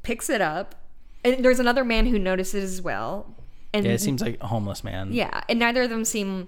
picks 0.03 0.30
it 0.30 0.41
up, 0.41 0.76
and 1.24 1.44
there's 1.44 1.60
another 1.60 1.84
man 1.84 2.06
who 2.06 2.18
notices 2.19 2.74
as 2.74 2.82
well. 2.82 3.36
And 3.74 3.86
Yeah, 3.86 3.91
it 3.94 4.02
seems 4.02 4.22
like 4.22 4.38
a 4.41 4.48
homeless 4.48 4.84
man. 4.84 5.11
yeah, 5.11 5.41
and 5.49 5.60
neither 5.60 5.84
of 5.84 5.90
them 5.90 6.06
seem 6.06 6.48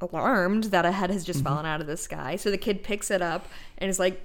alarmed 0.00 0.64
that 0.64 0.84
a 0.86 0.92
head 0.92 1.10
has 1.10 1.24
just 1.24 1.40
Mm-hmm. 1.40 1.48
fallen 1.48 1.66
out 1.66 1.80
of 1.80 1.86
the 1.86 1.96
sky. 1.96 2.36
So 2.36 2.50
the 2.50 2.58
kid 2.58 2.82
picks 2.82 3.10
it 3.10 3.22
up 3.22 3.46
and 3.78 3.88
is 3.90 3.98
like 3.98 4.20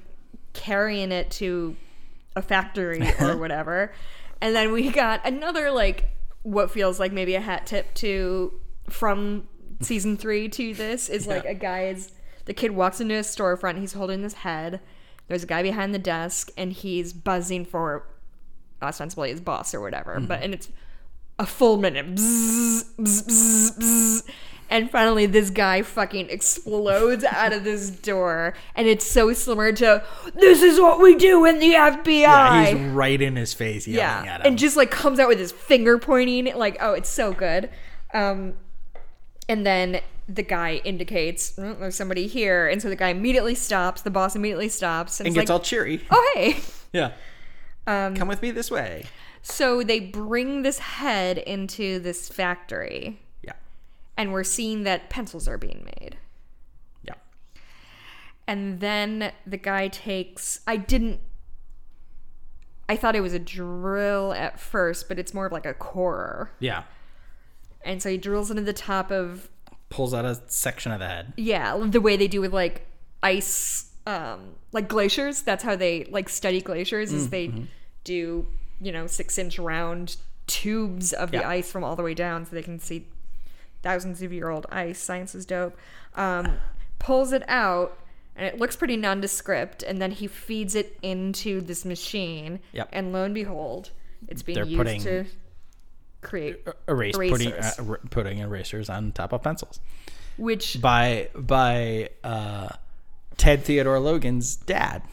carrying 0.53 1.11
it 1.11 1.29
to 1.31 1.75
a 2.35 2.41
factory 2.41 3.07
or 3.19 3.37
whatever. 3.39 3.93
And 4.41 4.55
then 4.55 4.71
we 4.71 4.89
got 4.89 5.25
another 5.25 5.71
like 5.71 6.05
what 6.45 6.69
feels 6.69 6.99
like 6.99 7.11
maybe 7.11 7.33
a 7.33 7.41
hat 7.41 7.65
tip 7.65 7.91
to 7.95 8.53
from 8.87 9.47
season 9.81 10.15
three 10.15 10.47
to 10.47 10.73
this 10.75 11.09
is 11.09 11.25
like 11.25 11.43
a 11.43 11.55
guy 11.55 11.87
is 11.87 12.11
the 12.45 12.53
kid 12.53 12.71
walks 12.71 13.01
into 13.01 13.15
a 13.15 13.21
storefront, 13.21 13.79
he's 13.79 13.93
holding 13.93 14.21
his 14.21 14.35
head, 14.35 14.79
There's 15.27 15.43
a 15.43 15.47
guy 15.47 15.63
behind 15.63 15.93
the 15.93 15.99
desk, 15.99 16.51
and 16.55 16.71
he's 16.71 17.11
buzzing 17.11 17.65
for 17.65 18.07
ostensibly 18.81 19.31
his 19.31 19.41
boss 19.41 19.73
or 19.73 19.81
whatever. 19.81 20.17
Mm-hmm. 20.17 20.27
But 20.27 20.43
and 20.43 20.53
it's 20.53 20.69
a 21.39 21.47
full 21.47 21.77
minute. 21.77 22.05
Bzz, 22.15 22.95
bzz, 22.99 23.77
bzz. 23.79 24.29
And 24.69 24.89
finally, 24.89 25.25
this 25.27 25.49
guy 25.49 25.83
fucking 25.83 26.29
explodes 26.29 27.23
out 27.23 27.53
of 27.53 27.63
this 27.63 27.89
door, 27.89 28.55
and 28.75 28.87
it's 28.87 29.05
so 29.05 29.31
similar 29.33 29.71
to 29.73 30.03
"This 30.33 30.61
is 30.63 30.79
what 30.79 30.99
we 30.99 31.15
do 31.15 31.45
in 31.45 31.59
the 31.59 31.73
FBI." 31.73 32.21
Yeah, 32.21 32.65
he's 32.65 32.75
right 32.91 33.21
in 33.21 33.35
his 33.35 33.53
face 33.53 33.87
yelling 33.87 34.25
yeah, 34.25 34.33
at 34.35 34.41
him. 34.41 34.47
and 34.47 34.57
just 34.57 34.75
like 34.75 34.89
comes 34.89 35.19
out 35.19 35.27
with 35.27 35.39
his 35.39 35.51
finger 35.51 35.99
pointing, 35.99 36.55
like 36.55 36.77
oh, 36.81 36.93
it's 36.93 37.09
so 37.09 37.31
good. 37.31 37.69
Um, 38.13 38.55
and 39.47 39.65
then 39.65 40.01
the 40.27 40.43
guy 40.43 40.81
indicates 40.83 41.51
"Mm, 41.57 41.79
there's 41.79 41.95
somebody 41.95 42.25
here, 42.25 42.67
and 42.67 42.81
so 42.81 42.89
the 42.89 42.95
guy 42.95 43.09
immediately 43.09 43.55
stops. 43.55 44.01
The 44.01 44.11
boss 44.11 44.35
immediately 44.35 44.69
stops, 44.69 45.19
and, 45.19 45.27
and 45.27 45.35
gets 45.35 45.49
like, 45.49 45.53
all 45.53 45.59
cheery. 45.59 46.01
oh 46.09 46.31
hey. 46.33 46.59
Yeah. 46.91 47.11
Um, 47.87 48.15
Come 48.15 48.27
with 48.27 48.41
me 48.41 48.51
this 48.51 48.71
way. 48.71 49.05
So 49.41 49.83
they 49.83 49.99
bring 49.99 50.63
this 50.63 50.79
head 50.79 51.37
into 51.37 51.99
this 51.99 52.27
factory. 52.29 53.19
And 54.17 54.31
we're 54.33 54.43
seeing 54.43 54.83
that 54.83 55.09
pencils 55.09 55.47
are 55.47 55.57
being 55.57 55.87
made. 55.99 56.17
Yeah. 57.03 57.15
And 58.47 58.79
then 58.79 59.31
the 59.45 59.57
guy 59.57 59.87
takes. 59.87 60.59
I 60.67 60.77
didn't. 60.77 61.19
I 62.87 62.95
thought 62.95 63.15
it 63.15 63.21
was 63.21 63.33
a 63.33 63.39
drill 63.39 64.33
at 64.33 64.59
first, 64.59 65.07
but 65.07 65.17
it's 65.17 65.33
more 65.33 65.47
of 65.47 65.51
like 65.51 65.65
a 65.65 65.73
corer. 65.73 66.51
Yeah. 66.59 66.83
And 67.83 68.01
so 68.01 68.09
he 68.09 68.17
drills 68.17 68.49
into 68.51 68.61
the 68.63 68.73
top 68.73 69.11
of 69.11 69.49
Pulls 69.89 70.13
out 70.13 70.25
a 70.25 70.41
section 70.47 70.91
of 70.91 70.99
the 70.99 71.07
head. 71.07 71.33
yeah, 71.37 71.77
the 71.77 72.01
way 72.01 72.17
they 72.17 72.27
do 72.27 72.41
with 72.41 72.53
like 72.53 72.85
ice, 73.23 73.91
um, 74.07 74.55
like 74.71 74.87
glaciers. 74.87 75.41
That's 75.43 75.63
how 75.63 75.75
they 75.75 76.05
like 76.05 76.27
study 76.29 76.61
glaciers. 76.61 77.13
Is 77.13 77.29
they 77.29 77.51
do 78.03 78.45
you 78.81 78.91
know 78.91 79.07
six 79.07 79.37
inch 79.37 79.57
round 79.57 80.17
tubes 80.47 81.13
of 81.13 81.31
the 81.31 81.37
Yeah. 81.37 81.49
ice 81.49 81.71
from 81.71 81.83
all 81.83 81.95
the 81.95 82.03
way 82.03 82.13
down, 82.13 82.45
so 82.45 82.55
they 82.55 82.61
can 82.63 82.79
see 82.79 83.07
thousands 83.85 84.21
of 84.21 84.33
year 84.33 84.49
old 84.49 84.65
ice. 84.69 84.99
Science 84.99 85.33
is 85.35 85.45
dope. 85.45 85.77
Um, 86.15 86.57
pulls 86.99 87.31
it 87.31 87.43
out. 87.47 87.97
And 88.37 88.45
it 88.45 88.59
looks 88.59 88.75
pretty 88.75 88.97
nondescript, 88.97 89.81
and 89.81 90.01
then 90.01 90.11
he 90.11 90.27
feeds 90.27 90.75
it 90.75 90.99
into 91.01 91.61
this 91.61 91.85
machine. 91.85 92.59
Yep. 92.73 92.89
And 92.91 93.13
lo 93.13 93.23
and 93.23 93.33
behold, 93.33 93.91
it's 94.27 94.41
being 94.43 94.55
They're 94.57 94.65
used 94.65 94.77
putting- 94.77 95.01
to 95.03 95.25
create 96.21 96.67
Erase 96.89 97.15
putting 97.15 97.53
uh, 97.53 97.55
Erasers. 97.55 97.79
er- 97.79 97.99
putting 98.09 98.39
erasers 98.39 98.89
on 98.89 99.11
top 99.13 99.31
of 99.31 99.43
pencils 99.43 99.79
which 100.37 100.81
by 100.81 101.29
by 101.35 102.09
uh, 102.25 102.67
Ted 103.37 103.63
Theodore 103.63 103.99
Logan's 103.99 104.55
dad 104.57 105.03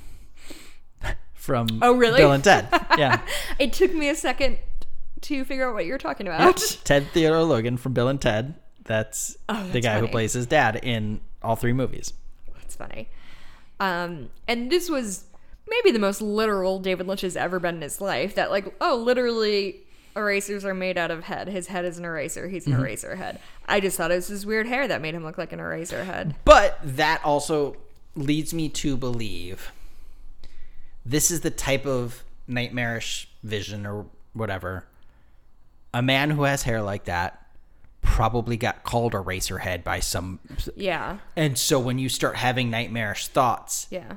from 1.35 1.67
Oh, 1.83 1.93
really? 1.95 2.17
Bill 2.19 2.33
and 2.33 2.43
Ted. 2.43 2.67
Yeah, 2.99 3.21
It 3.59 3.73
took 3.73 3.93
me 3.95 4.09
a 4.09 4.15
second 4.15 4.59
to 5.23 5.45
figure 5.45 5.69
out 5.69 5.75
what 5.75 5.87
you're 5.87 5.99
talking 5.99 6.27
about. 6.27 6.57
Ted 6.85 7.07
Theodore 7.13 7.43
Logan 7.45 7.77
from 7.77 7.93
Bill 7.93 8.09
and 8.09 8.21
Ted. 8.21 8.55
That's, 8.85 9.35
the 9.35 9.39
Oh, 9.49 9.69
that's 9.73 9.87
guy 9.87 9.99
who 10.01 10.09
plays 10.09 10.33
his 10.33 10.47
dad 10.47 10.77
in 10.83 11.21
all 11.43 11.57
three 11.57 11.73
movies. 11.73 12.13
That's 12.55 12.77
funny. 12.77 13.09
Um, 13.81 14.31
and 14.49 14.71
this 14.71 14.89
was 14.91 15.25
maybe 15.69 15.91
the 15.93 15.99
most 15.99 16.21
literal 16.23 16.79
David 16.79 17.07
Lynch 17.07 17.21
has 17.23 17.37
ever 17.37 17.59
been 17.61 17.77
in 17.77 17.83
his 17.83 18.01
life. 18.01 18.35
That 18.35 18.51
like, 18.51 18.73
oh, 18.81 18.97
literally, 18.97 19.81
erasers 20.17 20.65
are 20.65 20.75
made 20.75 20.99
out 20.99 21.11
of 21.11 21.25
head. 21.25 21.49
His 21.49 21.67
head 21.69 21.85
is 21.85 21.99
an 21.99 22.05
eraser. 22.05 22.49
He's 22.49 22.65
Mm-hmm. 22.65 22.75
an 22.75 22.81
eraser 22.81 23.17
head. 23.17 23.41
I 23.67 23.81
just 23.81 23.97
thought 23.97 24.11
it 24.11 24.17
was 24.17 24.29
his 24.29 24.45
weird 24.47 24.67
hair 24.67 24.87
that 24.89 25.01
made 25.01 25.15
him 25.15 25.25
look 25.25 25.39
like 25.39 25.53
an 25.53 25.61
eraser 25.61 26.05
head. 26.05 26.35
But 26.45 26.79
that 26.85 27.25
also 27.25 27.77
leads 28.15 28.53
me 28.53 28.69
to 28.69 28.97
believe 28.97 29.73
this 31.05 31.31
is 31.31 31.41
the 31.41 31.51
type 31.51 31.87
of 31.87 32.23
nightmarish 32.47 33.29
vision 33.43 33.87
or 33.87 34.07
whatever. 34.35 34.85
A 35.95 36.03
man 36.03 36.31
who 36.31 36.43
has 36.45 36.63
hair 36.63 36.81
like 36.83 37.05
that 37.05 37.42
probably 38.03 38.57
got 38.57 38.85
called 38.85 39.13
Eraserhead 39.15 39.83
by 39.83 40.01
some. 40.01 40.39
Yeah, 40.77 41.19
And 41.37 41.57
so 41.57 41.81
when 41.81 41.99
you 41.99 42.09
start 42.09 42.37
having 42.37 42.69
nightmarish 42.71 43.29
thoughts, 43.29 43.87
yeah, 43.91 44.17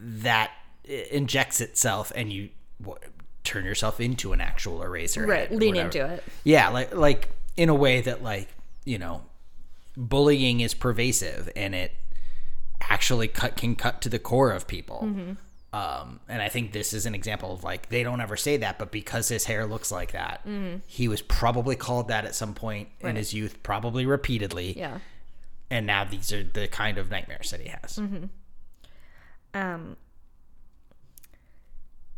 that 0.00 0.50
injects 0.84 1.60
itself 1.60 2.10
and 2.16 2.32
you 2.32 2.48
w- 2.80 2.98
turn 3.44 3.64
yourself 3.64 4.00
into 4.00 4.32
an 4.32 4.40
actual 4.40 4.82
eraser. 4.82 5.26
right. 5.26 5.50
Lean 5.52 5.76
into 5.76 6.04
it. 6.06 6.24
Yeah, 6.44 6.68
like 6.70 6.94
like 6.94 7.28
in 7.56 7.68
a 7.68 7.74
way 7.74 8.00
that 8.00 8.22
like 8.22 8.48
you 8.84 8.98
know, 8.98 9.22
bullying 9.96 10.60
is 10.60 10.74
pervasive 10.74 11.48
and 11.54 11.74
it 11.74 11.92
actually 12.88 13.28
cut 13.28 13.56
can 13.56 13.76
cut 13.76 14.00
to 14.02 14.08
the 14.08 14.18
core 14.18 14.50
of 14.52 14.66
people. 14.66 15.02
Mm-hmm. 15.04 15.32
Um, 15.72 16.20
and 16.28 16.42
I 16.42 16.50
think 16.50 16.72
this 16.72 16.92
is 16.92 17.06
an 17.06 17.14
example 17.14 17.54
of 17.54 17.64
like 17.64 17.88
they 17.88 18.02
don't 18.02 18.20
ever 18.20 18.36
say 18.36 18.58
that, 18.58 18.78
but 18.78 18.90
because 18.90 19.28
his 19.28 19.46
hair 19.46 19.64
looks 19.66 19.90
like 19.90 20.12
that, 20.12 20.46
he 20.86 21.08
was 21.08 21.22
probably 21.22 21.76
called 21.76 22.08
that 22.08 22.24
at 22.26 22.34
some 22.34 22.54
point 22.54 22.88
in 23.00 23.08
Mm-hmm. 23.08 23.16
His 23.16 23.32
youth, 23.32 23.62
probably 23.62 24.04
repeatedly. 24.04 24.78
Yeah. 24.78 24.98
And 25.70 25.86
now 25.86 26.04
these 26.04 26.30
are 26.32 26.42
the 26.42 26.68
kind 26.68 26.98
of 26.98 27.10
nightmares 27.10 27.50
that 27.50 27.60
he 27.60 27.68
has. 27.68 27.96
Mm-hmm. 27.96 28.24
Um. 29.54 29.96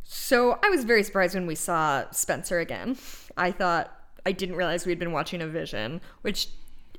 So 0.02 0.58
I 0.62 0.70
was 0.70 0.84
very 0.84 1.02
surprised 1.02 1.34
when 1.34 1.46
we 1.46 1.54
saw 1.54 2.10
Spencer 2.10 2.58
again. 2.58 2.96
I 3.36 3.50
thought 3.52 3.92
I 4.26 4.32
didn't 4.32 4.56
realize 4.56 4.86
we'd 4.86 4.98
been 4.98 5.12
watching 5.12 5.42
a 5.42 5.46
vision, 5.46 6.00
which, 6.22 6.48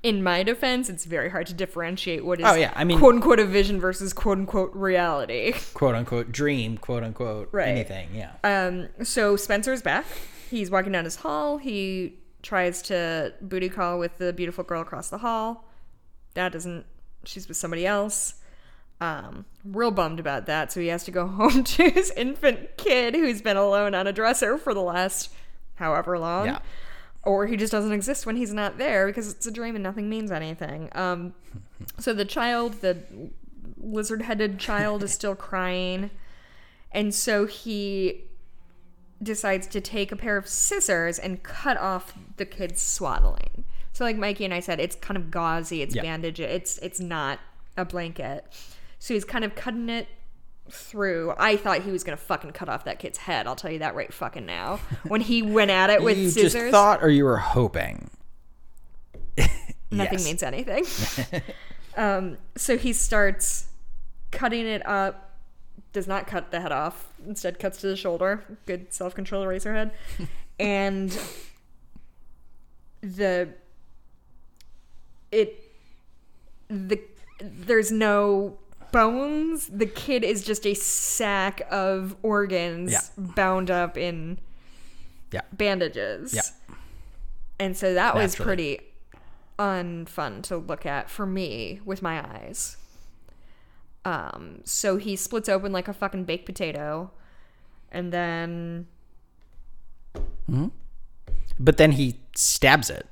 in 0.06 0.22
my 0.24 0.44
defense, 0.44 0.88
it's 0.90 1.04
very 1.06 1.30
hard 1.30 1.48
to 1.48 1.54
differentiate 1.54 2.24
what 2.24 2.40
is 2.40 2.46
Oh, 2.48 2.54
yeah, 2.54 2.72
I 2.76 2.84
mean- 2.84 3.00
quote 3.00 3.16
unquote 3.16 3.40
a 3.40 3.46
vision 3.46 3.80
versus 3.82 4.14
quote 4.14 4.38
unquote 4.38 4.72
reality. 4.74 5.54
Quote 5.74 5.96
unquote 5.96 6.32
dream, 6.32 6.78
quote 6.78 7.04
unquote 7.04 7.50
Right. 7.52 7.68
anything. 7.68 8.10
Yeah. 8.14 8.32
Um. 8.44 8.90
So 9.04 9.36
Spencer's 9.36 9.82
back. 9.82 10.06
He's 10.52 10.70
walking 10.70 10.92
down 10.92 11.06
his 11.06 11.16
hall. 11.18 11.58
He 11.58 12.20
tries 12.44 12.82
to 12.84 13.34
booty 13.42 13.68
call 13.70 13.98
with 13.98 14.18
the 14.20 14.32
beautiful 14.32 14.64
girl 14.64 14.82
across 14.82 15.10
the 15.10 15.18
hall. 15.18 15.66
That 16.36 16.52
doesn't. 16.52 16.86
She's 17.24 17.48
with 17.48 17.58
somebody 17.58 17.88
else. 17.88 18.36
Um, 19.02 19.46
real 19.66 19.92
bummed 19.92 20.20
about 20.20 20.46
that. 20.46 20.72
So 20.72 20.80
he 20.80 20.88
has 20.88 21.04
to 21.06 21.12
go 21.12 21.28
home 21.40 21.64
to 21.64 21.90
his 21.90 22.12
infant 22.12 22.78
kid 22.78 23.16
who's 23.16 23.42
been 23.42 23.58
alone 23.58 23.96
on 23.96 24.06
a 24.08 24.14
dresser 24.14 24.58
for 24.58 24.74
the 24.74 24.82
last 24.84 25.34
however 25.76 26.18
long. 26.20 26.46
Yeah. 26.46 26.60
Or 27.26 27.48
he 27.48 27.58
just 27.58 27.72
doesn't 27.72 27.92
exist 27.92 28.26
when 28.26 28.36
he's 28.36 28.54
not 28.54 28.78
there 28.78 29.08
because 29.08 29.32
it's 29.32 29.46
a 29.48 29.52
dream 29.52 29.76
and 29.76 29.84
nothing 29.84 30.08
means 30.10 30.32
anything. 30.32 30.90
Um, 30.94 31.34
so 32.00 32.14
the 32.14 32.26
child, 32.26 32.82
the 32.82 33.00
lizard 33.78 34.22
headed 34.22 34.60
child, 34.60 35.02
is 35.04 35.12
still 35.12 35.36
crying. 35.36 36.12
And 36.92 37.14
so 37.14 37.46
he 37.46 38.26
decides 39.24 39.66
to 39.68 39.82
take 39.82 40.12
a 40.12 40.16
pair 40.16 40.38
of 40.38 40.48
scissors 40.48 41.18
and 41.18 41.42
cut 41.42 41.78
off 41.78 42.14
the 42.38 42.46
kid's 42.46 42.82
swaddling. 42.82 43.64
So 43.94 44.04
like 44.04 44.18
Mikey 44.18 44.46
and 44.46 44.54
I 44.54 44.60
said, 44.60 44.80
it's 44.80 44.96
kind 44.96 45.18
of 45.18 45.32
gauzy, 45.32 45.82
it's 45.82 45.96
Yeah. 45.96 46.02
bandage, 46.02 46.40
it's 46.40 46.78
it's 46.80 47.00
not 47.00 47.40
a 47.78 47.86
blanket. 47.86 48.46
So 49.00 49.14
he's 49.14 49.26
kind 49.26 49.44
of 49.46 49.56
cutting 49.56 49.90
it 49.90 50.08
through. 50.70 51.34
I 51.38 51.58
thought 51.58 51.84
he 51.84 51.92
was 51.92 52.04
gonna 52.04 52.18
fucking 52.18 52.52
cut 52.52 52.70
off 52.70 52.86
that 52.86 53.00
kid's 53.00 53.20
head. 53.20 53.48
I'll 53.48 53.56
tell 53.56 53.72
you 53.72 53.80
that 53.80 53.96
right 53.96 54.12
fucking 54.14 54.46
now. 54.46 54.80
When 55.08 55.22
he 55.22 55.42
went 55.42 55.72
at 55.72 55.90
it 55.90 56.02
with 56.04 56.18
you 56.18 56.30
scissors, 56.30 56.54
just 56.54 56.72
thought 56.72 57.04
or 57.04 57.10
you 57.10 57.24
were 57.26 57.38
hoping? 57.38 58.10
nothing 59.92 60.20
Yes. 60.20 60.26
means 60.26 60.44
anything. 60.44 60.86
um, 61.98 62.38
so 62.56 62.78
he 62.78 62.94
starts 62.94 63.68
cutting 64.32 64.66
it 64.66 64.86
up. 64.86 65.22
Does 65.94 66.08
not 66.08 66.28
cut 66.28 66.52
the 66.52 66.60
head 66.60 66.72
off. 66.74 67.08
Instead, 67.26 67.58
cuts 67.60 67.80
to 67.82 67.88
the 67.88 67.96
shoulder. 67.96 68.44
Good 68.66 68.94
self 68.94 69.16
control 69.16 69.44
eraser 69.44 69.74
head, 69.74 69.92
and 70.60 71.18
the 73.02 73.50
it 75.32 75.72
the 76.68 77.00
there's 77.40 77.92
no 77.92 78.58
bones. 78.96 79.68
The 79.68 79.86
kid 79.86 80.24
is 80.24 80.44
just 80.44 80.66
a 80.66 80.74
sack 80.74 81.62
of 81.70 82.16
organs 82.24 82.92
Yeah. 82.92 83.02
bound 83.18 83.70
up 83.70 83.98
in 83.98 84.40
Yeah. 85.32 85.42
bandages. 85.54 86.34
Yeah. 86.34 86.42
And 87.60 87.76
so 87.78 87.94
that 87.94 88.16
was 88.16 88.36
pretty 88.36 88.80
unfun 89.60 90.42
to 90.44 90.58
look 90.58 90.86
at 90.86 91.10
for 91.10 91.26
me 91.26 91.80
with 91.86 92.02
my 92.02 92.20
eyes. 92.26 92.78
Um, 94.04 94.62
so 94.66 94.98
he 94.98 95.16
splits 95.16 95.50
open 95.50 95.72
like 95.72 95.88
a 95.88 95.94
fucking 95.94 96.26
baked 96.26 96.46
potato, 96.46 97.12
and 97.92 98.12
then 98.14 98.88
But 101.60 101.78
then 101.78 101.94
he 101.94 102.20
stabs 102.36 102.90
it. 102.90 103.08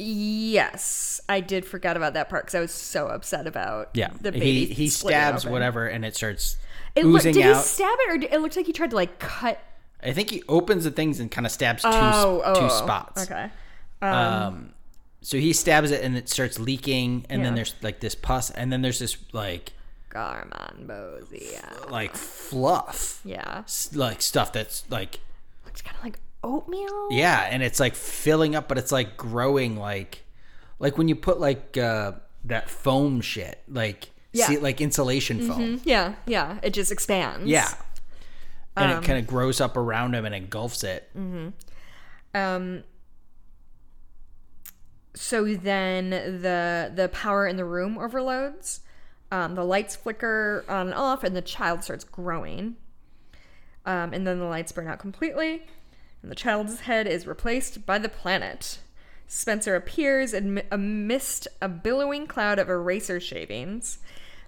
Yes, 0.00 1.20
I 1.28 1.40
did 1.40 1.64
forget 1.64 1.96
about 1.96 2.14
that 2.14 2.28
part 2.28 2.44
because 2.44 2.54
I 2.54 2.60
was 2.60 2.72
so 2.72 3.06
upset 3.08 3.46
about 3.46 3.90
Yeah. 3.94 4.10
the 4.20 4.32
he 4.32 4.38
baby. 4.40 4.66
he 4.74 4.88
splitting 4.88 5.18
stabs 5.20 5.44
open. 5.44 5.52
whatever 5.52 5.86
and 5.86 6.04
it 6.04 6.16
starts 6.16 6.56
It 6.94 7.04
looked, 7.04 7.22
oozing 7.26 7.34
did 7.34 7.46
out. 7.46 7.56
he 7.56 7.62
stab 7.62 7.96
it, 8.00 8.10
or 8.14 8.18
did, 8.18 8.32
it 8.32 8.40
looked 8.40 8.56
like 8.56 8.66
he 8.66 8.72
tried 8.72 8.90
to 8.90 8.96
like 8.96 9.18
cut? 9.18 9.60
I 10.02 10.12
think 10.12 10.30
he 10.30 10.42
opens 10.48 10.84
the 10.84 10.90
things 10.90 11.20
and 11.20 11.30
kind 11.30 11.46
of 11.46 11.52
stabs 11.52 11.82
two 11.82 11.88
Oh, 11.92 12.42
oh, 12.44 12.54
two 12.54 12.60
oh, 12.66 12.68
spots. 12.68 13.22
Okay. 13.30 13.50
Um, 14.02 14.72
so 15.20 15.36
he 15.36 15.52
stabs 15.52 15.90
it 15.90 16.02
and 16.02 16.16
it 16.16 16.28
starts 16.30 16.58
leaking, 16.58 17.26
and 17.28 17.44
then 17.44 17.54
there's 17.54 17.74
like 17.82 18.00
this 18.00 18.14
pus, 18.14 18.50
and 18.50 18.72
then 18.72 18.80
there's 18.82 18.98
this 18.98 19.18
like 19.32 19.72
Garmonbozia. 20.10 21.90
like 21.90 22.14
fluff, 22.14 23.20
Yeah. 23.24 23.58
S- 23.64 23.90
like 23.94 24.22
stuff 24.22 24.52
that's 24.52 24.84
like 24.90 25.20
Looks 25.66 25.82
kind 25.82 25.96
of 25.96 26.02
like 26.04 26.18
oatmeal. 26.42 27.08
yeah, 27.10 27.46
and 27.50 27.62
it's 27.62 27.78
like 27.80 27.94
filling 27.94 28.54
up, 28.54 28.68
but 28.68 28.78
it's 28.78 28.92
like 28.92 29.16
growing 29.16 29.76
like 29.76 30.24
like 30.78 30.96
when 30.98 31.08
you 31.08 31.16
put 31.16 31.38
like 31.40 31.76
uh 31.76 32.12
that 32.44 32.70
foam 32.70 33.20
shit, 33.20 33.62
like 33.68 34.10
Yeah. 34.32 34.46
see 34.46 34.58
like 34.58 34.80
insulation 34.80 35.46
foam. 35.46 35.80
Yeah, 35.84 36.14
yeah. 36.26 36.58
It 36.62 36.72
just 36.72 36.90
expands. 36.90 37.46
Yeah. 37.46 37.68
And 38.76 38.92
Um, 38.92 39.02
it 39.02 39.06
kind 39.06 39.18
of 39.18 39.26
grows 39.26 39.60
up 39.60 39.76
around 39.76 40.14
him 40.14 40.24
and 40.24 40.34
engulfs 40.34 40.82
it. 40.84 41.10
Um 42.34 42.84
so 45.14 45.44
then 45.54 46.10
the 46.10 46.92
the 46.94 47.08
power 47.12 47.46
in 47.46 47.56
the 47.56 47.64
room 47.64 47.98
overloads. 47.98 48.80
Um, 49.32 49.54
the 49.54 49.64
lights 49.64 49.94
flicker 49.94 50.64
on 50.68 50.86
and 50.88 50.94
off, 50.94 51.22
and 51.22 51.36
the 51.36 51.42
child 51.42 51.84
starts 51.84 52.02
growing. 52.04 52.76
Um, 53.86 54.12
and 54.12 54.26
then 54.26 54.38
the 54.40 54.44
lights 54.46 54.72
burn 54.72 54.88
out 54.88 54.98
completely, 54.98 55.62
and 56.22 56.30
the 56.30 56.36
child's 56.36 56.80
head 56.80 57.06
is 57.06 57.26
replaced 57.26 57.86
by 57.86 57.98
the 57.98 58.08
planet. 58.08 58.78
Spencer 59.26 59.76
appears 59.76 60.34
am- 60.34 60.60
amidst 60.70 61.46
a 61.62 61.68
billowing 61.68 62.26
cloud 62.26 62.58
of 62.58 62.68
eraser 62.68 63.20
shavings. 63.20 63.98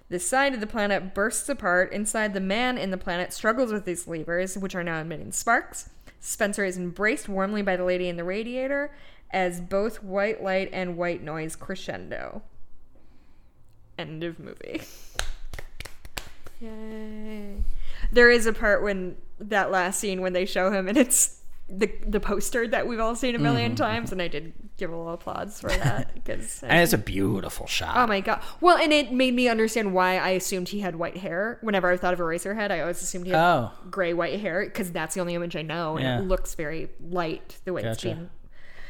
The 0.08 0.18
side 0.18 0.54
of 0.54 0.60
the 0.60 0.66
planet 0.66 1.14
bursts 1.14 1.48
apart. 1.48 1.92
Inside, 1.92 2.34
the 2.34 2.40
man 2.40 2.76
in 2.76 2.90
the 2.90 2.98
planet 2.98 3.32
struggles 3.32 3.72
with 3.72 3.84
these 3.84 4.06
levers, 4.06 4.58
which 4.58 4.74
are 4.74 4.84
now 4.84 5.00
emitting 5.00 5.32
sparks. 5.32 5.88
Spencer 6.20 6.64
is 6.64 6.76
embraced 6.76 7.28
warmly 7.28 7.62
by 7.62 7.76
the 7.76 7.84
lady 7.84 8.08
in 8.08 8.16
the 8.16 8.24
radiator 8.24 8.94
as 9.30 9.60
both 9.60 10.02
white 10.02 10.42
light 10.42 10.68
and 10.72 10.96
white 10.96 11.22
noise 11.22 11.56
crescendo. 11.56 12.42
End 13.98 14.22
of 14.22 14.38
movie. 14.38 14.82
Yay. 16.60 17.62
There 18.10 18.30
is 18.30 18.46
a 18.46 18.52
part 18.52 18.82
when 18.82 19.16
that 19.38 19.70
last 19.70 19.98
scene 19.98 20.20
when 20.20 20.32
they 20.32 20.46
show 20.46 20.70
him 20.70 20.88
and 20.88 20.96
it's 20.96 21.41
the 21.68 21.90
the 22.06 22.20
poster 22.20 22.66
that 22.68 22.86
we've 22.86 23.00
all 23.00 23.14
seen 23.16 23.34
a 23.34 23.38
1000000 23.38 23.76
times 23.76 24.12
and 24.12 24.20
I 24.20 24.28
did 24.28 24.52
give 24.76 24.90
a 24.92 24.96
little 24.96 25.12
applause 25.14 25.58
for 25.60 25.70
that 25.70 26.12
because 26.14 26.62
And 26.62 26.80
it's 26.80 26.92
a 26.92 26.98
beautiful 26.98 27.66
shot. 27.66 27.96
Oh 27.96 28.06
my 28.06 28.20
god! 28.20 28.42
Well, 28.60 28.76
and 28.76 28.92
it 28.92 29.12
made 29.12 29.32
me 29.34 29.48
understand 29.48 29.94
why 29.94 30.18
I 30.18 30.30
assumed 30.30 30.68
he 30.70 30.80
had 30.80 30.96
white 30.96 31.16
hair. 31.18 31.58
Whenever 31.62 31.90
I 31.90 31.96
thought 31.96 32.12
of 32.12 32.20
a 32.20 32.22
Eraserhead, 32.24 32.70
I 32.70 32.80
always 32.80 33.00
assumed 33.00 33.26
he 33.26 33.32
had 33.32 33.40
Oh. 33.40 33.70
gray 33.90 34.12
white 34.12 34.40
hair 34.40 34.64
because 34.64 34.90
that's 34.92 35.14
the 35.14 35.20
only 35.20 35.34
image 35.34 35.56
I 35.56 35.62
know, 35.62 35.96
and 35.96 36.04
Yeah. 36.04 36.18
it 36.18 36.22
looks 36.24 36.54
very 36.54 36.90
light 37.00 37.58
the 37.64 37.72
way 37.72 37.82
it's 37.84 38.02
being 38.02 38.28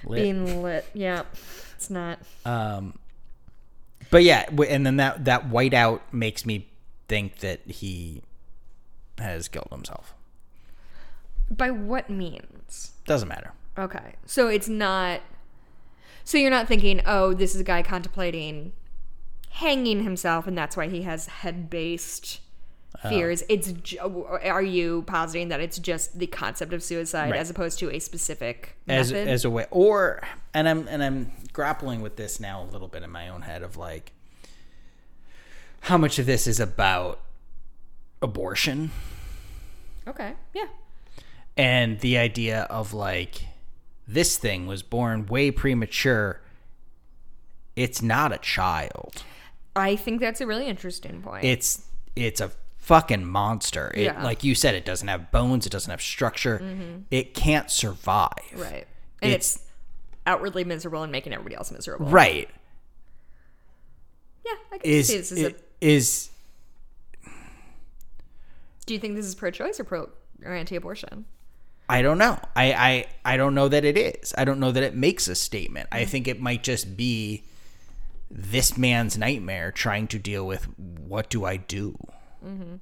Lit. 0.04 0.20
being 0.22 0.62
lit. 0.62 0.84
Yeah, 0.94 1.22
it's 1.76 1.88
not. 1.90 2.18
Um, 2.44 2.98
but 4.10 4.24
yeah, 4.24 4.48
and 4.68 4.84
then 4.84 4.96
that 4.96 5.24
that 5.26 5.50
whiteout 5.50 6.00
makes 6.10 6.44
me 6.44 6.68
think 7.08 7.38
that 7.40 7.60
he 7.66 8.22
has 9.18 9.46
killed 9.46 9.68
himself. 9.70 10.14
By 11.56 11.70
what 11.70 12.08
means? 12.08 12.92
Doesn't 13.06 13.28
matter. 13.28 13.52
Okay, 13.78 14.14
so 14.26 14.48
it's 14.48 14.68
not. 14.68 15.20
So 16.24 16.38
you're 16.38 16.50
not 16.50 16.68
thinking, 16.68 17.00
oh, 17.06 17.32
this 17.34 17.54
is 17.54 17.60
a 17.60 17.64
guy 17.64 17.82
contemplating 17.82 18.72
hanging 19.50 20.02
himself, 20.04 20.46
and 20.46 20.56
that's 20.56 20.76
why 20.76 20.88
he 20.88 21.02
has 21.02 21.26
head-based 21.26 22.40
Oh. 23.04 23.08
fears. 23.08 23.42
It's. 23.48 23.72
Are 24.00 24.62
you 24.62 25.02
positing 25.06 25.48
that 25.48 25.60
it's 25.60 25.78
just 25.78 26.18
the 26.18 26.26
concept 26.26 26.72
of 26.74 26.82
suicide 26.82 27.30
Right. 27.30 27.40
as 27.40 27.48
opposed 27.48 27.78
to 27.78 27.90
a 27.90 27.98
specific 27.98 28.76
As 28.86 29.10
method? 29.10 29.28
as 29.28 29.44
a 29.46 29.50
way, 29.50 29.66
or 29.70 30.20
and 30.52 30.68
I'm 30.68 30.86
and 30.88 31.02
I'm 31.02 31.32
grappling 31.54 32.02
with 32.02 32.16
this 32.16 32.38
now 32.38 32.62
a 32.62 32.66
little 32.70 32.88
bit 32.88 33.02
in 33.02 33.10
my 33.10 33.28
own 33.30 33.42
head 33.42 33.62
of 33.62 33.76
like 33.78 34.12
how 35.80 35.96
much 35.96 36.18
of 36.18 36.26
this 36.26 36.46
is 36.46 36.60
about 36.60 37.20
abortion 38.20 38.90
okay, 40.06 40.34
yeah. 40.54 40.66
And 41.56 42.00
the 42.00 42.18
idea 42.18 42.62
of 42.70 42.92
like 42.94 43.46
this 44.06 44.36
thing 44.36 44.66
was 44.66 44.82
born 44.82 45.26
way 45.26 45.50
premature. 45.50 46.40
It's 47.76 48.02
not 48.02 48.32
a 48.32 48.38
child. 48.38 49.22
I 49.74 49.96
think 49.96 50.20
that's 50.20 50.40
a 50.40 50.46
really 50.46 50.66
interesting 50.66 51.22
point. 51.22 51.44
it's 51.44 51.84
it's 52.14 52.40
a 52.40 52.50
fucking 52.78 53.24
monster. 53.24 53.90
It, 53.94 54.02
Yeah. 54.04 54.22
Like 54.22 54.44
you 54.44 54.54
said, 54.54 54.74
it 54.74 54.84
doesn't 54.84 55.08
have 55.08 55.30
bones. 55.30 55.64
It 55.66 55.70
doesn't 55.70 55.90
have 55.90 56.02
structure. 56.02 56.58
Mm-hmm. 56.58 57.02
It 57.10 57.32
can't 57.32 57.70
survive. 57.70 58.28
right. 58.54 58.86
And 59.22 59.32
it's, 59.32 59.54
It's- 59.56 59.68
outwardly 60.26 60.64
miserable 60.64 61.02
and 61.02 61.10
making 61.12 61.32
everybody 61.32 61.54
else 61.56 61.70
miserable. 61.72 62.06
Right. 62.06 62.48
Yeah, 64.44 64.52
I 64.72 64.78
can 64.78 64.90
Is 64.90 65.06
see 65.08 65.16
this 65.16 65.32
is 65.32 65.42
a, 65.44 65.50
i- 65.50 65.54
is 65.80 66.30
Do 68.86 68.94
you 68.94 69.00
think 69.00 69.14
this 69.14 69.26
is 69.26 69.34
pro 69.34 69.50
choice 69.50 69.78
or 69.80 69.84
pro 69.84 70.10
or 70.44 70.52
anti 70.54 70.76
abortion? 70.76 71.24
I 71.92 72.00
don't 72.00 72.16
know. 72.16 72.38
I, 72.56 72.72
I 72.72 73.06
I 73.34 73.36
don't 73.36 73.54
know 73.54 73.68
that 73.68 73.84
it 73.84 73.98
is. 73.98 74.32
I 74.38 74.46
don't 74.46 74.58
know 74.58 74.72
that 74.72 74.82
it 74.82 74.94
makes 74.94 75.28
a 75.28 75.34
statement. 75.34 75.90
Mm-hmm. 75.90 76.02
I 76.02 76.06
think 76.06 76.26
it 76.26 76.40
might 76.40 76.62
just 76.62 76.96
be 76.96 77.44
this 78.30 78.78
man's 78.78 79.18
nightmare 79.18 79.70
trying 79.70 80.06
to 80.08 80.18
deal 80.18 80.46
with 80.46 80.66
what 80.78 81.28
do 81.28 81.44
I 81.44 81.58
do? 81.58 81.98
Mm-hmm. 82.42 82.76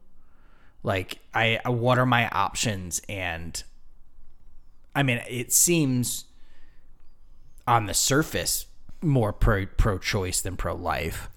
Like 0.85 1.19
I 1.35 1.59
what 1.67 1.99
are 1.99 2.07
my 2.07 2.29
options 2.29 3.03
and 3.09 3.61
I 4.95 5.03
mean 5.03 5.21
it 5.29 5.53
seems 5.53 6.27
on 7.67 7.87
the 7.87 7.95
surface 7.95 8.67
more 9.03 9.33
pro 9.33 9.67
pro 9.67 9.99
choice 9.99 10.41
than 10.41 10.57
pro 10.57 10.77
life. 10.77 11.29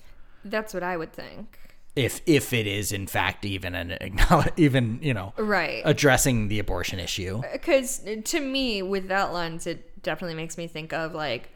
That's 0.45 0.75
what 0.75 0.83
I 0.83 0.95
would 0.95 1.11
think. 1.11 1.57
If 1.95 2.21
if 2.25 2.53
it 2.53 2.65
is 2.65 2.91
in 2.91 3.05
fact 3.07 3.45
even 3.45 3.75
an 3.75 3.97
even, 4.57 4.99
you 5.01 5.13
know, 5.13 5.33
Right. 5.37 5.81
addressing 5.85 6.47
the 6.47 6.59
abortion 6.59 6.99
issue. 6.99 7.41
Uh, 7.45 7.51
because 7.53 8.01
to 8.25 8.39
me, 8.39 8.81
with 8.81 9.07
that 9.09 9.31
lens, 9.33 9.67
it 9.67 10.01
definitely 10.01 10.35
makes 10.35 10.57
me 10.57 10.65
think 10.67 10.91
of 10.91 11.13
like 11.13 11.49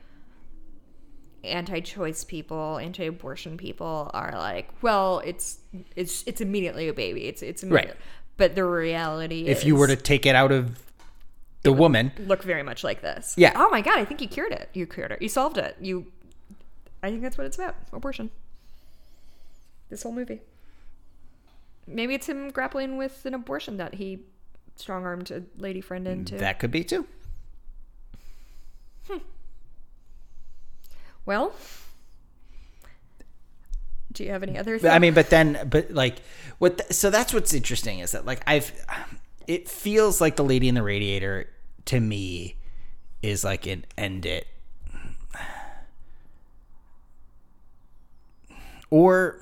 anti-choice 1.44 2.24
people, 2.24 2.78
anti-abortion 2.78 3.58
people 3.58 4.10
are 4.14 4.34
like, 4.34 4.70
well, 4.82 5.20
it's 5.26 5.60
it's 5.96 6.24
it's 6.28 6.42
immediately 6.42 6.88
a 6.88 6.94
baby. 6.94 7.26
It's 7.26 7.42
it's 7.42 7.64
immediate. 7.64 7.88
Right. 7.88 7.96
But 8.38 8.56
the 8.56 8.66
reality 8.66 9.48
if 9.48 9.60
is, 9.60 9.66
you 9.66 9.76
were 9.76 9.88
to 9.88 9.96
take 9.96 10.26
it 10.26 10.36
out 10.36 10.52
of 10.52 10.78
the 11.64 11.74
woman, 11.74 12.12
look 12.28 12.44
very 12.44 12.64
much 12.64 12.84
like 12.84 13.02
this. 13.02 13.34
Yeah. 13.38 13.54
Oh 13.56 13.70
my 13.70 13.82
god, 13.82 13.98
I 13.98 14.06
think 14.06 14.22
you 14.22 14.28
cured 14.28 14.52
it. 14.52 14.70
You 14.74 14.86
cured 14.86 15.12
it. 15.12 15.22
You 15.22 15.30
solved 15.30 15.58
it. 15.58 15.76
You. 15.82 16.06
I 17.02 17.10
think 17.10 17.22
that's 17.22 17.38
what 17.38 17.48
it's 17.48 17.58
about. 17.58 17.76
Abortion. 17.94 18.30
This 19.90 20.04
whole 20.04 20.12
movie. 20.12 20.42
Maybe 21.86 22.14
it's 22.14 22.28
him 22.28 22.50
grappling 22.50 22.98
with 22.98 23.26
an 23.26 23.34
abortion 23.34 23.78
that 23.78 23.96
he 23.96 24.20
strong 24.76 25.06
armed 25.06 25.32
a 25.32 25.44
lady 25.58 25.82
friend 25.82 26.08
into. 26.08 26.38
that 26.38 26.60
could 26.60 26.72
be 26.72 26.84
too. 26.84 27.08
Hmm. 29.08 29.18
well, 31.26 31.56
do 34.12 34.24
you 34.26 34.32
have 34.32 34.44
any 34.44 34.58
other? 34.58 34.80
But, 34.80 34.92
I 34.92 35.00
mean, 35.00 35.14
but 35.14 35.30
then, 35.30 35.66
but 35.70 35.92
like, 35.92 36.18
what? 36.58 36.78
The, 36.78 36.94
so 36.94 37.10
that's 37.10 37.34
what's 37.34 37.54
interesting 37.54 38.00
is 38.00 38.12
that 38.12 38.26
like 38.26 38.42
I've, 38.46 38.74
it 39.48 39.70
feels 39.70 40.20
like 40.20 40.36
the 40.36 40.44
lady 40.44 40.68
in 40.68 40.76
the 40.76 40.84
radiator 40.84 41.50
to 41.86 42.00
me 42.00 42.58
is 43.22 43.46
like 43.46 43.66
an 43.66 43.86
end 43.98 44.26
it, 44.26 44.46
or 48.90 49.40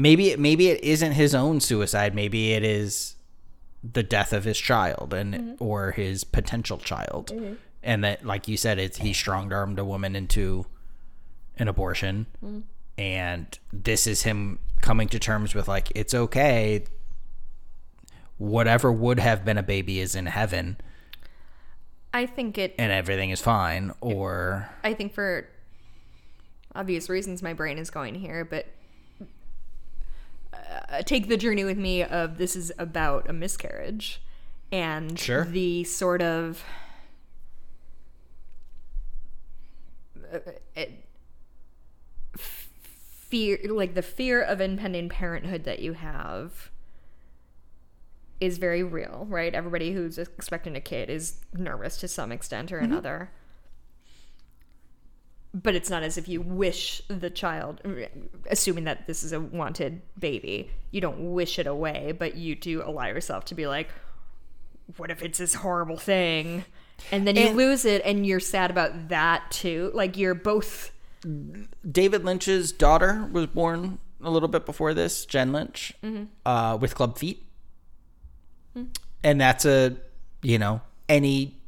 maybe 0.00 0.30
it 0.30 0.40
maybe 0.40 0.68
it 0.68 0.82
isn't 0.82 1.12
his 1.12 1.34
own 1.34 1.60
suicide. 1.60 2.14
Maybe 2.14 2.52
it 2.52 2.64
is 2.64 3.16
the 3.82 4.02
death 4.02 4.32
of 4.32 4.44
his 4.44 4.58
child 4.58 5.14
and 5.14 5.34
mm-hmm. 5.34 5.64
or 5.64 5.92
his 5.92 6.24
potential 6.24 6.78
child, 6.78 7.28
mm-hmm. 7.28 7.54
and 7.82 8.02
that 8.04 8.24
like 8.24 8.48
you 8.48 8.56
said, 8.56 8.78
it's 8.78 8.98
he 8.98 9.12
strong 9.12 9.52
armed 9.52 9.78
a 9.78 9.84
woman 9.84 10.16
into 10.16 10.66
an 11.56 11.68
abortion. 11.68 12.26
Mm-hmm. 12.44 12.60
And 12.98 13.58
this 13.72 14.06
is 14.06 14.22
him 14.22 14.58
coming 14.80 15.08
to 15.08 15.18
terms 15.18 15.54
with 15.54 15.68
like 15.68 15.92
it's 15.94 16.14
okay. 16.14 16.84
Whatever 18.38 18.90
would 18.90 19.18
have 19.18 19.44
been 19.44 19.58
a 19.58 19.62
baby 19.62 20.00
is 20.00 20.14
in 20.14 20.26
heaven. 20.26 20.78
I 22.12 22.26
think 22.26 22.58
it. 22.58 22.74
and 22.78 22.90
everything 22.90 23.30
is 23.30 23.40
fine. 23.40 23.92
Or 24.00 24.68
I 24.82 24.94
think 24.94 25.12
for 25.12 25.46
obvious 26.74 27.08
reasons, 27.08 27.42
my 27.42 27.52
brain 27.52 27.78
is 27.78 27.90
going 27.90 28.14
here, 28.14 28.44
but 28.44 28.66
uh, 30.52 31.02
take 31.04 31.28
the 31.28 31.36
journey 31.36 31.64
with 31.64 31.78
me 31.78 32.02
of 32.02 32.38
this 32.38 32.56
is 32.56 32.72
about 32.78 33.28
a 33.28 33.32
miscarriage 33.32 34.20
and 34.72 35.18
Sure. 35.18 35.44
the 35.44 35.84
sort 35.84 36.22
of 36.22 36.62
uh, 40.32 40.38
it, 40.76 41.04
fear, 42.36 43.58
like 43.68 43.94
the 43.94 44.02
fear 44.02 44.42
of 44.42 44.60
impending 44.60 45.08
parenthood 45.08 45.64
that 45.64 45.80
you 45.80 45.94
have. 45.94 46.70
Is 48.40 48.56
very 48.56 48.82
real, 48.82 49.26
right? 49.28 49.54
Everybody 49.54 49.92
who's 49.92 50.16
expecting 50.16 50.74
a 50.74 50.80
kid 50.80 51.10
is 51.10 51.40
nervous 51.52 51.98
to 51.98 52.08
some 52.08 52.32
extent 52.32 52.72
or 52.72 52.78
another. 52.78 53.30
But 55.52 55.74
it's 55.74 55.90
not 55.90 56.02
as 56.02 56.16
if 56.16 56.28
you 56.28 56.40
wish 56.40 57.02
the 57.08 57.30
child, 57.30 57.80
assuming 58.50 58.84
that 58.84 59.06
this 59.06 59.22
is 59.24 59.32
a 59.32 59.40
wanted 59.40 60.00
baby, 60.18 60.70
you 60.90 61.00
don't 61.00 61.32
wish 61.32 61.58
it 61.58 61.66
away, 61.66 62.12
but 62.12 62.36
you 62.36 62.54
do 62.54 62.82
allow 62.84 63.06
yourself 63.06 63.44
to 63.46 63.54
be 63.54 63.66
like, 63.66 63.88
what 64.96 65.10
if 65.10 65.22
it's 65.22 65.38
this 65.38 65.54
horrible 65.54 65.96
thing? 65.96 66.64
And 67.10 67.26
then 67.26 67.34
you 67.36 67.48
And- 67.48 67.56
lose 67.56 67.84
it 67.84 68.02
and 68.04 68.26
you're 68.26 68.40
sad 68.40 68.70
about 68.70 69.08
that 69.08 69.50
too. 69.50 69.90
Like 69.94 70.16
you're 70.16 70.34
both. 70.34 70.90
David 71.90 72.24
Lynch's 72.24 72.72
daughter 72.72 73.28
was 73.32 73.46
born 73.46 73.98
a 74.22 74.30
little 74.30 74.48
bit 74.48 74.66
before 74.66 74.94
this, 74.94 75.24
Jen 75.26 75.52
Lynch, 75.52 75.92
uh, 76.46 76.78
with 76.80 76.94
club 76.94 77.18
feet, 77.18 77.44
and 79.22 79.40
that's 79.40 79.64
a 79.64 79.96
you 80.42 80.58
know 80.58 80.80
any 81.08 81.59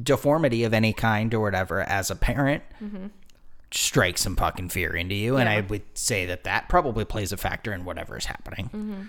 deformity 0.00 0.64
of 0.64 0.74
any 0.74 0.92
kind 0.92 1.32
or 1.32 1.40
whatever 1.40 1.80
as 1.82 2.10
a 2.10 2.16
parent 2.16 2.62
mm-hmm. 2.82 3.06
strikes 3.70 4.22
some 4.22 4.36
fucking 4.36 4.68
fear 4.68 4.94
into 4.94 5.14
you, 5.14 5.36
and 5.36 5.48
I 5.48 5.60
would 5.60 5.82
say 5.94 6.26
that 6.26 6.44
that 6.44 6.68
probably 6.68 7.04
plays 7.04 7.32
a 7.32 7.36
factor 7.36 7.72
in 7.72 7.84
whatever 7.84 8.16
is 8.16 8.26
happening. 8.26 8.66
Mm-hmm. 8.66 9.02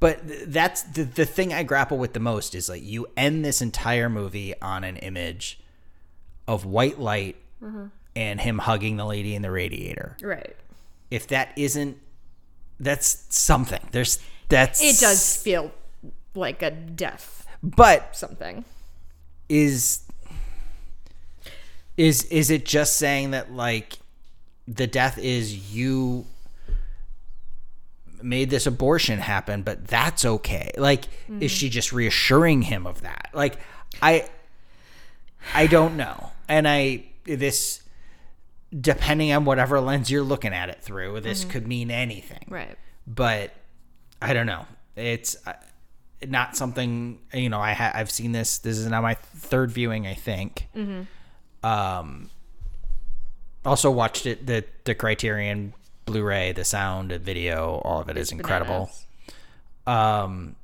But 0.00 0.26
th- 0.26 0.44
that's 0.48 0.82
the 0.82 1.04
the 1.04 1.24
thing 1.24 1.52
I 1.52 1.62
grapple 1.62 1.96
with 1.98 2.12
the 2.12 2.20
most 2.20 2.54
is 2.54 2.68
like 2.68 2.82
you 2.82 3.06
end 3.16 3.44
this 3.44 3.62
entire 3.62 4.08
movie 4.08 4.60
on 4.60 4.82
an 4.82 4.96
image 4.96 5.60
of 6.48 6.64
white 6.64 6.98
light 6.98 7.36
mm-hmm. 7.62 7.86
and 8.16 8.40
him 8.40 8.58
hugging 8.58 8.96
the 8.96 9.06
lady 9.06 9.34
in 9.34 9.42
the 9.42 9.50
radiator. 9.50 10.16
Right. 10.20 10.56
If 11.10 11.28
that 11.28 11.52
isn't 11.56 11.98
that's 12.80 13.26
something. 13.28 13.80
There's 13.92 14.18
that's 14.48 14.82
It 14.82 14.98
does 14.98 15.36
feel 15.36 15.70
like 16.34 16.62
a 16.62 16.72
death 16.72 17.41
But 17.62 18.16
something. 18.16 18.64
is 19.48 20.02
is 21.96 22.24
is 22.24 22.50
it 22.50 22.64
just 22.64 22.96
saying 22.96 23.32
that 23.32 23.52
like 23.52 23.98
the 24.66 24.86
death 24.86 25.18
is 25.18 25.74
you 25.74 26.24
made 28.22 28.50
this 28.50 28.66
abortion 28.66 29.18
happen 29.18 29.62
but 29.62 29.86
that's 29.86 30.24
okay 30.24 30.70
like 30.78 31.04
is 31.40 31.52
mm. 31.52 31.56
she 31.56 31.68
just 31.68 31.92
reassuring 31.92 32.62
him 32.62 32.86
of 32.86 33.02
that 33.02 33.28
like 33.34 33.58
i 34.00 34.24
i 35.54 35.66
don't 35.66 35.96
know 35.96 36.30
and 36.48 36.68
i 36.68 37.04
this 37.24 37.82
depending 38.80 39.32
on 39.32 39.44
whatever 39.44 39.80
lens 39.80 40.08
you're 40.08 40.22
looking 40.22 40.54
at 40.54 40.68
it 40.68 40.80
through 40.80 41.20
this 41.20 41.40
mm-hmm. 41.40 41.50
could 41.50 41.66
mean 41.66 41.90
anything 41.90 42.44
Right. 42.48 42.78
but 43.08 43.52
I 44.22 44.34
don't 44.34 44.46
know. 44.46 44.66
It's 44.94 45.36
not 46.28 46.56
something 46.56 47.18
you 47.32 47.48
know. 47.48 47.60
I 47.60 47.72
ha- 47.72 47.92
I've 47.94 48.10
seen 48.10 48.32
this. 48.32 48.58
This 48.58 48.78
is 48.78 48.86
now 48.86 49.00
my 49.00 49.14
third 49.14 49.70
viewing, 49.70 50.06
I 50.06 50.14
think. 50.14 50.68
Um. 51.62 52.30
Also 53.64 53.90
watched 53.90 54.26
it 54.26 54.46
the 54.46 54.64
the 54.84 54.94
Criterion 54.94 55.72
Blu-ray, 56.04 56.52
the 56.52 56.64
sound, 56.64 57.10
the 57.12 57.18
video, 57.18 57.80
all 57.84 58.00
of 58.00 58.08
it 58.08 58.16
is 58.16 58.32
incredible. 58.32 58.90
Bananas. 59.86 60.24
Um, 60.24 60.56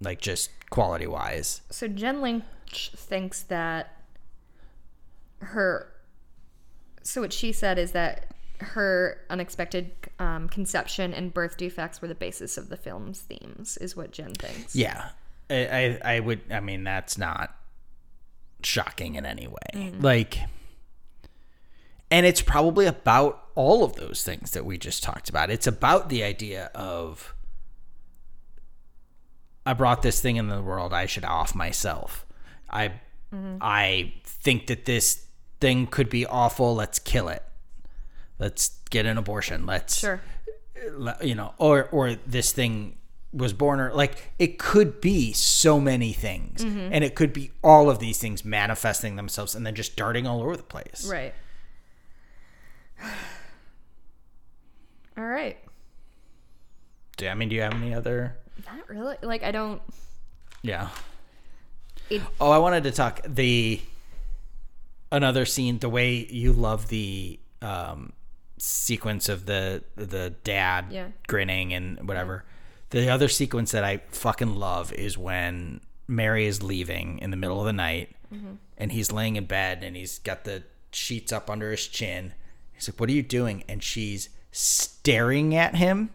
like 0.00 0.20
just 0.20 0.50
quality 0.70 1.06
wise. 1.06 1.60
So 1.70 1.86
Jen 1.86 2.22
Lynch 2.22 2.92
thinks 2.96 3.42
that 3.42 4.00
her. 5.40 5.92
So 7.02 7.20
what 7.20 7.32
she 7.32 7.52
said 7.52 7.78
is 7.78 7.92
that 7.92 8.34
her 8.60 9.20
unexpected 9.30 9.92
um, 10.18 10.48
conception 10.48 11.12
and 11.12 11.32
birth 11.32 11.56
defects 11.56 12.00
were 12.00 12.08
the 12.08 12.14
basis 12.14 12.56
of 12.56 12.68
the 12.68 12.76
film's 12.76 13.20
themes. 13.20 13.76
Is 13.78 13.96
what 13.96 14.12
Jen 14.12 14.34
thinks. 14.34 14.74
Yeah, 14.74 15.10
I, 15.50 15.98
I 16.04 16.14
I 16.16 16.20
would. 16.20 16.40
I 16.50 16.60
mean, 16.60 16.84
that's 16.84 17.18
not 17.18 17.54
shocking 18.62 19.14
in 19.14 19.26
any 19.26 19.46
way. 19.46 19.92
Like, 19.98 20.40
and 22.10 22.26
it's 22.26 22.42
probably 22.42 22.86
about 22.86 23.42
all 23.54 23.84
of 23.84 23.94
those 23.94 24.22
things 24.22 24.52
that 24.52 24.64
we 24.64 24.78
just 24.78 25.02
talked 25.02 25.28
about. 25.28 25.50
It's 25.50 25.66
about 25.66 26.08
the 26.08 26.22
idea 26.22 26.70
of 26.74 27.34
I 29.64 29.72
brought 29.72 30.02
this 30.02 30.20
thing 30.20 30.36
in 30.36 30.48
the 30.48 30.62
world. 30.62 30.92
I 30.92 31.06
should 31.06 31.24
off 31.24 31.54
myself. 31.54 32.24
I 32.70 32.92
I 33.60 34.14
think 34.24 34.68
that 34.68 34.86
this 34.86 35.26
thing 35.60 35.86
could 35.86 36.08
be 36.08 36.24
awful. 36.24 36.74
Let's 36.74 36.98
kill 36.98 37.28
it. 37.28 37.42
Let's 38.38 38.78
get 38.90 39.06
an 39.06 39.16
abortion. 39.18 39.66
Let's 39.66 39.98
Sure. 39.98 40.20
you 41.22 41.34
know 41.34 41.54
or 41.58 41.88
or 41.90 42.14
this 42.26 42.52
thing 42.52 42.98
was 43.32 43.52
born 43.52 43.80
or 43.80 43.92
like 43.92 44.30
it 44.38 44.58
could 44.58 45.00
be 45.00 45.32
so 45.32 45.78
many 45.80 46.12
things 46.12 46.62
and 46.62 47.02
it 47.04 47.14
could 47.14 47.32
be 47.32 47.50
all 47.62 47.90
of 47.90 47.98
these 47.98 48.18
things 48.18 48.44
manifesting 48.44 49.16
themselves 49.16 49.54
and 49.54 49.66
then 49.66 49.74
just 49.74 49.96
darting 49.96 50.26
all 50.26 50.40
over 50.42 50.56
the 50.56 50.62
place 50.62 51.06
Right. 51.10 51.34
All 55.18 55.24
right. 55.24 55.56
do, 57.16 57.26
i 57.28 57.34
mean 57.34 57.48
do 57.48 57.56
you 57.56 57.62
have 57.62 57.74
any 57.74 57.94
other 57.94 58.36
Not 58.66 58.88
really. 58.88 59.16
Like 59.22 59.42
I 59.42 59.50
don't. 59.50 59.80
yeah 60.62 60.88
It, 62.10 62.22
oh 62.40 62.50
i 62.50 62.58
wanted 62.58 62.84
to 62.84 62.92
talk 62.92 63.20
the 63.26 63.80
another 65.10 65.44
scene 65.46 65.78
the 65.78 65.88
way 65.88 66.26
you 66.30 66.52
love 66.52 66.88
the 66.88 67.38
um 67.62 68.12
sequence 68.58 69.28
of 69.28 69.46
the 69.46 69.82
the 69.96 70.30
dad 70.44 70.86
Yeah. 70.90 71.08
grinning 71.28 71.72
and 71.74 72.08
whatever 72.08 72.44
the 72.90 73.08
other 73.10 73.28
sequence 73.28 73.72
that 73.72 73.84
i 73.84 73.98
fucking 74.10 74.54
love 74.54 74.92
is 74.92 75.18
when 75.18 75.80
mary 76.08 76.46
is 76.46 76.62
leaving 76.62 77.18
in 77.18 77.30
the 77.30 77.36
middle 77.36 77.60
of 77.60 77.66
the 77.66 77.72
night 77.72 78.14
mm-hmm. 78.32 78.54
and 78.78 78.92
he's 78.92 79.12
laying 79.12 79.36
in 79.36 79.44
bed 79.44 79.82
and 79.84 79.94
he's 79.96 80.18
got 80.20 80.44
the 80.44 80.62
sheets 80.92 81.32
up 81.32 81.50
under 81.50 81.70
his 81.70 81.86
chin 81.86 82.32
he's 82.72 82.88
like 82.88 82.98
what 82.98 83.08
are 83.10 83.12
you 83.12 83.22
doing 83.22 83.62
and 83.68 83.82
she's 83.82 84.28
staring 84.52 85.54
at 85.54 85.76
him 85.76 86.10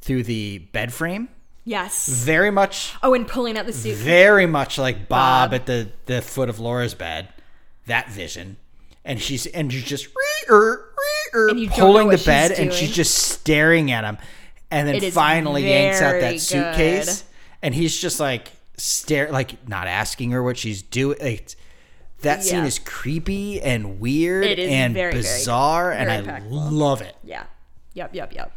through 0.00 0.22
the 0.24 0.58
bed 0.58 0.92
frame 0.92 1.28
yes. 1.64 2.08
very 2.08 2.50
much 2.50 2.92
Oh, 3.02 3.14
and 3.14 3.26
pulling 3.28 3.56
out 3.56 3.66
the 3.66 3.72
suit. 3.72 3.96
very 3.96 4.46
much 4.46 4.78
like 4.78 5.08
Bob, 5.08 5.50
Bob. 5.50 5.54
at 5.54 5.66
the 5.66 5.90
the 6.06 6.20
foot 6.20 6.48
of 6.48 6.58
Laura's 6.58 6.94
bed. 6.94 7.28
That 7.86 8.10
vision, 8.10 8.56
and 9.04 9.20
she's 9.20 9.46
and 9.46 9.72
she's 9.72 9.84
just 9.84 10.08
And 11.34 11.58
don't 11.68 11.70
pulling 11.78 12.08
the 12.08 12.18
bed, 12.24 12.52
and 12.52 12.72
she's 12.72 12.94
just 12.94 13.14
staring 13.14 13.90
at 13.90 14.04
him, 14.04 14.18
and 14.70 14.88
then 14.88 15.10
finally 15.10 15.68
yanks 15.68 16.00
out 16.00 16.10
very 16.12 16.20
that 16.20 16.40
suitcase, 16.40 17.22
good. 17.22 17.28
and 17.62 17.74
he's 17.74 17.98
just 17.98 18.20
like 18.20 18.52
stare, 18.76 19.30
like 19.32 19.68
not 19.68 19.86
asking 19.86 20.30
her 20.30 20.42
what 20.42 20.56
she's 20.56 20.82
doing. 20.82 21.18
Like, 21.20 21.54
that 22.20 22.42
scene 22.42 22.64
is 22.64 22.78
creepy 22.78 23.60
and 23.60 24.00
weird 24.00 24.46
and 24.58 24.94
very, 24.94 25.12
very- 25.12 25.22
bizarre, 25.22 25.92
and 25.92 26.08
very 26.08 26.36
I 26.36 26.40
impactful. 26.40 26.48
love 26.70 27.02
it. 27.02 27.14
Yeah. 27.22 27.44
Yep. 27.94 28.14
Yep. 28.14 28.32
Yep. 28.34 28.52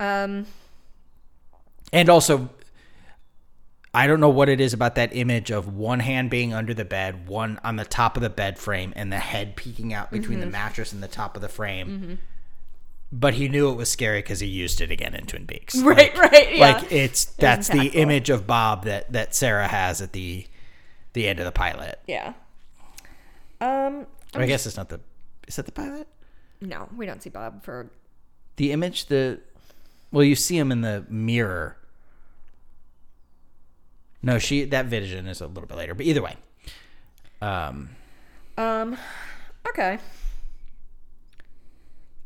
Um. 0.00 0.46
And 1.92 2.08
also, 2.08 2.48
I 3.92 4.06
don't 4.06 4.20
know 4.20 4.28
what 4.28 4.48
it 4.48 4.60
is 4.60 4.72
about 4.72 4.94
that 4.94 5.14
image 5.16 5.50
of 5.50 5.74
one 5.74 5.98
hand 6.00 6.30
being 6.30 6.54
under 6.54 6.72
the 6.72 6.84
bed, 6.84 7.26
one 7.28 7.58
on 7.64 7.74
the 7.76 7.84
top 7.84 8.16
of 8.16 8.22
the 8.22 8.30
bed 8.30 8.56
frame, 8.58 8.92
and 8.94 9.12
the 9.12 9.18
head 9.18 9.56
peeking 9.56 9.92
out 9.92 10.10
between 10.12 10.38
Mm-hmm. 10.38 10.46
the 10.46 10.52
mattress 10.52 10.92
and 10.92 11.02
the 11.02 11.08
top 11.08 11.34
of 11.34 11.42
the 11.42 11.48
frame. 11.48 12.18
But 13.12 13.34
he 13.34 13.48
knew 13.48 13.68
it 13.70 13.74
was 13.74 13.90
scary 13.90 14.20
because 14.20 14.38
he 14.38 14.46
used 14.46 14.80
it 14.80 14.92
again 14.92 15.14
in 15.16 15.26
Twin 15.26 15.44
Peaks. 15.46 15.76
Right. 15.82 16.16
right. 16.16 16.56
Yeah. 16.56 16.72
Like 16.74 16.92
it's 16.92 17.24
that's 17.24 17.68
the 17.68 17.88
image 17.88 18.30
of 18.30 18.46
Bob 18.46 18.84
that 18.84 19.12
that 19.12 19.34
Sarah 19.34 19.66
has 19.66 20.00
at 20.00 20.12
the 20.12 20.46
the 21.14 21.26
end 21.26 21.40
of 21.40 21.44
the 21.44 21.50
pilot. 21.52 21.98
yeah. 22.06 22.34
Um. 23.60 24.06
Or 24.34 24.42
I 24.42 24.46
guess 24.46 24.64
it's 24.66 24.76
not 24.76 24.88
the 24.88 25.00
is 25.48 25.56
that 25.56 25.66
the 25.66 25.72
pilot? 25.72 26.06
No, 26.60 26.88
we 26.96 27.06
don't 27.06 27.20
see 27.22 27.30
Bob 27.30 27.64
for. 27.64 27.90
The 28.56 28.70
image 28.72 29.06
the 29.06 29.40
well 30.12 30.22
you 30.22 30.36
see 30.36 30.56
him 30.56 30.70
in 30.70 30.82
the 30.82 31.04
mirror. 31.08 31.76
No, 34.22 34.38
she 34.38 34.64
that 34.64 34.86
vision 34.86 35.26
is 35.26 35.40
a 35.40 35.46
little 35.46 35.66
bit 35.66 35.76
later, 35.76 35.94
but 35.94 36.06
either 36.06 36.22
way. 36.22 36.36
Um 37.40 37.90
Um. 38.56 38.96
Okay. 39.68 39.98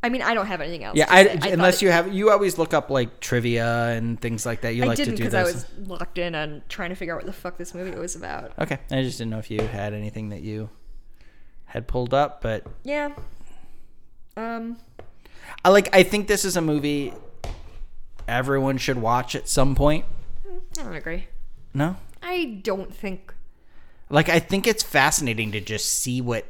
I 0.03 0.09
mean, 0.09 0.21
I 0.21 0.35
don't 0.35 0.45
have 0.45 0.61
anything 0.61 0.83
else. 0.83 0.95
Yeah, 0.95 1.07
I. 1.09 1.39
I 1.41 1.47
unless 1.49 1.81
you 1.81 1.89
have, 1.89 2.13
you 2.13 2.29
always 2.29 2.59
look 2.59 2.75
up 2.75 2.91
like 2.91 3.19
trivia 3.19 3.87
and 3.87 4.21
things 4.21 4.45
like 4.45 4.61
that. 4.61 4.75
You 4.75 4.83
I 4.83 4.87
like 4.87 4.97
to 4.97 5.05
didn't 5.05 5.17
do 5.17 5.23
because. 5.23 5.33
I 5.33 5.41
was 5.41 5.65
locked 5.87 6.19
in 6.19 6.35
on 6.35 6.61
trying 6.69 6.89
to 6.89 6.95
figure 6.95 7.15
out 7.15 7.17
what 7.17 7.25
the 7.25 7.33
fuck 7.33 7.57
this 7.57 7.73
movie 7.73 7.97
was 7.97 8.15
about. 8.15 8.51
Okay, 8.59 8.77
I 8.91 9.01
just 9.01 9.17
didn't 9.17 9.31
know 9.31 9.39
if 9.39 9.49
you 9.49 9.61
had 9.61 9.93
anything 9.93 10.29
that 10.29 10.41
you 10.41 10.69
had 11.65 11.87
pulled 11.87 12.13
up, 12.13 12.41
but 12.41 12.67
Yeah. 12.83 13.13
Um. 14.37 14.77
I 15.63 15.69
like. 15.69 15.89
I 15.95 16.03
think 16.03 16.27
this 16.27 16.45
is 16.45 16.55
a 16.55 16.61
movie 16.61 17.11
everyone 18.27 18.77
should 18.77 18.97
watch 18.99 19.33
at 19.33 19.47
some 19.47 19.73
point. 19.73 20.05
I 20.45 20.83
don't 20.83 20.95
agree. 20.95 21.25
No, 21.75 21.97
I 22.23 22.59
don't 22.63 22.93
think. 22.95 23.33
like 24.09 24.29
I 24.29 24.39
think 24.39 24.65
it's 24.65 24.81
fascinating 24.83 25.51
to 25.51 25.59
just 25.61 25.87
see 25.89 26.21
what 26.21 26.45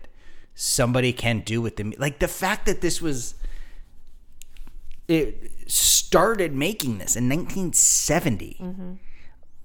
somebody 0.54 1.12
can 1.12 1.40
do 1.40 1.62
with 1.62 1.76
the 1.78 1.96
like 1.98 2.20
the 2.20 2.28
fact 2.30 2.66
that 2.66 2.80
this 2.82 3.02
was 3.02 3.36
it 5.08 5.52
started 5.68 6.54
making 6.54 6.98
this 6.98 7.16
in 7.16 7.28
1970 7.30 8.58
mm-hmm. 8.60 8.94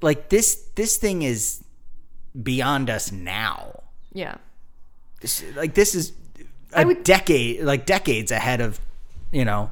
like 0.03 0.29
this 0.29 0.69
this 0.75 0.97
thing 0.97 1.23
is 1.23 1.63
beyond 2.43 2.89
us 2.91 3.11
now 3.13 3.83
Yeah. 4.13 4.37
this, 5.21 5.45
like 5.57 5.75
this 5.75 5.95
is 5.95 6.13
a 6.73 6.87
would- 6.87 7.03
decade, 7.05 7.63
like 7.63 7.85
decades 7.87 8.31
ahead 8.31 8.61
of, 8.61 8.79
you 9.33 9.45
know. 9.45 9.71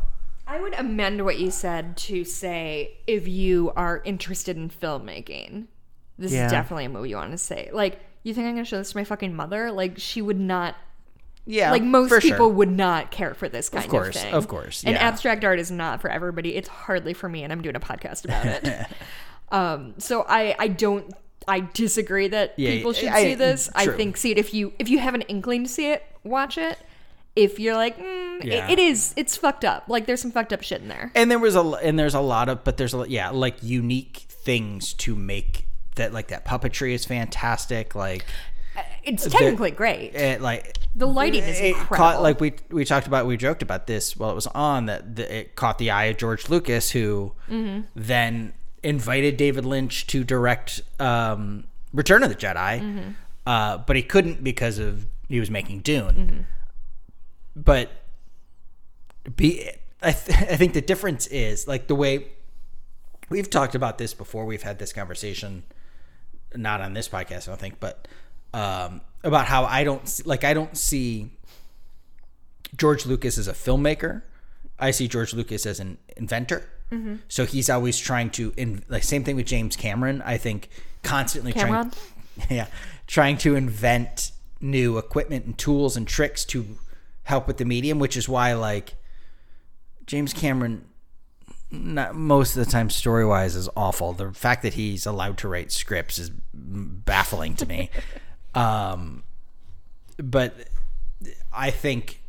I 0.48 0.60
would 0.60 0.74
amend 0.74 1.24
what 1.24 1.38
you 1.38 1.50
said 1.52 1.96
to 2.08 2.24
say 2.24 2.96
if 3.06 3.28
you 3.28 3.72
are 3.76 4.02
interested 4.04 4.56
in 4.56 4.68
filmmaking, 4.70 5.66
this 6.18 6.32
Yeah. 6.32 6.46
is 6.46 6.52
definitely 6.52 6.84
a 6.86 6.88
movie 6.88 7.10
you 7.10 7.16
want 7.16 7.30
to 7.32 7.38
say. 7.38 7.70
Like, 7.72 8.00
you 8.24 8.34
think 8.34 8.46
I'm 8.46 8.54
going 8.54 8.64
to 8.64 8.68
show 8.68 8.78
this 8.78 8.90
to 8.92 8.96
my 8.96 9.04
fucking 9.04 9.34
mother? 9.34 9.70
Like, 9.72 9.98
she 9.98 10.20
would 10.22 10.38
not. 10.40 10.74
Yeah, 11.50 11.70
like 11.70 11.82
most 11.82 12.10
people 12.20 12.36
sure. 12.36 12.48
would 12.48 12.70
not 12.70 13.10
care 13.10 13.32
for 13.32 13.48
this 13.48 13.70
kind 13.70 13.82
of, 13.82 13.90
course, 13.90 14.20
thing. 14.22 14.34
of 14.34 14.48
course, 14.48 14.84
And 14.84 14.94
yeah. 14.96 15.00
abstract 15.08 15.44
art 15.44 15.58
is 15.58 15.70
not 15.70 16.02
for 16.02 16.10
everybody. 16.10 16.54
It's 16.56 16.68
hardly 16.68 17.14
for 17.14 17.26
me, 17.26 17.42
and 17.42 17.50
I'm 17.50 17.62
doing 17.62 17.74
a 17.74 17.80
podcast 17.80 18.26
about 18.26 18.44
it. 18.44 18.86
um, 19.50 19.94
so 19.96 20.26
I 20.28 20.54
I 20.58 20.68
don't 20.68 21.10
I 21.46 21.60
disagree 21.72 22.28
that 22.28 22.52
Yeah, 22.58 22.72
people 22.72 22.92
should 22.92 23.08
I- 23.08 23.22
see 23.22 23.34
this. 23.34 23.70
I 23.74 23.86
true. 23.86 23.96
think 23.96 24.18
see 24.18 24.30
it 24.32 24.36
if 24.38 24.52
you 24.52 24.74
if 24.78 24.90
you 24.90 24.98
have 24.98 25.14
an 25.14 25.22
inkling 25.22 25.62
to 25.64 25.70
see 25.70 25.90
it, 25.90 26.04
watch 26.22 26.58
it. 26.58 26.76
If 27.34 27.58
you're 27.58 27.76
like, 27.76 27.96
mm, 27.96 28.44
it- 28.44 28.68
it 28.70 28.78
is, 28.78 29.14
it's 29.16 29.34
fucked 29.38 29.64
up. 29.64 29.84
Like 29.88 30.04
there's 30.04 30.20
some 30.20 30.32
fucked 30.32 30.52
up 30.52 30.62
shit 30.62 30.82
in 30.82 30.88
there. 30.88 31.10
and 31.14 31.30
there 31.30 31.38
was 31.38 31.56
a 31.56 31.62
and 31.62 31.98
there's 31.98 32.14
a 32.14 32.20
lot 32.20 32.50
of 32.50 32.62
but 32.62 32.76
there's 32.76 32.92
a 32.92 33.06
yeah 33.08 33.30
like 33.30 33.62
unique 33.62 34.26
things 34.28 34.92
to 34.94 35.14
make 35.14 35.66
that 35.98 36.12
like 36.12 36.28
that 36.28 36.44
puppetry 36.44 36.92
is 36.92 37.04
fantastic 37.04 37.94
like 37.94 38.24
It's 39.04 39.26
technically 39.28 39.70
great. 39.70 40.14
it 40.14 40.40
like 40.40 40.76
The 40.96 41.06
lighting 41.06 41.42
is 41.44 41.60
incredible. 41.60 41.96
caught 41.96 42.22
like 42.22 42.40
we 42.40 42.54
we 42.70 42.84
talked 42.84 43.06
about 43.06 43.26
we 43.26 43.36
joked 43.36 43.62
about 43.62 43.86
this 43.86 44.16
while 44.16 44.30
it 44.30 44.34
was 44.34 44.46
on 44.48 44.86
that 44.86 45.14
the, 45.16 45.38
it 45.38 45.54
caught 45.56 45.78
the 45.78 45.90
eye 45.90 46.04
of 46.06 46.16
George 46.16 46.48
Lucas 46.48 46.90
who 46.90 47.32
Mm-hmm. 47.50 47.80
then 47.94 48.52
invited 48.82 49.36
David 49.36 49.64
Lynch 49.66 50.06
to 50.08 50.22
direct 50.24 50.80
um, 51.00 51.64
Return 51.92 52.22
of 52.22 52.28
the 52.30 52.36
Jedi 52.36 52.80
Mm-hmm. 52.80 53.10
uh, 53.46 53.78
but 53.78 53.96
he 53.96 54.02
couldn't 54.02 54.42
because 54.44 54.78
of 54.78 55.06
he 55.28 55.38
was 55.40 55.50
making 55.50 55.80
Dune 55.80 56.14
Mm-hmm. 56.14 56.40
but 57.56 57.90
be 59.36 59.68
I, 60.02 60.12
th- 60.12 60.38
I 60.52 60.56
think 60.56 60.74
the 60.74 60.80
difference 60.80 61.26
is 61.26 61.66
like 61.66 61.88
the 61.88 61.94
way 61.94 62.28
we've 63.28 63.50
talked 63.50 63.74
about 63.74 63.98
this 63.98 64.14
before 64.14 64.44
we've 64.46 64.62
had 64.62 64.78
this 64.78 64.92
conversation 64.92 65.64
not 66.54 66.80
on 66.80 66.94
this 66.94 67.08
podcast 67.08 67.48
i 67.48 67.50
don't 67.50 67.60
think 67.60 67.78
but 67.80 68.08
um, 68.54 69.00
about 69.24 69.46
how 69.46 69.64
i 69.64 69.84
don't 69.84 70.22
like 70.24 70.44
i 70.44 70.54
don't 70.54 70.76
see 70.76 71.30
george 72.76 73.06
lucas 73.06 73.38
as 73.38 73.48
a 73.48 73.52
filmmaker. 73.52 74.22
I 74.78 74.90
see 74.90 75.08
george 75.08 75.34
lucas 75.34 75.66
as 75.66 75.80
an 75.80 75.98
inventor. 76.16 76.68
So 77.28 77.44
he's 77.44 77.68
always 77.68 77.98
trying 77.98 78.30
to 78.30 78.54
in 78.56 78.82
like 78.88 79.02
same 79.02 79.24
thing 79.24 79.36
with 79.36 79.46
james 79.46 79.76
cameron. 79.76 80.22
I 80.24 80.38
think 80.38 80.70
constantly 81.02 81.52
Cameron? 81.52 81.90
trying 81.90 82.48
yeah. 82.50 82.66
Trying 83.06 83.36
to 83.38 83.56
invent 83.56 84.32
new 84.60 84.98
equipment 84.98 85.44
and 85.44 85.58
tools 85.58 85.96
and 85.96 86.06
tricks 86.06 86.44
to 86.46 86.64
help 87.24 87.46
with 87.46 87.58
the 87.58 87.64
medium 87.64 87.98
which 87.98 88.16
is 88.16 88.28
why 88.28 88.54
like 88.54 88.94
james 90.06 90.32
cameron 90.32 90.84
not 91.70 92.14
most 92.14 92.56
of 92.56 92.64
the 92.64 92.70
time 92.70 92.88
story 92.90 93.24
wise 93.26 93.54
is 93.54 93.68
awful 93.76 94.12
the 94.12 94.32
fact 94.32 94.62
that 94.62 94.74
he's 94.74 95.04
allowed 95.06 95.36
to 95.38 95.48
write 95.48 95.70
scripts 95.70 96.18
is 96.18 96.30
baffling 96.54 97.54
to 97.56 97.66
me 97.66 97.90
um 98.54 99.22
but 100.16 100.54
i 101.52 101.70
think 101.70 102.22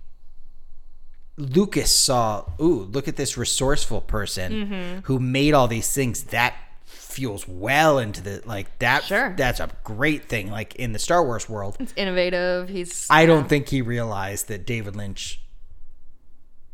lucas 1.37 1.89
saw 1.95 2.43
ooh 2.61 2.83
look 2.91 3.07
at 3.07 3.15
this 3.15 3.37
resourceful 3.37 4.01
person 4.01 4.51
Mm-hmm. 4.51 4.99
who 5.03 5.19
made 5.19 5.53
all 5.53 5.67
these 5.67 5.91
things 5.91 6.23
that 6.25 6.53
fuels 6.85 7.47
well 7.47 7.97
into 7.97 8.21
the 8.21 8.41
like 8.45 8.77
that 8.79 9.03
Sure. 9.03 9.33
that's 9.37 9.59
a 9.59 9.69
great 9.83 10.25
thing 10.25 10.51
like 10.51 10.75
in 10.75 10.91
the 10.91 10.99
star 10.99 11.23
wars 11.23 11.47
world 11.47 11.77
It's 11.79 11.93
innovative. 11.95 12.67
He's 12.69 13.07
I 13.09 13.25
don't 13.25 13.47
think 13.47 13.69
he 13.69 13.81
realized 13.81 14.47
that 14.49 14.65
David 14.65 14.95
Lynch 14.95 15.39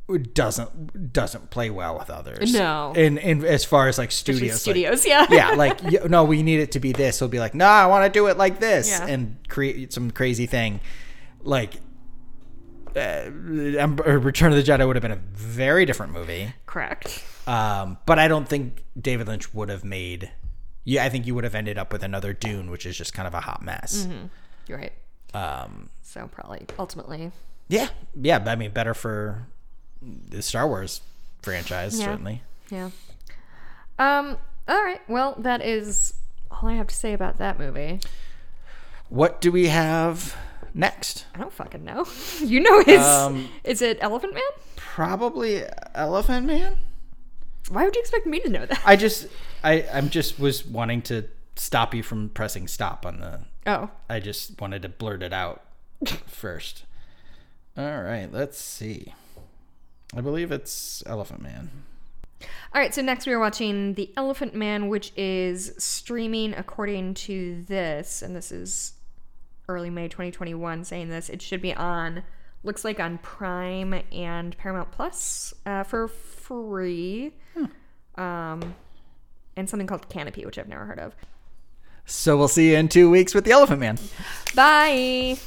doesn't 0.08 1.14
doesn't 1.14 1.50
play 1.50 1.70
well 1.70 1.98
with 1.98 2.10
others. 2.10 2.54
No. 2.54 2.94
and 2.96 3.18
in 3.18 3.44
as 3.44 3.66
far 3.66 3.88
as 3.88 3.98
like 3.98 4.10
Especially 4.10 4.50
studios, 4.50 4.54
like- 4.54 5.02
studios. 5.02 5.06
yeah. 5.06 5.26
yeah, 5.30 5.50
like 5.56 5.82
no, 6.10 6.24
we 6.24 6.44
need 6.44 6.60
it 6.60 6.72
to 6.74 6.80
be 6.80 6.92
this. 6.92 7.20
He'll 7.20 7.28
be 7.28 7.40
like, 7.40 7.56
no, 7.56 7.66
I 7.66 7.88
want 7.88 8.06
to 8.06 8.10
do 8.20 8.28
it 8.28 8.38
like 8.38 8.60
this, 8.60 8.88
Yeah. 8.90 9.08
and 9.08 9.38
create 9.50 9.92
some 9.94 10.12
crazy 10.12 10.46
thing. 10.46 10.80
Like, 11.42 11.76
uh, 12.96 13.30
Return 13.30 14.52
of 14.52 14.58
the 14.58 14.64
Jedi 14.64 14.86
would 14.86 14.96
have 14.96 15.02
been 15.04 15.12
a 15.12 15.22
very 15.34 15.86
different 15.86 16.14
movie. 16.14 16.54
Correct. 16.66 17.24
Um, 17.48 17.98
but 18.06 18.20
I 18.20 18.28
don't 18.28 18.48
think 18.48 18.84
David 19.00 19.28
Lynch 19.28 19.54
would 19.54 19.70
have 19.70 19.84
made. 19.84 20.32
Yeah, 20.84 21.04
I 21.04 21.10
think 21.10 21.26
you 21.28 21.36
would 21.36 21.44
have 21.44 21.56
ended 21.56 21.78
up 21.78 21.92
with 21.92 22.04
another 22.04 22.32
Dune, 22.34 22.70
which 22.72 22.86
is 22.86 22.96
just 22.98 23.14
kind 23.14 23.28
of 23.28 23.34
a 23.34 23.42
hot 23.42 23.62
mess. 23.64 24.08
You're 24.68 24.78
right. 24.78 24.94
Um, 25.34 25.90
So 26.04 26.28
probably 26.32 26.66
ultimately. 26.80 27.32
Yeah, 27.68 27.90
yeah. 28.20 28.40
but 28.40 28.50
I 28.52 28.56
mean, 28.56 28.72
better 28.72 28.94
for 28.94 29.48
the 30.02 30.42
Star 30.42 30.68
Wars 30.68 31.02
franchise, 31.42 32.00
Yeah. 32.00 32.06
certainly. 32.06 32.42
Yeah. 32.70 32.90
Um. 34.00 34.38
All 34.68 34.84
right. 34.84 35.02
Well, 35.08 35.36
that 35.40 35.62
is 35.64 36.14
all 36.52 36.68
I 36.70 36.74
have 36.74 36.88
to 36.88 36.96
say 36.96 37.14
about 37.14 37.38
that 37.38 37.60
movie. 37.60 38.00
What 39.10 39.40
do 39.42 39.52
we 39.52 39.68
have 39.68 40.36
next? 40.74 41.26
I 41.36 41.40
don't 41.40 41.54
fucking 41.54 41.84
know. 41.84 42.06
you 42.40 42.60
know 42.60 42.84
his. 42.84 43.02
Um, 43.02 43.50
is 43.64 43.82
it 43.82 43.98
Elephant 44.02 44.34
Man? 44.34 44.44
Probably 44.76 45.64
Elephant 45.94 46.48
Man. 46.48 46.78
Why 47.70 47.84
would 47.86 47.96
you 47.96 48.02
expect 48.02 48.26
me 48.26 48.40
to 48.42 48.50
know 48.50 48.66
that? 48.66 48.82
I 48.86 48.96
just, 48.96 49.28
I, 49.64 49.86
I'm 49.94 50.10
just 50.10 50.40
was 50.40 50.66
wanting 50.66 51.02
to 51.04 51.26
stop 51.56 51.94
you 51.96 52.04
from 52.04 52.30
pressing 52.30 52.68
stop 52.68 53.06
on 53.06 53.20
the. 53.20 53.40
Oh. 53.68 53.90
I 54.10 54.20
just 54.20 54.60
wanted 54.62 54.82
to 54.84 54.90
blurt 54.90 55.24
it 55.24 55.34
out 55.34 55.64
first. 56.28 56.84
All 57.78 58.02
right, 58.04 58.32
let's 58.32 58.58
see. 58.60 59.14
I 60.16 60.22
believe 60.22 60.52
it's 60.52 61.04
Elephant 61.06 61.42
Man. 61.42 61.70
All 62.42 62.82
right, 62.82 62.94
so 62.94 63.02
next 63.02 63.26
we 63.26 63.34
are 63.34 63.40
watching 63.40 63.94
The 63.96 64.12
Elephant 64.18 64.56
Man, 64.56 64.88
which 64.88 65.12
is 65.16 65.74
streaming 65.78 66.54
according 66.54 67.14
to 67.16 67.64
this, 67.64 68.22
and 68.22 68.36
this 68.36 68.52
is 68.52 68.94
early 69.68 69.90
May 69.90 70.08
2021 70.08 70.84
saying 70.86 71.10
this. 71.10 71.30
It 71.30 71.42
should 71.42 71.62
be 71.62 71.74
on, 71.74 72.24
looks 72.64 72.86
like 72.86 73.00
on 73.00 73.18
Prime 73.18 74.02
and 74.12 74.58
Paramount 74.58 74.92
Plus 74.92 75.54
uh, 75.66 75.84
for 75.84 76.08
free. 76.08 77.34
Um, 78.16 78.76
and 79.58 79.70
something 79.70 79.88
called 79.88 80.08
Kanopy, 80.10 80.46
which 80.46 80.58
I've 80.58 80.70
never 80.70 80.86
heard 80.86 81.00
of. 81.00 81.16
So 82.06 82.38
we'll 82.38 82.48
see 82.48 82.72
you 82.72 82.78
in 82.78 82.88
two 82.88 83.10
weeks 83.10 83.34
with 83.34 83.46
the 83.46 83.52
Elephant 83.52 83.80
Man. 83.80 83.98
Bye. 84.54 85.38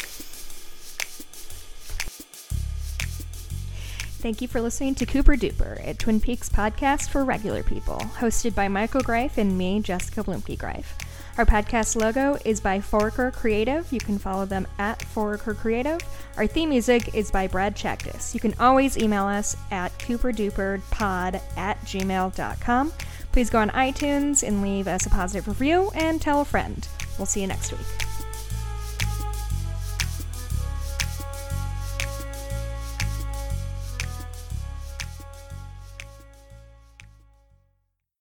Thank 4.19 4.43
you 4.43 4.49
for 4.49 4.61
listening 4.61 4.97
to 4.97 5.07
Cooper 5.07 5.37
Duper, 5.37 5.87
a 5.87 5.95
Twin 5.95 6.19
Peaks 6.19 6.49
podcast 6.49 7.09
for 7.09 7.25
regular 7.25 7.63
people, 7.63 7.99
hosted 7.99 8.53
by 8.53 8.67
Michael 8.67 9.01
Greif 9.01 9.39
and 9.39 9.57
me, 9.57 9.81
Jessica 9.81 10.25
Blumke 10.25 10.59
Greif. 10.59 10.97
Our 11.39 11.47
podcast 11.47 11.95
logo 11.95 12.37
is 12.45 12.61
by 12.61 12.81
Foraker 12.81 13.33
Creative. 13.33 13.91
You 13.93 14.01
can 14.01 14.19
follow 14.19 14.45
them 14.45 14.67
at 14.81 14.99
Foraker 14.99 15.57
Creative. 15.57 16.01
Our 16.37 16.49
theme 16.49 16.71
music 16.71 17.15
is 17.15 17.31
by 17.31 17.47
Brad 17.47 17.77
Chaktis. 17.77 18.35
You 18.35 18.41
can 18.41 18.55
always 18.59 18.99
email 18.99 19.25
us 19.25 19.57
at 19.71 19.97
cooperduperpod 20.01 21.41
at 21.57 21.81
gmail.com. 21.83 22.93
Please 23.31 23.51
go 23.51 23.61
on 23.61 23.71
iTunes 23.71 24.43
and 24.43 24.63
leave 24.63 24.89
us 24.89 25.07
a 25.07 25.11
positive 25.11 25.47
review 25.47 25.93
and 25.95 26.21
tell 26.21 26.41
a 26.41 26.45
friend. 26.45 26.89
We'll 27.19 27.27
see 27.27 27.43
you 27.43 27.47
next 27.47 27.71
week. 27.71 28.08